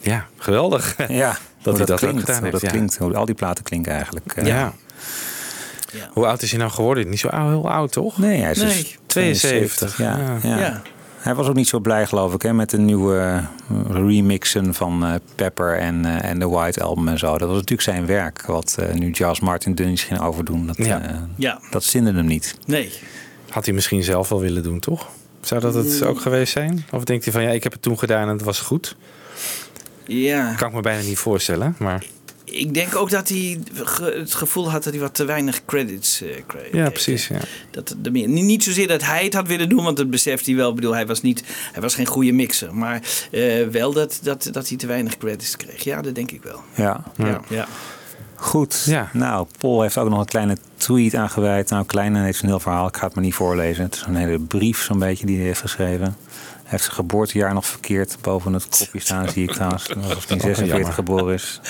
ja, 0.00 0.26
geweldig. 0.38 0.96
Ja, 1.08 1.38
dat 1.62 1.76
hij 1.76 1.86
dat, 1.86 1.98
klinkt, 1.98 2.20
gedaan 2.20 2.40
heeft. 2.40 2.52
dat 2.52 2.60
ja. 2.62 2.68
klinkt, 2.68 2.96
hoe 2.96 3.14
al 3.16 3.24
die 3.24 3.34
platen 3.34 3.64
klinken 3.64 3.92
eigenlijk. 3.92 4.32
eh. 4.32 4.46
Ja. 4.46 4.72
Hoe 6.12 6.26
oud 6.26 6.42
is 6.42 6.50
hij 6.50 6.58
nou 6.60 6.70
geworden? 6.72 7.08
Niet 7.08 7.18
zo 7.20 7.28
oud, 7.28 7.48
heel 7.50 7.70
oud, 7.70 7.92
toch? 7.92 8.18
Nee, 8.18 8.40
hij 8.40 8.50
is 8.50 8.58
Nee. 8.58 8.68
dus 8.82 8.96
72. 9.06 9.98
Ja, 9.98 10.38
Ja. 10.42 10.82
Hij 11.26 11.34
was 11.34 11.48
ook 11.48 11.54
niet 11.54 11.68
zo 11.68 11.78
blij, 11.80 12.06
geloof 12.06 12.34
ik, 12.34 12.42
hè, 12.42 12.52
met 12.52 12.70
de 12.70 12.78
nieuwe 12.78 13.16
eh, 13.18 13.44
remixen 13.90 14.74
van 14.74 15.04
eh, 15.04 15.14
Pepper 15.34 15.78
en, 15.78 16.04
eh, 16.04 16.30
en 16.30 16.38
de 16.38 16.48
White 16.48 16.82
Album 16.82 17.08
en 17.08 17.18
zo. 17.18 17.30
Dat 17.38 17.48
was 17.48 17.54
natuurlijk 17.56 17.82
zijn 17.82 18.06
werk, 18.06 18.42
wat 18.46 18.76
eh, 18.78 18.94
nu 18.94 19.12
Charles 19.14 19.40
Martin 19.40 19.74
Dunnies 19.74 20.02
ging 20.04 20.20
overdoen. 20.20 20.66
Dat, 20.66 20.76
Ja. 20.76 21.00
eh, 21.02 21.16
Ja. 21.36 21.60
dat 21.70 21.84
zinde 21.84 22.12
hem 22.12 22.26
niet. 22.26 22.56
Nee. 22.66 22.92
Had 23.48 23.64
hij 23.64 23.74
misschien 23.74 24.02
zelf 24.02 24.28
wel 24.28 24.40
willen 24.40 24.62
doen, 24.62 24.78
toch? 24.80 25.08
Zou 25.40 25.60
dat 25.60 25.74
het 25.74 26.00
Mm. 26.00 26.06
ook 26.06 26.20
geweest 26.20 26.52
zijn? 26.52 26.84
Of 26.92 27.04
denkt 27.04 27.24
hij 27.24 27.32
van 27.32 27.42
ja, 27.42 27.48
ik 27.50 27.62
heb 27.62 27.72
het 27.72 27.82
toen 27.82 27.98
gedaan 27.98 28.28
en 28.28 28.34
het 28.34 28.42
was 28.42 28.60
goed? 28.60 28.96
Ja. 30.06 30.54
Kan 30.54 30.68
ik 30.68 30.74
me 30.74 30.80
bijna 30.80 31.02
niet 31.02 31.18
voorstellen, 31.18 31.74
maar... 31.78 32.04
ik 32.50 32.74
denk 32.74 32.96
ook 32.96 33.10
dat 33.10 33.28
hij 33.28 33.58
ge- 33.74 34.14
het 34.18 34.34
gevoel 34.34 34.70
had 34.70 34.84
dat 34.84 34.92
hij 34.92 35.02
wat 35.02 35.14
te 35.14 35.24
weinig 35.24 35.64
credits 35.64 36.22
eh, 36.22 36.28
kreeg. 36.46 36.72
Ja, 36.72 36.90
precies. 36.90 37.28
Ja. 37.28 37.38
Dat 37.70 37.94
de 38.02 38.10
meer, 38.10 38.28
niet 38.28 38.44
niet 38.44 38.64
zozeer 38.64 38.88
dat 38.88 39.02
hij 39.02 39.24
het 39.24 39.34
had 39.34 39.46
willen 39.46 39.68
doen, 39.68 39.84
want 39.84 39.96
dat 39.96 40.10
beseft 40.10 40.46
hij 40.46 40.54
wel. 40.54 40.68
Ik 40.68 40.74
bedoel, 40.74 40.94
hij 40.94 41.06
was, 41.06 41.22
niet, 41.22 41.42
hij 41.72 41.82
was 41.82 41.94
geen 41.94 42.06
goede 42.06 42.32
mixer. 42.32 42.74
Maar 42.74 43.02
eh, 43.30 43.66
wel 43.66 43.92
dat, 43.92 44.18
dat, 44.22 44.48
dat 44.52 44.68
hij 44.68 44.76
te 44.76 44.86
weinig 44.86 45.18
credits 45.18 45.56
kreeg. 45.56 45.84
Ja, 45.84 46.02
dat 46.02 46.14
denk 46.14 46.30
ik 46.30 46.42
wel. 46.42 46.60
Ja. 46.74 47.02
Ja. 47.16 47.40
ja. 47.48 47.66
Goed. 48.34 48.86
Nou, 49.12 49.46
Paul 49.58 49.82
heeft 49.82 49.98
ook 49.98 50.08
nog 50.08 50.18
een 50.18 50.24
kleine 50.26 50.56
tweet 50.76 51.14
aangeweid. 51.14 51.70
Nou, 51.70 51.86
klein 51.86 52.16
en 52.16 52.22
heeft 52.24 52.42
een 52.42 52.48
heel 52.48 52.60
verhaal. 52.60 52.86
Ik 52.88 52.96
ga 52.96 53.06
het 53.06 53.14
maar 53.14 53.24
niet 53.24 53.34
voorlezen. 53.34 53.84
Het 53.84 53.94
is 53.94 54.04
een 54.06 54.16
hele 54.16 54.38
brief 54.38 54.82
zo'n 54.82 54.98
beetje 54.98 55.26
die 55.26 55.36
hij 55.36 55.46
heeft 55.46 55.60
geschreven. 55.60 56.16
Heeft 56.66 56.82
zijn 56.82 56.94
geboortejaar 56.94 57.54
nog 57.54 57.66
verkeerd 57.66 58.16
boven 58.20 58.52
het 58.52 58.66
kopje 58.78 59.00
staan, 59.00 59.28
zie 59.28 59.42
ik 59.42 59.52
trouwens. 59.52 59.88
Alsof 59.96 60.28
hij 60.28 60.36
in 60.36 60.42
Oh, 60.42 60.46
jammer. 60.46 60.56
46 60.56 60.94
geboren 60.94 61.34
is. 61.34 61.60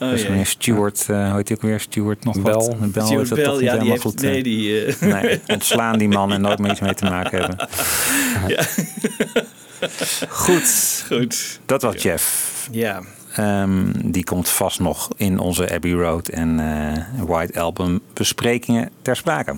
Oh, 0.00 0.10
dus 0.10 0.28
meneer 0.28 0.46
Stewart, 0.46 1.04
eh 1.08 1.26
hoe 1.26 1.36
heet 1.36 1.48
hij 1.48 1.56
ook 1.56 1.62
weer? 1.62 1.80
Stewart 1.80 2.24
nog 2.24 2.42
Bell. 2.42 2.52
wat? 2.52 2.64
Stewart 3.06 3.28
toch 3.28 3.52
niet 3.52 3.60
ja, 3.60 3.76
die 3.76 3.90
heeft- 3.90 4.02
goed. 4.02 4.20
nee, 4.20 4.42
die, 4.42 4.84
eh, 4.84 5.00
nee, 5.22 5.40
ontslaan 5.46 5.98
die 5.98 6.08
man 6.08 6.32
en 6.32 6.40
nooit 6.40 6.58
meer 6.58 6.70
iets 6.70 6.80
mee 6.80 6.94
te 6.94 7.04
maken 7.04 7.38
hebben. 7.40 7.56
Ja. 8.46 8.62
Goed. 10.28 11.04
Goed. 11.08 11.60
Dat 11.66 11.82
was 11.82 12.02
Jeff. 12.02 12.68
Ja. 12.70 13.00
Ehm, 13.34 13.84
die 14.04 14.24
komt 14.24 14.48
vast 14.48 14.80
nog 14.80 15.08
in 15.16 15.38
onze 15.38 15.70
Abbey 15.74 15.92
Road 15.92 16.28
en 16.28 16.60
eh, 16.60 17.24
White 17.26 17.60
Album 17.60 18.00
besprekingen 18.12 18.90
ter 19.02 19.16
sprake. 19.16 19.54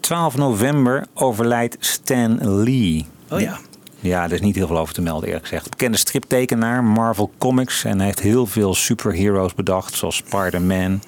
12 0.00 0.36
november 0.36 1.06
overlijdt 1.14 1.76
Stan 1.80 2.38
Lee. 2.62 3.06
Oh 3.28 3.40
ja. 3.40 3.58
Ja, 4.00 4.24
er 4.24 4.32
is 4.32 4.40
niet 4.40 4.56
heel 4.56 4.66
veel 4.66 4.78
over 4.78 4.94
te 4.94 5.02
melden 5.02 5.26
eerlijk 5.28 5.46
gezegd. 5.46 5.70
Bekende 5.70 5.98
striptekenaar, 5.98 6.84
Marvel 6.84 7.30
Comics. 7.38 7.84
En 7.84 7.96
hij 7.96 8.06
heeft 8.06 8.20
heel 8.20 8.46
veel 8.46 8.74
superheroes 8.74 9.54
bedacht. 9.54 9.94
Zoals 9.94 10.16
Spider-Man, 10.16 11.02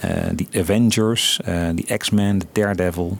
eh 0.00 0.10
die 0.32 0.48
Avengers, 0.52 1.40
eh 1.44 1.68
die 1.74 1.96
X-Men, 1.96 2.38
de 2.38 2.46
Daredevil. 2.52 3.18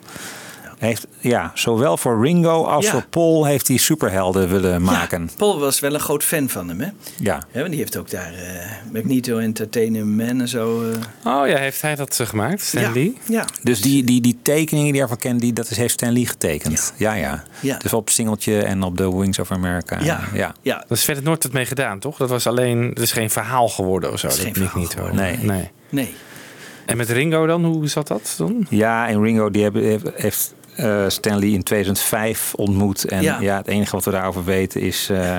Heeft, 0.85 1.07
ja, 1.19 1.51
zowel 1.55 1.97
voor 1.97 2.23
Ringo 2.25 2.65
als 2.65 2.85
Ja. 2.85 2.91
voor 2.91 3.05
Paul 3.11 3.45
heeft 3.45 3.69
hij 3.69 3.77
superhelden 3.77 4.49
willen 4.49 4.83
maken. 4.83 5.31
Paul 5.37 5.59
was 5.59 5.81
wel 5.81 5.95
een 5.95 6.01
groot 6.01 6.23
fan 6.25 6.49
van 6.49 6.69
hem, 6.69 6.81
hè? 6.81 6.89
Ja. 7.19 7.43
Ja, 7.53 7.59
want 7.59 7.69
die 7.71 7.79
heeft 7.79 7.97
ook 7.97 8.11
daar 8.11 8.33
eh, 8.35 8.93
Magneto 8.93 9.39
Entertainment 9.39 10.41
en 10.41 10.49
zo. 10.49 10.91
eh. 10.91 10.97
Oh 11.41 11.49
ja, 11.49 11.57
heeft 11.57 11.83
hij 11.83 11.95
dat 11.95 12.21
eh, 12.21 12.27
gemaakt, 12.27 12.61
Stan 12.63 12.83
Ja. 12.83 12.91
Lee? 12.91 13.19
Ja. 13.29 13.45
Dus 13.63 13.81
die, 13.81 14.05
die, 14.05 14.21
die 14.21 14.39
tekeningen 14.43 14.87
die 14.89 14.97
je 14.97 15.03
ervan 15.03 15.17
kent, 15.17 15.41
die, 15.41 15.53
dat 15.53 15.71
is, 15.71 15.77
heeft 15.77 15.93
Stan 15.93 16.13
Lee 16.13 16.27
getekend. 16.27 16.93
Ja, 16.97 17.15
ja. 17.15 17.43
Ja. 17.61 17.77
Dus 17.79 17.93
op 17.93 18.11
Singeltje 18.11 18.63
en 18.63 18.83
op 18.83 18.97
de 18.97 19.13
Wings 19.17 19.39
of 19.39 19.51
America. 19.51 19.99
Ja. 20.03 20.21
ja. 20.35 20.55
ja. 20.63 20.85
Dat 20.89 20.99
is 20.99 21.05
verder 21.05 21.23
nooit 21.25 21.43
wat 21.43 21.53
mee 21.53 21.67
gedaan, 21.67 21.99
toch? 21.99 22.17
Dat 22.17 22.29
was 22.29 22.47
alleen, 22.47 22.83
het 22.89 22.99
is 22.99 23.13
geen 23.13 23.31
verhaal 23.31 23.69
geworden 23.69 24.13
of 24.13 24.19
zo. 24.19 24.27
is 24.27 24.35
Dat 24.35 24.45
geen 24.45 24.53
klinkt 24.53 24.73
verhaal 24.73 24.89
niet 24.89 24.99
zo. 24.99 25.05
geworden. 25.17 25.47
Nee. 25.47 25.71
Nee. 25.89 26.15
En 26.87 26.97
met 26.97 27.11
Ringo 27.11 27.47
dan, 27.47 27.65
hoe 27.65 27.89
zat 27.89 28.09
dat 28.09 28.35
dan? 28.39 28.67
Ja, 28.71 29.09
en 29.09 29.23
Ringo 29.23 29.51
die 29.51 29.71
heeft 30.15 30.55
eh, 30.77 31.05
Stanley 31.09 31.49
in 31.49 31.63
2005 31.63 32.55
ontmoet. 32.55 33.05
En 33.05 33.23
Ja. 33.23 33.41
ja. 33.41 33.57
het 33.57 33.67
enige 33.67 33.91
wat 33.97 34.05
we 34.05 34.11
daarover 34.11 34.45
weten 34.45 34.81
is 34.81 35.09
eh, 35.11 35.37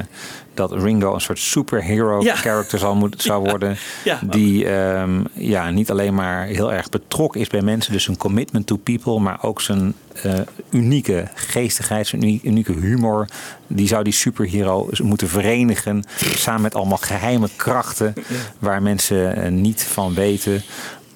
dat 0.54 0.72
Ringo 0.74 1.14
een 1.14 1.22
soort 1.22 1.40
superhero 1.40 2.22
Ja. 2.22 2.36
character 2.36 2.80
zal, 2.80 2.96
moet, 2.96 3.22
zou 3.22 3.44
worden. 3.50 3.78
Ja. 4.04 4.20
Die 4.24 4.70
ehm, 4.70 5.24
ja, 5.34 5.70
niet 5.70 5.92
alleen 5.92 6.14
maar 6.14 6.46
heel 6.46 6.74
erg 6.74 6.90
betrokken 6.90 7.42
is 7.42 7.48
bij 7.48 7.62
mensen. 7.62 7.92
Dus 7.92 8.08
een 8.08 8.18
commitment 8.18 8.68
to 8.68 8.76
people. 8.78 9.20
Maar 9.20 9.38
ook 9.44 9.62
zijn 9.62 9.94
eh, 10.24 10.34
unieke 10.70 11.28
geestigheid, 11.34 12.08
zijn 12.08 12.22
uni- 12.24 12.40
unieke 12.44 12.74
humor. 12.74 13.28
Die 13.68 13.88
zou 13.88 14.04
die 14.04 14.14
superhero 14.14 14.90
moeten 15.04 15.28
verenigen. 15.30 16.04
Samen 16.36 16.62
met 16.62 16.76
allemaal 16.76 16.98
geheime 16.98 17.50
krachten. 17.56 18.14
Waar 18.60 18.82
mensen 18.82 19.62
niet 19.62 19.84
van 19.84 20.14
weten. 20.14 20.62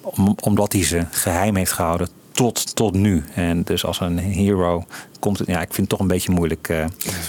Om- 0.00 0.36
omdat 0.40 0.72
hij 0.72 0.84
ze 0.84 1.04
geheim 1.10 1.56
heeft 1.56 1.72
gehouden 1.72 2.08
tot, 2.40 2.76
tot 2.76 2.94
nu. 2.94 3.24
En 3.34 3.62
dus 3.62 3.84
als 3.84 4.00
een 4.00 4.18
hero 4.18 4.86
komt 5.18 5.38
het. 5.38 5.48
Ja, 5.48 5.60
ik 5.60 5.66
vind 5.66 5.76
het 5.76 5.88
toch 5.88 5.98
een 6.00 6.06
beetje 6.06 6.32
moeilijk. 6.32 6.68
eh, 6.68 6.84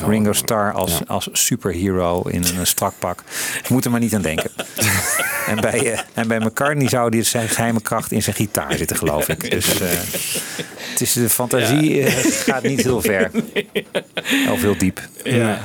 Ringo 0.08 0.34
Starr 0.34 0.74
als, 0.74 1.08
als 1.08 1.30
superhero 1.32 2.22
in 2.22 2.44
een 2.58 2.68
strak 2.68 2.94
pak. 3.00 3.24
Ik 3.64 3.70
moet 3.70 3.86
er 3.86 3.92
maar 3.92 4.00
niet 4.00 4.16
aan 4.16 4.22
denken. 4.22 4.52
en, 5.52 5.62
bij, 5.62 5.94
eh, 5.94 6.00
en 6.14 6.28
bij 6.28 6.40
McCartney 6.40 6.90
zou 6.90 7.10
die 7.10 7.24
zijn 7.24 7.50
geheime 7.50 7.82
kracht 7.82 8.12
in 8.12 8.24
zijn 8.24 8.36
gitaar 8.36 8.78
zitten, 8.78 8.98
geloof 8.98 9.28
ik. 9.28 9.52
Dus 9.52 9.80
eh, 9.80 9.88
het 10.92 11.02
is 11.02 11.14
de 11.14 11.30
fantasie 11.30 12.04
gaat 12.46 12.64
niet 12.64 12.82
heel 12.82 13.02
ver. 13.02 13.32
Of 14.52 14.62
heel 14.62 14.78
diep. 14.78 15.02
Ja. 15.24 15.60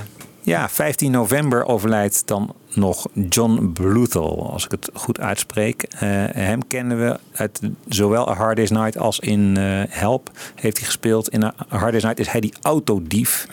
Ja, 0.47 0.69
15 0.69 1.11
november 1.11 1.65
overlijdt 1.65 2.23
dan 2.27 2.55
nog 2.75 3.07
John 3.29 3.71
Bluthal, 3.73 4.51
als 4.53 4.65
ik 4.65 4.71
het 4.71 4.91
goed 4.95 5.21
uitspreek. 5.21 5.83
Eh, 5.83 6.09
hem 6.33 6.67
kennen 6.67 6.99
we 6.99 7.19
uit 7.33 7.61
zowel 7.89 8.31
A 8.31 8.35
Hard 8.35 8.57
Day's 8.57 8.71
Night 8.71 8.99
als 8.99 9.19
in 9.19 9.57
eh, 9.57 9.83
Help 9.89 10.31
heeft 10.55 10.77
hij 10.77 10.87
gespeeld. 10.87 11.29
In 11.29 11.45
A 11.45 11.55
Hard 11.69 11.91
Day's 11.91 12.03
Night 12.03 12.19
is 12.19 12.29
hij 12.29 12.41
die 12.41 12.55
autodief 12.63 13.47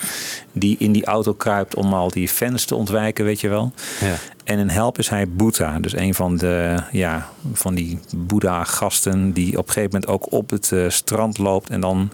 die 0.51 0.75
in 0.79 0.91
die 0.91 1.05
auto 1.05 1.33
kruipt 1.33 1.75
om 1.75 1.93
al 1.93 2.09
die 2.09 2.27
fans 2.27 2.65
te 2.65 2.75
ontwijken, 2.75 3.25
weet 3.25 3.41
je 3.41 3.47
wel. 3.49 3.71
Ja. 4.01 4.15
En 4.43 4.59
in 4.59 4.69
Help 4.69 4.97
is 4.97 5.09
hij 5.09 5.27
Boeddha, 5.29 5.79
dus 5.79 5.93
een 5.95 6.13
van, 6.13 6.37
de, 6.37 6.83
ja, 6.91 7.29
van 7.53 7.75
die 7.75 7.99
Boeddha-gasten 8.15 9.31
die 9.31 9.57
op 9.57 9.67
een 9.67 9.73
gegeven 9.73 9.91
moment 9.91 10.11
ook 10.11 10.31
op 10.31 10.49
het 10.49 10.71
eh, 10.71 10.89
strand 10.89 11.37
loopt 11.37 11.69
en 11.69 11.81
dan 11.81 12.11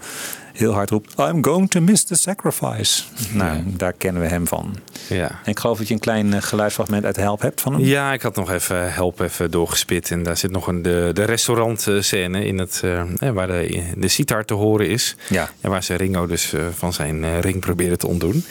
heel 0.60 0.74
hard 0.74 0.90
roept: 0.90 1.20
I'm 1.20 1.44
going 1.44 1.70
to 1.70 1.82
miss 1.82 2.04
the 2.04 2.16
sacrifice. 2.16 3.04
Nou, 3.34 3.64
daar 3.66 3.94
kennen 3.94 4.22
we 4.22 4.28
hem 4.28 4.48
van. 4.48 4.76
Ja. 5.10 5.30
En 5.30 5.52
ik 5.52 5.60
geloof 5.60 5.78
dat 5.78 5.88
je 5.88 5.94
een 5.94 6.00
klein 6.00 6.34
eh, 6.34 6.42
geluidsfragment 6.42 7.06
uit 7.06 7.16
Help 7.16 7.42
hebt 7.42 7.62
van 7.62 7.74
hem. 7.74 7.82
Ja, 7.82 8.14
ik 8.14 8.22
had 8.22 8.36
nog 8.36 8.52
even 8.52 8.94
help 8.94 9.20
even 9.20 9.52
doorgespit. 9.52 10.12
En 10.12 10.24
daar 10.24 10.38
zit 10.38 10.52
nog 10.52 10.68
een, 10.68 10.82
de, 10.82 11.12
de 11.14 11.24
restaurantscène 11.24 12.46
in 12.46 12.58
het, 12.58 12.82
eh, 12.84 13.30
waar 13.30 13.48
de, 13.48 13.84
de 13.98 14.08
sitar 14.08 14.46
te 14.46 14.54
horen 14.54 14.90
is. 14.90 15.16
Ja. 15.30 15.50
En 15.62 15.70
waar 15.70 15.84
ze 15.84 15.96
Ringo 15.96 16.28
dus 16.28 16.54
van 16.76 16.94
zijn 16.94 17.42
ring 17.42 17.60
proberen 17.60 17.98
te 17.98 18.08
ontdoen. 18.08 18.44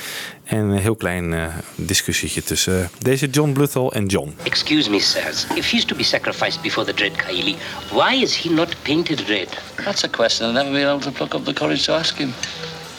En 0.48 0.58
een 0.58 0.78
heel 0.78 0.96
klein 0.96 1.34
eh, 1.34 1.46
discussietje 1.74 2.42
tussen 2.42 2.82
eh, 2.82 2.88
deze 2.98 3.26
John 3.26 3.52
Bluthal 3.52 3.92
en 3.92 4.06
John. 4.06 4.36
Excuse 4.42 4.90
me, 4.90 5.00
sirs. 5.00 5.46
If 5.54 5.70
he's 5.70 5.84
to 5.84 5.96
be 5.96 6.02
sacrificed 6.02 6.62
before 6.62 6.86
the 6.86 6.94
dread 6.94 7.12
Kaili, 7.16 7.56
why 7.90 8.22
is 8.22 8.36
he 8.36 8.50
not 8.50 8.76
painted 8.82 9.28
red? 9.28 9.48
That's 9.84 10.04
a 10.04 10.08
question 10.08 10.48
I've 10.48 10.54
never 10.54 10.70
been 10.70 10.88
able 10.88 11.00
to 11.00 11.10
pluck 11.10 11.34
up 11.34 11.44
the 11.44 11.52
courage 11.52 11.84
to 11.84 11.92
ask 11.92 12.16
him. 12.16 12.32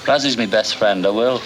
Razzie's 0.06 0.38
my 0.38 0.48
best 0.48 0.76
friend, 0.76 1.06
I 1.06 1.10
will. 1.10 1.40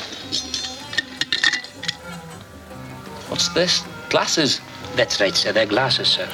What's 3.28 3.54
this? 3.54 3.84
Glasses? 4.10 4.62
That's 4.96 5.20
right, 5.20 5.36
sir. 5.36 5.54
They're 5.54 5.68
glasses, 5.68 6.12
sir. 6.12 6.28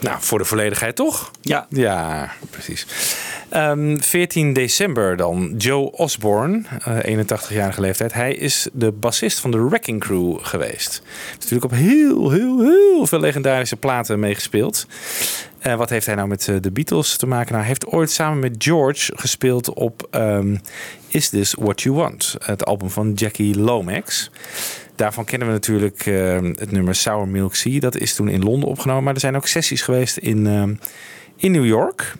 Nou, 0.00 0.16
voor 0.20 0.38
de 0.38 0.44
volledigheid 0.44 0.96
toch? 0.96 1.30
Ja. 1.40 1.66
Ja, 1.68 2.32
precies. 2.50 2.86
Ehm, 3.52 3.98
14 3.98 4.52
december 4.52 5.16
dan. 5.16 5.54
Joe 5.56 5.90
Osborne, 5.90 6.62
eh, 6.84 6.98
81-jarige 7.02 7.80
leeftijd. 7.80 8.12
Hij 8.12 8.34
is 8.34 8.68
de 8.72 8.92
bassist 8.92 9.40
van 9.40 9.50
de 9.50 9.68
Wrecking 9.68 10.00
Crew 10.00 10.38
geweest. 10.42 11.02
Natuurlijk 11.32 11.64
op 11.64 11.70
heel, 11.70 12.30
heel, 12.30 12.60
heel 12.60 13.06
veel 13.06 13.20
legendarische 13.20 13.76
platen 13.76 14.20
meegespeeld. 14.20 14.86
Eh, 15.58 15.74
wat 15.74 15.90
heeft 15.90 16.06
hij 16.06 16.14
nou 16.14 16.28
met 16.28 16.48
eh, 16.48 16.56
de 16.60 16.70
Beatles 16.70 17.16
te 17.16 17.26
maken? 17.26 17.46
Nou, 17.46 17.58
hij 17.58 17.66
heeft 17.66 17.86
ooit 17.86 18.10
samen 18.10 18.38
met 18.38 18.54
George 18.58 19.12
gespeeld 19.16 19.72
op 19.72 20.06
ehm, 20.10 20.56
Is 21.08 21.28
This 21.28 21.54
What 21.58 21.80
You 21.80 21.94
Want? 21.94 22.36
Het 22.44 22.64
album 22.64 22.90
van 22.90 23.12
Jackie 23.12 23.58
Lomax. 23.58 24.30
Daarvan 24.96 25.24
kennen 25.24 25.48
we 25.48 25.54
natuurlijk 25.54 26.06
eh, 26.06 26.38
het 26.42 26.70
nummer 26.70 26.94
Sour 26.94 27.28
Milk 27.28 27.54
Sea. 27.54 27.80
Dat 27.80 27.96
is 27.96 28.14
toen 28.14 28.28
in 28.28 28.42
Londen 28.42 28.68
opgenomen. 28.68 29.04
Maar 29.04 29.14
er 29.14 29.20
zijn 29.20 29.36
ook 29.36 29.46
sessies 29.46 29.82
geweest 29.82 30.16
in, 30.16 30.46
ehm, 30.46 30.74
in 31.36 31.52
New 31.52 31.66
York. 31.66 32.14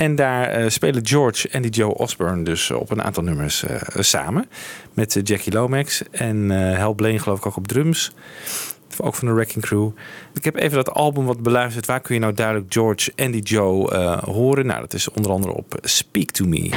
En 0.00 0.14
daar 0.14 0.48
eh, 0.48 0.68
spelen 0.68 1.06
George 1.06 1.48
en 1.48 1.62
die 1.62 1.70
Joe 1.70 1.94
Osborne 1.94 2.42
dus 2.42 2.70
op 2.70 2.90
een 2.90 3.02
aantal 3.02 3.22
nummers 3.22 3.62
eh, 3.62 3.80
samen. 3.98 4.48
Met 4.94 5.16
eh, 5.16 5.22
Jackie 5.24 5.52
Lomax 5.52 6.02
en 6.10 6.50
Hal 6.76 6.94
Blaine 6.94 7.18
geloof 7.18 7.38
ik 7.38 7.46
ook 7.46 7.56
op 7.56 7.68
drums. 7.68 8.12
Ook 8.98 9.14
van 9.14 9.28
de 9.28 9.34
Wrecking 9.34 9.64
Crew. 9.64 9.90
Ik 10.34 10.44
heb 10.44 10.56
even 10.56 10.76
dat 10.76 10.90
album 10.90 11.24
wat 11.24 11.42
beluisterd. 11.42 11.86
Waar 11.86 12.00
kun 12.00 12.14
je 12.14 12.20
nou 12.20 12.34
duidelijk 12.34 12.72
George 12.72 13.12
en 13.14 13.30
die 13.30 13.42
Joe 13.42 13.94
horen? 14.24 14.66
Nou, 14.66 14.80
dat 14.80 14.92
is 14.92 15.10
onder 15.10 15.30
andere 15.30 15.52
op 15.52 15.78
Speak 15.82 16.30
To 16.30 16.44
Me. 16.44 16.68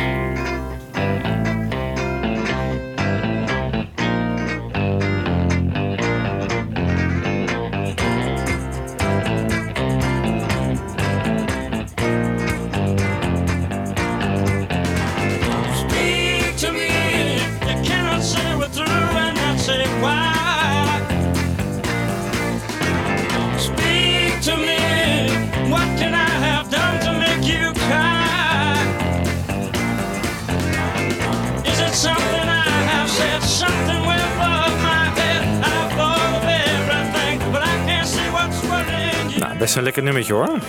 Best 39.63 39.75
een 39.75 39.83
lekker 39.83 40.03
nummertje 40.03 40.33
hoor. 40.33 40.59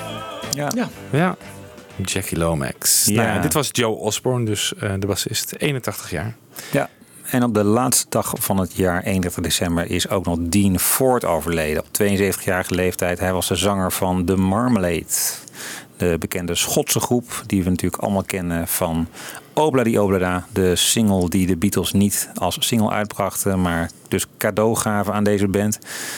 Ja. 0.53 0.71
Ja. 0.75 0.89
Ja. 1.11 1.37
Jackie 2.03 2.39
Lomax. 2.39 3.05
Ja. 3.05 3.23
Nou 3.23 3.29
ja, 3.29 3.43
dit 3.43 3.53
was 3.53 3.69
Joe 3.73 3.95
Osborne, 3.95 4.45
dus 4.45 4.75
eh, 4.75 4.93
de 4.99 5.07
bassist. 5.07 5.55
81 5.59 6.11
jaar. 6.11 6.37
Ja. 6.73 6.89
En 7.31 7.43
op 7.43 7.55
de 7.55 7.65
laatste 7.65 8.07
dag 8.09 8.33
van 8.39 8.57
het 8.57 8.75
jaar, 8.75 9.03
31 9.03 9.43
december, 9.43 9.91
is 9.91 10.09
ook 10.09 10.25
nog 10.25 10.39
Dean 10.41 10.79
Ford 10.79 11.25
overleden. 11.25 11.83
Op 11.83 11.87
72-jarige 12.03 12.75
leeftijd. 12.75 13.19
Hij 13.19 13.33
was 13.33 13.49
de 13.49 13.57
zanger 13.57 13.93
van 13.93 14.25
The 14.25 14.37
Marmalade. 14.37 15.07
De 15.97 16.17
bekende 16.19 16.55
Schotse 16.55 17.01
groep, 17.01 17.43
die 17.47 17.65
we 17.65 17.71
natuurlijk 17.71 18.03
allemaal 18.03 18.25
kennen 18.25 18.69
van 18.69 19.09
Obladi 19.53 19.99
Oblada. 19.99 20.47
De 20.53 20.77
single 20.77 21.29
die 21.29 21.47
de 21.47 21.57
Beatles 21.57 21.93
niet 21.93 22.31
als 22.35 22.57
single 22.61 22.91
uitbrachten, 22.91 23.61
maar 23.61 23.91
dus 24.09 24.27
cadeau 24.39 24.77
gaven 24.77 25.13
aan 25.13 25.25
deze 25.25 25.49
band. 25.49 25.75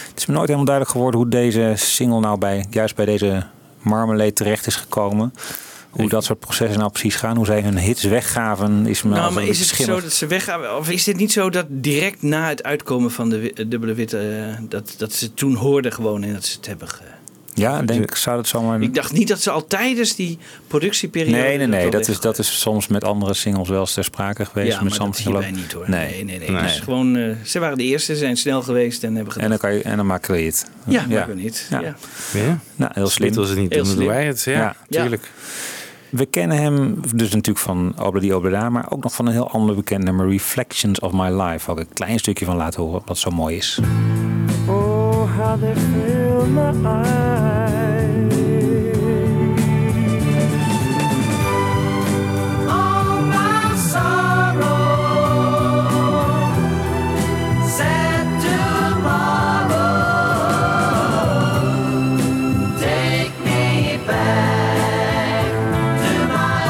Het 0.08 0.18
is 0.18 0.26
me 0.26 0.32
nooit 0.32 0.46
helemaal 0.46 0.66
duidelijk 0.66 0.96
geworden 0.96 1.20
hoe 1.20 1.30
deze 1.30 1.72
single 1.76 2.20
nou 2.20 2.38
bij, 2.38 2.66
juist 2.70 2.96
bij 2.96 3.04
deze 3.04 3.46
Marmalade 3.80 4.32
terecht 4.32 4.66
is 4.66 4.76
gekomen. 4.76 5.32
Hoe 5.90 6.08
dat 6.08 6.24
soort 6.24 6.38
processen 6.38 6.78
nou 6.78 6.90
precies 6.90 7.14
gaan, 7.14 7.36
hoe 7.36 7.46
zij 7.46 7.60
hun 7.60 7.78
hits 7.78 8.02
weggaven, 8.02 8.86
is 8.86 9.02
me 9.02 9.14
Nou, 9.14 9.32
maar 9.32 9.44
is 9.44 9.58
het 9.58 9.68
zo 9.68 10.00
dat 10.00 10.12
ze 10.12 10.26
weggaan? 10.26 10.76
Of 10.78 10.90
is 10.90 11.04
dit 11.04 11.16
niet 11.16 11.32
zo 11.32 11.50
dat 11.50 11.66
direct 11.68 12.22
na 12.22 12.48
het 12.48 12.62
uitkomen 12.62 13.10
van 13.10 13.28
de 13.28 13.66
dubbele 13.68 13.94
witte, 13.94 14.18
eh, 14.18 14.64
dat, 14.68 14.94
dat 14.98 15.12
ze 15.12 15.34
toen 15.34 15.54
hoorden 15.54 15.92
gewoon 15.92 16.22
en 16.22 16.32
dat 16.32 16.44
ze 16.44 16.56
het 16.56 16.66
hebben 16.66 16.88
ge... 16.88 17.02
Ja, 17.56 17.82
denk 17.82 18.02
ik, 18.02 18.14
zou 18.16 18.36
dat 18.36 18.46
zomaar... 18.46 18.80
Ik 18.80 18.94
dacht 18.94 19.12
niet 19.12 19.28
dat 19.28 19.40
ze 19.40 19.50
al 19.50 19.66
tijdens 19.66 20.14
die 20.16 20.38
productieperiode... 20.66 21.36
Nee, 21.38 21.56
nee, 21.56 21.66
nee. 21.66 21.90
Dat 21.90 22.08
is, 22.08 22.20
dat 22.20 22.38
is 22.38 22.60
soms 22.60 22.86
met 22.88 23.04
andere 23.04 23.34
singles 23.34 23.68
wel 23.68 23.80
eens 23.80 23.94
ter 23.94 24.04
sprake 24.04 24.44
geweest. 24.44 24.72
Ja, 24.76 24.82
met 24.82 24.98
maar 24.98 25.08
dat 25.08 25.18
hierbij 25.18 25.50
niet 25.50 25.72
hoor. 25.72 25.90
Nee, 25.90 26.24
Nee, 26.24 26.38
nee, 26.38 26.50
nee. 26.50 26.62
Dus 26.62 26.80
gewoon, 26.80 27.16
eh, 27.16 27.30
ze 27.44 27.58
waren 27.58 27.78
de 27.78 27.84
eerste, 27.84 28.12
ze 28.12 28.18
zijn 28.18 28.36
snel 28.36 28.62
geweest 28.62 29.02
en 29.04 29.14
hebben 29.14 29.26
En 29.26 29.32
gedaan. 29.32 29.50
dan, 29.50 29.58
kan 29.58 29.74
je, 29.74 29.82
en 29.82 29.96
dan 29.96 30.06
maken 30.06 30.34
we 30.34 30.40
het. 30.40 30.70
Ja, 30.86 31.06
maken 31.08 31.36
we 31.36 31.42
het. 31.42 31.66
Ja. 31.70 31.80
Ja. 32.32 32.58
Nou, 32.76 32.90
heel 32.94 33.08
slim. 33.08 33.28
Beatles 33.28 33.48
het 33.50 33.58
niet 33.58 33.72
Heel 33.74 33.84
doen, 33.84 34.06
wij 34.06 34.24
het. 34.26 34.42
Ja, 34.42 34.52
Ja. 34.88 35.00
tuurlijk. 35.00 35.30
We 36.10 36.26
kennen 36.26 36.56
hem 36.58 37.00
dus 37.14 37.30
natuurlijk 37.30 37.64
van 37.64 37.94
Obladi 38.02 38.32
Oblada, 38.32 38.70
maar 38.70 38.86
ook 38.88 39.02
nog 39.02 39.14
van 39.14 39.26
een 39.26 39.32
heel 39.32 39.50
ander 39.50 39.74
bekend 39.74 40.04
nummer, 40.04 40.28
Reflections 40.30 41.00
of 41.00 41.12
My 41.12 41.42
Life. 41.42 41.70
Ook 41.70 41.78
een 41.78 41.88
klein 41.92 42.18
stukje 42.18 42.44
van 42.44 42.56
laten 42.56 42.82
horen, 42.82 43.02
wat 43.04 43.18
zo 43.18 43.30
mooi 43.30 43.56
is. 43.56 43.78
Oh, 44.66 45.38
how 45.38 45.60
they 46.46 46.52
fill 46.54 46.72
my 46.72 47.00
eyes. 47.00 48.36
All 52.68 53.20
my 53.22 53.76
sorrow, 53.76 55.24
sad 57.68 58.26
tomorrow. 58.40 59.76
Take 62.78 63.34
me 63.44 63.98
back 64.06 65.44
to 65.98 66.12
my 66.26 66.60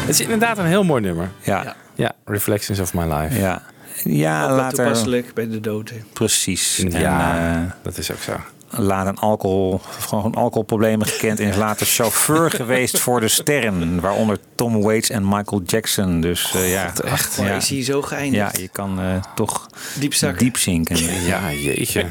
Het 0.00 0.08
is 0.08 0.20
inderdaad 0.20 0.58
een 0.58 0.66
heel 0.66 0.84
mooi 0.84 1.00
nummer. 1.00 1.30
Ja. 1.40 1.74
Ja, 1.94 2.12
Reflections 2.24 2.80
of 2.80 2.94
My 2.94 3.04
Life. 3.14 3.38
Ja, 3.38 3.62
ja 4.04 4.44
Ook 4.50 4.56
later. 4.56 4.76
toepasselijk 4.84 5.34
bij 5.34 5.48
de 5.48 5.60
dood. 5.60 5.90
hè. 5.90 5.96
Precies. 6.12 6.76
Ja, 6.88 7.36
En, 7.36 7.64
eh, 7.66 7.72
dat 7.82 7.98
is 7.98 8.10
ook 8.12 8.18
zo. 8.20 8.36
laat 8.70 9.06
een 9.06 9.18
alcohol, 9.18 9.80
gewoon 10.00 10.34
alcoholproblemen 10.34 11.06
gekend 11.06 11.40
en 11.40 11.48
is 11.48 11.56
later 11.56 11.86
chauffeur 11.86 12.50
geweest 12.60 12.98
voor 12.98 13.20
de 13.20 13.28
sterren. 13.28 14.00
Waaronder 14.00 14.38
Tom 14.54 14.82
Waits 14.82 15.10
en 15.10 15.28
Michael 15.28 15.62
Jackson. 15.66 16.20
Dus 16.20 16.54
eh, 16.54 16.72
ja, 16.72 16.92
echt? 17.04 17.38
Maar 17.38 17.46
Ja. 17.46 17.54
is 17.54 17.68
hij 17.68 17.84
zo 17.84 18.02
geëindigd? 18.02 18.56
ja, 18.56 18.62
je 18.62 18.68
kan 18.68 19.00
eh, 19.00 19.22
toch 19.34 19.66
Diep 19.98 20.14
zakken. 20.14 20.38
diep 20.38 20.56
zinken. 20.56 20.96
Ja, 21.24 21.52
jeetje. 21.52 22.06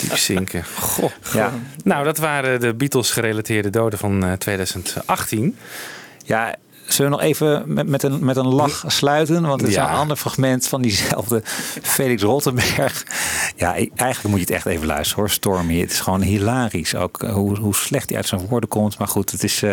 Diep 0.00 0.16
zinken. 0.16 0.64
Goh. 0.78 1.10
Ja. 1.32 1.52
Nou, 1.84 2.04
dat 2.04 2.18
waren 2.18 2.60
de 2.60 2.74
Beatles 2.74 3.10
gerelateerde 3.10 3.70
doden 3.70 3.98
van 3.98 4.24
eh, 4.24 4.32
2018. 4.32 5.56
Ja, 6.24 6.54
zullen 6.86 7.10
we 7.10 7.16
nog 7.16 7.26
even 7.26 7.62
met, 7.66 7.86
met, 7.88 8.02
een, 8.02 8.24
met 8.24 8.36
een 8.36 8.46
lach 8.46 8.84
sluiten? 8.86 9.42
Want 9.46 9.60
het 9.60 9.70
is 9.70 9.76
Ja. 9.76 9.88
een 9.90 9.96
ander 9.96 10.16
fragment 10.16 10.68
van 10.68 10.82
diezelfde 10.82 11.42
Felix 11.82 12.22
Rottenberg. 12.22 13.04
Ja, 13.56 13.74
eigenlijk 13.74 14.22
moet 14.22 14.34
je 14.38 14.44
het 14.44 14.50
echt 14.54 14.66
even 14.66 14.86
luisteren 14.86 15.22
hoor, 15.24 15.30
Stormy. 15.32 15.80
Het 15.80 15.90
is 15.92 16.00
gewoon 16.00 16.20
hilarisch. 16.22 16.94
Ook 16.94 17.22
eh, 17.22 17.32
hoe, 17.32 17.58
hoe 17.58 17.74
slecht 17.74 18.08
hij 18.08 18.16
uit 18.18 18.26
zijn 18.28 18.46
woorden 18.46 18.68
komt. 18.68 18.98
Maar 18.98 19.08
goed, 19.08 19.30
het 19.30 19.42
is... 19.44 19.62
eh, 19.62 19.72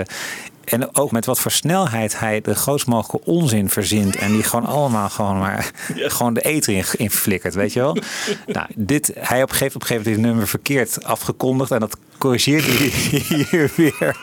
en 0.66 0.96
ook 0.96 1.12
met 1.12 1.26
wat 1.26 1.40
voor 1.40 1.52
snelheid 1.52 2.20
hij 2.20 2.42
de 2.42 2.56
grootst 2.56 2.88
mogelijke 2.88 3.30
onzin 3.32 3.70
verzint. 3.70 4.16
En 4.16 4.32
die 4.32 4.44
gewoon 4.44 4.66
allemaal 4.66 5.10
gewoon 5.10 5.40
maar 5.40 5.72
gewoon 5.96 6.34
de 6.34 6.42
eter 6.42 6.74
in, 6.74 6.86
in 6.98 7.12
flikkert, 7.12 7.54
weet 7.54 7.74
je 7.74 7.80
wel. 7.80 7.98
Nou, 8.46 8.68
dit, 8.76 9.12
hij 9.20 9.44
op 9.44 9.50
een 9.50 9.56
gegeven, 9.56 9.76
op 9.76 9.82
een 9.82 9.88
gegeven 9.88 9.88
moment 9.88 10.06
dit 10.16 10.18
nummer 10.26 10.48
verkeerd 10.48 11.04
afgekondigd. 11.04 11.72
En 11.72 11.80
dat 11.80 11.98
corrigeert 12.18 12.66
hij 12.66 12.76
hier 13.28 13.72
weer. 13.76 14.18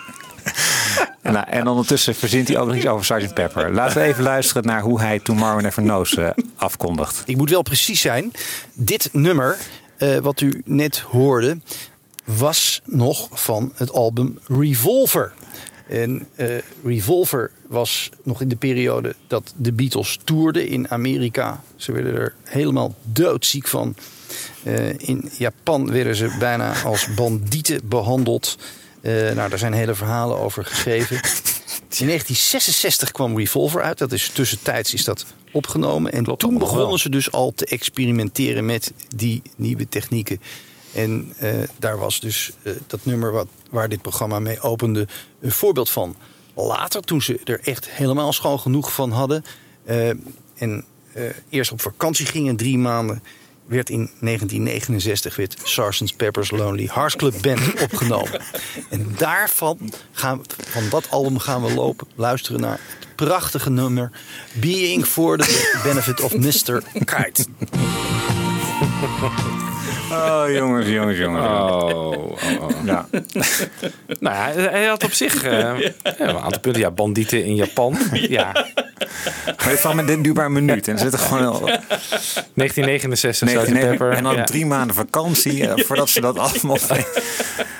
En, 1.29 1.35
nou, 1.35 1.47
en 1.49 1.67
ondertussen 1.67 2.15
verzint 2.15 2.49
hij 2.49 2.59
ook 2.59 2.67
nog 2.67 2.77
iets 2.77 2.87
over 2.87 3.05
Sgt. 3.05 3.35
Pepper. 3.35 3.73
Laten 3.73 4.01
we 4.01 4.07
even 4.07 4.23
luisteren 4.23 4.67
naar 4.67 4.83
hoe 4.83 5.01
hij 5.01 5.19
Tomorrow 5.19 5.61
Never 5.61 5.83
Knows 5.83 6.17
eh, 6.17 6.31
afkondigt. 6.57 7.23
Ik 7.27 7.37
moet 7.37 7.51
wel 7.51 7.63
precies 7.63 8.01
zijn. 8.01 8.33
Dit 8.75 9.09
nummer, 9.13 9.57
eh, 9.97 10.17
wat 10.17 10.41
u 10.41 10.63
net 10.65 10.99
hoorde, 10.99 11.59
was 12.25 12.81
nog 12.85 13.29
van 13.33 13.73
het 13.75 13.93
album 13.93 14.39
Revolver. 14.47 15.33
En 15.89 16.27
eh, 16.35 16.47
Revolver 16.85 17.51
was 17.67 18.11
nog 18.23 18.41
in 18.41 18.49
de 18.49 18.57
periode 18.57 19.15
dat 19.27 19.53
de 19.57 19.73
Beatles 19.73 20.19
toerden 20.25 20.69
in 20.69 20.91
Amerika. 20.91 21.63
Ze 21.77 21.93
werden 21.93 22.15
er 22.15 22.35
helemaal 22.45 22.95
doodziek 23.03 23.69
van. 23.69 23.95
Eh, 24.63 24.99
in 24.99 25.31
Japan 25.39 25.91
werden 25.93 26.17
ze 26.17 26.37
bijna 26.39 26.83
als 26.85 27.15
bandieten 27.15 27.81
behandeld. 27.85 28.57
Eh, 29.01 29.13
nou, 29.13 29.49
daar 29.49 29.59
zijn 29.59 29.73
hele 29.73 29.95
verhalen 29.95 30.39
over 30.39 30.65
geschreven. 30.65 31.17
In 31.99 32.07
1966 32.07 33.11
kwam 33.11 33.39
Revolver 33.39 33.83
uit. 33.83 33.99
Dat 33.99 34.13
is 34.13 34.29
tussentijds 34.29 34.95
is 34.95 35.05
dat 35.05 35.27
opgenomen. 35.53 36.13
En 36.13 36.37
toen 36.37 36.59
begonnen 36.59 36.99
ze 36.99 37.11
dus 37.11 37.33
al 37.33 37.53
te 37.55 37.67
experimenteren 37.67 38.67
met 38.67 38.93
die 39.17 39.43
nieuwe 39.57 39.89
technieken. 39.89 40.41
En 40.95 41.33
eh, 41.39 41.51
daar 41.79 41.99
was 41.99 42.21
dus 42.21 42.53
eh, 42.63 42.73
dat 42.87 43.05
nummer 43.05 43.33
wat, 43.33 43.49
waar 43.71 43.89
dit 43.89 44.03
programma 44.03 44.39
mee 44.39 44.61
opende 44.61 45.07
een 45.41 45.53
voorbeeld 45.53 45.91
van. 45.91 46.17
Later, 46.55 47.03
toen 47.03 47.23
ze 47.23 47.41
er 47.45 47.61
echt 47.61 47.91
helemaal 47.91 48.33
schoon 48.33 48.61
genoeg 48.61 48.93
van 48.93 49.11
hadden. 49.11 49.45
en 50.55 50.85
eerst 51.49 51.73
op 51.73 51.81
vakantie 51.81 52.27
gingen, 52.27 52.57
drie 52.57 52.79
maanden. 52.79 53.23
Werd 53.69 53.91
in 53.91 54.11
1969 54.21 55.37
werd 55.37 55.57
Sgt. 55.63 56.17
Pepper's 56.17 56.51
Lonely 56.51 56.89
Hearts 56.93 57.17
Club 57.17 57.35
Band 57.43 57.61
opgenomen. 57.83 58.41
En 58.91 59.15
daarvan 59.17 59.79
gaan, 60.13 60.41
van 60.69 60.89
dat 60.91 61.11
album 61.11 61.39
gaan 61.39 61.63
we 61.63 61.75
lopen, 61.75 62.07
luisteren 62.15 62.61
naar 62.61 62.81
het 62.99 63.09
prachtige 63.15 63.71
nummer 63.71 64.11
Being 64.53 65.07
for 65.07 65.39
the 65.39 65.81
Benefit 65.83 66.21
of 66.21 66.37
Mr. 66.37 66.83
Kite. 67.05 67.47
Oh, 70.19 70.45
jongens, 70.53 70.87
jongens, 70.89 71.19
jongens. 71.19 71.45
Oh, 71.47 71.83
oh, 71.85 72.63
oh. 72.63 72.71
Ja. 72.85 73.07
nou 74.21 74.37
ja, 74.37 74.69
hij 74.71 74.85
had 74.85 75.05
op 75.05 75.13
zich 75.13 75.43
eh, 75.45 75.53
ja, 75.53 75.93
een 76.19 76.37
aantal 76.37 76.61
punten. 76.61 76.83
Ja, 76.83 76.91
bandieten 76.91 77.45
in 77.45 77.55
Japan. 77.55 77.99
Ja. 78.29 78.53
Maar 79.57 79.69
dit 79.69 79.81
van 79.81 80.07
dit 80.07 80.25
duurt 80.25 80.37
maar 80.37 80.47
een 80.47 80.53
minuut. 80.53 80.89
En 80.89 80.95
er 80.95 80.99
zitten 81.01 81.19
gewoon... 81.19 81.47
al- 81.47 81.61
1969, 82.55 83.49
Sgt. 83.49 83.57
19, 83.69 83.89
Pepper. 83.91 84.11
en 84.11 84.23
dan 84.23 84.35
ja. 84.37 84.45
drie 84.45 84.67
maanden 84.67 84.97
vakantie 84.97 85.69
eh, 85.69 85.85
voordat 85.87 86.09
ze 86.09 86.21
dat 86.21 86.39
allemaal... 86.39 86.79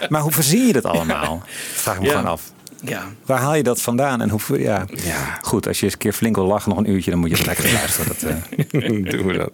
maar 0.09 0.21
hoe 0.21 0.33
verzin 0.33 0.67
je 0.67 0.73
dat 0.73 0.85
allemaal? 0.85 1.43
Vraag 1.75 1.95
ik 1.95 2.01
me 2.01 2.07
Ja. 2.07 2.13
gewoon 2.13 2.31
af. 2.31 2.43
Ja. 2.83 3.03
Waar 3.27 3.39
haal 3.41 3.55
je 3.55 3.63
dat 3.63 3.83
vandaan? 3.83 4.21
En 4.21 4.29
hoe, 4.29 4.41
ja. 4.61 4.85
Ja. 5.05 5.39
Goed, 5.43 5.67
als 5.67 5.79
je 5.79 5.85
eens 5.85 5.93
een 5.93 5.99
keer 5.99 6.13
flink 6.13 6.37
wil 6.37 6.45
lachen, 6.47 6.69
nog 6.71 6.79
een 6.79 6.91
uurtje, 6.91 7.11
dan 7.11 7.21
moet 7.21 7.31
je 7.31 7.37
het 7.37 7.47
lekker 7.47 7.73
luisteren. 7.73 8.09
Dat, 8.09 8.23
eh, 8.23 9.11
Doen 9.11 9.27
we 9.27 9.37
dat. 9.37 9.51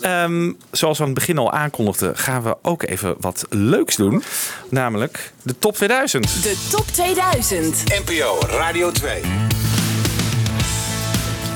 Ehm, 0.00 0.52
zoals 0.70 0.96
we 0.96 1.02
aan 1.04 1.10
het 1.10 1.18
begin 1.18 1.38
al 1.38 1.52
aankondigden, 1.52 2.16
gaan 2.16 2.42
we 2.42 2.56
ook 2.62 2.82
even 2.82 3.14
wat 3.20 3.46
leuks 3.48 3.96
doen. 3.96 4.22
Namelijk 4.70 5.32
de 5.42 5.58
top 5.58 5.74
2000. 5.74 6.42
De 6.42 6.66
top 6.70 6.86
2000. 6.86 7.84
NPO 8.06 8.38
Radio 8.46 8.90
2. 8.90 9.20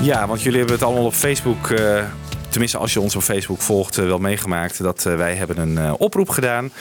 Ja, 0.01 0.27
want 0.27 0.41
jullie 0.41 0.57
hebben 0.57 0.75
het 0.75 0.85
allemaal 0.85 1.05
op 1.05 1.13
Facebook, 1.13 1.69
eh, 1.69 2.03
tenminste 2.49 2.77
als 2.77 2.93
je 2.93 3.01
ons 3.01 3.15
op 3.15 3.21
Facebook 3.21 3.61
volgt, 3.61 3.97
eh, 3.97 4.05
wel 4.05 4.19
meegemaakt. 4.19 4.83
Dat 4.83 5.05
eh, 5.05 5.15
wij 5.15 5.35
hebben 5.35 5.57
een 5.57 5.91
oproep 5.91 6.29
gedaan 6.29 6.71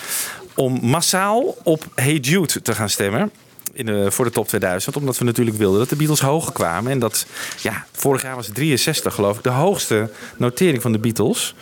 om 0.55 0.79
massaal 0.83 1.57
op 1.63 1.85
Hey 1.95 2.17
Jude 2.17 2.63
te 2.63 2.75
gaan 2.75 2.89
stemmen. 2.89 3.33
In 3.73 3.87
de, 3.87 4.11
voor 4.11 4.25
de 4.25 4.31
top 4.31 4.49
2000. 4.49 4.97
Omdat 4.97 5.19
we 5.19 5.25
natuurlijk 5.25 5.57
wilden 5.57 5.79
dat 5.79 5.89
de 5.89 5.97
Beatles 5.97 6.21
hoger 6.21 6.53
kwamen. 6.53 6.93
En 6.93 6.99
dat, 6.99 7.27
ja, 7.61 7.87
vorig 7.93 8.23
jaar 8.23 8.37
was 8.37 8.47
het 8.47 8.55
63 8.55 9.15
geloof 9.15 9.37
ik. 9.37 9.43
De 9.43 9.51
hoogste 9.51 10.11
notering 10.37 10.83
van 10.83 10.93
de 10.93 10.99
Beatles. 10.99 11.55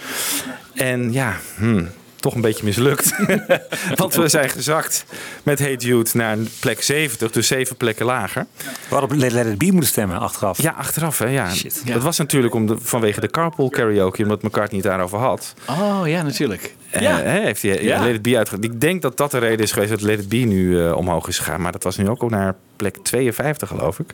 En 0.74 1.12
ja, 1.12 1.36
hmm, 1.56 1.88
toch 2.16 2.34
een 2.34 2.40
beetje 2.40 2.64
mislukt. 2.64 3.14
Want 3.94 4.14
we 4.14 4.28
zijn 4.28 4.48
gezakt 4.48 5.04
met 5.42 5.58
Hey 5.58 5.74
Jude 5.74 6.10
naar 6.12 6.36
plek 6.60 6.82
70, 6.82 7.30
dus 7.30 7.46
zeven 7.46 7.76
plekken 7.76 8.06
lager. 8.06 8.46
We 8.56 8.94
hadden 8.94 9.10
op 9.10 9.16
Let 9.16 9.32
Let 9.32 9.46
It 9.46 9.58
Be 9.58 9.72
moeten 9.72 9.90
stemmen 9.90 10.18
achteraf. 10.18 10.62
Ja, 10.62 10.70
achteraf 10.70 11.18
hè, 11.18 11.26
ja. 11.26 11.48
Dat 11.84 12.02
was 12.02 12.18
natuurlijk 12.18 12.54
om 12.54 12.66
de, 12.66 12.76
vanwege 12.80 13.20
de 13.20 13.30
carpool 13.30 13.68
karaoke, 13.68 14.22
omdat 14.22 14.42
McCartney 14.42 14.80
het 14.80 14.90
daarover 14.90 15.18
had. 15.18 15.54
Oh 15.68 16.02
ja, 16.04 16.22
natuurlijk. 16.22 16.74
Eh, 16.90 17.00
Ja. 17.00 17.16
heeft 17.16 17.62
hij 17.62 17.82
Ja. 17.82 18.02
Let 18.02 18.14
It 18.14 18.22
Be. 18.22 18.46
Ik 18.60 18.80
denk 18.80 19.02
dat 19.02 19.16
dat 19.16 19.30
de 19.30 19.38
reden 19.38 19.64
is 19.64 19.72
geweest 19.72 19.90
dat 19.90 20.00
Let 20.00 20.18
It 20.18 20.28
Be 20.28 20.36
nu 20.36 20.84
eh, 20.84 20.96
omhoog 20.96 21.28
is 21.28 21.38
gegaan. 21.38 21.60
Maar 21.60 21.72
dat 21.72 21.82
was 21.82 21.96
nu 21.96 22.08
ook 22.08 22.22
al 22.22 22.28
naar 22.28 22.54
plek 22.76 22.96
52, 23.02 23.68
geloof 23.68 23.98
ik. 23.98 24.12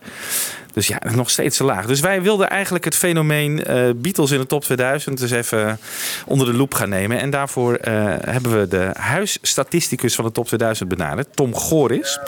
Dus 0.73 0.86
ja, 0.86 0.98
nog 1.15 1.31
steeds 1.31 1.57
te 1.57 1.65
laag. 1.65 1.86
Dus 1.86 2.01
wij 2.01 2.23
wilden 2.23 2.51
eigenlijk 2.51 2.85
het 2.85 2.97
fenomeen 2.97 3.65
eh, 3.65 3.90
Beatles 3.97 4.31
in 4.31 4.39
de 4.39 4.47
top 4.47 4.62
2000 4.65 5.19
dus 5.19 5.31
even 5.31 5.78
onder 6.27 6.47
de 6.47 6.53
loep 6.55 6.74
gaan 6.74 6.89
nemen. 6.89 7.19
En 7.20 7.31
daarvoor 7.31 7.74
eh, 7.74 7.93
hebben 8.20 8.61
we 8.61 8.69
de 8.69 8.90
huisstatisticus 8.93 10.15
van 10.15 10.24
de 10.24 10.32
top 10.32 10.47
2000 10.47 10.89
benaderd, 10.89 11.28
Tom 11.35 11.55
Goris. 11.55 12.19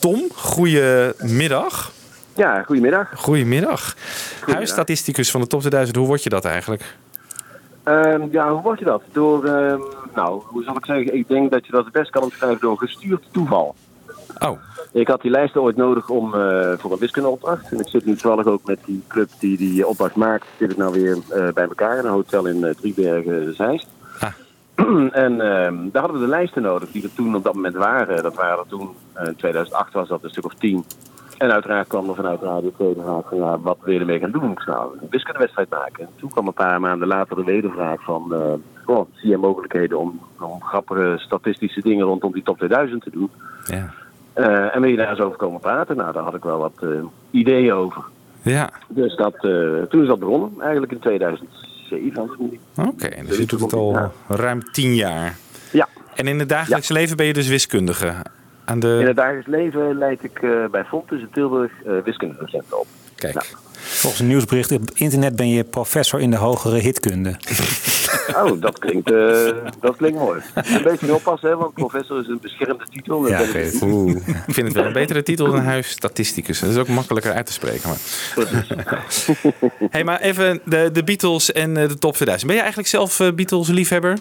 Tom, 0.00 0.22
goedemiddag. 0.34 1.92
Ja, 2.36 2.62
goedemiddag. 2.66 3.10
Goedemiddag. 3.14 3.96
Huisstatisticus 4.46 5.30
van 5.30 5.40
de 5.40 5.46
top 5.46 5.60
2000, 5.60 5.96
hoe 5.96 6.06
word 6.06 6.22
je 6.22 6.28
dat 6.28 6.44
eigenlijk? 6.44 6.82
Ehm, 7.86 8.28
ja, 8.30 8.50
hoe 8.52 8.62
word 8.62 8.78
je 8.78 8.84
dat? 8.84 9.02
Door, 9.12 9.44
ehm, 9.44 9.80
nou, 10.14 10.42
hoe 10.46 10.62
zal 10.64 10.76
ik 10.76 10.84
zeggen? 10.84 11.14
Ik 11.14 11.28
denk 11.28 11.50
dat 11.50 11.66
je 11.66 11.72
dat 11.72 11.84
het 11.84 11.92
best 11.92 12.10
kan 12.10 12.22
omschrijven 12.22 12.60
door 12.60 12.78
gestuurd 12.78 13.24
toeval. 13.30 13.74
Oh. 14.38 14.58
Ik 14.92 15.08
had 15.08 15.22
die 15.22 15.30
lijsten 15.30 15.62
ooit 15.62 15.76
nodig 15.76 16.08
om, 16.08 16.34
eh, 16.34 16.72
voor 16.78 16.92
een 16.92 16.98
wiskundeopdracht. 16.98 17.72
En 17.72 17.80
ik 17.80 17.88
zit 17.88 18.04
nu 18.04 18.16
toevallig 18.16 18.46
ook 18.46 18.64
met 18.64 18.78
die 18.84 19.02
club 19.08 19.28
die 19.38 19.56
die 19.56 19.86
opdracht 19.86 20.14
maakt. 20.14 20.46
Zit 20.58 20.70
ik 20.70 20.76
nou 20.76 20.92
weer 20.92 21.18
eh, 21.30 21.52
bij 21.52 21.64
elkaar 21.64 21.98
in 21.98 22.04
een 22.04 22.10
hotel 22.10 22.46
in 22.46 22.64
eh, 22.64 22.74
Driebergen, 22.74 23.54
Zeist. 23.54 23.86
en 25.24 25.40
ehm, 25.40 25.76
daar 25.92 26.02
hadden 26.02 26.20
we 26.20 26.26
de 26.26 26.30
lijsten 26.30 26.62
nodig 26.62 26.90
die 26.90 27.02
er 27.02 27.14
toen 27.14 27.36
op 27.36 27.44
dat 27.44 27.54
moment 27.54 27.74
waren. 27.74 28.22
Dat 28.22 28.34
waren 28.34 28.58
er 28.58 28.68
toen, 28.68 28.90
in 29.24 29.36
2008 29.36 29.92
was 29.92 30.08
dat 30.08 30.24
een 30.24 30.30
stuk 30.30 30.44
of 30.44 30.54
tien. 30.54 30.84
En 31.38 31.52
uiteraard 31.52 31.86
kwam 31.88 32.08
er 32.08 32.14
vanuit 32.14 32.42
Radio 32.42 32.72
2 32.76 32.94
de 32.94 33.00
vraag 33.02 33.28
van 33.28 33.38
ja, 33.38 33.58
wat 33.60 33.78
wil 33.84 33.94
je 33.94 34.00
ermee 34.00 34.18
gaan 34.18 34.30
doen? 34.30 34.50
Ik 34.52 34.60
zou 34.60 34.98
een 35.00 35.06
wiskundewedstrijd 35.10 35.70
maken. 35.70 36.04
En 36.04 36.08
toen 36.16 36.30
kwam 36.30 36.46
een 36.46 36.52
paar 36.52 36.80
maanden 36.80 37.08
later 37.08 37.36
de 37.36 37.44
wedervraag 37.44 38.02
van, 38.04 38.32
oh, 38.86 39.06
zie 39.14 39.30
je 39.30 39.36
mogelijkheden 39.36 39.98
om, 39.98 40.20
om 40.40 40.62
grappige 40.62 41.14
statistische 41.18 41.80
dingen 41.80 42.06
rondom 42.06 42.32
die 42.32 42.42
top 42.42 42.56
2000 42.58 43.02
te 43.02 43.10
doen? 43.10 43.30
Ja. 43.64 43.90
Eh, 44.32 44.74
en 44.74 44.80
wil 44.80 44.90
je 44.90 44.96
daar 44.96 45.10
eens 45.10 45.20
over 45.20 45.36
komen 45.38 45.60
praten? 45.60 45.96
Nou, 45.96 46.12
daar 46.12 46.22
had 46.22 46.34
ik 46.34 46.42
wel 46.42 46.58
wat 46.58 46.72
eh, 46.82 46.88
ideeën 47.30 47.72
over. 47.72 48.02
Ja. 48.42 48.70
Dus 48.88 49.16
dat, 49.16 49.34
toen 49.90 50.02
is 50.02 50.08
dat 50.08 50.18
begonnen, 50.18 50.50
eigenlijk 50.60 50.92
in 50.92 50.98
2007. 50.98 52.20
als 52.20 52.30
ik 52.32 52.38
me 52.38 52.48
niet- 52.50 52.88
Oké, 52.88 53.08
dus 53.26 53.38
je 53.38 53.46
doet 53.46 53.60
het 53.60 53.72
al 53.72 54.12
ruim 54.28 54.62
tien 54.72 54.94
jaar. 54.94 55.36
Ja. 55.72 55.88
En 56.14 56.26
in 56.26 56.38
het 56.38 56.48
dagelijks 56.48 56.88
leven 56.88 57.16
ben 57.16 57.26
je 57.26 57.32
dus 57.32 57.48
wiskundige? 57.48 58.14
Aan 58.66 58.80
de... 58.80 58.96
In 59.00 59.06
het 59.06 59.16
dagelijks 59.16 59.46
leven 59.48 59.98
leid 59.98 60.24
ik 60.24 60.42
eh, 60.42 60.50
bij 60.70 60.84
Fontes 60.84 61.20
in 61.20 61.28
Tilburg 61.32 61.72
eh 61.86 61.92
wiskundedocenten 62.04 62.78
op. 62.80 62.86
Kijk. 63.14 63.56
Volgens 63.72 64.22
een 64.22 64.28
nieuwsbericht 64.28 64.72
op 64.72 64.90
internet 64.94 65.36
ben 65.36 65.48
je 65.48 65.64
professor 65.64 66.20
in 66.20 66.30
de 66.30 66.36
hogere 66.36 66.78
hitkunde. 66.78 67.34
Oh, 68.34 68.60
dat 68.60 68.78
klinkt, 68.78 69.10
eh, 69.10 69.48
dat 69.80 69.96
klinkt 69.96 70.18
mooi. 70.18 70.40
Een 70.54 70.82
beetje 70.82 71.14
oppassen, 71.14 71.48
hè, 71.48 71.56
want 71.56 71.74
professor 71.74 72.20
is 72.20 72.28
een 72.28 72.38
beschermde 72.40 72.84
titel. 72.90 73.28
Ja, 73.28 73.38
ik. 73.38 73.82
Oeh, 73.82 74.16
vind 74.46 74.66
het 74.66 74.72
wel 74.72 74.84
een 74.84 74.92
betere 74.92 75.22
titel 75.22 75.46
dan 75.46 75.60
huisstatisticus. 75.60 76.60
Dat 76.60 76.70
is 76.70 76.76
ook 76.76 76.88
makkelijker 76.88 77.32
uit 77.32 77.46
te 77.46 77.52
spreken. 77.52 77.88
Maar. 77.88 77.98
hey, 79.90 80.04
maar 80.04 80.20
even 80.20 80.60
de, 80.64 80.90
de 80.92 81.04
Beatles 81.04 81.52
en 81.52 81.76
eh, 81.76 81.88
de 81.88 81.98
top 81.98 82.14
2000. 82.14 82.46
Ben 82.46 82.56
je 82.56 82.62
eigenlijk 82.62 82.90
zelf 82.90 83.20
eh, 83.20 83.32
Beatles-liefhebber? 83.32 84.18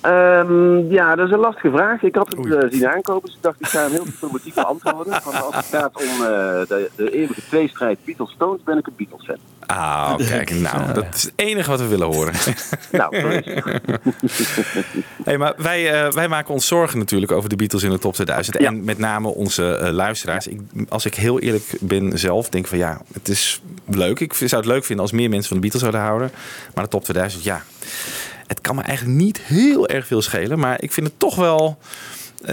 Ehm, 0.00 0.92
ja, 0.92 1.14
dat 1.14 1.26
is 1.26 1.32
een 1.32 1.38
lastige 1.38 1.70
vraag. 1.70 2.02
Ik 2.02 2.14
had 2.14 2.36
het 2.36 2.52
eh, 2.52 2.70
zien 2.70 2.88
aankopen, 2.88 3.26
dus 3.26 3.36
ik 3.36 3.42
dacht 3.42 3.60
ik 3.60 3.66
ga 3.66 3.82
hem 3.82 3.90
heel 3.90 4.04
diplomatiek 4.04 4.54
beantwoorden. 4.54 5.20
Want 5.24 5.42
als 5.42 5.56
het 5.56 5.66
gaat 5.66 5.96
om 5.96 6.08
eh, 6.08 6.26
de, 6.68 6.90
de 6.96 7.12
eeuwige 7.12 7.42
tweestrijd 7.48 7.98
Beatles-Stones, 8.04 8.62
ben 8.62 8.78
ik 8.78 8.86
een 8.86 8.94
Beatles-fan. 8.96 9.38
Ah, 9.70 10.16
kijk, 10.30 10.50
nou, 10.50 10.92
dat 10.92 11.04
is 11.14 11.22
het 11.22 11.32
enige 11.36 11.70
wat 11.70 11.80
we 11.80 11.86
willen 11.86 12.06
horen. 12.06 12.34
Nou, 12.92 13.16
hey, 15.24 15.38
maar 15.38 15.54
wij, 15.56 16.04
eh, 16.04 16.12
wij 16.12 16.28
maken 16.28 16.54
ons 16.54 16.66
zorgen 16.66 16.98
natuurlijk 16.98 17.32
over 17.32 17.48
de 17.48 17.56
Beatles 17.56 17.82
in 17.82 17.90
de 17.90 17.98
top 17.98 18.14
2000. 18.14 18.56
En 18.56 18.84
met 18.84 18.98
name 18.98 19.28
onze 19.28 19.76
eh, 19.76 19.92
luisteraars. 19.92 20.46
Ik, 20.46 20.60
als 20.88 21.04
ik 21.04 21.14
heel 21.14 21.40
eerlijk 21.40 21.64
ben 21.80 22.18
zelf, 22.18 22.48
denk 22.48 22.66
van 22.66 22.78
ja, 22.78 23.00
het 23.12 23.28
is 23.28 23.62
leuk. 23.86 24.20
Ik 24.20 24.34
zou 24.34 24.56
het 24.56 24.70
leuk 24.70 24.84
vinden 24.84 25.04
als 25.04 25.14
meer 25.14 25.28
mensen 25.28 25.48
van 25.48 25.56
de 25.56 25.62
Beatles 25.62 25.82
zouden 25.82 26.00
houden. 26.00 26.30
Maar 26.74 26.84
de 26.84 26.90
top 26.90 27.04
2000, 27.04 27.44
ja. 27.44 27.62
Het 28.50 28.60
kan 28.60 28.76
me 28.76 28.82
eigenlijk 28.82 29.18
niet 29.18 29.40
heel 29.40 29.88
erg 29.88 30.06
veel 30.06 30.22
schelen. 30.22 30.58
Maar 30.58 30.82
ik 30.82 30.92
vind 30.92 31.06
het 31.06 31.18
toch 31.18 31.34
wel 31.34 31.78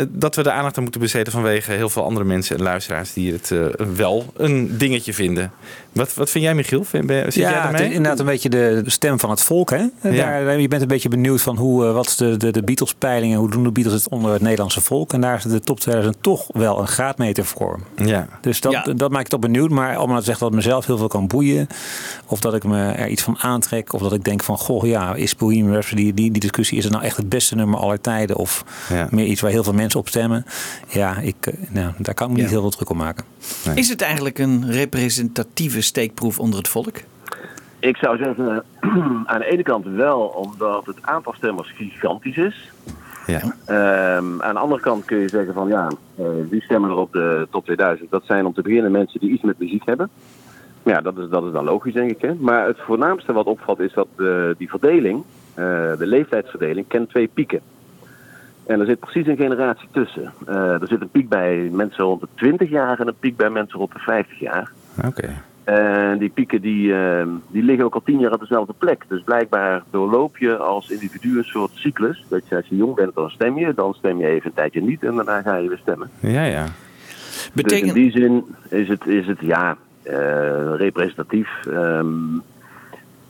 dat 0.09 0.35
we 0.35 0.43
de 0.43 0.51
aandacht 0.51 0.77
aan 0.77 0.83
moeten 0.83 1.01
besteden 1.01 1.33
vanwege 1.33 1.71
heel 1.71 1.89
veel 1.89 2.03
andere 2.03 2.25
mensen 2.25 2.57
en 2.57 2.63
luisteraars 2.63 3.13
die 3.13 3.31
het 3.33 3.51
eh, 3.51 3.59
wel 3.95 4.25
een 4.37 4.77
dingetje 4.77 5.13
vinden. 5.13 5.51
Wat, 5.91 6.13
wat 6.13 6.29
vind 6.29 6.43
jij, 6.43 6.55
Michiel? 6.55 6.83
Vind- 6.83 7.05
ben- 7.05 7.23
Zit 7.23 7.33
jij 7.33 7.51
ja, 7.51 7.71
het 7.71 7.79
is 7.79 7.85
inderdaad 7.87 8.19
een 8.19 8.25
beetje 8.25 8.49
de 8.49 8.81
stem 8.85 9.19
van 9.19 9.29
het 9.29 9.41
volk. 9.41 9.69
Hè? 9.69 9.85
Daar, 10.01 10.59
je 10.59 10.67
bent 10.67 10.81
een 10.81 10.87
beetje 10.87 11.09
benieuwd 11.09 11.41
van 11.41 11.57
hoe, 11.57 11.85
eh, 11.85 11.93
wat 11.93 12.07
is 12.07 12.15
de, 12.15 12.37
de, 12.37 12.51
de 12.51 12.63
Beatles-peilingen, 12.63 13.37
hoe 13.39 13.49
doen 13.49 13.63
de 13.63 13.71
Beatles 13.71 13.93
het 14.03 14.09
onder 14.11 14.31
het 14.33 14.41
Nederlandse 14.41 14.81
volk. 14.81 15.13
En 15.13 15.21
daar 15.21 15.35
is 15.37 15.43
de 15.43 15.59
top 15.59 15.79
2000 15.79 16.17
toch 16.23 16.45
wel 16.53 16.79
een 16.79 16.87
graadmeter 16.87 17.45
voor. 17.45 17.79
Ja. 17.95 18.27
Dus 18.41 18.61
dat, 18.61 18.71
Ja. 18.71 18.81
dat 18.83 19.09
maakt 19.11 19.31
het 19.31 19.41
toch 19.41 19.51
benieuwd. 19.51 19.69
Maar 19.69 19.95
allemaal 19.95 20.17
te 20.19 20.23
zeggen 20.25 20.43
dat 20.43 20.53
het 20.55 20.63
mezelf 20.65 20.85
heel 20.85 20.97
veel 20.97 21.07
kan 21.07 21.27
boeien. 21.27 21.67
Of 22.25 22.39
dat 22.39 22.53
ik 22.55 22.63
me 22.63 22.91
er 22.91 23.07
iets 23.07 23.21
van 23.23 23.37
aantrek. 23.39 23.93
Of 23.93 24.01
dat 24.01 24.13
ik 24.13 24.23
denk 24.23 24.43
van, 24.43 24.57
goh 24.57 24.85
ja, 24.87 25.15
is 25.15 25.35
Bohemian 25.35 25.71
Rhapsody, 25.71 26.13
die, 26.13 26.31
die 26.31 26.41
discussie, 26.41 26.77
is 26.77 26.83
het 26.83 26.93
nou 26.93 27.05
echt 27.05 27.17
het 27.17 27.29
beste 27.29 27.55
nummer 27.55 27.79
aller 27.79 28.01
tijden? 28.01 28.35
Of 28.35 28.63
meer 29.09 29.25
iets 29.25 29.41
waar 29.41 29.51
heel 29.51 29.63
veel 29.63 29.73
mensen 29.77 29.99
op 29.99 30.07
stemmen? 30.07 30.45
Ja, 30.87 31.17
ik, 31.17 31.35
eh, 31.39 31.53
nou, 31.69 31.93
daar 31.97 32.13
kan 32.13 32.29
ik 32.29 32.35
me 32.35 32.41
niet 32.41 32.49
heel 32.49 32.61
veel 32.61 32.69
druk 32.69 32.89
om 32.89 32.97
maken. 32.97 33.25
Is 33.75 33.89
het 33.89 34.01
eigenlijk 34.01 34.39
een 34.39 34.71
representatieve 34.71 35.81
steekproef 35.81 36.39
onder 36.39 36.57
het 36.57 36.67
volk? 36.67 36.95
Ik 37.79 37.97
zou 37.97 38.17
zeggen, 38.17 38.63
aan 39.31 39.39
de 39.39 39.51
ene 39.51 39.63
kant 39.63 39.85
wel, 39.85 40.21
omdat 40.21 40.85
het 40.85 40.97
aantal 41.01 41.33
stemmers 41.33 41.71
gigantisch 41.75 42.37
is. 42.37 42.71
Ja. 43.27 43.41
Ehm, 43.65 44.41
aan 44.41 44.53
de 44.53 44.59
andere 44.59 44.81
kant 44.81 45.05
kun 45.05 45.17
je 45.17 45.29
zeggen 45.29 45.53
van 45.53 45.67
ja, 45.67 45.87
eh, 46.15 46.25
wie 46.49 46.61
stemmen 46.61 46.89
er 46.89 46.95
op 46.95 47.11
de 47.11 47.47
top 47.51 47.65
2000? 47.65 48.11
Dat 48.11 48.25
zijn 48.25 48.45
om 48.45 48.53
te 48.53 48.61
beginnen 48.61 48.91
mensen 48.91 49.19
die 49.19 49.31
iets 49.31 49.43
met 49.43 49.59
muziek 49.59 49.85
hebben. 49.85 50.09
Ja, 50.83 51.01
dat 51.01 51.17
is, 51.17 51.29
dat 51.29 51.45
is 51.45 51.51
dan 51.51 51.63
logisch 51.63 51.93
denk 51.93 52.11
ik. 52.11 52.21
Hè? 52.21 52.33
Maar 52.33 52.67
het 52.67 52.79
voornaamste 52.79 53.33
wat 53.33 53.45
opvalt 53.45 53.79
is 53.79 53.93
dat 53.93 54.07
eh, 54.17 54.49
die 54.57 54.69
verdeling, 54.69 55.23
eh, 55.53 55.63
de 55.97 56.05
leeftijdsverdeling, 56.05 56.87
kent 56.87 57.09
twee 57.09 57.27
pieken. 57.27 57.61
En 58.67 58.79
er 58.79 58.85
zit 58.85 58.99
precies 58.99 59.27
een 59.27 59.37
generatie 59.37 59.87
tussen. 59.91 60.33
Eh, 60.45 60.81
er 60.81 60.87
zit 60.87 61.01
een 61.01 61.09
piek 61.09 61.29
bij 61.29 61.69
mensen 61.71 62.03
rond 62.03 62.21
de 62.21 62.27
20 62.35 62.69
jaar 62.69 62.99
en 62.99 63.07
een 63.07 63.19
piek 63.19 63.37
bij 63.37 63.49
mensen 63.49 63.79
rond 63.79 63.93
de 63.93 63.99
50 63.99 64.39
jaar. 64.39 64.71
Oké. 65.05 65.29
En 65.63 66.17
die 66.17 66.29
pieken 66.29 66.61
die, 66.61 66.93
eh, 66.93 67.27
die 67.47 67.63
liggen 67.63 67.85
ook 67.85 67.93
al 67.93 68.01
tien 68.03 68.19
jaar 68.19 68.33
op 68.33 68.39
dezelfde 68.39 68.73
plek. 68.77 69.05
Dus 69.07 69.21
blijkbaar 69.23 69.83
doorloop 69.89 70.37
je 70.37 70.57
als 70.57 70.89
individu 70.89 71.37
een 71.37 71.43
soort 71.43 71.71
cyclus. 71.73 72.25
Dat 72.29 72.47
je 72.47 72.55
als 72.55 72.67
je 72.67 72.75
jong 72.75 72.95
bent, 72.95 73.15
dan 73.15 73.29
stem 73.29 73.57
je. 73.57 73.73
Dan 73.73 73.93
stem 73.93 74.19
je 74.19 74.27
even 74.27 74.45
een 74.45 74.55
tijdje 74.55 74.81
niet 74.81 75.03
en 75.03 75.15
daarna 75.15 75.41
ga 75.41 75.55
je 75.55 75.69
weer 75.69 75.77
stemmen. 75.77 76.09
Ja, 76.19 76.43
ja. 76.43 76.65
Dus 77.53 77.81
in 77.81 77.93
die 77.93 78.11
zin 78.11 78.55
is 78.69 78.87
het, 78.87 79.05
is 79.05 79.27
het 79.27 79.39
ja, 79.39 79.77
eh, 80.03 80.75
representatief. 80.75 81.65
Ehm, 81.65 82.07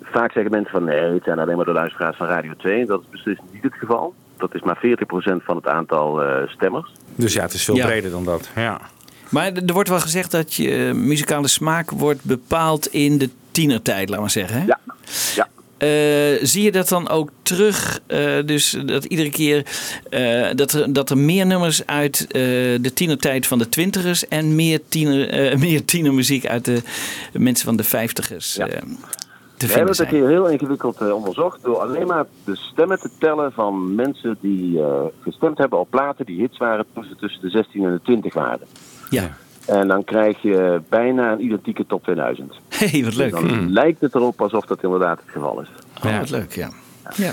vaak 0.01 0.31
zeggen 0.31 0.51
mensen 0.51 0.72
van 0.72 0.84
nee, 0.84 1.14
het 1.14 1.23
zijn 1.23 1.39
alleen 1.39 1.55
maar 1.55 1.65
de 1.65 1.72
luisteraars 1.72 2.18
van 2.18 2.27
Radio 2.27 2.53
2. 2.57 2.85
Dat 2.85 3.01
is 3.01 3.09
beslist 3.09 3.41
niet 3.51 3.64
het 3.64 3.73
geval. 3.73 4.14
Dat 4.38 4.55
is 4.55 4.61
maar 4.61 4.77
40% 4.77 5.43
van 5.43 5.55
het 5.55 5.68
aantal 5.68 6.23
eh, 6.23 6.47
stemmers. 6.47 6.91
Dus 7.15 7.34
ja, 7.34 7.41
het 7.41 7.53
is 7.53 7.64
veel 7.64 7.76
Ja. 7.76 7.85
breder 7.85 8.11
dan 8.11 8.26
dat. 8.26 8.49
Ja. 8.55 8.81
Maar 9.30 9.51
er 9.53 9.73
wordt 9.73 9.89
wel 9.89 9.99
gezegd 9.99 10.31
dat 10.31 10.53
je 10.53 10.85
eh, 10.88 10.93
muzikale 10.93 11.47
smaak 11.47 11.91
wordt 11.91 12.23
bepaald 12.23 12.88
in 12.88 13.18
de 13.18 13.30
tienertijd, 13.51 14.09
laat 14.09 14.19
maar 14.19 14.30
zeggen. 14.30 14.59
Hè? 14.61 14.65
Ja. 14.65 14.80
ja. 15.35 15.47
Eh, 15.77 16.39
zie 16.45 16.64
je 16.64 16.72
dat 16.72 16.88
dan 16.89 17.09
ook 17.09 17.30
terug? 17.41 17.99
eh, 18.07 18.35
dus 18.45 18.77
dat 18.85 19.05
iedere 19.05 19.30
keer 19.30 19.65
eh, 20.09 20.47
dat, 20.55 20.72
er, 20.73 20.93
dat 20.93 21.09
er 21.09 21.18
meer 21.18 21.45
nummers 21.45 21.85
uit 21.85 22.26
eh, 22.27 22.41
de 22.81 22.91
tienertijd 22.93 23.47
van 23.47 23.57
de 23.57 23.69
twintigers 23.69 24.27
en 24.27 24.55
meer, 24.55 24.80
tiener, 24.89 25.30
eh, 25.30 25.57
meer 25.68 25.85
tienermuziek 25.85 26.45
uit 26.47 26.65
de 26.65 26.81
mensen 27.34 27.65
van 27.65 27.76
de 27.76 27.84
vijftigers 27.84 28.57
eh, 28.57 28.65
te 28.65 28.80
We 29.58 29.68
vinden 29.68 29.78
hebben 29.78 29.88
het 29.88 29.96
zijn. 29.96 30.08
een 30.10 30.20
keer 30.20 30.28
heel 30.30 30.48
ingewikkeld 30.50 30.98
eh, 31.02 31.14
onderzocht 31.14 31.64
door 31.64 31.78
alleen 31.78 32.08
maar 32.08 32.26
de 32.44 32.56
stemmen 32.56 33.00
te 33.00 33.10
tellen 33.20 33.52
van 33.52 33.96
mensen 33.96 34.38
die 34.42 34.82
eh, 34.82 35.02
gestemd 35.22 35.58
hebben 35.58 35.80
op 35.80 35.90
platen 35.90 36.26
die 36.26 36.40
hits 36.40 36.58
waren 36.58 36.86
toen 36.94 37.04
ze 37.04 37.16
tussen 37.16 37.42
de 37.42 37.50
16 37.50 37.84
en 37.86 37.92
de 37.92 38.02
20 38.04 38.34
waren. 38.34 38.68
Ja. 39.10 39.38
En 39.66 39.88
dan 39.88 40.04
krijg 40.04 40.42
je 40.42 40.82
bijna 40.90 41.32
een 41.32 41.44
identieke 41.44 41.86
top 41.86 42.04
2000. 42.04 42.54
hey, 42.70 43.04
wat 43.04 43.16
leuk. 43.16 43.32
Dus 43.32 43.40
dan 43.42 43.50
Hmm. 43.50 43.70
lijkt 43.70 44.02
het 44.02 44.16
erop 44.16 44.42
alsof 44.42 44.66
dat 44.66 44.84
inderdaad 44.84 45.20
het 45.20 45.32
geval 45.32 45.62
is. 45.62 45.68
Oh, 46.06 46.18
wat 46.20 46.30
leuk, 46.30 46.52
ja. 46.56 46.70
ja. 47.16 47.32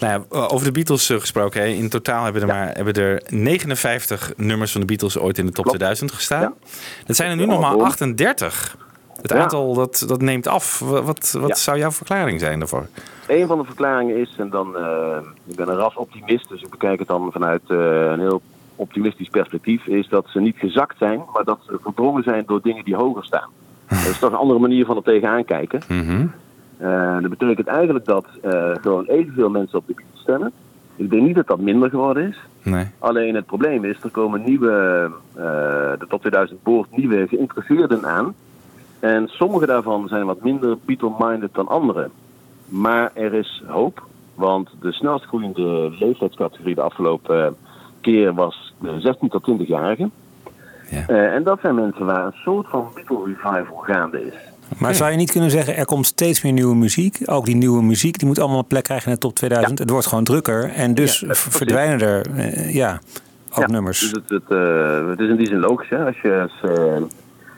Nou 0.00 0.24
ja, 0.30 0.38
over 0.46 0.66
de 0.66 0.72
Beatles 0.72 1.10
eh, 1.10 1.20
gesproken. 1.20 1.60
hè. 1.60 1.66
In 1.66 1.88
totaal 1.88 2.24
hebben 2.24 2.42
er, 2.42 2.48
maar, 2.48 2.74
hebben 2.74 2.94
er 2.94 3.22
59 3.28 4.32
nummers 4.36 4.72
van 4.72 4.80
de 4.80 4.86
Beatles 4.86 5.18
ooit 5.18 5.38
in 5.38 5.46
de 5.46 5.52
top 5.52 5.66
2000 5.66 6.12
gestaan. 6.12 6.54
Dat 7.06 7.16
zijn 7.16 7.30
er 7.30 7.36
nu 7.36 7.46
nog 7.46 7.60
maar 7.60 7.76
38. 7.82 8.76
Het 9.22 9.32
aantal 9.32 9.74
dat, 9.74 10.04
dat 10.06 10.20
neemt 10.20 10.46
af. 10.46 10.78
Wat, 10.78 11.36
wat, 11.40 11.58
zou 11.58 11.78
jouw 11.78 11.90
verklaring 11.90 12.40
zijn 12.40 12.58
daarvoor? 12.58 12.86
Een 13.26 13.46
van 13.46 13.58
de 13.58 13.64
verklaringen 13.64 14.16
is, 14.16 14.34
en 14.38 14.50
dan, 14.50 14.76
eh, 14.76 15.16
ik 15.46 15.56
ben 15.56 15.68
een 15.68 15.76
ras 15.76 15.96
optimist, 15.96 16.48
dus 16.48 16.62
ik 16.62 16.70
bekijk 16.70 16.98
het 16.98 17.08
dan 17.08 17.32
vanuit 17.32 17.62
eh, 17.66 17.76
een 18.10 18.20
heel 18.20 18.42
optimistisch 18.76 19.28
perspectief, 19.28 19.86
is 19.86 20.08
dat 20.08 20.26
ze 20.28 20.40
niet 20.40 20.56
gezakt 20.56 20.98
zijn, 20.98 21.22
maar 21.32 21.44
dat 21.44 21.58
ze 21.66 21.78
verdrongen 21.82 22.22
zijn 22.22 22.44
door 22.46 22.62
dingen 22.62 22.84
die 22.84 22.96
hoger 22.96 23.24
staan. 23.24 23.48
Dat 23.88 23.98
is 23.98 24.18
toch 24.18 24.30
een 24.30 24.38
andere 24.38 24.58
manier 24.58 24.84
van 24.84 24.96
er 24.96 25.02
tegenaan 25.02 25.44
kijken. 25.44 25.80
Eh, 26.78 27.20
dat 27.20 27.30
betekent 27.30 27.66
eigenlijk 27.66 28.04
dat 28.04 28.26
gewoon 28.80 29.04
evenveel 29.04 29.50
mensen 29.50 29.78
op 29.78 29.86
de 29.86 29.94
Beatles 29.94 30.20
stemmen. 30.20 30.52
Ik 30.96 31.10
denk 31.10 31.22
niet 31.22 31.34
dat 31.34 31.46
dat 31.46 31.60
minder 31.60 31.90
geworden 31.90 32.28
is. 32.28 32.38
Nee. 32.62 32.86
Alleen 32.98 33.34
het 33.34 33.46
probleem 33.46 33.84
is, 33.84 34.02
er 34.02 34.10
komen 34.10 34.42
nieuwe, 34.44 35.10
de 35.98 36.06
top 36.08 36.20
2000 36.20 36.62
boort 36.62 36.96
nieuwe 36.96 37.26
geïnteresseerden 37.28 38.06
aan. 38.06 38.34
En 39.00 39.28
sommige 39.28 39.66
daarvan 39.66 40.08
zijn 40.08 40.26
wat 40.26 40.42
minder 40.42 40.78
Beatle-minded 40.84 41.54
dan 41.54 41.68
anderen. 41.68 42.10
Maar 42.68 43.10
er 43.14 43.34
is 43.34 43.62
hoop, 43.66 44.02
want 44.34 44.68
de 44.80 44.92
snelst 44.92 45.24
groeiende 45.24 45.90
leeftijdscategorie 45.98 46.74
de 46.74 46.80
afgelopen 46.80 47.46
eh, 47.46 47.52
keer 48.00 48.34
was 48.34 48.74
de 48.78 49.00
16 49.00 49.28
tot 49.28 49.50
20-jarigen. 49.50 50.10
Eh, 50.90 51.34
en 51.34 51.42
dat 51.42 51.58
zijn 51.60 51.74
mensen 51.74 52.06
waar 52.06 52.26
een 52.26 52.38
soort 52.44 52.68
van 52.68 52.88
Beatle 52.94 53.24
revival 53.24 53.76
gaande 53.76 54.26
is. 54.26 54.34
Maar 54.78 54.94
zou 54.94 55.10
je 55.10 55.16
niet 55.16 55.30
kunnen 55.30 55.50
zeggen, 55.50 55.76
er 55.76 55.84
komt 55.84 56.06
steeds 56.06 56.42
meer 56.42 56.52
nieuwe 56.52 56.74
muziek. 56.74 57.18
Ook 57.24 57.44
die 57.44 57.56
nieuwe 57.56 57.82
muziek, 57.82 58.18
die 58.18 58.28
moet 58.28 58.38
allemaal 58.38 58.58
een 58.58 58.66
plek 58.66 58.84
krijgen 58.84 59.06
in 59.06 59.14
de 59.14 59.20
top 59.20 59.34
2000. 59.34 59.78
Het 59.78 59.90
wordt 59.90 60.06
gewoon 60.06 60.24
drukker. 60.24 60.70
En 60.70 60.94
dus 60.94 61.24
verdwijnen 61.26 62.00
er, 62.00 62.26
eh, 62.36 62.74
ja, 62.74 63.00
ook 63.54 63.66
nummers. 63.66 64.00
Dus 64.00 64.10
het, 64.10 64.28
het, 64.28 64.58
het 65.08 65.20
is 65.20 65.28
in 65.28 65.36
die 65.36 65.46
zin 65.46 65.58
logisch, 65.58 65.88
hè? 65.88 66.04
Als 66.04 66.20
je 66.20 66.40
als, 66.40 66.70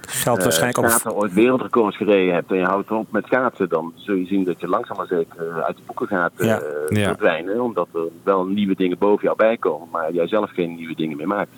Geldt 0.09 0.39
eh, 0.39 0.45
waarschijnlijk 0.45 1.16
ooit 1.16 1.33
wereldrecords 1.33 1.97
gereden 1.97 2.35
hebt 2.35 2.51
en 2.51 2.57
je 2.57 2.65
houdt 2.65 2.91
op 2.91 3.07
met 3.12 3.24
schaatsen, 3.27 3.69
dan 3.69 3.93
zul 3.97 4.15
je 4.15 4.27
zien 4.27 4.45
dat 4.45 4.61
je 4.61 4.69
langzaam 4.69 4.97
maar 4.97 5.07
zeker 5.07 5.49
eh, 5.49 5.59
uit 5.59 5.77
de 5.77 5.83
boeken 5.87 6.07
gaat 6.07 6.33
eh, 6.37 6.47
Ja. 6.47 6.61
Ja. 6.89 7.07
verdwijnen. 7.07 7.61
Omdat 7.61 7.89
er 7.95 8.09
wel 8.23 8.45
nieuwe 8.45 8.74
dingen 8.74 8.99
boven 8.99 9.24
jou 9.24 9.37
bij 9.37 9.57
komen, 9.57 9.89
maar 9.93 10.12
jij 10.12 10.27
zelf 10.29 10.51
geen 10.51 10.74
nieuwe 10.74 10.95
dingen 10.95 11.16
meer 11.16 11.27
maakt. 11.27 11.51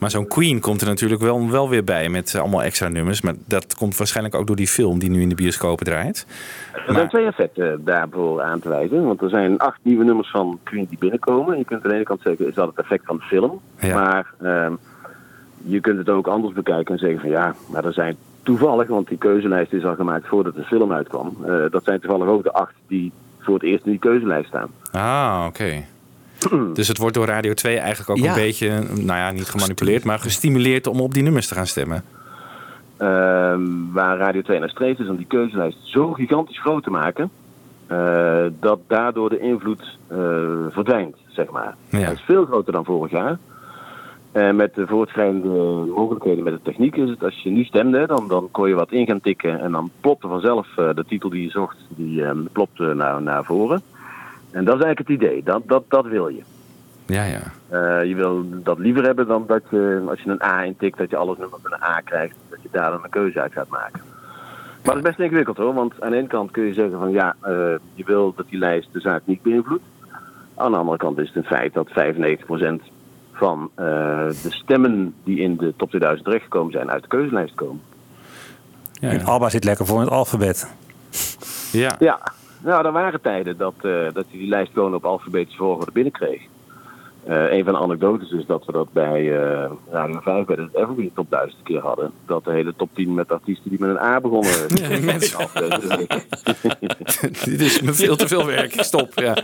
Maar 0.00 0.10
zo'n 0.10 0.26
Queen 0.26 0.60
komt 0.60 0.80
er 0.80 0.86
natuurlijk 0.86 1.20
wel, 1.20 1.50
wel 1.50 1.68
weer 1.68 1.84
bij 1.84 2.08
met 2.08 2.34
allemaal 2.34 2.62
extra 2.62 2.88
nummers. 2.88 3.20
Maar 3.20 3.34
dat 3.46 3.74
komt 3.74 3.96
waarschijnlijk 3.96 4.34
ook 4.34 4.46
door 4.46 4.56
die 4.56 4.68
film 4.68 4.98
die 4.98 5.10
nu 5.10 5.20
in 5.20 5.28
de 5.28 5.34
bioscopen 5.34 5.86
draait. 5.86 6.26
Er 6.86 6.94
zijn 6.94 7.08
twee 7.08 7.26
effecten 7.26 7.84
daarvoor 7.84 8.42
aan 8.42 8.60
te 8.60 8.68
wijzen. 8.68 9.04
Want 9.04 9.22
er 9.22 9.28
zijn 9.28 9.58
acht 9.58 9.78
nieuwe 9.82 10.04
nummers 10.04 10.30
van 10.30 10.58
Queen 10.62 10.86
die 10.88 10.98
binnenkomen. 10.98 11.58
Je 11.58 11.64
kunt 11.64 11.82
aan 11.82 11.88
de 11.88 11.94
ene 11.94 12.04
kant 12.04 12.20
zeggen, 12.22 12.48
is 12.48 12.54
dat 12.54 12.68
het 12.68 12.78
effect 12.78 13.04
van 13.06 13.16
de 13.16 13.22
film? 13.22 13.60
Maar 13.80 14.26
ehm, 14.40 14.74
je 15.64 15.80
kunt 15.80 15.98
het 15.98 16.08
ook 16.08 16.26
anders 16.26 16.54
bekijken 16.54 16.92
en 16.94 17.00
zeggen 17.00 17.20
van 17.20 17.30
ja, 17.30 17.54
maar 17.66 17.84
er 17.84 17.92
zijn 17.92 18.16
toevallig, 18.42 18.88
want 18.88 19.08
die 19.08 19.18
keuzelijst 19.18 19.72
is 19.72 19.84
al 19.84 19.94
gemaakt 19.94 20.26
voordat 20.26 20.54
de 20.54 20.62
film 20.64 20.92
uitkwam. 20.92 21.36
eh, 21.46 21.54
dat 21.70 21.84
zijn 21.84 22.00
toevallig 22.00 22.28
ook 22.28 22.42
de 22.42 22.52
acht 22.52 22.74
die 22.86 23.12
voor 23.38 23.54
het 23.54 23.62
eerst 23.62 23.84
in 23.84 23.90
die 23.90 24.00
keuzelijst 24.00 24.48
staan. 24.48 24.68
Ah, 24.92 25.44
oké. 25.48 25.84
Dus 26.74 26.88
het 26.88 26.98
wordt 26.98 27.14
door 27.14 27.26
Radio 27.26 27.54
2 27.54 27.78
eigenlijk 27.78 28.10
ook 28.10 28.16
Ja. 28.16 28.28
een 28.28 28.34
beetje, 28.34 28.68
nou 28.94 29.18
ja, 29.18 29.30
niet 29.30 29.48
gemanipuleerd, 29.48 30.04
maar 30.04 30.18
gestimuleerd 30.18 30.86
om 30.86 31.00
op 31.00 31.14
die 31.14 31.22
nummers 31.22 31.46
te 31.48 31.54
gaan 31.54 31.66
stemmen. 31.66 32.04
Ehm, 32.96 33.60
waar 33.92 34.16
Radio 34.18 34.42
2 34.42 34.58
naar 34.58 34.68
streeft 34.68 35.00
is 35.00 35.08
om 35.08 35.16
die 35.16 35.26
keuzelijst 35.26 35.78
zo 35.82 36.12
gigantisch 36.12 36.60
groot 36.60 36.82
te 36.82 36.90
maken. 36.90 37.30
eh, 37.86 38.44
dat 38.60 38.78
daardoor 38.86 39.28
de 39.28 39.38
invloed 39.38 39.98
eh, 40.06 40.18
verdwijnt, 40.70 41.16
zeg 41.28 41.50
maar. 41.50 41.74
Hij 41.88 42.12
is 42.12 42.20
veel 42.20 42.44
groter 42.44 42.72
dan 42.72 42.84
vorig 42.84 43.10
jaar. 43.10 43.38
En 44.32 44.56
met 44.56 44.74
de 44.74 44.86
voortschrijdende 44.86 45.48
mogelijkheden 45.94 46.44
met 46.44 46.52
de 46.52 46.62
techniek 46.62 46.96
is 46.96 47.10
het, 47.10 47.22
als 47.22 47.42
je 47.42 47.50
nu 47.50 47.64
stemde, 47.64 48.06
dan, 48.06 48.28
dan 48.28 48.48
kon 48.50 48.68
je 48.68 48.74
wat 48.74 48.92
in 48.92 49.06
gaan 49.06 49.20
tikken 49.20 49.60
en 49.60 49.72
dan 49.72 49.90
plopte 50.00 50.28
vanzelf 50.28 50.76
eh, 50.76 50.94
de 50.94 51.04
titel 51.04 51.30
die 51.30 51.42
je 51.42 51.50
zocht, 51.50 51.76
die 51.88 52.24
eh, 52.24 52.36
plopte 52.52 52.94
naar, 52.94 53.22
naar 53.22 53.44
voren. 53.44 53.82
En 54.50 54.64
dat 54.64 54.76
is 54.78 54.84
eigenlijk 54.84 54.98
het 54.98 55.22
idee, 55.22 55.42
dat, 55.42 55.62
dat, 55.66 55.84
dat 55.88 56.06
wil 56.06 56.28
je. 56.28 56.42
Ja, 57.06 57.24
ja. 57.24 57.40
Eh, 57.68 58.08
je 58.08 58.14
wil 58.14 58.44
dat 58.62 58.78
liever 58.78 59.04
hebben 59.04 59.26
dan 59.26 59.44
dat 59.46 59.62
je, 59.70 60.02
als 60.08 60.20
je 60.20 60.30
een 60.30 60.42
A 60.42 60.64
intikt, 60.64 60.98
dat 60.98 61.10
je 61.10 61.16
alles 61.16 61.38
nummers 61.38 61.62
met 61.62 61.72
een 61.72 61.82
A 61.82 62.00
krijgt. 62.00 62.36
Dat 62.48 62.62
je 62.62 62.68
daar 62.70 62.90
dan 62.90 63.04
een 63.04 63.10
keuze 63.10 63.40
uit 63.40 63.52
gaat 63.52 63.68
maken. 63.68 64.00
Maar 64.84 64.94
dat 64.94 64.96
is 64.96 65.02
best 65.02 65.18
ingewikkeld 65.18 65.56
hoor, 65.56 65.74
want 65.74 66.00
aan 66.00 66.10
de 66.10 66.16
ene 66.16 66.26
kant 66.26 66.50
kun 66.50 66.64
je 66.64 66.72
zeggen 66.72 66.98
van 66.98 67.10
ja, 67.10 67.36
eh, 67.40 67.52
je 67.94 68.04
wil 68.04 68.32
dat 68.36 68.48
die 68.48 68.58
lijst 68.58 68.92
de 68.92 69.00
zaak 69.00 69.22
niet 69.24 69.42
beïnvloedt. 69.42 69.84
Aan 70.54 70.72
de 70.72 70.78
andere 70.78 70.96
kant 70.96 71.18
is 71.18 71.26
het 71.26 71.36
een 71.36 71.44
feit 71.44 71.74
dat 71.74 71.88
95% 71.88 72.82
van 73.40 73.70
eh, 73.74 73.86
de 74.42 74.50
stemmen 74.50 75.14
die 75.24 75.40
in 75.40 75.56
de 75.56 75.74
top 75.76 75.88
2000 75.88 76.26
terechtgekomen 76.26 76.72
zijn 76.72 76.90
uit 76.90 77.02
de 77.02 77.08
keuzelijst 77.08 77.54
komen. 77.54 77.82
En 79.00 79.24
Alba 79.24 79.48
zit 79.48 79.64
lekker 79.64 79.86
voor 79.86 79.96
in 79.96 80.04
het 80.04 80.10
alfabet. 80.10 80.74
Ja. 81.72 81.96
Ja, 81.98 82.20
nou, 82.62 82.86
er 82.86 82.92
waren 82.92 83.20
tijden 83.20 83.56
dat, 83.56 83.74
eh, 83.76 84.02
dat 84.12 84.24
hij 84.30 84.38
die 84.38 84.48
lijst 84.48 84.72
gewoon 84.72 84.94
op 84.94 85.04
alfabetische 85.04 85.58
volgorde 85.58 85.92
binnenkreeg. 85.92 86.42
Eh 87.24 87.52
een 87.52 87.64
van 87.64 87.72
de 87.72 87.78
anekdotes 87.80 88.30
is 88.30 88.46
dat 88.46 88.64
we 88.66 88.72
dat 88.72 88.92
bij 88.92 89.42
eh 89.42 89.70
Radio 89.90 90.20
5 90.22 90.46
bij 90.46 90.56
het 90.60 90.74
Evergreen 90.74 91.10
Top 91.14 91.30
1000 91.30 91.58
een 91.58 91.64
keer 91.64 91.80
hadden. 91.80 92.10
Dat 92.26 92.44
de 92.44 92.50
hele 92.52 92.74
top 92.76 92.88
10 92.94 93.14
met 93.14 93.30
artiesten 93.32 93.70
die 93.70 93.80
met 93.80 93.90
een 93.90 93.98
A 93.98 94.20
begonnen. 94.20 94.52
Ja, 94.80 94.88
mensen. 95.04 95.38
Dit 97.44 97.60
is 97.60 97.80
me 97.80 97.92
veel 97.92 98.16
te 98.16 98.28
veel 98.28 98.46
werk. 98.46 98.72
Stop. 98.76 99.12
Ja. 99.14 99.36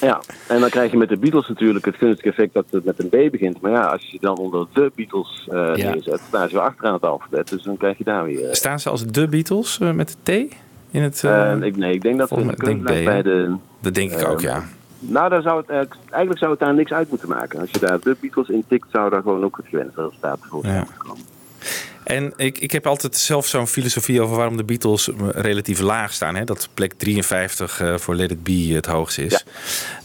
Ja, 0.00 0.20
en 0.48 0.60
dan 0.60 0.68
krijg 0.70 0.90
je 0.90 0.96
met 0.96 1.08
de 1.08 1.16
Beatles 1.16 1.48
natuurlijk 1.48 1.84
het 1.84 1.96
gunstige 1.96 2.28
effect 2.28 2.54
dat 2.54 2.64
het 2.70 2.84
met 2.84 2.98
een 2.98 3.08
B 3.08 3.30
begint. 3.30 3.60
Maar 3.60 3.70
ja, 3.70 3.86
als 3.86 4.06
je 4.10 4.18
dan 4.20 4.36
onder 4.38 4.66
de 4.72 4.92
Beatles 4.94 5.48
eh 5.50 5.72
Ja. 5.76 5.90
neerzet, 5.92 6.20
staan 6.28 6.48
ze 6.48 6.54
weer 6.54 6.64
achteraan 6.64 6.92
het 6.94 7.02
alfabet. 7.02 7.48
Dus 7.48 7.62
dan 7.62 7.76
krijg 7.76 7.98
je 7.98 8.04
daar 8.04 8.24
weer... 8.24 8.44
eh, 8.48 8.52
Staan 8.52 8.80
ze 8.80 8.90
als 8.90 9.06
de 9.06 9.28
Beatles 9.28 9.78
eh, 9.80 9.90
met 9.92 10.16
de 10.22 10.46
T 10.48 10.54
in 10.90 11.02
het? 11.02 11.24
eh, 11.24 11.52
eh, 11.52 11.60
ik, 11.62 11.76
nee, 11.76 11.92
ik 11.94 12.02
denk 12.02 12.18
dat 12.18 12.28
de 12.28 12.76
B, 12.82 12.84
bij 12.84 13.22
de... 13.22 13.54
Dat 13.80 13.94
denk 13.94 14.12
ik 14.12 14.20
eh, 14.20 14.30
ook, 14.30 14.40
ja. 14.40 14.64
Nou, 14.98 15.28
daar 15.28 15.42
zou 15.42 15.60
het, 15.60 15.68
eh, 15.68 15.76
eigenlijk 16.10 16.38
zou 16.38 16.50
het 16.50 16.60
daar 16.60 16.74
niks 16.74 16.92
uit 16.92 17.10
moeten 17.10 17.28
maken. 17.28 17.60
Als 17.60 17.70
je 17.70 17.78
daar 17.78 18.00
de 18.00 18.16
Beatles 18.20 18.48
in 18.48 18.64
tikt, 18.68 18.86
zou 18.92 19.10
daar 19.10 19.22
gewoon 19.22 19.44
ook 19.44 19.56
het 19.56 19.66
gewenste 19.68 20.02
resultaat 20.02 20.38
voor 20.42 20.66
Ja. 20.66 20.86
En 22.08 22.32
ik, 22.36 22.58
ik 22.58 22.70
heb 22.70 22.86
altijd 22.86 23.16
zelf 23.16 23.46
zo'n 23.46 23.66
filosofie 23.66 24.20
over 24.20 24.36
waarom 24.36 24.56
de 24.56 24.64
Beatles 24.64 25.08
eh, 25.08 25.14
relatief 25.30 25.80
laag 25.80 26.12
staan. 26.12 26.36
Hè? 26.36 26.44
Dat 26.44 26.68
plek 26.74 26.92
53 26.92 27.80
eh, 27.80 27.94
voor 27.94 28.14
Let 28.14 28.30
It 28.30 28.42
Be 28.42 28.72
het 28.74 28.86
hoogste 28.86 29.24
is. 29.24 29.44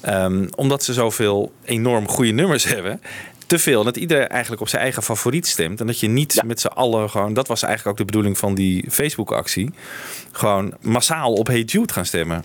Ehm, 0.02 0.48
omdat 0.56 0.84
ze 0.84 0.94
zoveel 0.94 1.52
enorm 1.64 2.08
goede 2.08 2.32
nummers 2.32 2.64
hebben. 2.76 3.02
Te 3.48 3.60
veel. 3.60 3.84
Dat 3.84 3.98
iedereen 3.98 4.28
eigenlijk 4.28 4.62
op 4.62 4.68
zijn 4.68 4.82
eigen 4.82 5.04
favoriet 5.04 5.48
stemt. 5.48 5.80
En 5.80 5.88
dat 5.88 6.00
je 6.00 6.08
niet 6.08 6.44
met 6.46 6.60
z'n 6.60 6.68
allen 6.68 7.10
gewoon... 7.10 7.34
Dat 7.34 7.48
was 7.48 7.64
eigenlijk 7.64 7.92
ook 7.92 8.06
de 8.06 8.12
bedoeling 8.12 8.38
van 8.38 8.56
die 8.56 8.92
Facebook-actie. 8.92 9.72
Gewoon 10.32 10.74
massaal 10.82 11.34
op 11.34 11.48
Hey 11.48 11.62
Jude 11.62 11.94
gaan 11.94 12.06
stemmen. 12.06 12.44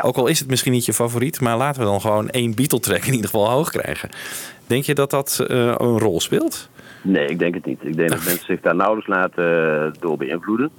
Ook 0.00 0.16
al 0.16 0.26
is 0.26 0.38
het 0.38 0.48
misschien 0.48 0.72
niet 0.72 0.84
je 0.84 0.92
favoriet. 0.92 1.40
Maar 1.40 1.56
laten 1.56 1.80
we 1.80 1.86
dan 1.86 2.00
gewoon 2.00 2.28
één 2.28 2.54
Beatle-track 2.54 3.04
in 3.04 3.12
ieder 3.12 3.30
geval 3.30 3.50
hoog 3.50 3.70
krijgen. 3.70 4.08
Denk 4.66 4.84
je 4.84 4.94
dat 4.94 5.10
dat 5.10 5.44
eh, 5.48 5.56
een 5.66 5.98
rol 5.98 6.20
speelt? 6.20 6.68
Nee, 7.02 7.26
ik 7.26 7.38
denk 7.38 7.54
het 7.54 7.64
niet. 7.64 7.78
Ik 7.82 7.96
denk 7.96 8.10
dat 8.10 8.24
mensen 8.24 8.46
zich 8.46 8.60
daar 8.60 8.76
nauwelijks 8.76 9.10
laten 9.10 9.44
eh, 9.84 10.00
door 10.00 10.16
beïnvloeden. 10.16 10.70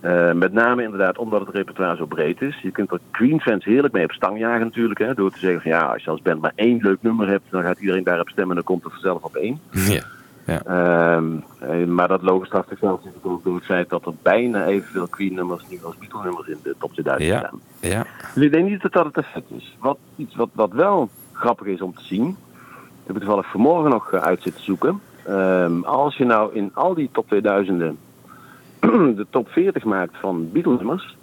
Eh, 0.00 0.32
met 0.32 0.52
name 0.52 0.82
inderdaad 0.82 1.18
omdat 1.18 1.40
het 1.40 1.54
repertoire 1.54 1.96
zo 1.96 2.06
breed 2.06 2.42
is. 2.42 2.58
Je 2.62 2.70
kunt 2.70 2.90
er 2.90 2.98
Queen-fans 3.10 3.64
heerlijk 3.64 3.94
mee 3.94 4.04
op 4.04 4.12
stang 4.12 4.38
jagen 4.38 4.64
natuurlijk. 4.66 4.98
Hè, 4.98 5.14
door 5.14 5.30
te 5.30 5.38
zeggen 5.38 5.60
van 5.60 5.70
ja, 5.70 5.80
als 5.80 6.04
je 6.04 6.10
als 6.10 6.22
band 6.22 6.40
maar 6.40 6.52
één 6.54 6.78
leuk 6.82 6.98
nummer 7.00 7.28
hebt, 7.28 7.44
dan 7.50 7.62
gaat 7.62 7.78
iedereen 7.80 8.04
daarop 8.04 8.28
stemmen 8.28 8.56
en 8.56 8.62
dan 8.62 8.64
komt 8.64 8.84
het 8.84 8.92
vanzelf 8.92 9.22
op 9.22 9.34
één. 9.34 9.60
Ja. 9.70 10.02
Ja. 10.46 10.62
Ehm, 10.64 11.26
eh, 11.58 11.86
maar 11.86 12.08
dat 12.08 12.22
logisch 12.22 12.46
straft 12.46 12.68
zichzelf 12.68 12.96
natuurlijk 12.96 13.26
ook 13.26 13.44
door 13.44 13.54
het 13.54 13.64
feit 13.64 13.88
dat 13.88 14.06
er 14.06 14.12
bijna 14.22 14.66
evenveel 14.66 15.06
Queen-nummers 15.06 15.64
nu 15.68 15.78
als 15.84 15.96
Beatle-nummers 15.96 16.48
in 16.48 16.58
de 16.62 16.74
top 16.78 16.92
2000 16.92 17.30
Ja. 17.30 17.38
staan. 17.38 17.60
Ja. 17.80 18.06
Dus 18.34 18.44
ik 18.44 18.52
denk 18.52 18.68
niet 18.68 18.82
dat 18.82 18.92
dat 18.92 19.04
het 19.04 19.16
effect 19.16 19.50
is. 19.50 19.76
Wat, 19.80 19.98
iets 20.16 20.36
wat, 20.36 20.48
wat 20.52 20.72
wel 20.72 21.08
grappig 21.32 21.66
is 21.66 21.80
om 21.80 21.94
te 21.94 22.04
zien, 22.04 22.28
ik 22.28 23.06
heb 23.06 23.16
ik 23.16 23.22
toevallig 23.22 23.50
vanmorgen 23.50 23.90
nog 23.90 24.12
eh, 24.12 24.20
uit 24.20 24.42
zitten 24.42 24.64
zoeken. 24.64 25.00
Ehm, 25.26 25.82
als 25.82 26.16
je 26.16 26.24
nou 26.24 26.54
in 26.54 26.70
al 26.74 26.94
die 26.94 27.08
top 27.12 27.26
2000 27.28 27.78
de 29.16 29.26
top 29.30 29.48
40 29.48 29.84
maakt 29.84 30.16
van 30.20 30.52
Beatle-nummers, 30.52 31.16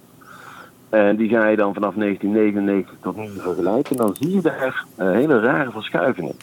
en 0.89 1.15
die 1.15 1.29
ga 1.29 1.47
je 1.47 1.55
dan 1.55 1.73
vanaf 1.73 1.93
1999 1.93 2.95
tot 3.01 3.15
nu 3.15 3.29
vergelijken, 3.39 3.95
dan 3.95 4.15
zie 4.15 4.31
je 4.33 4.41
daar 4.41 4.85
eh, 4.95 5.11
hele 5.11 5.39
rare 5.39 5.71
verschuivingen. 5.71 6.33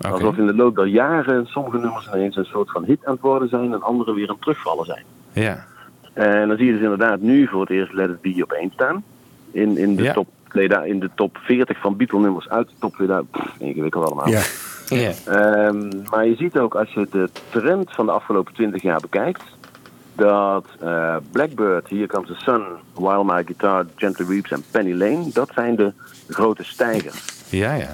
Alsof 0.00 0.36
in 0.36 0.46
de 0.46 0.54
loop 0.54 0.76
der 0.76 0.86
jaren 0.86 1.46
sommige 1.46 1.78
nummers 1.78 2.08
ineens 2.14 2.36
een 2.36 2.44
soort 2.44 2.70
van 2.70 2.84
hit 2.84 3.04
aan 3.04 3.12
het 3.12 3.20
worden 3.22 3.48
zijn 3.48 3.72
en 3.72 3.82
andere 3.82 4.14
weer 4.14 4.28
aan 4.28 4.34
het 4.34 4.42
terugvallen 4.42 4.84
zijn. 4.84 5.04
Ja. 5.32 5.64
En 6.12 6.48
dan 6.48 6.56
zie 6.56 6.66
je 6.66 6.72
dus 6.72 6.82
inderdaad 6.82 7.20
nu 7.20 7.46
voor 7.46 7.60
het 7.60 7.70
eerst 7.70 7.92
Let 7.92 8.08
It 8.10 8.20
Be 8.20 8.42
op 8.42 8.72
staan. 8.72 9.04
In, 9.50 9.76
in, 9.78 9.96
de, 9.96 10.02
Ja. 10.02 10.12
top, 10.12 10.28
2000 10.48 10.94
in 10.94 11.00
de 11.00 11.10
top 11.14 11.38
40 11.42 11.78
van 11.80 11.96
Beatle-nummers 11.96 12.48
uit 12.48 12.68
de 12.68 12.74
top 12.78 12.94
2000. 12.94 13.30
Pff, 13.30 13.54
ingewikkeld 13.58 14.04
allemaal. 14.04 14.28
Ja. 14.28 14.40
Ja. 14.88 15.10
Ehm, 15.26 15.88
maar 16.10 16.26
je 16.26 16.34
ziet 16.36 16.58
ook 16.58 16.74
als 16.74 16.92
je 16.92 17.06
de 17.10 17.28
trend 17.50 17.92
van 17.92 18.06
de 18.06 18.12
afgelopen 18.12 18.54
20 18.54 18.82
jaar 18.82 19.00
bekijkt. 19.00 19.42
Dat 20.14 20.64
eh, 20.80 21.16
Blackbird, 21.32 21.88
Here 21.88 22.06
Comes 22.06 22.28
the 22.28 22.34
Sun, 22.34 22.62
While 22.94 23.24
My 23.24 23.44
Guitar 23.44 23.86
Gently 23.96 24.26
Weeps 24.26 24.50
en 24.50 24.64
Penny 24.70 24.92
Lane, 24.92 25.30
dat 25.32 25.50
zijn 25.54 25.76
de 25.76 25.92
grote 26.28 26.64
stijgers. 26.64 27.24
Ja, 27.50 27.74
ja. 27.74 27.90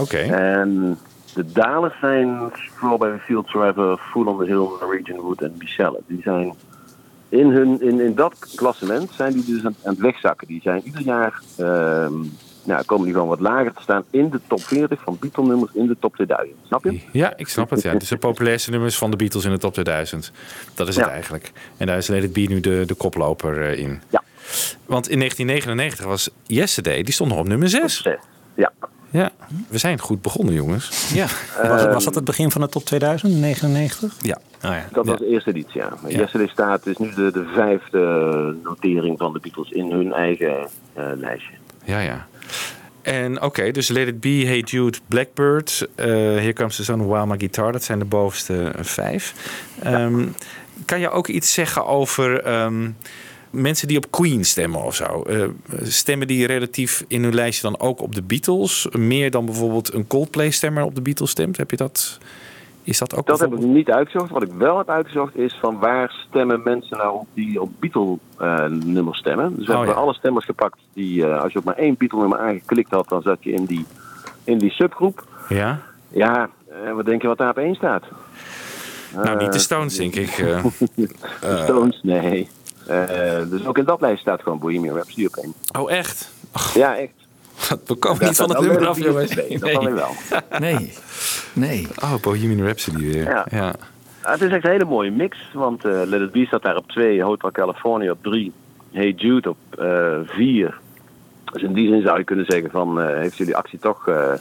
Oké. 0.00 0.16
En 0.18 0.98
de 1.34 1.52
dalers 1.52 1.94
zijn 2.00 2.38
Strawberry 2.52 3.18
Fields 3.18 3.50
Forever, 3.50 3.98
Fool 3.98 4.26
on 4.26 4.38
the 4.38 4.44
Hill, 4.44 4.68
Norwegian 4.80 5.20
Wood 5.20 5.42
en 5.42 5.54
Michelle. 5.58 6.00
Die 6.06 6.20
zijn 6.22 6.54
in, 7.28 7.50
hun, 7.50 7.82
in, 7.82 8.00
in 8.00 8.14
dat 8.14 8.52
klassement 8.54 9.10
zijn 9.12 9.32
die 9.32 9.44
dus 9.44 9.64
aan, 9.64 9.74
aan 9.84 9.92
het 9.92 9.98
wegzakken. 10.02 10.46
Die 10.46 10.60
zijn 10.62 10.82
ieder 10.84 11.00
jaar, 11.00 11.42
nou, 12.64 12.84
komen 12.86 13.04
die 13.04 13.12
gewoon 13.14 13.28
wat 13.28 13.40
lager 13.40 13.72
te 13.72 13.82
staan 13.82 14.04
in 14.10 14.30
de 14.30 14.40
top 14.46 14.62
40 14.62 15.00
van 15.02 15.16
Beatle-nummers 15.20 15.72
in 15.74 15.86
de 15.86 15.96
top 16.00 16.14
2000. 16.14 16.56
Snap 16.66 16.84
je? 16.84 17.00
Ja, 17.12 17.36
ik 17.36 17.48
snap 17.48 17.70
het. 17.70 17.82
Ja. 17.82 17.92
Het 17.92 18.02
is 18.02 18.08
de 18.08 18.16
populairste 18.16 18.70
nummers 18.70 18.98
van 18.98 19.10
de 19.10 19.16
Beatles 19.16 19.44
in 19.44 19.50
de 19.50 19.58
top 19.58 19.72
2000. 19.72 20.32
Dat 20.74 20.88
is 20.88 20.96
het 20.96 21.04
Ja. 21.04 21.10
eigenlijk. 21.10 21.52
En 21.76 21.86
daar 21.86 21.96
is 21.96 22.08
It 22.10 22.32
Be 22.32 22.40
nu 22.40 22.60
de, 22.60 22.82
de 22.86 22.94
koploper 22.94 23.62
eh, 23.62 23.78
in. 23.78 24.00
Ja. 24.10 24.22
Want 24.86 25.08
in 25.08 25.18
1999 25.18 26.04
was 26.04 26.30
Yesterday, 26.46 27.02
die 27.02 27.14
stond 27.14 27.30
nog 27.30 27.38
op 27.38 27.48
nummer 27.48 27.68
6. 27.68 28.06
Ja. 28.54 28.72
Ja, 29.14 29.30
we 29.68 29.78
zijn 29.78 29.98
goed 29.98 30.22
begonnen, 30.22 30.54
jongens. 30.54 31.12
Ja. 31.12 31.26
Was, 31.68 31.84
was 31.84 32.04
dat 32.04 32.14
het 32.14 32.24
begin 32.24 32.50
van 32.50 32.60
de 32.60 32.68
top 32.68 32.84
2000, 32.84 33.32
99? 33.32 34.14
Ja. 34.20 34.38
Oh 34.64 34.70
ja. 34.70 34.86
Dat 34.92 35.06
was 35.06 35.18
de 35.18 35.26
eerste 35.26 35.50
editie, 35.50 35.80
ja. 35.80 35.92
Maar 36.02 36.10
Yesterday 36.10 36.48
staat 36.48 36.86
is 36.86 36.96
nu 36.96 37.14
de, 37.14 37.30
de 37.32 37.44
vijfde 37.54 37.98
notering 38.62 39.18
van 39.18 39.32
de 39.32 39.38
Beatles 39.40 39.70
in 39.70 39.90
hun 39.90 40.12
eigen 40.12 40.68
eh, 40.92 41.04
lijstje. 41.14 41.52
Ja, 41.84 42.00
ja. 42.00 42.26
En 43.02 43.42
oké, 43.42 43.70
dus 43.70 43.88
Let 43.88 44.06
It 44.08 44.20
Be, 44.20 44.42
Hey 44.46 44.60
Jude, 44.60 44.98
Blackbird, 45.08 45.88
eh 45.94 46.06
Here 46.14 46.52
Comes 46.52 46.76
the 46.76 46.84
Sun, 46.84 47.06
My 47.06 47.38
Guitar. 47.38 47.72
Dat 47.72 47.84
zijn 47.84 47.98
de 47.98 48.04
bovenste 48.04 48.72
eh, 48.76 48.84
vijf. 48.84 49.34
Ehm, 49.82 50.26
Kan 50.84 51.00
je 51.00 51.10
ook 51.10 51.28
iets 51.28 51.52
zeggen 51.52 51.86
over 51.86 52.42
ehm, 52.42 52.90
mensen 53.54 53.88
die 53.88 53.96
op 53.96 54.10
Queen 54.10 54.44
stemmen 54.44 54.82
of 54.84 54.94
zo? 54.94 55.22
Eh, 55.22 55.42
stemmen 55.82 56.26
die 56.26 56.46
relatief 56.46 57.04
in 57.08 57.22
hun 57.22 57.34
lijstje 57.34 57.62
dan 57.70 57.80
ook 57.80 58.00
op 58.00 58.14
de 58.14 58.22
Beatles? 58.22 58.88
Meer 58.98 59.30
dan 59.30 59.44
bijvoorbeeld 59.44 59.94
een 59.94 60.06
Coldplay-stemmer 60.06 60.82
op 60.84 60.94
de 60.94 61.02
Beatles 61.02 61.30
stemt? 61.30 61.56
Heb 61.56 61.70
je 61.70 61.76
dat... 61.76 62.18
Is 62.86 62.98
dat 62.98 63.14
ook 63.16 63.26
Dat 63.26 63.40
heb 63.40 63.52
ik 63.52 63.58
niet 63.60 63.90
uitgezocht. 63.90 64.30
Wat 64.30 64.42
ik 64.42 64.52
wel 64.58 64.78
heb 64.78 64.88
uitgezocht 64.90 65.36
is 65.36 65.58
van 65.60 65.78
waar 65.78 66.24
stemmen 66.28 66.60
mensen 66.64 66.96
nou 66.98 67.14
op 67.18 67.26
die 67.34 67.60
op 67.60 67.70
Beatle-nummers 67.80 69.18
stemmen. 69.18 69.56
Dus 69.56 69.66
we 69.66 69.72
Oh, 69.72 69.78
hebben 69.78 69.94
ja. 69.96 70.00
alle 70.00 70.14
stemmers 70.14 70.44
gepakt 70.44 70.78
die, 70.92 71.26
eh, 71.26 71.42
als 71.42 71.52
je 71.52 71.58
op 71.58 71.64
maar 71.64 71.76
één 71.76 71.94
Beatle-nummer 71.98 72.38
aangeklikt 72.38 72.90
had, 72.90 73.08
dan 73.08 73.22
zat 73.22 73.36
je 73.40 73.52
in 73.52 73.64
die, 73.64 73.84
in 74.44 74.58
die 74.58 74.70
subgroep. 74.70 75.26
Ja? 75.48 75.80
Ja, 76.08 76.50
en 76.86 76.96
wat 76.96 77.04
denk 77.06 77.22
je 77.22 77.28
wat 77.28 77.38
daar 77.38 77.50
op 77.50 77.58
één 77.58 77.74
staat? 77.74 78.02
Nou, 79.14 79.36
niet 79.38 79.52
de 79.52 79.58
Eh, 79.58 79.62
Stones, 79.64 79.96
denk 79.96 80.14
ik. 80.14 80.28
eh. 80.38 80.64
de 81.40 81.60
Stones, 81.64 82.00
nee. 82.02 82.48
Eh, 82.86 83.50
dus 83.50 83.66
ook 83.66 83.78
in 83.78 83.84
dat 83.84 84.00
lijst 84.00 84.20
staat 84.20 84.42
gewoon 84.42 84.58
Bohemian 84.58 84.94
Rhapsody 84.94 85.26
op 85.26 85.36
één. 85.36 85.54
Oh, 85.78 85.90
echt? 85.92 86.30
Ja, 86.74 86.96
echt. 86.96 87.12
We 87.86 87.94
komen 87.94 88.26
niet 88.26 88.36
van 88.36 88.48
het 88.50 88.58
wel 88.58 88.68
nummer 88.68 88.88
af, 88.88 88.98
jongens. 88.98 89.30
twee, 89.30 89.58
Dat 89.58 89.82
weer 89.82 89.94
wel. 89.94 90.10
Nee. 90.58 90.92
Nee. 91.52 91.88
Oh, 92.02 92.14
Bohemian 92.20 92.64
Rhapsody 92.66 93.04
weer. 93.12 93.24
Ja. 93.24 93.46
ja. 93.50 93.74
Ah, 94.22 94.32
het 94.32 94.42
is 94.42 94.50
echt 94.50 94.64
een 94.64 94.70
hele 94.70 94.84
mooie 94.84 95.10
mix, 95.10 95.38
want 95.52 95.84
eh 95.84 96.02
Let 96.04 96.20
It 96.20 96.32
Be 96.32 96.44
staat 96.46 96.62
daar 96.62 96.76
op 96.76 96.88
2, 96.88 97.22
Hotel 97.22 97.50
California 97.50 98.10
op 98.10 98.22
3, 98.22 98.52
Hey 98.92 99.10
Jude 99.16 99.48
op 99.48 99.56
4. 100.26 100.78
dus 101.52 101.62
in 101.62 101.72
die 101.72 101.88
zin 101.88 102.02
zou 102.02 102.18
je 102.18 102.24
kunnen 102.24 102.44
zeggen 102.48 102.70
van, 102.70 103.00
eh, 103.00 103.16
heeft 103.16 103.36
jullie 103.36 103.56
actie 103.56 103.78
toch 103.78 104.08
eh, 104.08 104.32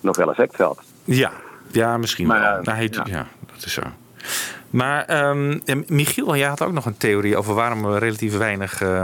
nog 0.00 0.16
wel 0.16 0.30
effect 0.30 0.54
gehad? 0.56 0.82
Ja, 1.04 1.32
ja 1.70 1.96
misschien 1.96 2.26
Maar, 2.26 2.40
wel. 2.40 2.74
eh, 2.74 2.90
Nou, 2.90 3.10
ja. 3.10 3.26
dat 3.54 3.64
is 3.64 3.72
zo. 3.72 3.82
Maar 4.70 5.04
ehm, 5.04 5.58
Michiel, 5.86 6.36
jij 6.36 6.48
had 6.48 6.62
ook 6.62 6.72
nog 6.72 6.86
een 6.86 6.96
theorie 6.96 7.36
over 7.36 7.54
waarom 7.54 7.82
we 7.82 7.98
relatief 7.98 8.36
weinig... 8.36 8.82
eh, 8.82 9.02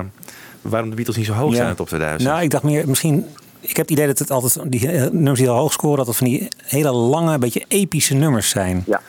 waarom 0.62 0.88
de 0.90 0.96
Beatles 0.96 1.16
niet 1.16 1.26
zo 1.26 1.32
hoog 1.32 1.52
zijn 1.52 1.64
in 1.64 1.70
de 1.70 1.76
top 1.76 1.86
2000. 1.86 2.30
Nou, 2.30 2.42
ik 2.42 2.50
dacht 2.50 2.62
meer, 2.64 2.88
misschien... 2.88 3.26
Ik 3.60 3.76
heb 3.76 3.88
het 3.88 3.90
idee 3.90 4.06
dat 4.06 4.18
het 4.18 4.30
altijd, 4.30 4.70
die 4.70 4.88
eh, 4.88 5.02
nummers 5.10 5.38
die 5.38 5.48
heel 5.48 5.58
hoog 5.58 5.72
scoren, 5.72 5.96
dat 5.96 6.06
het 6.06 6.16
van 6.16 6.26
die 6.26 6.48
hele 6.62 6.92
lange, 6.92 7.38
beetje 7.38 7.64
epische 7.68 8.14
nummers 8.14 8.48
zijn. 8.48 8.82
Ja. 8.86 9.00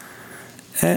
Eh, 0.80 0.90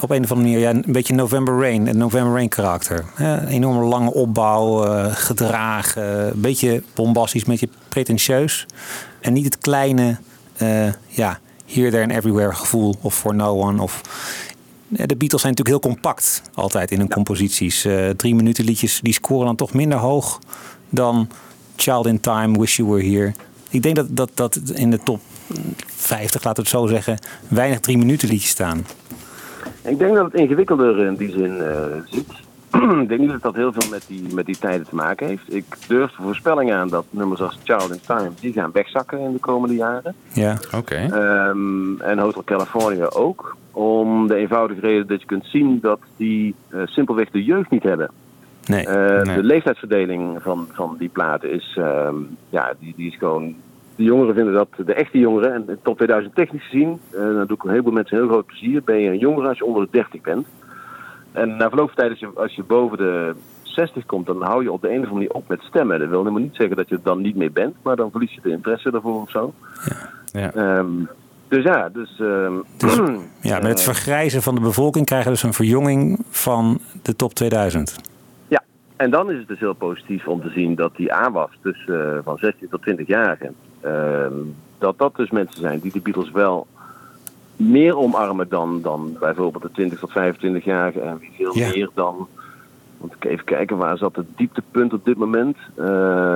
op 0.00 0.10
een 0.10 0.22
of 0.24 0.30
andere 0.30 0.34
manier, 0.34 0.58
ja, 0.58 0.70
een 0.70 0.84
beetje 0.86 1.14
November 1.14 1.60
Rain, 1.60 1.86
een 1.86 1.96
November 1.96 2.32
Rain 2.34 2.48
karakter. 2.48 3.04
Eh, 3.16 3.26
een 3.30 3.46
enorme 3.46 3.84
lange 3.84 4.12
opbouw, 4.12 4.84
eh, 4.84 5.06
gedragen, 5.14 6.26
een 6.26 6.40
beetje 6.40 6.82
bombastisch, 6.94 7.42
een 7.42 7.50
beetje 7.50 7.68
pretentieus. 7.88 8.66
En 9.20 9.32
niet 9.32 9.44
het 9.44 9.58
kleine, 9.58 10.18
eh, 10.56 10.86
ja, 11.06 11.38
here, 11.66 11.90
there 11.90 12.02
and 12.02 12.12
everywhere 12.12 12.54
gevoel 12.54 12.94
of 13.00 13.14
for 13.14 13.34
no 13.34 13.60
one. 13.60 13.82
Of... 13.82 14.00
Eh, 14.96 15.06
De 15.06 15.16
Beatles 15.16 15.40
zijn 15.40 15.54
natuurlijk 15.54 15.68
heel 15.84 15.92
compact 15.92 16.42
altijd 16.54 16.90
in 16.90 16.98
hun 16.98 17.08
composities. 17.08 17.84
Eh, 17.84 18.08
drie 18.08 18.34
minuten 18.34 18.64
liedjes, 18.64 19.00
die 19.02 19.12
scoren 19.12 19.46
dan 19.46 19.56
toch 19.56 19.74
minder 19.74 19.98
hoog 19.98 20.38
dan 20.88 21.28
Child 21.76 22.06
in 22.06 22.20
Time, 22.20 22.58
Wish 22.58 22.76
You 22.76 22.88
Were 22.88 23.04
Here. 23.04 23.32
Ik 23.70 23.82
denk 23.82 23.96
dat, 23.96 24.06
dat, 24.10 24.30
dat 24.34 24.56
in 24.74 24.90
de 24.90 24.98
top 24.98 25.20
50, 25.86 26.44
laten 26.44 26.64
we 26.64 26.70
het 26.70 26.80
zo 26.80 26.86
zeggen, 26.86 27.18
weinig 27.48 27.80
drie 27.80 27.98
minuten 27.98 28.28
liedjes 28.28 28.50
staan. 28.50 28.86
Ik 29.82 29.98
denk 29.98 30.14
dat 30.14 30.24
het 30.24 30.34
ingewikkelder 30.34 31.06
in 31.06 31.14
die 31.14 31.30
zin 31.30 31.60
eh, 31.60 31.76
zit. 32.10 32.43
Ik 33.02 33.08
denk 33.08 33.20
niet 33.20 33.30
dat 33.30 33.42
dat 33.42 33.54
heel 33.54 33.72
veel 33.72 33.90
met 33.90 34.04
die, 34.06 34.34
met 34.34 34.46
die 34.46 34.58
tijden 34.58 34.86
te 34.86 34.94
maken 34.94 35.26
heeft. 35.26 35.54
Ik 35.54 35.64
durf 35.88 36.10
de 36.10 36.22
voorspelling 36.22 36.72
aan 36.72 36.88
dat 36.88 37.04
nummers 37.10 37.40
als 37.40 37.58
Child 37.62 37.90
in 37.90 38.00
Time, 38.06 38.30
die 38.40 38.52
gaan 38.52 38.72
wegzakken 38.72 39.18
in 39.18 39.32
de 39.32 39.38
komende 39.38 39.74
jaren. 39.74 40.14
Ja. 40.32 40.56
Oké. 40.74 40.94
Ehm, 40.94 42.00
en 42.00 42.18
Hotel 42.18 42.44
California 42.44 43.06
ook. 43.06 43.56
Om 43.72 44.26
de 44.26 44.34
eenvoudige 44.34 44.80
reden 44.80 45.06
dat 45.06 45.20
je 45.20 45.26
kunt 45.26 45.44
zien 45.46 45.78
dat 45.80 46.00
die 46.16 46.54
eh, 46.68 46.80
simpelweg 46.84 47.30
de 47.30 47.44
jeugd 47.44 47.70
niet 47.70 47.82
hebben. 47.82 48.10
Nee. 48.66 48.86
Eh, 48.86 49.22
Nee. 49.22 49.36
De 49.36 49.42
leeftijdsverdeling 49.42 50.42
van, 50.42 50.68
van 50.72 50.96
die 50.98 51.08
platen 51.08 51.50
is, 51.52 51.74
ehm, 51.78 52.16
ja, 52.48 52.74
die, 52.80 52.92
die 52.96 53.10
is 53.10 53.16
gewoon... 53.18 53.54
De 53.96 54.02
jongeren 54.02 54.34
vinden 54.34 54.54
dat, 54.54 54.68
de 54.86 54.94
echte 54.94 55.18
jongeren, 55.18 55.52
en 55.52 55.78
top 55.82 55.96
2000 55.96 56.34
technisch 56.34 56.62
gezien, 56.64 57.00
eh 57.10 57.20
dan 57.20 57.46
doe 57.46 57.56
ik 57.56 57.62
een 57.64 57.70
heleboel 57.70 57.92
mensen 57.92 58.16
heel 58.16 58.28
groot 58.28 58.46
plezier, 58.46 58.82
ben 58.84 59.00
je 59.00 59.10
een 59.10 59.18
jongere 59.18 59.48
als 59.48 59.58
je 59.58 59.64
onder 59.64 59.82
de 59.82 59.88
30 59.90 60.20
bent. 60.20 60.46
En 61.34 61.56
na 61.56 61.68
verloop 61.68 61.86
van 61.86 61.96
tijd, 61.96 62.10
als 62.10 62.18
je, 62.18 62.30
als 62.34 62.54
je 62.54 62.62
boven 62.62 62.98
de 62.98 63.34
60 63.62 64.06
komt, 64.06 64.26
dan 64.26 64.42
hou 64.42 64.62
je 64.62 64.72
op 64.72 64.80
de 64.80 64.88
een 64.88 64.92
of 64.92 65.08
andere 65.08 65.14
manier 65.14 65.32
op 65.32 65.48
met 65.48 65.62
stemmen. 65.62 65.98
Dat 65.98 66.08
wil 66.08 66.18
helemaal 66.18 66.40
niet 66.40 66.54
zeggen 66.54 66.76
dat 66.76 66.88
je 66.88 66.94
het 66.94 67.04
dan 67.04 67.20
niet 67.20 67.36
meer 67.36 67.52
bent, 67.52 67.76
maar 67.82 67.96
dan 67.96 68.10
verlies 68.10 68.34
je 68.34 68.40
de 68.40 68.50
interesse 68.50 68.90
daarvoor 68.90 69.20
of 69.20 69.30
zo. 69.30 69.52
Ja. 70.32 70.52
Ehm, 70.52 70.90
dus 71.48 71.64
ja, 71.64 71.88
dus... 71.88 72.20
ehm, 72.20 72.54
Ja, 73.40 73.58
met 73.58 73.68
het 73.68 73.78
eh, 73.78 73.84
vergrijzen 73.84 74.42
van 74.42 74.54
de 74.54 74.60
bevolking 74.60 75.06
krijgen 75.06 75.28
we 75.28 75.34
dus 75.34 75.42
een 75.42 75.52
verjonging 75.52 76.24
van 76.30 76.80
de 77.02 77.16
top 77.16 77.34
2000. 77.34 77.96
Ja, 78.48 78.62
en 78.96 79.10
dan 79.10 79.30
is 79.30 79.38
het 79.38 79.48
dus 79.48 79.60
heel 79.60 79.74
positief 79.74 80.26
om 80.26 80.40
te 80.40 80.50
zien 80.50 80.74
dat 80.74 80.96
die 80.96 81.12
aanwas 81.12 81.50
tussen 81.62 82.16
eh, 82.16 82.18
van 82.24 82.38
16 82.38 82.68
tot 82.68 82.82
20 82.82 83.06
jarigen, 83.06 83.54
ehm, 83.80 84.32
dat 84.78 84.98
dat 84.98 85.16
dus 85.16 85.30
mensen 85.30 85.60
zijn 85.60 85.80
die 85.80 85.92
de 85.92 86.00
Beatles 86.00 86.30
wel 86.30 86.66
meer 87.56 87.96
omarmen 87.96 88.48
dan, 88.48 88.82
dan 88.82 89.16
bijvoorbeeld 89.20 89.62
de 89.62 89.70
20 89.72 89.98
tot 89.98 90.10
25-jarigen 90.10 91.02
en 91.04 91.18
wie 91.18 91.30
veel 91.36 91.56
Ja. 91.58 91.68
meer 91.68 91.90
dan. 91.94 92.28
Want 92.98 93.12
ik 93.16 93.24
even 93.24 93.44
kijken, 93.44 93.76
waar 93.76 93.96
zat 93.96 94.16
het 94.16 94.26
dieptepunt 94.36 94.92
op 94.92 95.04
dit 95.04 95.16
moment? 95.16 95.56
Eh, 95.74 95.84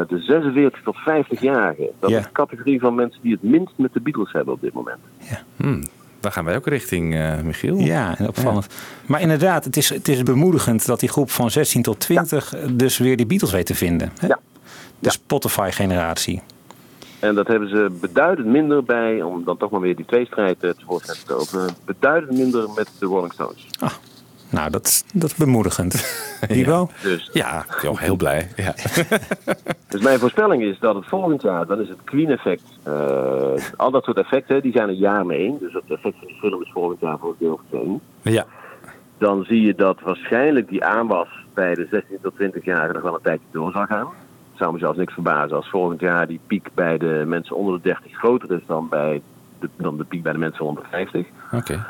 de 0.09 0.19
46 0.19 0.83
tot 0.83 0.97
50-jarigen. 0.97 1.87
Dat 1.99 2.11
Ja. 2.11 2.19
is 2.19 2.25
de 2.25 2.33
categorie 2.33 2.81
van 2.81 2.95
mensen 2.95 3.23
die 3.23 3.33
het 3.33 3.43
minst 3.43 3.73
met 3.77 3.93
de 3.93 4.01
Beatles 4.01 4.33
hebben 4.33 4.55
op 4.55 4.61
dit 4.61 4.73
moment. 4.73 4.99
Hmm, 5.57 5.83
daar 6.21 6.33
gaan 6.33 6.45
wij 6.45 6.57
ook 6.57 6.67
richting, 6.67 7.15
eh, 7.15 7.41
Michiel. 7.41 7.77
Ja, 7.77 8.19
en 8.19 8.29
opvallend. 8.29 8.67
Maar 9.07 9.21
inderdaad, 9.21 9.65
het 9.65 9.77
is, 9.77 9.89
het 9.89 10.09
is 10.09 10.23
bemoedigend 10.23 10.87
dat 10.87 11.01
die 11.01 11.09
groep 11.09 11.31
van 11.31 11.51
16 11.51 11.83
tot 11.83 12.01
20 12.01 12.55
dus 12.71 12.99
weer 12.99 13.17
die 13.17 13.27
Beatles 13.27 13.53
weet 13.53 13.67
te 13.67 13.75
vinden. 13.75 14.13
Hè? 14.21 14.29
De 14.99 15.11
Spotify-generatie. 15.11 16.43
En 17.21 17.35
dat 17.35 17.47
hebben 17.47 17.69
ze 17.69 17.97
beduidend 18.01 18.47
minder 18.49 18.85
bij, 18.85 19.23
om 19.23 19.45
dan 19.45 19.57
toch 19.57 19.71
maar 19.71 19.81
weer 19.81 19.97
die 19.97 20.05
tweestrijd 20.05 20.63
eh, 20.65 20.71
tevoorschijn 20.71 21.19
te 21.19 21.25
toveren, 21.27 21.75
beduidend 21.85 22.39
minder 22.39 22.69
met 22.77 22.91
de 22.99 23.07
Rolling 23.07 23.33
Stones. 23.33 23.67
Nou, 24.51 24.71
dat, 24.71 24.87
is- 24.87 25.05
dat 25.13 25.31
is 25.31 25.37
bemoedigend. 25.37 25.95
Hugo? 26.49 26.89
Dus, 27.03 27.31
ja, 27.33 27.65
joh, 27.83 27.99
heel 27.99 28.17
blij. 28.17 28.49
Ja. 28.57 28.75
dus 29.89 30.01
mijn 30.01 30.19
voorspelling 30.19 30.63
is 30.63 30.79
dat 30.79 30.95
het 30.95 31.07
volgend 31.07 31.43
jaar, 31.43 31.67
dan 31.67 31.81
is 31.81 31.89
het 31.89 31.99
Queen-effect, 32.05 32.63
eh, 32.83 33.53
al 33.77 33.91
dat 33.91 34.05
soort 34.05 34.17
effecten, 34.17 34.63
die 34.63 34.73
zijn 34.73 34.89
een 34.89 34.97
jaar 34.97 35.27
mee. 35.27 35.57
Dus 35.61 35.73
het 35.73 35.83
effect 35.89 36.17
van 36.19 36.27
die 36.27 36.37
film 36.41 36.63
is 36.63 36.71
volgend 36.73 37.01
jaar 37.01 37.19
voor 37.19 37.35
het 37.39 37.61
deel. 37.71 38.01
Ja. 38.23 38.47
Dan 39.19 39.45
zie 39.45 39.61
je 39.63 39.75
dat 39.75 40.01
waarschijnlijk 40.01 40.69
die 40.69 40.85
aanwas 40.85 41.29
bij 41.55 41.75
de 41.75 41.87
16 41.91 42.19
tot 42.23 42.33
20-jarigen 42.35 42.93
nog 42.95 43.03
wel 43.03 43.15
een 43.15 43.23
tijdje 43.23 43.47
door 43.51 43.73
zal 43.73 43.87
gaan. 43.87 44.09
Zou 44.59 44.73
me 44.73 44.79
zelfs 44.79 44.99
niks 44.99 45.13
verbazen 45.13 45.57
als 45.57 45.71
volgend 45.71 46.01
jaar 46.01 46.27
die 46.27 46.41
piek 46.47 46.69
bij 46.75 46.99
de 46.99 47.25
mensen 47.27 47.57
onder 47.57 47.75
de 47.75 47.83
30 47.83 48.13
groter 48.13 48.53
is 48.53 48.63
dan, 48.67 48.89
bij 48.89 49.23
de, 49.59 49.69
dan 49.77 49.97
de 49.97 50.05
piek 50.05 50.23
bij 50.23 50.33
de 50.33 50.39
mensen 50.39 50.65
onder 50.65 50.83
de 50.83 50.89
50. 50.89 51.27
Oké. 51.53 51.87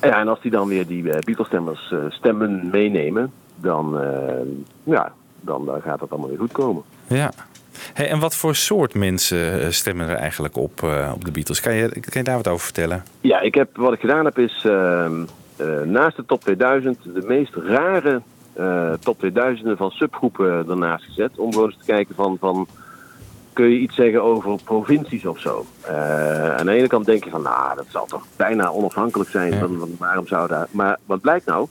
Ja, 0.00 0.20
en 0.20 0.28
als 0.28 0.40
die 0.40 0.50
dan 0.50 0.68
weer 0.68 0.86
die 0.86 1.10
eh, 1.10 1.18
Beatles-stemmers 1.18 1.92
eh, 1.92 1.98
stemmen 2.08 2.70
meenemen, 2.70 3.32
dan, 3.56 4.00
eh, 4.00 4.34
ja, 4.82 5.12
dan, 5.40 5.64
dan 5.66 5.80
gaat 5.80 6.00
dat 6.00 6.10
allemaal 6.10 6.28
weer 6.28 6.38
goed 6.38 6.52
komen. 6.52 6.82
Ja. 7.06 7.32
Hey, 7.92 8.08
en 8.08 8.18
wat 8.18 8.36
voor 8.36 8.54
soort 8.54 8.94
mensen 8.94 9.74
stemmen 9.74 10.08
er 10.08 10.16
eigenlijk 10.16 10.56
op, 10.56 10.82
op 11.14 11.24
de 11.24 11.30
Beatles? 11.30 11.60
Kan 11.60 11.74
je, 11.74 11.88
kan 11.88 12.00
je 12.12 12.22
daar 12.22 12.36
wat 12.36 12.48
over 12.48 12.64
vertellen? 12.64 13.02
Ja, 13.20 13.40
ik 13.40 13.54
heb, 13.54 13.76
wat 13.76 13.92
ik 13.92 14.00
gedaan 14.00 14.24
heb 14.24 14.38
is 14.38 14.64
ehm, 14.64 15.22
eh, 15.60 15.80
naast 15.84 16.16
de 16.16 16.24
top 16.26 16.40
2000 16.40 16.98
de 17.02 17.22
meest 17.26 17.54
rare 17.54 18.22
eh, 18.52 18.92
top 18.92 19.18
2000 19.18 19.76
van 19.76 19.90
subgroepen 19.90 20.68
ernaast 20.68 21.04
gezet. 21.04 21.38
Om 21.38 21.52
gewoon 21.52 21.68
eens 21.68 21.78
te 21.78 21.84
kijken 21.84 22.14
van, 22.14 22.36
van 22.40 22.66
kun 23.52 23.68
je 23.68 23.78
iets 23.78 23.94
zeggen 23.94 24.22
over 24.22 24.58
provincies 24.64 25.26
of 25.26 25.38
zo. 25.38 25.66
Eh, 25.80 26.56
aan 26.56 26.66
de 26.66 26.72
ene 26.72 26.86
kant 26.86 27.06
denk 27.06 27.24
je 27.24 27.30
van, 27.30 27.42
nou, 27.42 27.76
dat 27.76 27.86
zal 27.88 28.06
toch 28.06 28.26
bijna 28.36 28.70
onafhankelijk 28.70 29.30
zijn. 29.30 29.54
Van, 29.58 29.78
van 29.78 29.96
waarom 29.98 30.26
zou 30.26 30.48
daar... 30.48 30.68
Maar 30.70 30.98
wat 31.06 31.20
blijkt 31.20 31.46
nou? 31.46 31.68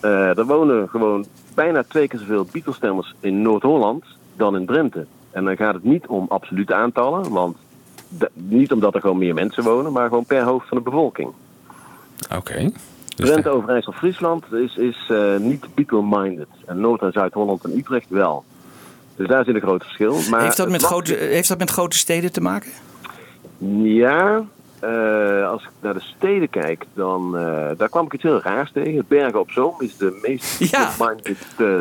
Eh, 0.00 0.38
er 0.38 0.46
wonen 0.46 0.88
gewoon 0.88 1.26
bijna 1.54 1.82
twee 1.82 2.08
keer 2.08 2.18
zoveel 2.18 2.46
Beatles-stemmers 2.52 3.14
in 3.20 3.42
Noord-Holland 3.42 4.04
dan 4.36 4.56
in 4.56 4.66
Drenthe. 4.66 5.06
En 5.30 5.44
dan 5.44 5.56
gaat 5.56 5.74
het 5.74 5.84
niet 5.84 6.06
om 6.06 6.26
absolute 6.28 6.74
aantallen, 6.74 7.30
want 7.30 7.56
niet 8.32 8.72
omdat 8.72 8.94
er 8.94 9.00
gewoon 9.00 9.18
meer 9.18 9.34
mensen 9.34 9.62
wonen, 9.62 9.92
maar 9.92 10.08
gewoon 10.08 10.24
per 10.24 10.42
hoofd 10.42 10.68
van 10.68 10.76
de 10.76 10.82
bevolking. 10.82 11.32
Oké. 12.36 12.70
Drenthe, 13.14 13.48
Overijssel, 13.50 13.92
Friesland 13.92 14.52
is, 14.52 14.76
is 14.76 15.06
eh, 15.08 15.36
niet 15.36 15.66
Beatle-minded. 15.74 16.48
En 16.66 16.80
Noord- 16.80 17.02
en 17.02 17.12
Zuid-Holland 17.12 17.64
en 17.64 17.76
Utrecht 17.78 18.06
wel. 18.08 18.44
Dus 19.16 19.28
daar 19.28 19.44
zit 19.44 19.54
een 19.54 19.60
groot 19.60 19.82
verschil. 19.82 20.16
Maar 20.30 20.42
heeft, 20.42 20.56
dat 20.56 20.68
met 20.70 20.82
grote, 20.82 21.14
heeft 21.14 21.48
dat 21.48 21.58
met 21.58 21.70
grote 21.70 21.96
steden 21.96 22.32
te 22.32 22.40
maken? 22.40 22.70
Ja, 23.82 24.42
eh, 24.80 25.48
als 25.48 25.62
ik 25.62 25.70
naar 25.80 25.94
de 25.94 26.00
steden 26.16 26.50
kijk, 26.50 26.84
dan 26.94 27.36
eh, 27.38 27.70
daar 27.76 27.88
kwam 27.88 28.04
ik 28.04 28.12
iets 28.12 28.22
heel 28.22 28.40
raars 28.42 28.72
tegen. 28.72 29.04
Bergen 29.08 29.40
op 29.40 29.50
Zoom 29.50 29.74
is 29.78 29.96
de 29.96 30.18
meest 30.22 30.58
Ja. 30.70 30.90
minded 30.98 31.36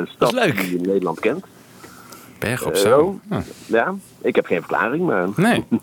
stad 0.09 0.31
die 0.31 0.69
je 0.69 0.75
in 0.77 0.81
Nederland 0.81 1.19
kent. 1.19 1.45
Berg 2.39 2.65
op 2.65 2.75
Zoom. 2.75 3.21
Ja, 3.65 3.93
ik 4.21 4.35
heb 4.35 4.45
geen 4.45 4.59
verklaring, 4.59 5.05
maar... 5.05 5.27
Nee. 5.35 5.63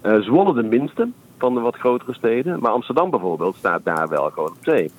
Eh, 0.00 0.20
Zwolle 0.20 0.54
de 0.54 0.62
minste 0.62 1.08
van 1.42 1.54
de 1.54 1.60
wat 1.60 1.76
grotere 1.76 2.14
steden. 2.14 2.60
Maar 2.60 2.72
Amsterdam 2.72 3.10
bijvoorbeeld 3.10 3.56
staat 3.56 3.84
daar 3.84 4.08
wel 4.08 4.30
gewoon 4.30 4.48
op 4.48 4.62
twee. 4.62 4.90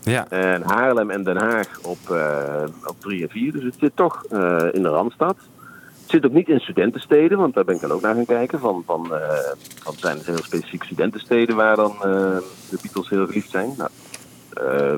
Ja. 0.00 0.28
En 0.28 0.62
Haarlem 0.62 1.10
en 1.10 1.22
Den 1.22 1.36
Haag 1.36 1.68
op, 1.82 2.10
eh, 2.10 2.64
op 2.84 2.96
drie 3.00 3.22
en 3.22 3.28
vier. 3.28 3.52
Dus 3.52 3.64
het 3.64 3.74
zit 3.78 3.96
toch 3.96 4.24
eh, 4.24 4.68
in 4.72 4.82
de 4.82 4.88
Randstad. 4.88 5.36
Het 6.00 6.10
zit 6.10 6.26
ook 6.26 6.32
niet 6.32 6.48
in 6.48 6.60
studentensteden, 6.60 7.38
want 7.38 7.54
daar 7.54 7.64
ben 7.64 7.74
ik 7.74 7.80
dan 7.80 7.92
ook 7.92 8.00
naar 8.00 8.14
gaan 8.14 8.24
kijken. 8.24 8.58
Van, 8.58 8.82
van, 8.86 9.14
eh, 9.14 9.52
van 9.82 9.94
zijn 9.96 10.18
er 10.18 10.24
heel 10.24 10.42
specifiek 10.42 10.82
studentensteden 10.82 11.56
waar 11.56 11.76
dan 11.76 11.94
de 12.00 12.78
Beatles 12.82 13.08
heel 13.08 13.26
geliefd 13.26 13.50
zijn. 13.50 13.74
Nou, 13.76 13.90
eh, 14.52 14.94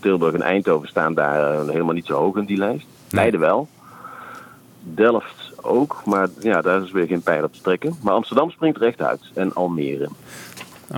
Tilburg 0.00 0.34
en 0.34 0.42
Eindhoven 0.42 0.88
staan 0.88 1.14
daar 1.14 1.66
helemaal 1.66 1.94
niet 1.94 2.06
zo 2.06 2.14
hoog 2.14 2.36
in 2.36 2.44
die 2.44 2.58
lijst. 2.58 2.86
Leiden 3.10 3.40
wel. 3.40 3.68
Delft 4.80 5.45
ook, 5.66 6.02
maar 6.04 6.28
ja, 6.40 6.60
daar 6.60 6.82
is 6.82 6.90
weer 6.90 7.06
geen 7.06 7.22
pijl 7.22 7.44
op 7.44 7.52
te 7.52 7.60
trekken. 7.60 7.96
Maar 8.02 8.14
Amsterdam 8.14 8.50
springt 8.50 8.80
er 8.80 8.86
echt 8.86 9.02
uit. 9.02 9.20
En 9.34 9.54
Almere. 9.54 10.08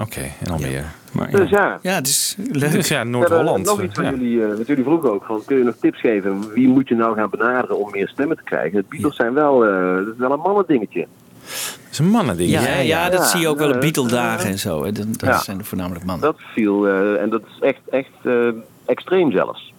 Oké, 0.00 0.20
en 0.44 0.50
Almere. 0.52 0.82
Maar, 1.12 1.30
Dus 1.30 1.50
ja. 1.50 1.78
Ja, 1.82 1.94
het 1.94 2.06
is 2.06 2.36
leuk. 2.52 2.70
Dus 2.72 2.88
ja, 2.88 2.96
Ja, 2.98 3.04
Noord-Holland. 3.04 3.64
nog 3.64 3.82
iets 3.82 3.94
van 3.94 4.04
ja. 4.04 4.10
jullie, 4.10 4.44
eh, 4.44 4.56
wat 4.56 4.66
jullie 4.66 4.84
vroegen 4.84 5.12
ook. 5.12 5.24
Van, 5.24 5.42
kun 5.44 5.56
je 5.58 5.64
nog 5.64 5.74
tips 5.80 6.00
geven? 6.00 6.52
Wie 6.52 6.68
moet 6.68 6.88
je 6.88 6.94
nou 6.94 7.16
gaan 7.16 7.30
benaderen 7.30 7.78
om 7.78 7.90
meer 7.90 8.08
stemmen 8.08 8.36
te 8.36 8.42
krijgen? 8.42 8.76
Het 8.78 8.88
Beatles 8.88 9.16
zijn 9.16 9.34
wel, 9.34 9.64
eh, 9.64 9.94
dat 9.94 10.06
is 10.06 10.18
wel 10.18 10.32
een 10.32 10.40
mannendingetje. 10.40 11.06
Dat 11.42 11.90
is 11.90 11.98
een 11.98 12.08
mannending. 12.10 12.50
Ja, 12.50 12.78
ja, 12.78 13.08
dat 13.10 13.18
Ja, 13.20 13.24
zie 13.26 13.40
je 13.40 13.48
ook 13.48 13.58
wel 13.58 13.68
op 13.68 13.74
eh, 13.74 13.80
Beatle-dagen 13.80 14.50
en 14.50 14.58
zo. 14.58 14.84
hè. 14.84 14.92
Dat, 14.92 15.06
dat 15.18 15.28
Ja. 15.28 15.38
zijn 15.38 15.64
voornamelijk 15.64 16.04
mannen. 16.04 16.24
Dat 16.26 16.36
viel, 16.54 16.86
eh, 16.88 17.20
en 17.22 17.30
dat 17.30 17.42
is 17.42 17.58
echt, 17.60 17.80
echt 17.90 18.10
eh, 18.22 18.48
extreem 18.86 19.32
zelfs. 19.32 19.72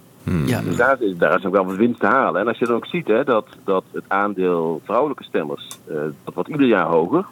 Ja. 0.46 0.62
Dus 0.62 0.76
daar, 0.76 1.02
is- 1.02 1.18
daar 1.18 1.38
is 1.40 1.46
ook 1.46 1.54
wel 1.54 1.66
wat 1.66 1.76
winst 1.76 2.00
te 2.00 2.06
halen. 2.06 2.42
En 2.42 2.48
als 2.48 2.58
je 2.58 2.66
dan 2.66 2.76
ook 2.76 2.86
ziet 2.86 3.08
hè, 3.08 3.24
dat, 3.24 3.48
dat 3.64 3.84
het 3.92 4.04
aandeel 4.08 4.82
vrouwelijke 4.86 5.24
stemmers, 5.24 5.68
eh, 5.90 5.96
dat 6.24 6.34
wordt 6.34 6.50
ieder 6.50 6.68
jaar 6.68 6.86
hoger. 6.86 7.26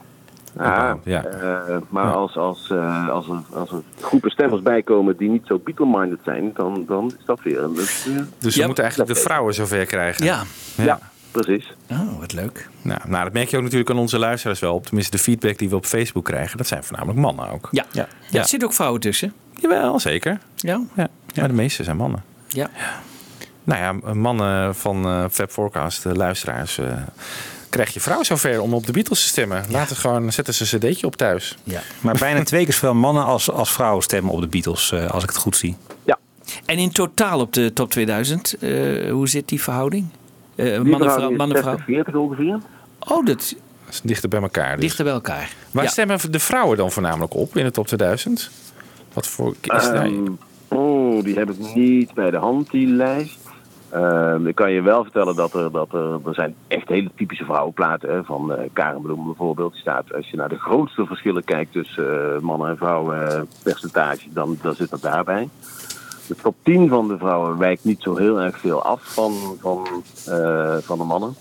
Ja, 0.57 0.97
Ja. 1.03 1.23
eh, 1.25 1.77
maar 1.89 2.13
als, 2.13 2.37
als, 2.37 2.69
eh, 2.71 3.09
als, 3.09 3.27
er, 3.29 3.39
als 3.53 3.71
er 3.71 3.81
groepen 4.01 4.29
stemmers 4.31 4.61
bijkomen 4.61 5.17
die 5.17 5.29
niet 5.29 5.45
zo 5.45 5.59
Beatle-minded 5.63 6.19
zijn, 6.23 6.51
dan, 6.53 6.83
dan 6.87 7.11
is 7.19 7.25
dat 7.25 7.39
weer 7.43 7.59
een... 7.63 7.73
Dus, 7.73 8.05
we 8.55 8.65
moeten 8.65 8.83
eigenlijk 8.83 9.13
de 9.13 9.19
vrouwen 9.19 9.53
zover 9.53 9.85
krijgen. 9.85 10.25
Ja. 10.25 10.43
Ja, 10.75 10.99
precies. 11.31 11.73
Oh, 11.91 12.19
wat 12.19 12.33
leuk. 12.33 12.69
Nou, 12.81 12.99
nou, 13.07 13.23
dat 13.23 13.33
merk 13.33 13.47
je 13.49 13.57
ook 13.57 13.63
natuurlijk 13.63 13.89
aan 13.89 13.97
onze 13.97 14.19
luisteraars 14.19 14.59
wel. 14.59 14.73
Op 14.73 14.85
tenminste, 14.85 15.11
de 15.17 15.23
feedback 15.23 15.57
die 15.57 15.69
we 15.69 15.75
op 15.75 15.85
Facebook 15.85 16.25
krijgen, 16.25 16.57
dat 16.57 16.67
zijn 16.67 16.83
voornamelijk 16.83 17.19
mannen 17.19 17.49
ook. 17.51 17.67
Ja, 17.71 17.85
ja. 17.91 18.07
er 18.31 18.45
zitten 18.45 18.67
ook 18.67 18.73
vrouwen 18.73 19.01
tussen. 19.01 19.33
Jawel, 19.59 19.99
zeker. 19.99 20.39
Ja. 20.55 20.81
Ja, 20.95 21.07
maar 21.35 21.47
de 21.47 21.53
meeste 21.53 21.83
zijn 21.83 21.97
mannen. 21.97 22.23
Ja. 22.47 22.69
Nou 23.63 23.81
ja, 24.03 24.13
mannen 24.13 24.75
van 24.75 25.05
eh 25.05 25.25
Fab 25.31 25.51
Forecast, 25.51 26.03
de 26.03 26.13
luisteraars, 26.15 26.77
eh, 26.77 26.85
krijg 27.69 27.93
je 27.93 27.99
vrouw 27.99 28.23
zover 28.23 28.61
om 28.61 28.73
op 28.73 28.85
de 28.85 28.91
Beatles 28.91 29.21
te 29.21 29.27
stemmen. 29.27 29.63
Laten 29.69 29.95
gewoon, 29.95 30.31
zetten 30.31 30.53
ze 30.53 30.63
een 30.75 30.79
cd'tje 30.79 31.05
op 31.07 31.15
thuis. 31.15 31.57
Ja. 31.63 31.81
Maar 31.99 32.15
bijna 32.19 32.43
twee 32.43 32.63
keer 32.63 32.73
zoveel 32.73 32.93
mannen 32.93 33.25
als, 33.25 33.51
als 33.51 33.71
vrouwen 33.71 34.03
stemmen 34.03 34.33
op 34.33 34.41
de 34.41 34.47
Beatles, 34.47 34.91
eh, 34.91 35.09
als 35.09 35.23
ik 35.23 35.29
het 35.29 35.37
goed 35.37 35.55
zie. 35.57 35.75
En 36.65 36.77
in 36.77 36.91
totaal 36.91 37.39
op 37.39 37.53
de 37.53 37.73
top 37.73 37.89
2000, 37.91 38.53
eh, 38.59 39.11
hoe 39.11 39.27
zit 39.29 39.47
die 39.47 39.61
verhouding? 39.61 40.07
Eh 40.55 40.65
Die 40.65 40.73
mannen, 40.73 40.97
vrouw, 40.97 40.99
verhouding 41.09 41.31
is 41.31 41.37
mannen, 41.37 41.57
vrouw. 41.57 41.77
60-40 41.77 42.15
ongeveer. 42.15 42.59
Oh, 42.99 43.25
dat 43.25 43.25
Dat 43.25 43.55
is 43.89 44.01
dichter 44.03 44.29
bij 44.29 44.41
elkaar. 44.41 44.71
Dus. 44.71 44.79
dichter 44.85 45.03
bij 45.03 45.13
elkaar. 45.13 45.53
Waar 45.71 45.83
Ja. 45.83 45.89
stemmen 45.89 46.31
de 46.31 46.39
vrouwen 46.39 46.77
dan 46.77 46.91
voornamelijk 46.91 47.35
op 47.35 47.57
in 47.57 47.63
de 47.63 47.71
top 47.71 47.87
2000? 47.87 48.49
Wat 49.13 49.27
voor 49.27 49.55
is 49.61 49.69
daar? 49.83 50.09
Oh, 50.67 51.23
die 51.23 51.37
heb 51.37 51.49
ik 51.49 51.73
niet 51.75 52.13
bij 52.13 52.31
de 52.31 52.37
hand, 52.37 52.71
die 52.71 52.87
lijst. 52.87 53.47
Ehm, 53.89 54.47
ik 54.47 54.55
kan 54.55 54.71
je 54.71 54.81
wel 54.81 55.03
vertellen 55.03 55.35
dat 55.35 55.53
er, 55.53 55.71
dat 55.71 55.93
er, 55.93 56.19
er 56.25 56.33
zijn 56.33 56.55
echt 56.67 56.87
hele 56.87 57.09
typische 57.15 57.45
vrouwenplaten. 57.45 58.09
Hè, 58.09 58.23
van 58.23 58.53
eh 58.53 58.69
Karen 58.73 59.01
Bloem 59.01 59.25
bijvoorbeeld. 59.25 59.71
Die 59.71 59.81
staat, 59.81 60.13
als 60.13 60.29
je 60.29 60.37
naar 60.37 60.49
de 60.49 60.59
grootste 60.59 61.05
verschillen 61.05 61.43
kijkt 61.43 61.71
tussen 61.71 62.35
eh, 62.35 62.39
mannen 62.41 62.69
en 62.69 62.77
vrouwen 62.77 63.31
eh, 63.31 63.41
percentage, 63.63 64.29
dan, 64.29 64.57
dan 64.61 64.75
zit 64.75 64.89
dat 64.89 65.01
daarbij. 65.01 65.49
De 66.27 66.35
top 66.41 66.55
10 66.63 66.89
van 66.89 67.07
de 67.07 67.17
vrouwen 67.17 67.57
wijkt 67.57 67.83
niet 67.83 68.01
zo 68.01 68.15
heel 68.15 68.41
erg 68.41 68.59
veel 68.59 68.83
af 68.83 69.01
van, 69.03 69.57
van, 69.61 70.03
eh, 70.25 70.77
van 70.81 70.97
de 70.97 71.03
mannen. 71.03 71.35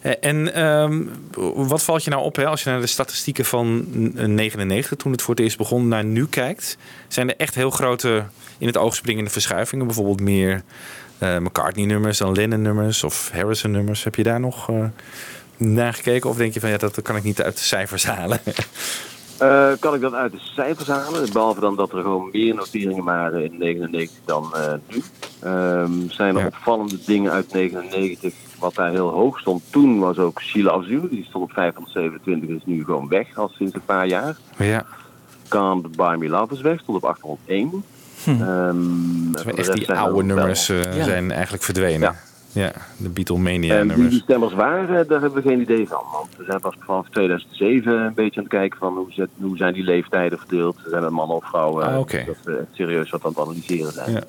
Eh, 0.00 0.12
En 0.20 0.54
ehm, 0.54 1.02
wat 1.54 1.82
valt 1.82 2.04
je 2.04 2.10
nou 2.10 2.22
op 2.22 2.36
hè, 2.36 2.46
als 2.46 2.62
je 2.62 2.70
naar 2.70 2.80
de 2.80 2.86
statistieken 2.86 3.44
van 3.44 3.86
eh, 4.16 4.26
99, 4.26 4.96
toen 4.98 5.12
het 5.12 5.22
voor 5.22 5.34
het 5.34 5.42
eerst 5.42 5.58
begon, 5.58 5.88
naar 5.88 6.04
nu 6.04 6.26
kijkt? 6.26 6.76
Zijn 7.08 7.28
er 7.28 7.36
echt 7.36 7.54
heel 7.54 7.70
grote 7.70 8.24
in 8.58 8.66
het 8.66 8.76
oog 8.76 8.94
springende 8.94 9.30
verschuivingen? 9.30 9.86
Bijvoorbeeld 9.86 10.20
meer 10.20 10.62
eh, 11.18 11.38
McCartney-nummers 11.38 12.18
dan 12.18 12.32
Lennon-nummers 12.32 13.04
of 13.04 13.30
Harrison-nummers. 13.32 14.04
Heb 14.04 14.14
je 14.14 14.22
daar 14.22 14.40
nog 14.40 14.70
naar 15.56 15.94
gekeken? 15.94 16.30
Of 16.30 16.36
denk 16.36 16.54
je 16.54 16.60
van 16.60 16.70
ja, 16.70 16.76
dat 16.76 17.02
kan 17.02 17.16
ik 17.16 17.22
niet 17.22 17.42
uit 17.42 17.56
de 17.56 17.62
cijfers 17.62 18.06
halen? 18.06 18.40
Eh, 19.38 19.70
kan 19.80 19.94
ik 19.94 20.00
dat 20.00 20.12
uit 20.14 20.32
de 20.32 20.38
cijfers 20.40 20.88
halen? 20.88 21.32
Behalve 21.32 21.60
dan 21.60 21.76
dat 21.76 21.92
er 21.92 22.02
gewoon 22.02 22.28
meer 22.32 22.54
noteringen 22.54 23.04
waren 23.04 23.44
in 23.44 23.58
99 23.58 24.18
dan 24.24 24.54
eh, 24.54 24.72
nu. 24.88 25.02
Ehm, 25.40 25.92
zijn 26.08 26.36
er 26.36 26.46
opvallende 26.46 26.98
dingen 27.06 27.32
uit 27.32 27.52
99 27.52 28.34
wat 28.58 28.74
daar 28.74 28.90
heel 28.90 29.08
hoog 29.08 29.38
stond. 29.38 29.62
Toen 29.70 29.98
was 29.98 30.18
ook 30.18 30.40
Loves 30.52 30.88
You. 30.88 31.08
Die 31.08 31.24
stond 31.28 31.44
op 31.44 31.52
527 31.52 32.48
is 32.56 32.62
nu 32.64 32.84
gewoon 32.84 33.08
weg 33.08 33.36
al 33.36 33.48
sinds 33.48 33.74
een 33.74 33.84
paar 33.84 34.06
jaar. 34.06 34.36
ja. 34.56 34.84
Can't 35.48 35.96
Buy 35.96 36.14
Me 36.16 36.28
Love 36.28 36.54
is 36.54 36.60
weg. 36.60 36.80
Stond 36.80 36.96
op 36.96 37.04
801. 37.04 37.84
Ehm, 38.26 38.42
Dat 39.32 39.42
voor 39.42 39.52
de 39.52 39.58
echt 39.58 39.72
die 39.72 39.92
oude 39.92 40.12
wel- 40.26 40.36
nummers 40.36 40.68
eh, 40.68 40.96
Ja. 40.96 41.04
zijn 41.04 41.30
eigenlijk 41.30 41.62
verdwenen. 41.62 42.00
Ja. 42.00 42.14
Ja, 42.52 42.72
de 42.96 43.04
En 43.04 43.12
Beatlemania-nummers. 43.12 43.98
wie 44.00 44.08
die 44.08 44.20
stemmers 44.20 44.54
waren, 44.54 45.08
daar 45.08 45.20
hebben 45.20 45.42
we 45.42 45.48
geen 45.48 45.60
idee 45.60 45.88
van. 45.88 46.02
Want 46.12 46.28
we 46.36 46.44
zijn 46.44 46.60
pas 46.60 46.74
vanaf 46.78 47.06
2007 47.10 47.92
een 47.92 48.14
beetje 48.14 48.36
aan 48.36 48.46
het 48.46 48.52
kijken 48.52 48.78
van 48.78 48.94
hoe, 48.96 49.06
zet- 49.12 49.28
hoe 49.40 49.56
zijn 49.56 49.74
die 49.74 49.82
leeftijden 49.84 50.38
verdeeld. 50.38 50.76
Zijn 50.90 51.02
er 51.02 51.12
mannen 51.12 51.36
of 51.36 51.44
vrouwen? 51.44 51.86
Ah, 51.86 51.98
oké. 51.98 52.24
Dat 52.26 52.36
we 52.44 52.64
serieus 52.72 53.10
wat 53.10 53.24
aan 53.24 53.30
het 53.30 53.38
analyseren 53.40 53.92
zijn. 53.92 54.24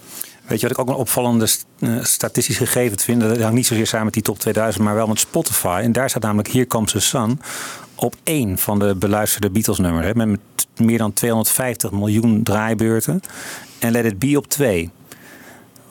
Weet 0.47 0.59
je 0.61 0.67
wat 0.67 0.77
ik 0.77 0.79
ook 0.83 0.89
een 0.89 1.01
opvallende 1.01 1.45
st- 1.45 1.65
eh, 1.79 2.03
statistisch 2.03 2.57
gegeven 2.57 2.99
vind? 2.99 3.21
Dat 3.21 3.37
hangt 3.41 3.55
niet 3.55 3.65
zozeer 3.65 3.87
samen 3.87 4.05
met 4.05 4.13
die 4.13 4.23
top 4.23 4.39
2000, 4.39 4.83
maar 4.83 4.95
wel 4.95 5.07
met 5.07 5.19
Spotify. 5.19 5.79
En 5.83 5.91
daar 5.91 6.09
staat 6.09 6.21
namelijk 6.23 6.47
Here 6.51 6.67
Comes 6.67 6.91
the 6.91 6.99
Sun 6.99 7.39
op 7.95 8.15
één 8.23 8.57
van 8.57 8.79
de 8.79 8.95
beluisterde 8.95 9.49
Beatles-nummers. 9.49 10.05
hè, 10.05 10.13
Met, 10.15 10.27
met 10.27 10.39
meer 10.87 10.97
dan 10.97 11.13
250 11.13 11.91
miljoen 11.91 12.43
draaibeurten. 12.43 13.21
En 13.79 13.91
Let 13.91 14.05
It 14.05 14.19
Be 14.19 14.37
op 14.37 14.47
twee. 14.47 14.89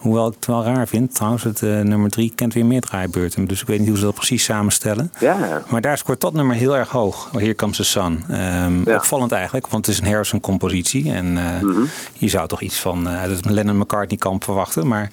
Hoewel 0.03 0.27
ik 0.27 0.35
het 0.35 0.47
wel 0.47 0.65
raar 0.65 0.89
vind, 0.89 1.15
trouwens, 1.15 1.43
het 1.43 1.63
eh, 1.63 1.81
nummer 1.81 2.11
drie 2.11 2.33
kent 2.35 2.55
weer 2.55 2.67
meer 2.67 2.81
draaibeurten. 2.81 3.45
Dus 3.47 3.61
ik 3.61 3.67
weet 3.67 3.79
niet 3.79 3.89
hoe 3.89 3.99
ze 3.99 4.05
dat 4.05 4.15
precies 4.15 4.45
samenstellen. 4.45 5.13
Ja. 5.21 5.63
Maar 5.69 5.81
daar 5.81 5.99
scoort 5.99 6.21
dat 6.21 6.33
nummer 6.33 6.57
heel 6.57 6.77
erg 6.77 6.89
hoog. 6.89 7.31
Here 7.33 7.55
Comes 7.55 7.77
the 7.77 7.85
Sun. 7.85 8.25
Ehm, 8.29 8.83
Opvallend 8.87 9.33
eigenlijk, 9.33 9.67
want 9.67 9.87
het 9.87 9.95
is 9.95 10.01
een 10.01 10.07
Harrison-compositie. 10.07 11.13
En 11.13 11.39
eh, 11.39 11.79
je 12.13 12.29
zou 12.29 12.49
toch 12.49 12.61
iets 12.61 12.81
van 12.81 13.09
eh, 13.09 13.21
het 13.21 13.51
Lennon-McCartney-kamp 13.51 14.45
verwachten. 14.45 14.87
Maar 14.87 15.11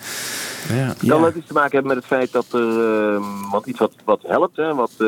ja. 0.74 0.94
Kan 1.08 1.22
dat 1.22 1.36
iets 1.36 1.48
te 1.48 1.54
maken 1.54 1.72
hebben 1.72 1.96
met 1.96 1.98
het 1.98 2.06
feit 2.06 2.32
dat 2.32 2.46
er, 2.52 3.14
ehm, 3.14 3.50
want 3.52 3.66
iets 3.66 3.80
wat, 3.80 3.92
wat 4.06 4.20
helpt, 4.28 4.58
hè, 4.58 4.76
wat, 4.76 4.92
eh, 4.98 5.08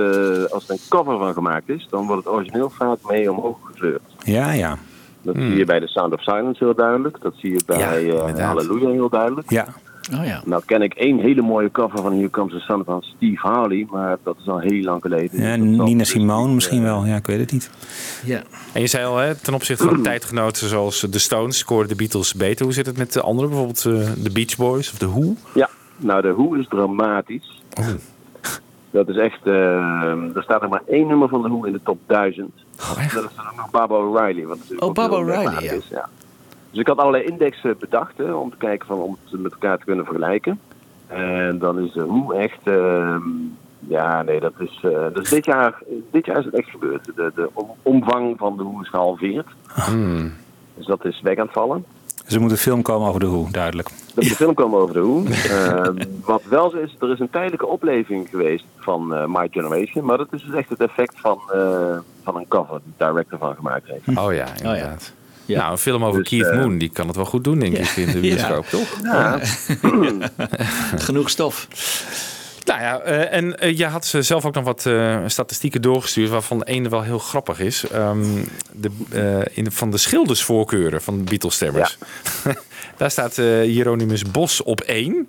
als 0.51 0.63
er 0.67 0.71
een 0.71 0.79
cover 0.89 1.17
van 1.17 1.33
gemaakt 1.33 1.69
is, 1.69 1.87
dan 1.89 2.07
wordt 2.07 2.25
het 2.25 2.33
origineel 2.33 2.69
vaak 2.69 2.97
mee 3.07 3.31
omhoog 3.31 3.57
gefleurd. 3.63 4.01
ja, 4.23 4.51
ja. 4.51 4.77
Dat 5.21 5.35
Hmm. 5.35 5.47
zie 5.47 5.57
je 5.57 5.65
bij 5.65 5.79
The 5.79 5.87
Sound 5.87 6.13
of 6.13 6.21
Silence 6.21 6.63
heel 6.63 6.75
duidelijk. 6.75 7.21
Dat 7.21 7.33
zie 7.37 7.51
je 7.51 7.61
bij 7.65 8.09
eh 8.09 8.45
Hallelujah 8.47 8.91
heel 8.91 9.09
duidelijk. 9.09 9.49
Ja. 9.49 9.67
Oh 10.19 10.25
ja. 10.25 10.41
Nou 10.45 10.61
ken 10.65 10.81
ik 10.81 10.93
één 10.93 11.19
hele 11.19 11.41
mooie 11.41 11.71
cover 11.71 11.99
van 12.01 12.13
Here 12.13 12.29
Comes 12.29 12.53
the 12.53 12.59
Sun 12.59 12.83
van 12.85 13.01
Steve 13.01 13.47
Harley, 13.47 13.87
maar 13.91 14.17
dat 14.23 14.35
is 14.41 14.47
al 14.47 14.59
heel 14.59 14.83
lang 14.83 15.01
geleden. 15.01 15.41
ja 15.41 15.57
Dus 15.57 15.65
Nina 15.65 15.97
dus 15.97 16.09
Simone 16.09 16.53
misschien 16.53 16.77
eh, 16.77 16.83
wel. 16.83 17.05
Ja, 17.05 17.15
ik 17.15 17.25
weet 17.25 17.39
het 17.39 17.51
niet. 17.51 17.69
Ja. 18.25 18.41
En 18.73 18.81
je 18.81 18.87
zei 18.87 19.05
al, 19.05 19.17
hè, 19.17 19.35
ten 19.35 19.53
opzichte 19.53 19.87
van 19.87 20.01
tijdgenoten 20.11 20.67
zoals 20.67 20.99
de 21.09 21.19
Stones 21.19 21.57
scoren 21.57 21.87
de 21.87 21.95
Beatles 21.95 22.33
beter. 22.33 22.65
Hoe 22.65 22.73
zit 22.73 22.85
het 22.85 22.97
met 22.97 23.13
de 23.13 23.21
anderen? 23.21 23.49
Bijvoorbeeld 23.49 23.85
eh, 23.85 24.23
de 24.23 24.31
Beach 24.31 24.55
Boys 24.57 24.91
of 24.91 24.97
de 24.97 25.07
Who? 25.09 25.35
Ja, 25.53 25.69
nou 25.97 26.21
de 26.21 26.33
Who 26.33 26.53
is 26.53 26.67
dramatisch. 26.67 27.61
Dat 28.91 29.09
is 29.09 29.15
echt, 29.17 29.39
eh, 29.43 30.35
er 30.35 30.43
staat 30.43 30.61
er 30.61 30.69
maar 30.69 30.83
één 30.87 31.07
nummer 31.07 31.29
van 31.29 31.41
de 31.41 31.47
Who 31.47 31.63
in 31.63 31.73
de 31.73 31.79
top 31.83 31.97
1000. 32.07 32.51
Dat 33.13 33.23
is 33.29 33.35
dan 33.35 33.45
ook 33.51 33.55
nog 33.57 33.69
Baba 33.71 33.95
O'Reilly. 33.95 34.45
Oh, 34.79 34.91
Baba 34.93 35.15
O'Reilly, 35.15 35.63
ja. 35.63 35.71
Is, 35.71 35.87
ja. 35.87 36.09
Dus 36.69 36.79
ik 36.79 36.87
had 36.87 36.97
allerlei 36.97 37.23
indexen 37.23 37.75
bedacht 37.79 38.17
hè, 38.17 38.33
om 38.33 38.49
te 38.49 38.57
kijken 38.57 38.87
van, 38.87 38.97
om 38.99 39.17
het 39.29 39.41
met 39.41 39.51
elkaar 39.51 39.77
te 39.77 39.85
kunnen 39.85 40.05
vergelijken. 40.05 40.59
En 41.07 41.57
dan 41.59 41.79
is 41.79 41.91
de 41.93 42.01
hoe 42.01 42.35
echt... 42.35 42.59
ehm, 42.63 43.21
ja, 43.87 44.21
nee, 44.21 44.39
dat 44.39 44.53
is, 44.57 44.85
is 45.13 45.29
dit, 45.29 45.45
jaar, 45.45 45.81
dit 46.11 46.25
jaar 46.25 46.37
is 46.37 46.45
het 46.45 46.53
echt 46.53 46.69
gebeurd. 46.69 47.05
De, 47.15 47.31
de 47.35 47.49
om- 47.53 47.71
omvang 47.81 48.37
van 48.37 48.57
de 48.57 48.63
hoe 48.63 48.81
is 48.81 48.89
gehalveerd. 48.89 49.47
Dus 50.75 50.85
dat 50.85 51.05
is 51.05 51.21
weg 51.21 51.37
aan 51.37 51.45
het 51.45 51.53
vallen. 51.53 51.85
Dus 52.31 52.39
er 52.39 52.45
moet 52.45 52.55
een 52.55 52.63
film 52.63 52.81
komen 52.81 53.07
over 53.07 53.19
de 53.19 53.25
hoe, 53.25 53.51
duidelijk. 53.51 53.87
Er 53.87 53.95
moet 54.15 54.29
een 54.29 54.35
film 54.45 54.53
komen 54.53 54.79
over 54.79 54.93
de 54.93 54.99
hoe. 54.99 55.29
Eh, 55.29 56.05
wat 56.25 56.41
wel 56.49 56.69
zo 56.69 56.77
is, 56.77 56.95
er 56.99 57.11
is 57.11 57.19
een 57.19 57.29
tijdelijke 57.29 57.65
opleving 57.67 58.29
geweest 58.29 58.65
van 58.77 59.15
eh, 59.15 59.25
My 59.27 59.47
Generation. 59.51 60.05
Maar 60.05 60.17
dat 60.17 60.27
is 60.31 60.43
dus 60.43 60.55
echt 60.55 60.69
het 60.69 60.79
effect 60.79 61.19
van, 61.19 61.41
eh, 61.53 61.97
van 62.23 62.35
een 62.35 62.47
cover 62.47 62.79
die 62.83 62.93
de 62.97 63.05
director 63.05 63.39
van 63.39 63.55
gemaakt 63.55 63.87
heeft. 63.87 64.19
Oh 64.19 64.33
ja, 64.33 64.47
inderdaad. 64.57 65.13
Nou, 65.45 65.71
een 65.71 65.77
film 65.77 66.03
over 66.05 66.19
Dus, 66.19 66.29
Keith 66.29 66.53
Moon, 66.53 66.77
die 66.77 66.89
kan 66.89 67.07
het 67.07 67.15
wel 67.15 67.25
goed 67.25 67.43
doen, 67.43 67.59
denk 67.59 67.77
ik, 67.77 67.95
in 67.95 68.11
de 68.11 68.19
bioscoop, 68.19 68.65
toch? 68.65 68.99
Ja. 69.03 69.39
Genoeg 71.07 71.29
stof. 71.29 71.67
Nou 72.65 72.81
ja, 72.81 72.99
eh, 72.99 73.37
en 73.37 73.59
eh, 73.59 73.77
je 73.77 73.85
had 73.85 74.05
ze 74.05 74.21
zelf 74.21 74.45
ook 74.45 74.53
nog 74.53 74.63
wat 74.63 74.85
eh, 74.85 75.23
statistieken 75.25 75.81
doorgestuurd, 75.81 76.29
waarvan 76.29 76.59
de 76.59 76.65
ene 76.65 76.89
wel 76.89 77.01
heel 77.01 77.19
grappig 77.19 77.59
is. 77.59 77.87
Ehm, 77.87 78.43
de, 78.71 79.49
in 79.53 79.71
van 79.71 79.91
de 79.91 79.97
schildersvoorkeuren 79.97 81.01
van 81.01 81.23
Beatles-stemmers. 81.23 81.97
Daar 82.97 83.11
staat 83.11 83.35
Hieronymus 83.35 84.23
Bos 84.23 84.63
op 84.63 84.81
één. 84.81 85.27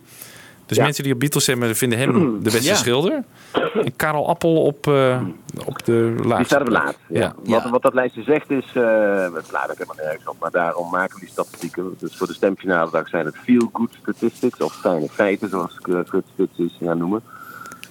Dus 0.72 0.80
Ja. 0.80 0.86
mensen 0.86 1.04
die 1.04 1.12
op 1.12 1.20
Beatles 1.20 1.42
stemmen 1.42 1.76
vinden 1.76 1.98
hem 1.98 2.12
de 2.42 2.50
beste 2.50 2.62
Ja. 2.62 2.74
schilder. 2.74 3.22
En 3.84 3.96
Karel 3.96 4.28
Appel 4.28 4.62
op, 4.62 4.86
eh, 4.86 5.20
op 5.66 5.84
de 5.84 6.14
laatste. 6.16 6.36
Die 6.36 6.44
staat 6.44 6.60
op 6.60 6.68
laat. 6.68 6.96
Ja. 7.08 7.34
Wat, 7.44 7.70
wat 7.70 7.82
dat 7.82 7.94
lijstje 7.94 8.22
zegt 8.22 8.50
is, 8.50 8.72
uh, 8.74 8.84
het 9.34 9.46
slaat 9.46 9.70
ook 9.70 9.78
helemaal 9.78 10.04
nergens 10.04 10.26
op, 10.28 10.36
maar 10.40 10.50
daarom 10.50 10.90
maken 10.90 11.14
we 11.14 11.20
die 11.20 11.28
statistieken. 11.28 11.94
Dus 11.98 12.16
voor 12.16 12.26
de 12.26 12.32
stemfinale 12.34 12.90
dag 12.90 13.08
zijn 13.08 13.24
het 13.26 13.36
feel-good 13.36 13.90
statistics, 14.02 14.58
of 14.60 14.74
fijne 14.74 15.08
feiten, 15.08 15.48
zoals 15.48 15.78
Kurt 15.80 16.08
Spits 16.32 16.58
is 16.58 16.76
gaan 16.80 16.98
noemen. 16.98 17.22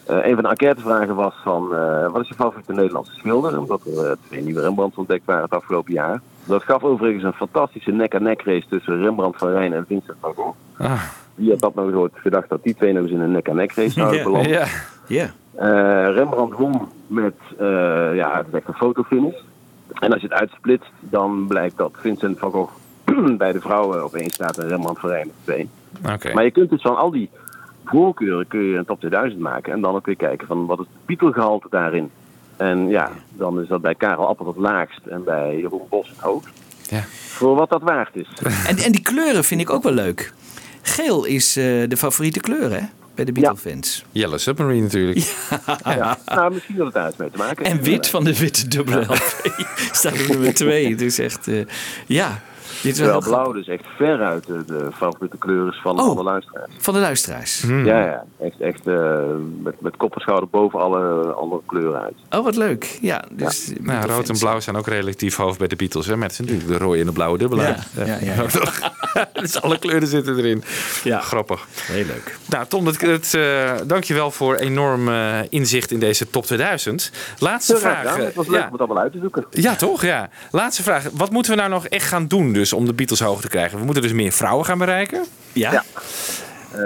Eh, 0.05 0.25
een 0.25 0.33
van 0.33 0.43
de 0.43 0.49
enquêtevragen 0.49 1.15
was 1.15 1.33
van, 1.43 1.75
eh, 1.75 2.11
wat 2.11 2.21
is 2.21 2.27
je 2.27 2.33
favoriete 2.33 2.73
Nederlandse 2.73 3.13
schilder? 3.15 3.59
Omdat 3.59 3.81
er 3.85 4.05
eh, 4.05 4.11
twee 4.27 4.41
nieuwe 4.41 4.61
Rembrandts 4.61 4.97
ontdekt 4.97 5.25
waren 5.25 5.43
het 5.43 5.51
afgelopen 5.53 5.93
jaar. 5.93 6.21
Dat 6.45 6.63
gaf 6.63 6.83
overigens 6.83 7.23
een 7.23 7.33
fantastische 7.33 7.91
nek-aan-nek 7.91 8.41
race 8.41 8.67
tussen 8.67 9.01
Rembrandt 9.01 9.37
van 9.37 9.49
Rijn 9.49 9.73
en 9.73 9.85
Vincent 9.87 10.17
van 10.21 10.33
Gogh. 10.35 10.57
Ah. 10.77 11.01
Wie 11.35 11.49
had 11.49 11.59
dat 11.59 11.75
nou 11.75 11.95
ooit 11.95 12.11
gedacht 12.15 12.49
dat 12.49 12.63
die 12.63 12.75
twee 12.75 12.93
nog 12.93 13.03
eens 13.03 13.11
in 13.11 13.19
een 13.19 13.31
nek-aan-nek 13.31 13.73
race 13.73 13.89
zouden 13.89 14.23
belanden? 14.23 14.51
ja. 14.51 14.65
Ja. 15.07 15.31
Eh, 15.55 16.13
Rembrandt 16.13 16.57
won 16.57 16.89
met, 17.07 17.33
eh, 17.57 18.15
ja, 18.15 18.37
het 18.37 18.47
is 18.47 18.53
echt 18.53 18.67
een 18.67 18.73
fotofinish. 18.73 19.39
En 19.99 20.13
als 20.13 20.21
je 20.21 20.27
het 20.27 20.37
uitsplitst, 20.39 20.91
dan 20.99 21.45
blijkt 21.47 21.77
dat 21.77 21.91
Vincent 21.93 22.39
van 22.39 22.51
Gogh 22.51 22.73
bij 23.37 23.51
de 23.51 23.61
vrouwen 23.61 24.05
op 24.05 24.13
één 24.13 24.29
staat 24.29 24.57
en 24.57 24.67
Rembrandt 24.67 25.03
op 25.03 25.11
twee. 25.43 25.69
Oké. 26.13 26.33
Maar 26.33 26.43
je 26.43 26.51
kunt 26.51 26.69
dus 26.69 26.81
van 26.81 26.97
al 26.97 27.11
die 27.11 27.29
voorkeuren 27.85 28.47
kun 28.47 28.63
je 28.63 28.77
een 28.77 28.85
top 28.85 28.99
2000 28.99 29.41
maken. 29.41 29.73
En 29.73 29.81
dan 29.81 29.95
ook 29.95 30.05
weer 30.05 30.15
kijken 30.15 30.47
van 30.47 30.65
wat 30.65 30.79
is 30.79 30.85
het 30.85 31.05
Beatle-gehalte 31.05 31.67
daarin. 31.69 32.11
En 32.57 32.87
ja, 32.87 33.11
dan 33.29 33.61
is 33.61 33.67
dat 33.67 33.81
bij 33.81 33.95
Karel 33.95 34.27
Appel 34.27 34.47
het 34.47 34.57
laagst 34.57 35.05
en 35.05 35.23
bij 35.23 35.57
Jeroen 35.57 35.81
Bos 35.89 36.09
het 36.09 36.19
hoogst. 36.19 36.49
Ja. 36.89 37.01
Voor 37.07 37.55
wat 37.55 37.69
dat 37.69 37.81
waard 37.81 38.15
is. 38.15 38.27
En, 38.67 38.77
en 38.77 38.91
die 38.91 39.01
kleuren 39.01 39.43
vind 39.43 39.61
ik 39.61 39.69
ook 39.69 39.83
wel 39.83 39.93
leuk. 39.93 40.33
Geel 40.81 41.25
is 41.25 41.57
eh, 41.57 41.63
de 41.63 41.97
favoriete 41.97 42.39
kleur, 42.39 42.71
hè? 42.71 42.79
Bij 43.15 43.25
de 43.25 43.31
Beatle-fans. 43.31 44.03
Yellow 44.11 44.39
Submarine 44.39 44.81
natuurlijk. 44.81 45.33
Ja. 45.83 46.17
Nou, 46.25 46.53
misschien 46.53 46.75
dat 46.75 46.85
het 46.85 46.93
daar 46.93 47.07
iets 47.09 47.17
mee 47.17 47.29
te 47.31 47.37
maken 47.37 47.65
heeft. 47.65 47.77
En 47.77 47.83
wit 47.83 48.07
van 48.07 48.23
de 48.23 48.37
witte 48.37 48.67
dubbele 48.67 49.01
LP 49.01 49.55
staat 49.91 50.21
op 50.21 50.27
nummer 50.27 50.53
2. 50.53 50.89
Het 50.89 51.01
is 51.01 51.19
echt, 51.19 51.47
eh, 51.47 51.65
ja. 52.07 52.41
Dit 52.81 52.93
is 52.93 52.99
wel 52.99 53.19
Terwijl 53.19 53.41
blauw 53.43 53.53
dus 53.53 53.67
echt 53.67 53.83
veruit 53.97 54.45
de, 54.45 54.63
de 54.65 54.87
favoriete 54.93 55.37
kleur 55.37 55.67
is 55.67 55.79
van 55.83 55.99
Oh. 55.99 56.07
alle 56.09 56.23
luisteraars. 56.23 56.71
Van 56.77 56.93
de 56.93 56.99
luisteraars. 56.99 57.63
Ja, 57.67 57.83
ja. 58.05 58.23
Echt, 58.39 58.59
echt 58.59 58.87
eh, 58.87 59.19
met, 59.63 59.81
met 59.81 59.97
kop 59.97 60.15
en 60.15 60.21
schouder 60.21 60.49
boven 60.49 60.79
alle 60.79 61.31
andere 61.33 61.61
kleuren 61.65 62.01
uit. 62.01 62.13
Oh, 62.29 62.43
wat 62.43 62.55
leuk. 62.55 62.97
Ja, 63.01 63.23
dus 63.31 63.71
Nou, 63.81 64.07
rood 64.07 64.29
en 64.29 64.37
blauw 64.37 64.59
zijn 64.59 64.75
ook 64.75 64.87
relatief 64.87 65.35
hoog 65.35 65.57
bij 65.57 65.67
de 65.67 65.75
Beatles. 65.75 66.05
Hè? 66.07 66.17
Met 66.17 66.39
natuurlijk 66.39 66.67
de 66.67 66.77
rode 66.77 66.99
en 66.99 67.05
de 67.05 67.11
blauwe 67.11 67.37
dubbele. 67.37 67.61
Ja, 67.61 67.75
ja, 68.05 68.17
ja, 68.21 68.45
dus 69.33 69.61
alle 69.61 69.79
kleuren 69.79 70.07
zitten 70.07 70.37
erin. 70.37 70.63
Ja. 71.03 71.19
Grappig. 71.19 71.67
Heel 71.81 72.05
leuk. 72.05 72.37
Nou, 72.49 72.65
Tom, 72.67 72.85
dat, 72.85 72.99
dat, 72.99 73.33
eh, 73.33 73.71
dank 73.87 74.03
je 74.03 74.13
wel 74.13 74.31
voor 74.31 74.55
enorm 74.55 75.07
eh, 75.09 75.39
inzicht 75.49 75.91
in 75.91 75.99
deze 75.99 76.29
top 76.29 76.45
2000. 76.45 77.11
Laatste 77.39 77.77
vraag. 77.77 78.17
eh, 78.17 78.23
Het 78.25 78.35
was 78.35 78.47
leuk 78.47 78.59
ja. 78.59 78.65
om 78.65 78.71
het 78.71 78.81
allemaal 78.81 79.03
uit 79.03 79.11
te 79.11 79.19
zoeken. 79.21 79.45
Ja, 79.49 79.75
toch? 79.75 80.01
Ja. 80.01 80.29
Laatste 80.51 80.83
vraag. 80.83 81.05
Wat 81.13 81.31
moeten 81.31 81.51
we 81.51 81.57
nou 81.57 81.69
nog 81.69 81.87
echt 81.87 82.07
gaan 82.07 82.27
doen 82.27 82.53
dus 82.53 82.70
om 82.73 82.85
de 82.85 82.93
Beatles 82.93 83.19
hoog 83.19 83.41
te 83.41 83.47
krijgen? 83.49 83.77
We 83.79 83.85
moeten 83.85 84.03
dus 84.03 84.13
meer 84.13 84.31
vrouwen 84.31 84.65
gaan 84.65 84.77
bereiken. 84.77 85.25
Ja. 85.53 85.71
Ja. 85.71 85.83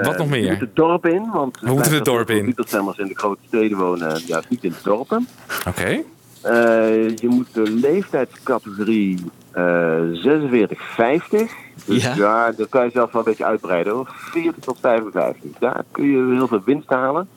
Wat 0.04 0.18
nog 0.18 0.28
We 0.28 0.36
meer? 0.36 0.48
moeten 0.50 0.68
het 0.68 0.76
dorp 0.76 1.06
in, 1.06 1.30
want 1.34 1.60
We 1.60 1.72
moeten 1.72 1.94
het 1.94 2.06
dorp 2.06 2.30
in. 2.30 2.46
Beatlestemmers 2.46 2.98
in 2.98 3.08
de 3.08 3.16
grote 3.18 3.40
steden 3.48 3.78
wonen, 3.78 4.22
juist 4.26 4.50
niet 4.50 4.64
in 4.64 4.70
de 4.72 4.78
dorpen. 4.84 5.28
Oké. 5.68 6.02
Eh, 6.42 7.16
je 7.18 7.28
moet 7.28 7.48
de 7.54 7.62
leeftijdscategorie 7.72 9.24
eh 9.52 10.00
46-50. 10.12 11.52
Dus 11.86 12.04
Ja. 12.04 12.14
ja. 12.16 12.52
dat 12.52 12.70
kan 12.70 12.84
je 12.86 12.92
zelf 12.94 13.12
wel 13.12 13.22
een 13.22 13.28
beetje 13.28 13.46
uitbreiden 13.46 13.94
hoor. 13.94 14.14
40 14.16 14.64
tot 14.64 14.78
55. 14.82 15.52
Daar 15.60 15.84
kun 15.92 16.06
je 16.06 16.34
heel 16.36 16.48
veel 16.48 16.62
winst 16.66 16.90
halen. 16.90 17.28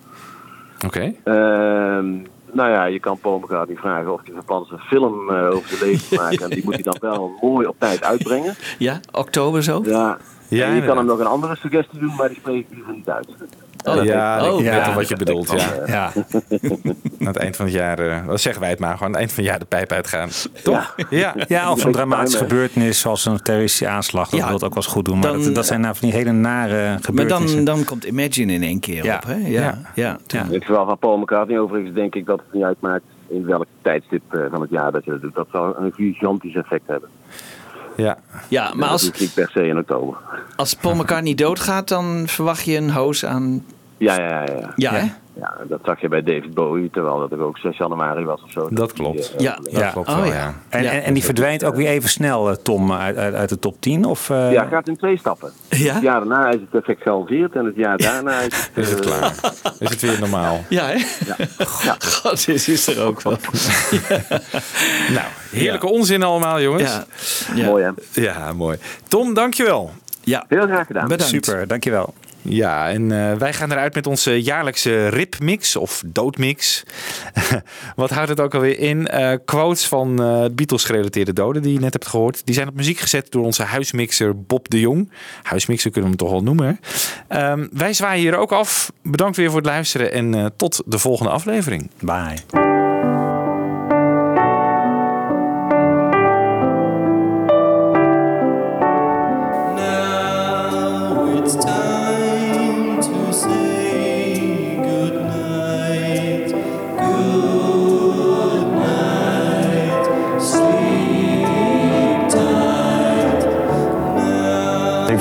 Oké. 0.87 1.13
Ehm, 1.25 2.07
nou 2.53 2.71
ja, 2.71 2.85
je 2.85 3.01
kan 3.01 3.19
Paul 3.19 3.39
McCartney 3.39 3.77
vragen 3.77 4.13
of 4.13 4.21
hij 4.25 4.35
van 4.35 4.45
plan 4.45 4.63
is 4.63 4.71
een 4.71 4.79
film 4.79 5.31
eh, 5.31 5.51
over 5.51 5.69
zijn 5.69 5.91
leven 5.91 6.09
te 6.09 6.15
maken. 6.15 6.41
En 6.41 6.51
die 6.51 6.65
moet 6.65 6.75
hij 6.75 6.83
dan 6.83 6.97
wel 7.01 7.33
mooi 7.41 7.67
op 7.67 7.77
tijd 7.79 8.05
uitbrengen. 8.05 8.55
Ja, 8.79 9.01
oktober 9.13 9.63
zo. 9.63 9.83
Ja. 9.85 10.19
Ja, 10.49 10.67
en 10.67 10.75
je 10.75 10.85
kan 10.85 10.97
hem 10.97 11.07
nog 11.07 11.19
een 11.19 11.27
andere 11.27 11.57
suggestie 11.57 11.99
doen, 11.99 12.15
maar 12.15 12.29
die 12.29 12.37
spreek 12.37 12.67
ik 12.69 12.75
liever 12.75 12.93
niet 12.93 13.09
uit. 13.09 13.29
Oh, 13.85 14.05
ja, 14.05 14.37
ik 14.39 14.43
oh, 14.53 14.57
weet 14.57 14.65
ja. 14.65 14.83
al 14.87 14.95
wat 14.95 15.09
je 15.09 15.17
bedoelt. 15.17 15.51
Ja. 15.51 15.67
Ja. 15.87 16.13
Aan 17.21 17.27
het 17.27 17.37
eind 17.37 17.57
van 17.57 17.65
het 17.65 17.75
jaar, 17.75 17.99
eh, 17.99 18.25
wat 18.27 18.41
zeggen 18.41 18.61
wij 18.61 18.71
het 18.71 18.79
maar, 18.79 18.93
gewoon 18.93 19.03
aan 19.07 19.11
het 19.11 19.19
eind 19.21 19.33
van 19.33 19.43
het 19.43 19.53
jaar 19.53 19.59
de 19.61 19.65
pijp 19.65 19.93
uitgaan. 19.93 20.29
Toch? 20.63 20.95
Ja. 21.11 21.35
Ja, 21.49 21.71
of 21.73 21.85
een 21.85 21.93
dramatische 21.93 22.39
gebeurtenis 22.39 23.01
zoals 23.01 23.25
een 23.25 23.43
terroristische 23.43 23.89
aanslag. 23.89 24.29
Dat 24.29 24.41
Ja, 24.41 24.45
wil 24.47 24.55
het 24.55 24.65
ook 24.65 24.75
wel 24.75 24.83
eens 24.83 24.93
goed 24.93 25.05
doen. 25.05 25.19
Maar 25.19 25.33
dan- 25.33 25.43
dat, 25.43 25.55
dat 25.55 25.67
zijn 25.67 25.81
nou 25.81 25.97
van 25.97 26.09
die 26.09 26.17
hele 26.19 26.33
nare 26.33 26.89
Maar 26.89 26.99
gebeurtenissen. 27.03 27.65
dan, 27.65 27.77
dan 27.77 27.85
komt 27.85 28.05
Imagine 28.05 28.53
in 28.53 28.63
één 28.63 28.81
keer 28.81 29.05
Ja. 29.05 29.17
op, 29.17 29.25
hè? 29.27 29.35
Ja, 29.35 29.79
ja. 29.95 30.17
het 30.27 30.65
geval 30.65 30.87
van 30.87 30.99
Paul 30.99 31.17
McCartney 31.19 31.59
overigens 31.59 31.95
denk 31.95 32.15
ik 32.15 32.27
dat 32.27 32.39
het 32.39 32.53
niet 32.53 32.63
uitmaakt 32.65 33.05
in 33.29 33.47
welk 33.47 33.67
tijdstip 33.83 34.23
eh, 34.35 34.41
van 34.51 34.61
het 34.61 34.71
jaar 34.71 34.93
dat 34.93 35.05
je 35.05 35.11
dat 35.11 35.21
doet. 35.21 35.35
Dat 35.35 35.49
zal 35.53 35.75
een 35.79 35.93
gigantisch 35.93 36.55
effect 36.55 36.87
hebben. 36.87 37.09
Ja. 38.03 38.19
Ja, 38.49 38.73
maar 38.75 38.89
als, 38.89 39.11
niet 39.19 39.35
per 39.35 39.51
se 39.51 39.67
in 39.67 39.79
oktober. 39.79 40.17
als 40.57 40.75
Paul 40.75 40.95
McCartney 40.95 41.35
doodgaat, 41.35 41.89
dan 41.89 42.25
verwacht 42.27 42.65
je 42.65 42.77
een 42.77 42.91
hoos 42.91 43.25
aan... 43.25 43.65
Ja, 43.97 44.21
ja, 44.21 44.29
ja. 44.29 44.45
ja. 44.55 44.73
Ja, 44.77 44.93
hè? 44.93 45.07
Ja, 45.41 45.57
dat 45.69 45.81
zag 45.85 46.01
je 46.01 46.09
bij 46.09 46.23
David 46.23 46.55
Bowie, 46.55 46.91
terwijl 46.91 47.19
dat 47.19 47.33
er 47.33 47.41
ook 47.41 47.59
6 47.59 47.77
januari 47.77 48.25
was 48.25 48.43
of 48.43 48.51
zo. 48.51 48.69
Dat 48.71 48.93
klopt. 48.93 49.17
Die, 49.17 49.37
eh, 49.37 49.41
Ja, 49.41 49.55
Dat 49.63 49.73
Ja. 49.73 49.91
klopt 49.91 50.09
Oh, 50.09 50.15
wel, 50.17 50.25
ja. 50.25 50.33
ja. 50.35 50.55
En, 50.69 50.83
Ja. 50.83 50.91
en, 50.91 51.03
en 51.05 51.15
die 51.15 51.25
verdwijnt 51.25 51.65
ook 51.65 51.75
weer 51.75 51.89
even 51.89 52.09
snel, 52.09 52.51
eh, 52.51 52.57
Tom, 52.57 52.93
uit, 52.93 53.17
uit, 53.17 53.35
uit 53.35 53.49
de 53.49 53.59
top 53.59 53.77
10? 53.81 54.05
Of, 54.05 54.31
eh, 54.31 54.53
Ja, 54.53 54.65
gaat 54.65 54.89
in 54.89 54.97
twee 54.97 55.19
stappen. 55.19 55.53
Ja? 55.69 55.95
Het 55.95 56.03
jaar 56.03 56.19
daarna 56.19 56.49
is 56.49 56.61
het 56.71 56.81
effect 56.81 57.03
gehalveerd 57.03 57.55
en 57.55 57.65
het 57.65 57.77
jaar 57.77 57.97
daarna 57.99 58.41
is 58.41 58.45
het... 58.57 58.71
Is 58.75 58.91
het 58.91 59.01
eh, 59.01 59.07
klaar? 59.07 59.33
Is 59.79 59.91
het 59.91 60.01
weer 60.01 60.17
normaal? 60.21 60.65
Ja, 60.69 60.85
hè? 60.87 60.93
Ja. 61.27 61.97
God, 61.99 62.49
is 62.49 62.87
er 62.87 63.03
ook 63.03 63.23
wel. 63.23 63.37
Nou, 65.15 65.27
heerlijke 65.51 65.87
onzin 65.87 66.23
allemaal, 66.23 66.61
jongens. 66.61 66.83
Ja. 66.93 67.05
Ja. 67.55 67.67
Mooi 67.67 67.85
hè. 67.85 68.21
Ja, 68.23 68.53
mooi. 68.53 68.79
Tom, 69.09 69.35
dankjewel. 69.35 69.91
Ja, 70.21 70.45
Heel 70.49 70.67
graag 70.67 70.87
gedaan. 70.87 71.09
bedankt. 71.09 71.25
Super, 71.33 71.67
dankjewel. 71.67 72.15
Ja, 72.49 72.89
en 72.89 73.13
eh, 73.13 73.35
wij 73.35 73.53
gaan 73.53 73.73
eruit 73.73 73.95
met 73.95 74.07
onze 74.07 74.43
jaarlijkse 74.43 75.09
ripmix 75.09 75.77
of 75.77 76.03
doodmix. 76.07 76.83
Wat 77.97 78.11
houdt 78.11 78.29
het 78.29 78.41
ook 78.41 78.55
alweer 78.55 78.79
in? 78.79 79.09
Eh, 79.09 79.33
quotes 79.45 79.87
van 79.87 80.23
eh 80.23 80.45
Beatles-gerelateerde 80.53 81.33
doden 81.33 81.63
die 81.63 81.73
je 81.73 81.81
net 81.81 81.93
hebt 81.93 82.07
gehoord. 82.07 82.47
Die 82.47 82.55
zijn 82.55 82.69
op 82.69 82.75
muziek 82.75 82.99
gezet 82.99 83.31
door 83.31 83.45
onze 83.45 83.63
huismixer 83.63 84.43
Bob 84.43 84.69
de 84.69 84.81
Jong. 84.81 85.11
Huismixer 85.43 85.91
kunnen 85.91 86.11
we 86.11 86.17
hem 86.17 86.27
toch 86.27 86.37
wel 86.37 86.55
noemen. 86.55 86.81
Ehm, 87.29 87.67
wij 87.73 87.93
zwaaien 87.93 88.21
hier 88.21 88.37
ook 88.37 88.53
af. 88.53 88.93
Bedankt 89.03 89.37
weer 89.37 89.49
voor 89.49 89.57
het 89.57 89.67
luisteren 89.67 90.13
en 90.13 90.53
tot 90.57 90.83
de 90.87 90.99
volgende 90.99 91.31
aflevering. 91.31 91.91
Bye. 92.01 92.68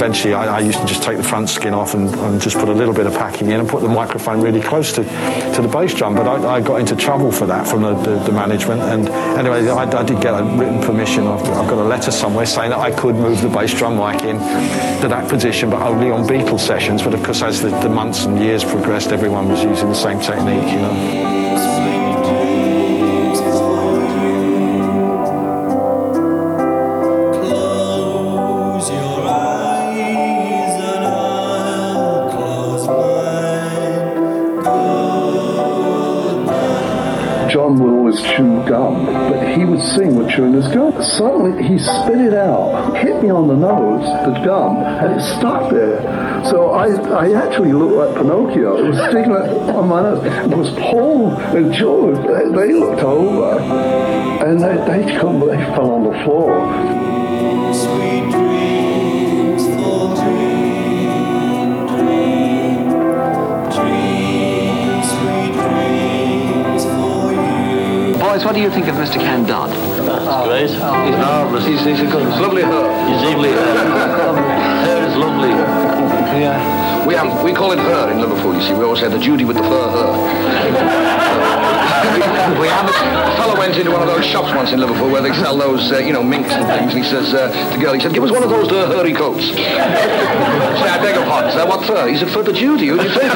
Eventually 0.07 0.33
I, 0.33 0.57
I 0.57 0.59
used 0.61 0.79
to 0.79 0.85
just 0.85 1.03
take 1.03 1.17
the 1.17 1.23
front 1.23 1.49
skin 1.49 1.73
off 1.73 1.93
and, 1.93 2.07
and 2.15 2.39
just 2.39 2.55
put 2.57 2.69
a 2.69 2.73
little 2.73 2.93
bit 2.93 3.07
of 3.07 3.13
packing 3.13 3.51
in 3.51 3.59
and 3.59 3.67
put 3.67 3.81
the 3.81 3.89
microphone 3.89 4.39
really 4.39 4.61
close 4.61 4.93
to, 4.93 5.03
to 5.03 5.61
the 5.61 5.67
bass 5.67 5.93
drum. 5.93 6.15
But 6.15 6.27
I, 6.27 6.55
I 6.55 6.61
got 6.61 6.79
into 6.79 6.95
trouble 6.95 7.29
for 7.29 7.45
that 7.47 7.67
from 7.67 7.81
the, 7.81 7.93
the, 7.95 8.23
the 8.23 8.31
management. 8.31 8.81
And 8.83 9.09
anyway, 9.37 9.67
I, 9.67 9.83
I 9.83 10.03
did 10.03 10.21
get 10.21 10.33
a 10.33 10.45
written 10.45 10.81
permission. 10.81 11.27
I've, 11.27 11.41
I've 11.41 11.69
got 11.69 11.73
a 11.73 11.83
letter 11.83 12.11
somewhere 12.11 12.45
saying 12.45 12.69
that 12.69 12.79
I 12.79 12.91
could 12.91 13.15
move 13.15 13.41
the 13.41 13.49
bass 13.49 13.73
drum 13.73 13.97
mic 13.97 14.23
in 14.23 14.37
to 15.01 15.09
that 15.09 15.27
position, 15.29 15.69
but 15.69 15.81
only 15.81 16.09
on 16.09 16.25
Beatles 16.25 16.61
sessions. 16.61 17.03
But 17.03 17.13
of 17.13 17.21
course, 17.21 17.41
as 17.41 17.61
the, 17.61 17.69
the 17.81 17.89
months 17.89 18.23
and 18.23 18.39
years 18.39 18.63
progressed, 18.63 19.11
everyone 19.11 19.49
was 19.49 19.61
using 19.61 19.89
the 19.89 19.95
same 19.95 20.21
technique, 20.21 20.71
you 20.71 20.79
know. 20.79 21.36
John 38.21 38.65
would 38.65 38.65
always 38.65 38.65
chew 38.65 38.69
gum, 38.69 39.05
but 39.05 39.57
he 39.57 39.65
would 39.65 39.81
sing 39.81 40.15
with 40.15 40.29
chewing 40.29 40.53
his 40.53 40.67
gum. 40.69 41.01
Suddenly, 41.01 41.63
he 41.67 41.77
spit 41.79 42.19
it 42.19 42.33
out, 42.33 42.97
hit 42.97 43.21
me 43.21 43.29
on 43.29 43.47
the 43.47 43.55
nose, 43.55 44.03
the 44.25 44.39
gum, 44.45 44.77
and 44.77 45.19
it 45.19 45.23
stuck 45.37 45.71
there. 45.71 46.01
So 46.45 46.71
I, 46.71 46.87
I 46.87 47.33
actually 47.33 47.73
looked 47.73 47.95
like 47.95 48.15
Pinocchio. 48.15 48.77
It 48.77 48.89
was 48.89 48.97
sticking 49.09 49.31
on 49.31 49.87
my 49.87 50.01
nose. 50.01 50.23
It 50.25 50.57
was 50.57 50.69
Paul 50.71 51.31
and 51.37 51.73
George. 51.73 52.17
They, 52.17 52.67
they 52.67 52.73
looked 52.73 53.01
over, 53.01 53.59
and 53.59 54.59
they, 54.59 54.77
they 54.87 55.17
couldn't. 55.17 55.47
They 55.47 55.63
fell 55.75 55.91
on 55.91 56.03
the 56.03 56.23
floor. 56.23 57.06
Boys, 68.37 68.45
what 68.45 68.53
do 68.53 68.61
you 68.61 68.69
think 68.69 68.85
of 68.85 68.93
Mr. 68.93 69.17
Ken 69.17 69.41
Dodd? 69.47 69.71
That's 70.05 70.45
great. 70.45 70.69
He's 70.69 71.17
marvellous. 71.17 71.65
He's, 71.65 71.81
he's 71.81 72.01
a 72.01 72.05
good. 72.05 72.27
It's 72.27 72.37
lovely 72.37 72.61
hair. 72.61 72.85
He's 73.09 73.23
lovely 73.33 73.49
hair. 73.49 73.65
hair 74.85 75.01
is 75.09 75.15
lovely. 75.15 75.49
Yeah. 75.49 77.07
We, 77.07 77.15
um, 77.15 77.43
we 77.43 77.51
call 77.51 77.71
it 77.71 77.79
her 77.79 78.11
in 78.11 78.21
Liverpool, 78.21 78.53
you 78.53 78.61
see. 78.61 78.73
We 78.73 78.83
always 78.83 78.99
say 78.99 79.09
the 79.09 79.17
Judy 79.17 79.43
with 79.43 79.57
the 79.57 79.63
fur 79.63 79.89
her. 79.89 80.13
we 82.61 82.67
have 82.67 82.87
a 82.87 82.93
fellow 83.41 83.57
went 83.57 83.75
into 83.75 83.89
one 83.89 84.03
of 84.03 84.07
those 84.07 84.23
shops 84.23 84.53
once 84.53 84.71
in 84.71 84.81
Liverpool 84.81 85.09
where 85.09 85.23
they 85.23 85.33
sell 85.33 85.57
those, 85.57 85.91
uh, 85.91 85.97
you 85.97 86.13
know, 86.13 86.21
minks 86.21 86.51
and 86.51 86.67
things. 86.67 86.93
And 86.93 87.03
he 87.03 87.09
says 87.09 87.33
uh, 87.33 87.49
to 87.49 87.69
the 87.75 87.81
girl, 87.83 87.93
he 87.93 87.99
said, 87.99 88.13
give 88.13 88.23
us 88.23 88.29
one 88.31 88.43
of 88.43 88.51
those 88.51 88.71
uh, 88.71 88.91
hairy 88.91 89.13
coats. 89.13 89.45
Say, 89.49 89.65
I 89.65 90.99
beg 91.01 91.15
your 91.15 91.25
pardon, 91.25 91.53
sir, 91.53 91.65
what 91.65 91.83
fur? 91.87 92.07
He 92.07 92.15
said, 92.15 92.29
for 92.29 92.43
the 92.43 92.53
Judy, 92.53 92.89
who 92.89 92.97
do 92.97 93.03
you 93.03 93.09
think? 93.09 93.33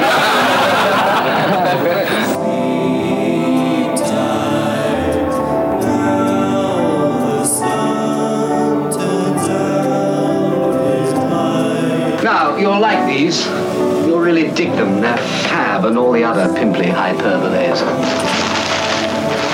Now, 12.62 12.74
you're 12.74 12.80
like 12.80 13.06
these. 13.08 13.44
You'll 14.06 14.20
really 14.20 14.48
dig 14.52 14.70
them. 14.76 15.00
They're 15.00 15.16
fab 15.16 15.84
and 15.84 15.98
all 15.98 16.12
the 16.12 16.22
other 16.22 16.46
pimply 16.54 16.86
hyperboles. 16.86 17.82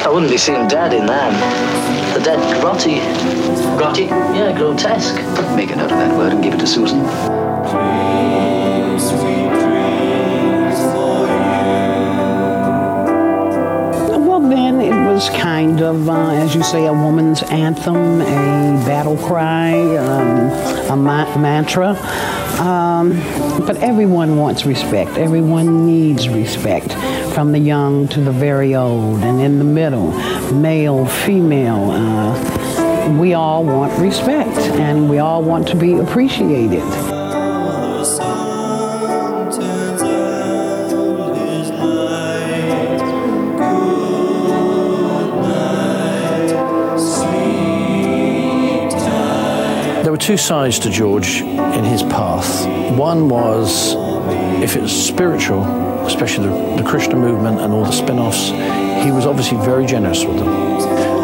I 0.04 0.10
wouldn't 0.12 0.30
be 0.30 0.36
seeing 0.36 0.68
Dad 0.68 0.92
in 0.92 1.06
them. 1.06 1.32
The 2.12 2.20
dead 2.20 2.38
grotty. 2.60 3.00
Grotty? 3.78 4.08
Yeah, 4.36 4.54
grotesque. 4.54 5.14
Make 5.56 5.70
a 5.70 5.76
note 5.76 5.90
of 5.90 5.98
that 5.98 6.18
word 6.18 6.34
and 6.34 6.44
give 6.44 6.52
it 6.52 6.60
to 6.60 6.66
Susan. 6.66 7.02
Well, 14.26 14.40
then 14.40 14.82
it 14.82 15.10
was 15.10 15.30
kind 15.30 15.80
of, 15.80 16.10
uh, 16.10 16.32
as 16.32 16.54
you 16.54 16.62
say, 16.62 16.84
a 16.84 16.92
woman's 16.92 17.42
anthem, 17.44 18.20
a 18.20 18.84
battle 18.84 19.16
cry, 19.16 19.96
um, 19.96 20.50
a 20.90 20.96
ma- 20.96 21.38
mantra. 21.38 21.96
Um, 22.58 23.10
but 23.66 23.76
everyone 23.76 24.36
wants 24.36 24.66
respect. 24.66 25.12
Everyone 25.16 25.86
needs 25.86 26.28
respect, 26.28 26.92
from 27.32 27.52
the 27.52 27.58
young 27.58 28.08
to 28.08 28.20
the 28.20 28.32
very 28.32 28.74
old, 28.74 29.22
and 29.22 29.40
in 29.40 29.58
the 29.58 29.64
middle, 29.64 30.10
male, 30.52 31.06
female. 31.06 31.90
Uh, 31.92 33.18
we 33.20 33.34
all 33.34 33.64
want 33.64 33.96
respect, 33.98 34.58
and 34.78 35.08
we 35.08 35.18
all 35.18 35.42
want 35.42 35.68
to 35.68 35.76
be 35.76 35.94
appreciated. 35.98 36.82
Two 50.28 50.36
sides 50.36 50.78
to 50.78 50.90
George 50.90 51.40
in 51.40 51.84
his 51.84 52.02
path. 52.02 52.66
One 52.98 53.30
was, 53.30 53.94
if 54.62 54.76
it's 54.76 54.92
spiritual, 54.92 55.62
especially 56.04 56.48
the, 56.48 56.82
the 56.82 56.86
Krishna 56.86 57.16
movement 57.16 57.60
and 57.60 57.72
all 57.72 57.82
the 57.82 57.92
spin 57.92 58.18
offs, 58.18 58.48
he 59.02 59.10
was 59.10 59.24
obviously 59.24 59.56
very 59.64 59.86
generous 59.86 60.26
with 60.26 60.36
them. 60.36 60.48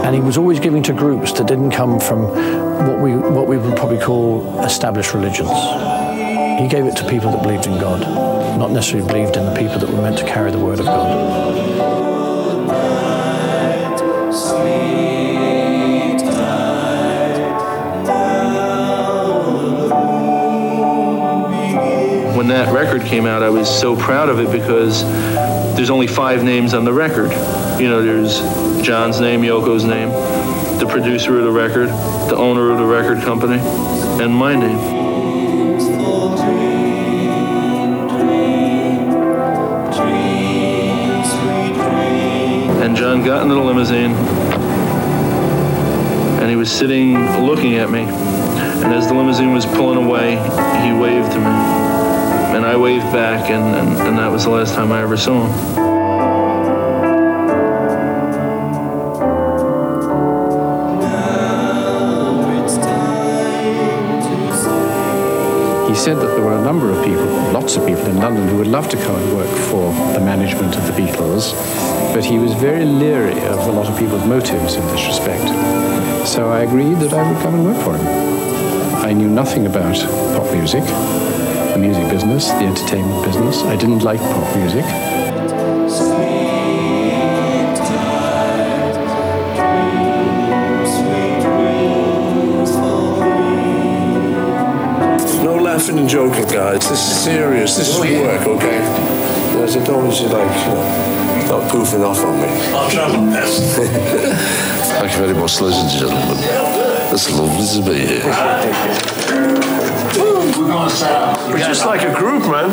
And 0.06 0.14
he 0.14 0.22
was 0.22 0.38
always 0.38 0.58
giving 0.58 0.82
to 0.84 0.94
groups 0.94 1.32
that 1.32 1.46
didn't 1.46 1.72
come 1.72 2.00
from 2.00 2.22
what 2.22 2.98
we, 2.98 3.14
what 3.14 3.46
we 3.46 3.58
would 3.58 3.76
probably 3.76 3.98
call 3.98 4.58
established 4.60 5.12
religions. 5.12 5.50
He 6.58 6.66
gave 6.66 6.86
it 6.86 6.96
to 6.96 7.06
people 7.06 7.30
that 7.32 7.42
believed 7.42 7.66
in 7.66 7.78
God, 7.78 8.00
not 8.58 8.70
necessarily 8.70 9.06
believed 9.06 9.36
in 9.36 9.44
the 9.44 9.54
people 9.54 9.80
that 9.80 9.90
were 9.90 10.00
meant 10.00 10.16
to 10.16 10.24
carry 10.24 10.50
the 10.50 10.58
word 10.58 10.80
of 10.80 10.86
God. 10.86 11.63
That 22.64 22.72
record 22.72 23.02
came 23.02 23.26
out, 23.26 23.42
I 23.42 23.50
was 23.50 23.68
so 23.68 23.94
proud 23.94 24.30
of 24.30 24.38
it 24.38 24.50
because 24.50 25.02
there's 25.76 25.90
only 25.90 26.06
five 26.06 26.42
names 26.42 26.72
on 26.72 26.84
the 26.84 26.92
record. 26.92 27.30
You 27.78 27.88
know, 27.88 28.02
there's 28.02 28.38
John's 28.82 29.20
name, 29.20 29.42
Yoko's 29.42 29.84
name, 29.84 30.08
the 30.78 30.86
producer 30.88 31.36
of 31.38 31.44
the 31.44 31.50
record, 31.50 31.88
the 31.88 32.36
owner 32.36 32.70
of 32.70 32.78
the 32.78 32.86
record 32.86 33.22
company, 33.22 33.58
and 33.58 34.34
my 34.34 34.54
name. 34.54 34.78
And 42.82 42.96
John 42.96 43.22
got 43.22 43.42
into 43.42 43.56
the 43.56 43.60
limousine, 43.60 44.12
and 46.40 46.48
he 46.48 46.56
was 46.56 46.72
sitting 46.72 47.14
looking 47.44 47.74
at 47.74 47.90
me. 47.90 48.04
And 48.04 48.94
as 48.94 49.08
the 49.08 49.14
limousine 49.14 49.52
was 49.52 49.66
pulling 49.66 50.02
away, 50.02 50.36
he 50.82 50.98
waved 50.98 51.32
to 51.32 51.38
me. 51.40 51.83
I 52.74 52.76
waved 52.76 53.12
back, 53.12 53.50
and, 53.50 53.62
and, 53.76 54.00
and 54.00 54.18
that 54.18 54.32
was 54.32 54.42
the 54.42 54.50
last 54.50 54.74
time 54.74 54.90
I 54.90 55.00
ever 55.00 55.16
saw 55.16 55.46
him. 55.46 55.52
He 65.88 65.94
said 65.94 66.16
that 66.16 66.26
there 66.34 66.42
were 66.42 66.56
a 66.56 66.64
number 66.64 66.90
of 66.90 67.04
people, 67.04 67.24
lots 67.52 67.76
of 67.76 67.86
people 67.86 68.06
in 68.06 68.16
London, 68.16 68.48
who 68.48 68.56
would 68.56 68.66
love 68.66 68.88
to 68.88 68.96
come 68.96 69.14
and 69.14 69.36
work 69.36 69.56
for 69.70 69.92
the 70.12 70.18
management 70.18 70.76
of 70.76 70.84
the 70.88 71.00
Beatles, 71.00 71.52
but 72.12 72.24
he 72.24 72.40
was 72.40 72.54
very 72.54 72.84
leery 72.84 73.38
of 73.44 73.68
a 73.68 73.70
lot 73.70 73.86
of 73.86 73.96
people's 73.96 74.26
motives 74.26 74.74
in 74.74 74.84
this 74.88 75.06
respect. 75.06 75.46
So 76.26 76.50
I 76.50 76.62
agreed 76.62 76.94
that 76.94 77.12
I 77.12 77.22
would 77.30 77.40
come 77.40 77.54
and 77.54 77.64
work 77.66 77.80
for 77.84 77.96
him. 77.96 78.04
I 78.96 79.12
knew 79.12 79.28
nothing 79.28 79.66
about 79.66 79.94
pop 80.34 80.52
music, 80.52 80.82
the 81.74 81.80
music 81.80 82.08
business, 82.08 82.48
the 82.50 82.66
entertainment 82.66 83.24
business. 83.24 83.62
I 83.62 83.74
didn't 83.74 84.00
like 84.00 84.20
pop 84.20 84.56
music. 84.56 84.84
No 95.42 95.56
laughing 95.56 95.98
and 95.98 96.08
joking, 96.08 96.46
guys. 96.46 96.88
This 96.88 97.10
is 97.10 97.24
serious. 97.24 97.76
This 97.76 97.88
is 97.88 97.98
work, 97.98 98.46
okay? 98.46 98.78
Yes, 99.58 99.76
I 99.76 99.84
don't 99.84 100.06
want 100.06 100.20
like, 100.20 100.56
you 100.66 100.74
know, 100.74 101.58
not 101.58 101.70
poofing 101.72 102.04
off 102.04 102.24
on 102.24 102.40
me. 102.40 102.48
I'll 102.72 102.88
try 102.88 103.16
my 103.16 103.32
best. 103.32 103.76
Thank 105.00 105.12
you 105.12 105.18
very 105.18 105.34
much, 105.34 105.60
ladies 105.60 105.80
and 105.80 105.90
gentlemen. 105.90 106.36
It's 107.12 107.30
lovely 107.32 107.82
to 107.82 107.90
be 107.90 108.06
here. 108.06 109.13
We're 110.64 111.58
just 111.58 111.84
like 111.84 112.02
a 112.02 112.14
group, 112.14 112.42
man. 112.50 112.70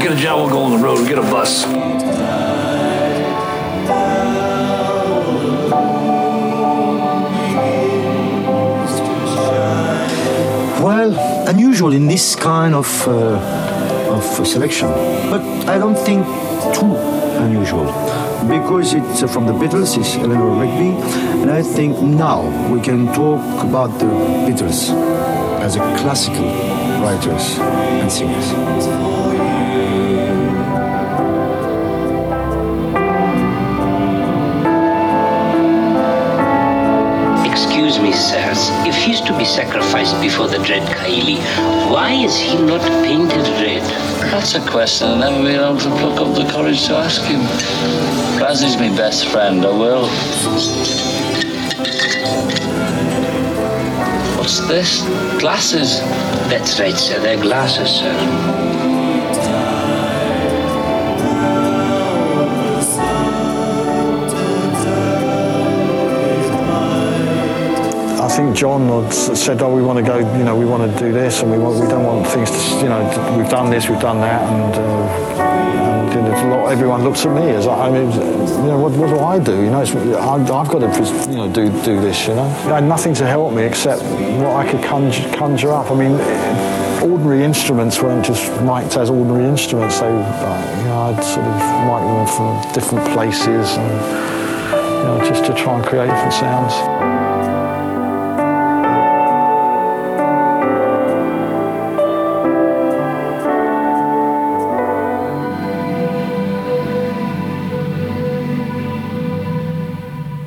get 0.00 0.12
a 0.12 0.16
job, 0.16 0.40
we'll 0.40 0.50
go 0.50 0.58
on 0.60 0.70
the 0.72 0.84
road, 0.84 0.98
we'll 0.98 1.08
get 1.08 1.18
a 1.18 1.22
bus. 1.22 1.66
Well, 10.80 11.48
unusual 11.48 11.92
in 11.92 12.06
this 12.06 12.36
kind 12.36 12.74
of 12.74 13.08
uh, 13.08 14.12
of 14.14 14.46
selection, 14.46 14.88
but 15.30 15.42
I 15.68 15.78
don't 15.78 15.98
think 15.98 16.24
too 16.74 16.96
unusual 17.38 17.86
because 18.48 18.94
it's 18.94 19.22
uh, 19.22 19.28
from 19.28 19.46
the 19.46 19.52
Beatles, 19.52 19.96
it's 19.98 20.16
Eleanor 20.16 20.50
Rigby, 20.60 20.90
and 21.42 21.50
I 21.50 21.62
think 21.62 22.00
now 22.00 22.42
we 22.72 22.80
can 22.80 23.06
talk 23.12 23.64
about 23.64 23.98
the 23.98 24.06
Beatles 24.46 25.21
as 25.62 25.76
a 25.76 25.78
classical 25.96 26.44
writers 27.00 27.56
and 27.60 28.10
singers. 28.10 28.48
Excuse 37.46 38.00
me, 38.00 38.12
sirs. 38.12 38.70
If 38.84 38.96
he's 38.96 39.20
to 39.20 39.38
be 39.38 39.44
sacrificed 39.44 40.20
before 40.20 40.48
the 40.48 40.58
dread 40.58 40.82
Kaili, 40.96 41.38
why 41.92 42.10
is 42.10 42.36
he 42.36 42.56
not 42.56 42.80
painted 43.04 43.46
red? 43.62 43.82
That's 44.32 44.56
a 44.56 44.60
question 44.68 45.06
I've 45.06 45.20
never 45.20 45.42
been 45.44 45.60
able 45.60 45.78
to 45.78 45.90
pluck 46.00 46.20
up 46.20 46.34
the 46.34 46.50
courage 46.52 46.86
to 46.86 46.96
ask 46.96 47.22
him. 47.22 47.42
Razzy's 48.42 48.76
my 48.78 48.88
best 48.96 49.28
friend, 49.28 49.64
I 49.64 49.70
will. 49.70 51.11
What's 54.42 54.58
this? 54.66 55.02
Glasses? 55.38 56.00
That's 56.50 56.80
right, 56.80 56.96
sir. 56.96 57.20
They're 57.20 57.40
glasses, 57.40 57.88
sir. 57.88 58.12
I 68.20 68.28
think 68.28 68.56
John 68.56 68.88
had 68.88 69.12
said, 69.12 69.62
"Oh, 69.62 69.72
we 69.72 69.80
want 69.80 69.98
to 69.98 70.04
go. 70.04 70.18
You 70.18 70.42
know, 70.42 70.56
we 70.56 70.64
want 70.64 70.92
to 70.92 70.98
do 70.98 71.12
this, 71.12 71.42
and 71.42 71.52
we 71.52 71.58
want, 71.58 71.78
we 71.78 71.86
don't 71.86 72.04
want 72.04 72.26
things 72.26 72.50
to. 72.50 72.82
You 72.82 72.88
know, 72.88 73.36
we've 73.38 73.48
done 73.48 73.70
this, 73.70 73.88
we've 73.88 74.00
done 74.00 74.20
that, 74.22 74.42
and, 74.42 74.74
uh, 74.74 75.31
lot, 76.20 76.70
everyone 76.70 77.02
looks 77.02 77.24
at 77.24 77.34
me 77.34 77.50
as 77.50 77.66
I, 77.66 77.90
mean, 77.90 78.10
you 78.10 78.68
know, 78.68 78.78
what, 78.78 78.92
what 78.92 79.08
do 79.08 79.18
I 79.18 79.38
do? 79.38 79.56
You 79.62 79.70
know, 79.70 79.80
I, 79.80 80.34
I've 80.34 80.46
got 80.46 80.80
to, 80.80 81.30
you 81.30 81.36
know, 81.36 81.50
do 81.50 81.70
do 81.82 82.00
this. 82.00 82.28
You 82.28 82.34
know, 82.34 82.44
I 82.44 82.80
had 82.80 82.84
nothing 82.84 83.14
to 83.14 83.26
help 83.26 83.52
me 83.54 83.62
except 83.64 84.02
what 84.02 84.56
I 84.56 84.70
could 84.70 84.82
conjure, 84.84 85.28
conjure 85.36 85.72
up. 85.72 85.90
I 85.90 85.94
mean. 85.94 86.18
Ordinary 87.02 87.42
instruments 87.42 88.00
weren't 88.00 88.24
just 88.24 88.48
mic'd 88.62 88.96
as 88.96 89.10
ordinary 89.10 89.44
instruments. 89.46 89.98
They, 89.98 90.06
you 90.06 90.12
know, 90.12 91.12
I'd 91.12 91.24
sort 91.24 91.44
of 91.44 91.56
mic 91.90 92.02
them 92.06 92.26
from 92.28 92.72
different 92.74 93.12
places, 93.12 93.76
and 93.76 93.90
you 94.70 95.02
know, 95.02 95.20
just 95.26 95.44
to 95.46 95.52
try 95.52 95.78
and 95.78 95.84
create 95.84 96.06
different 96.06 96.32
sounds. 96.32 97.11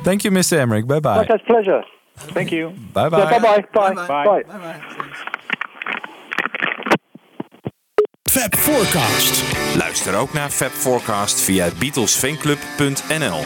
Thank 0.06 0.22
you, 0.22 0.30
Mr. 0.30 0.56
Emmerich. 0.58 0.86
Bye 0.86 1.00
bye. 1.00 1.16
Likewise, 1.16 1.42
pleasure. 1.48 1.82
Thank 2.32 2.52
you. 2.52 2.70
Bye 2.92 3.08
bye. 3.08 3.18
Yeah, 3.18 3.38
bye 3.38 3.64
bye. 3.74 4.06
Bye. 4.06 4.42
Bye. 4.44 4.80
Fab 8.30 8.54
Forecast. 8.54 9.44
Luister 9.76 10.14
ook 10.14 10.32
naar 10.32 10.50
Fab 10.50 10.70
Forecast 10.70 11.40
via 11.40 11.68
beatlesfanclub.nl. 11.78 13.42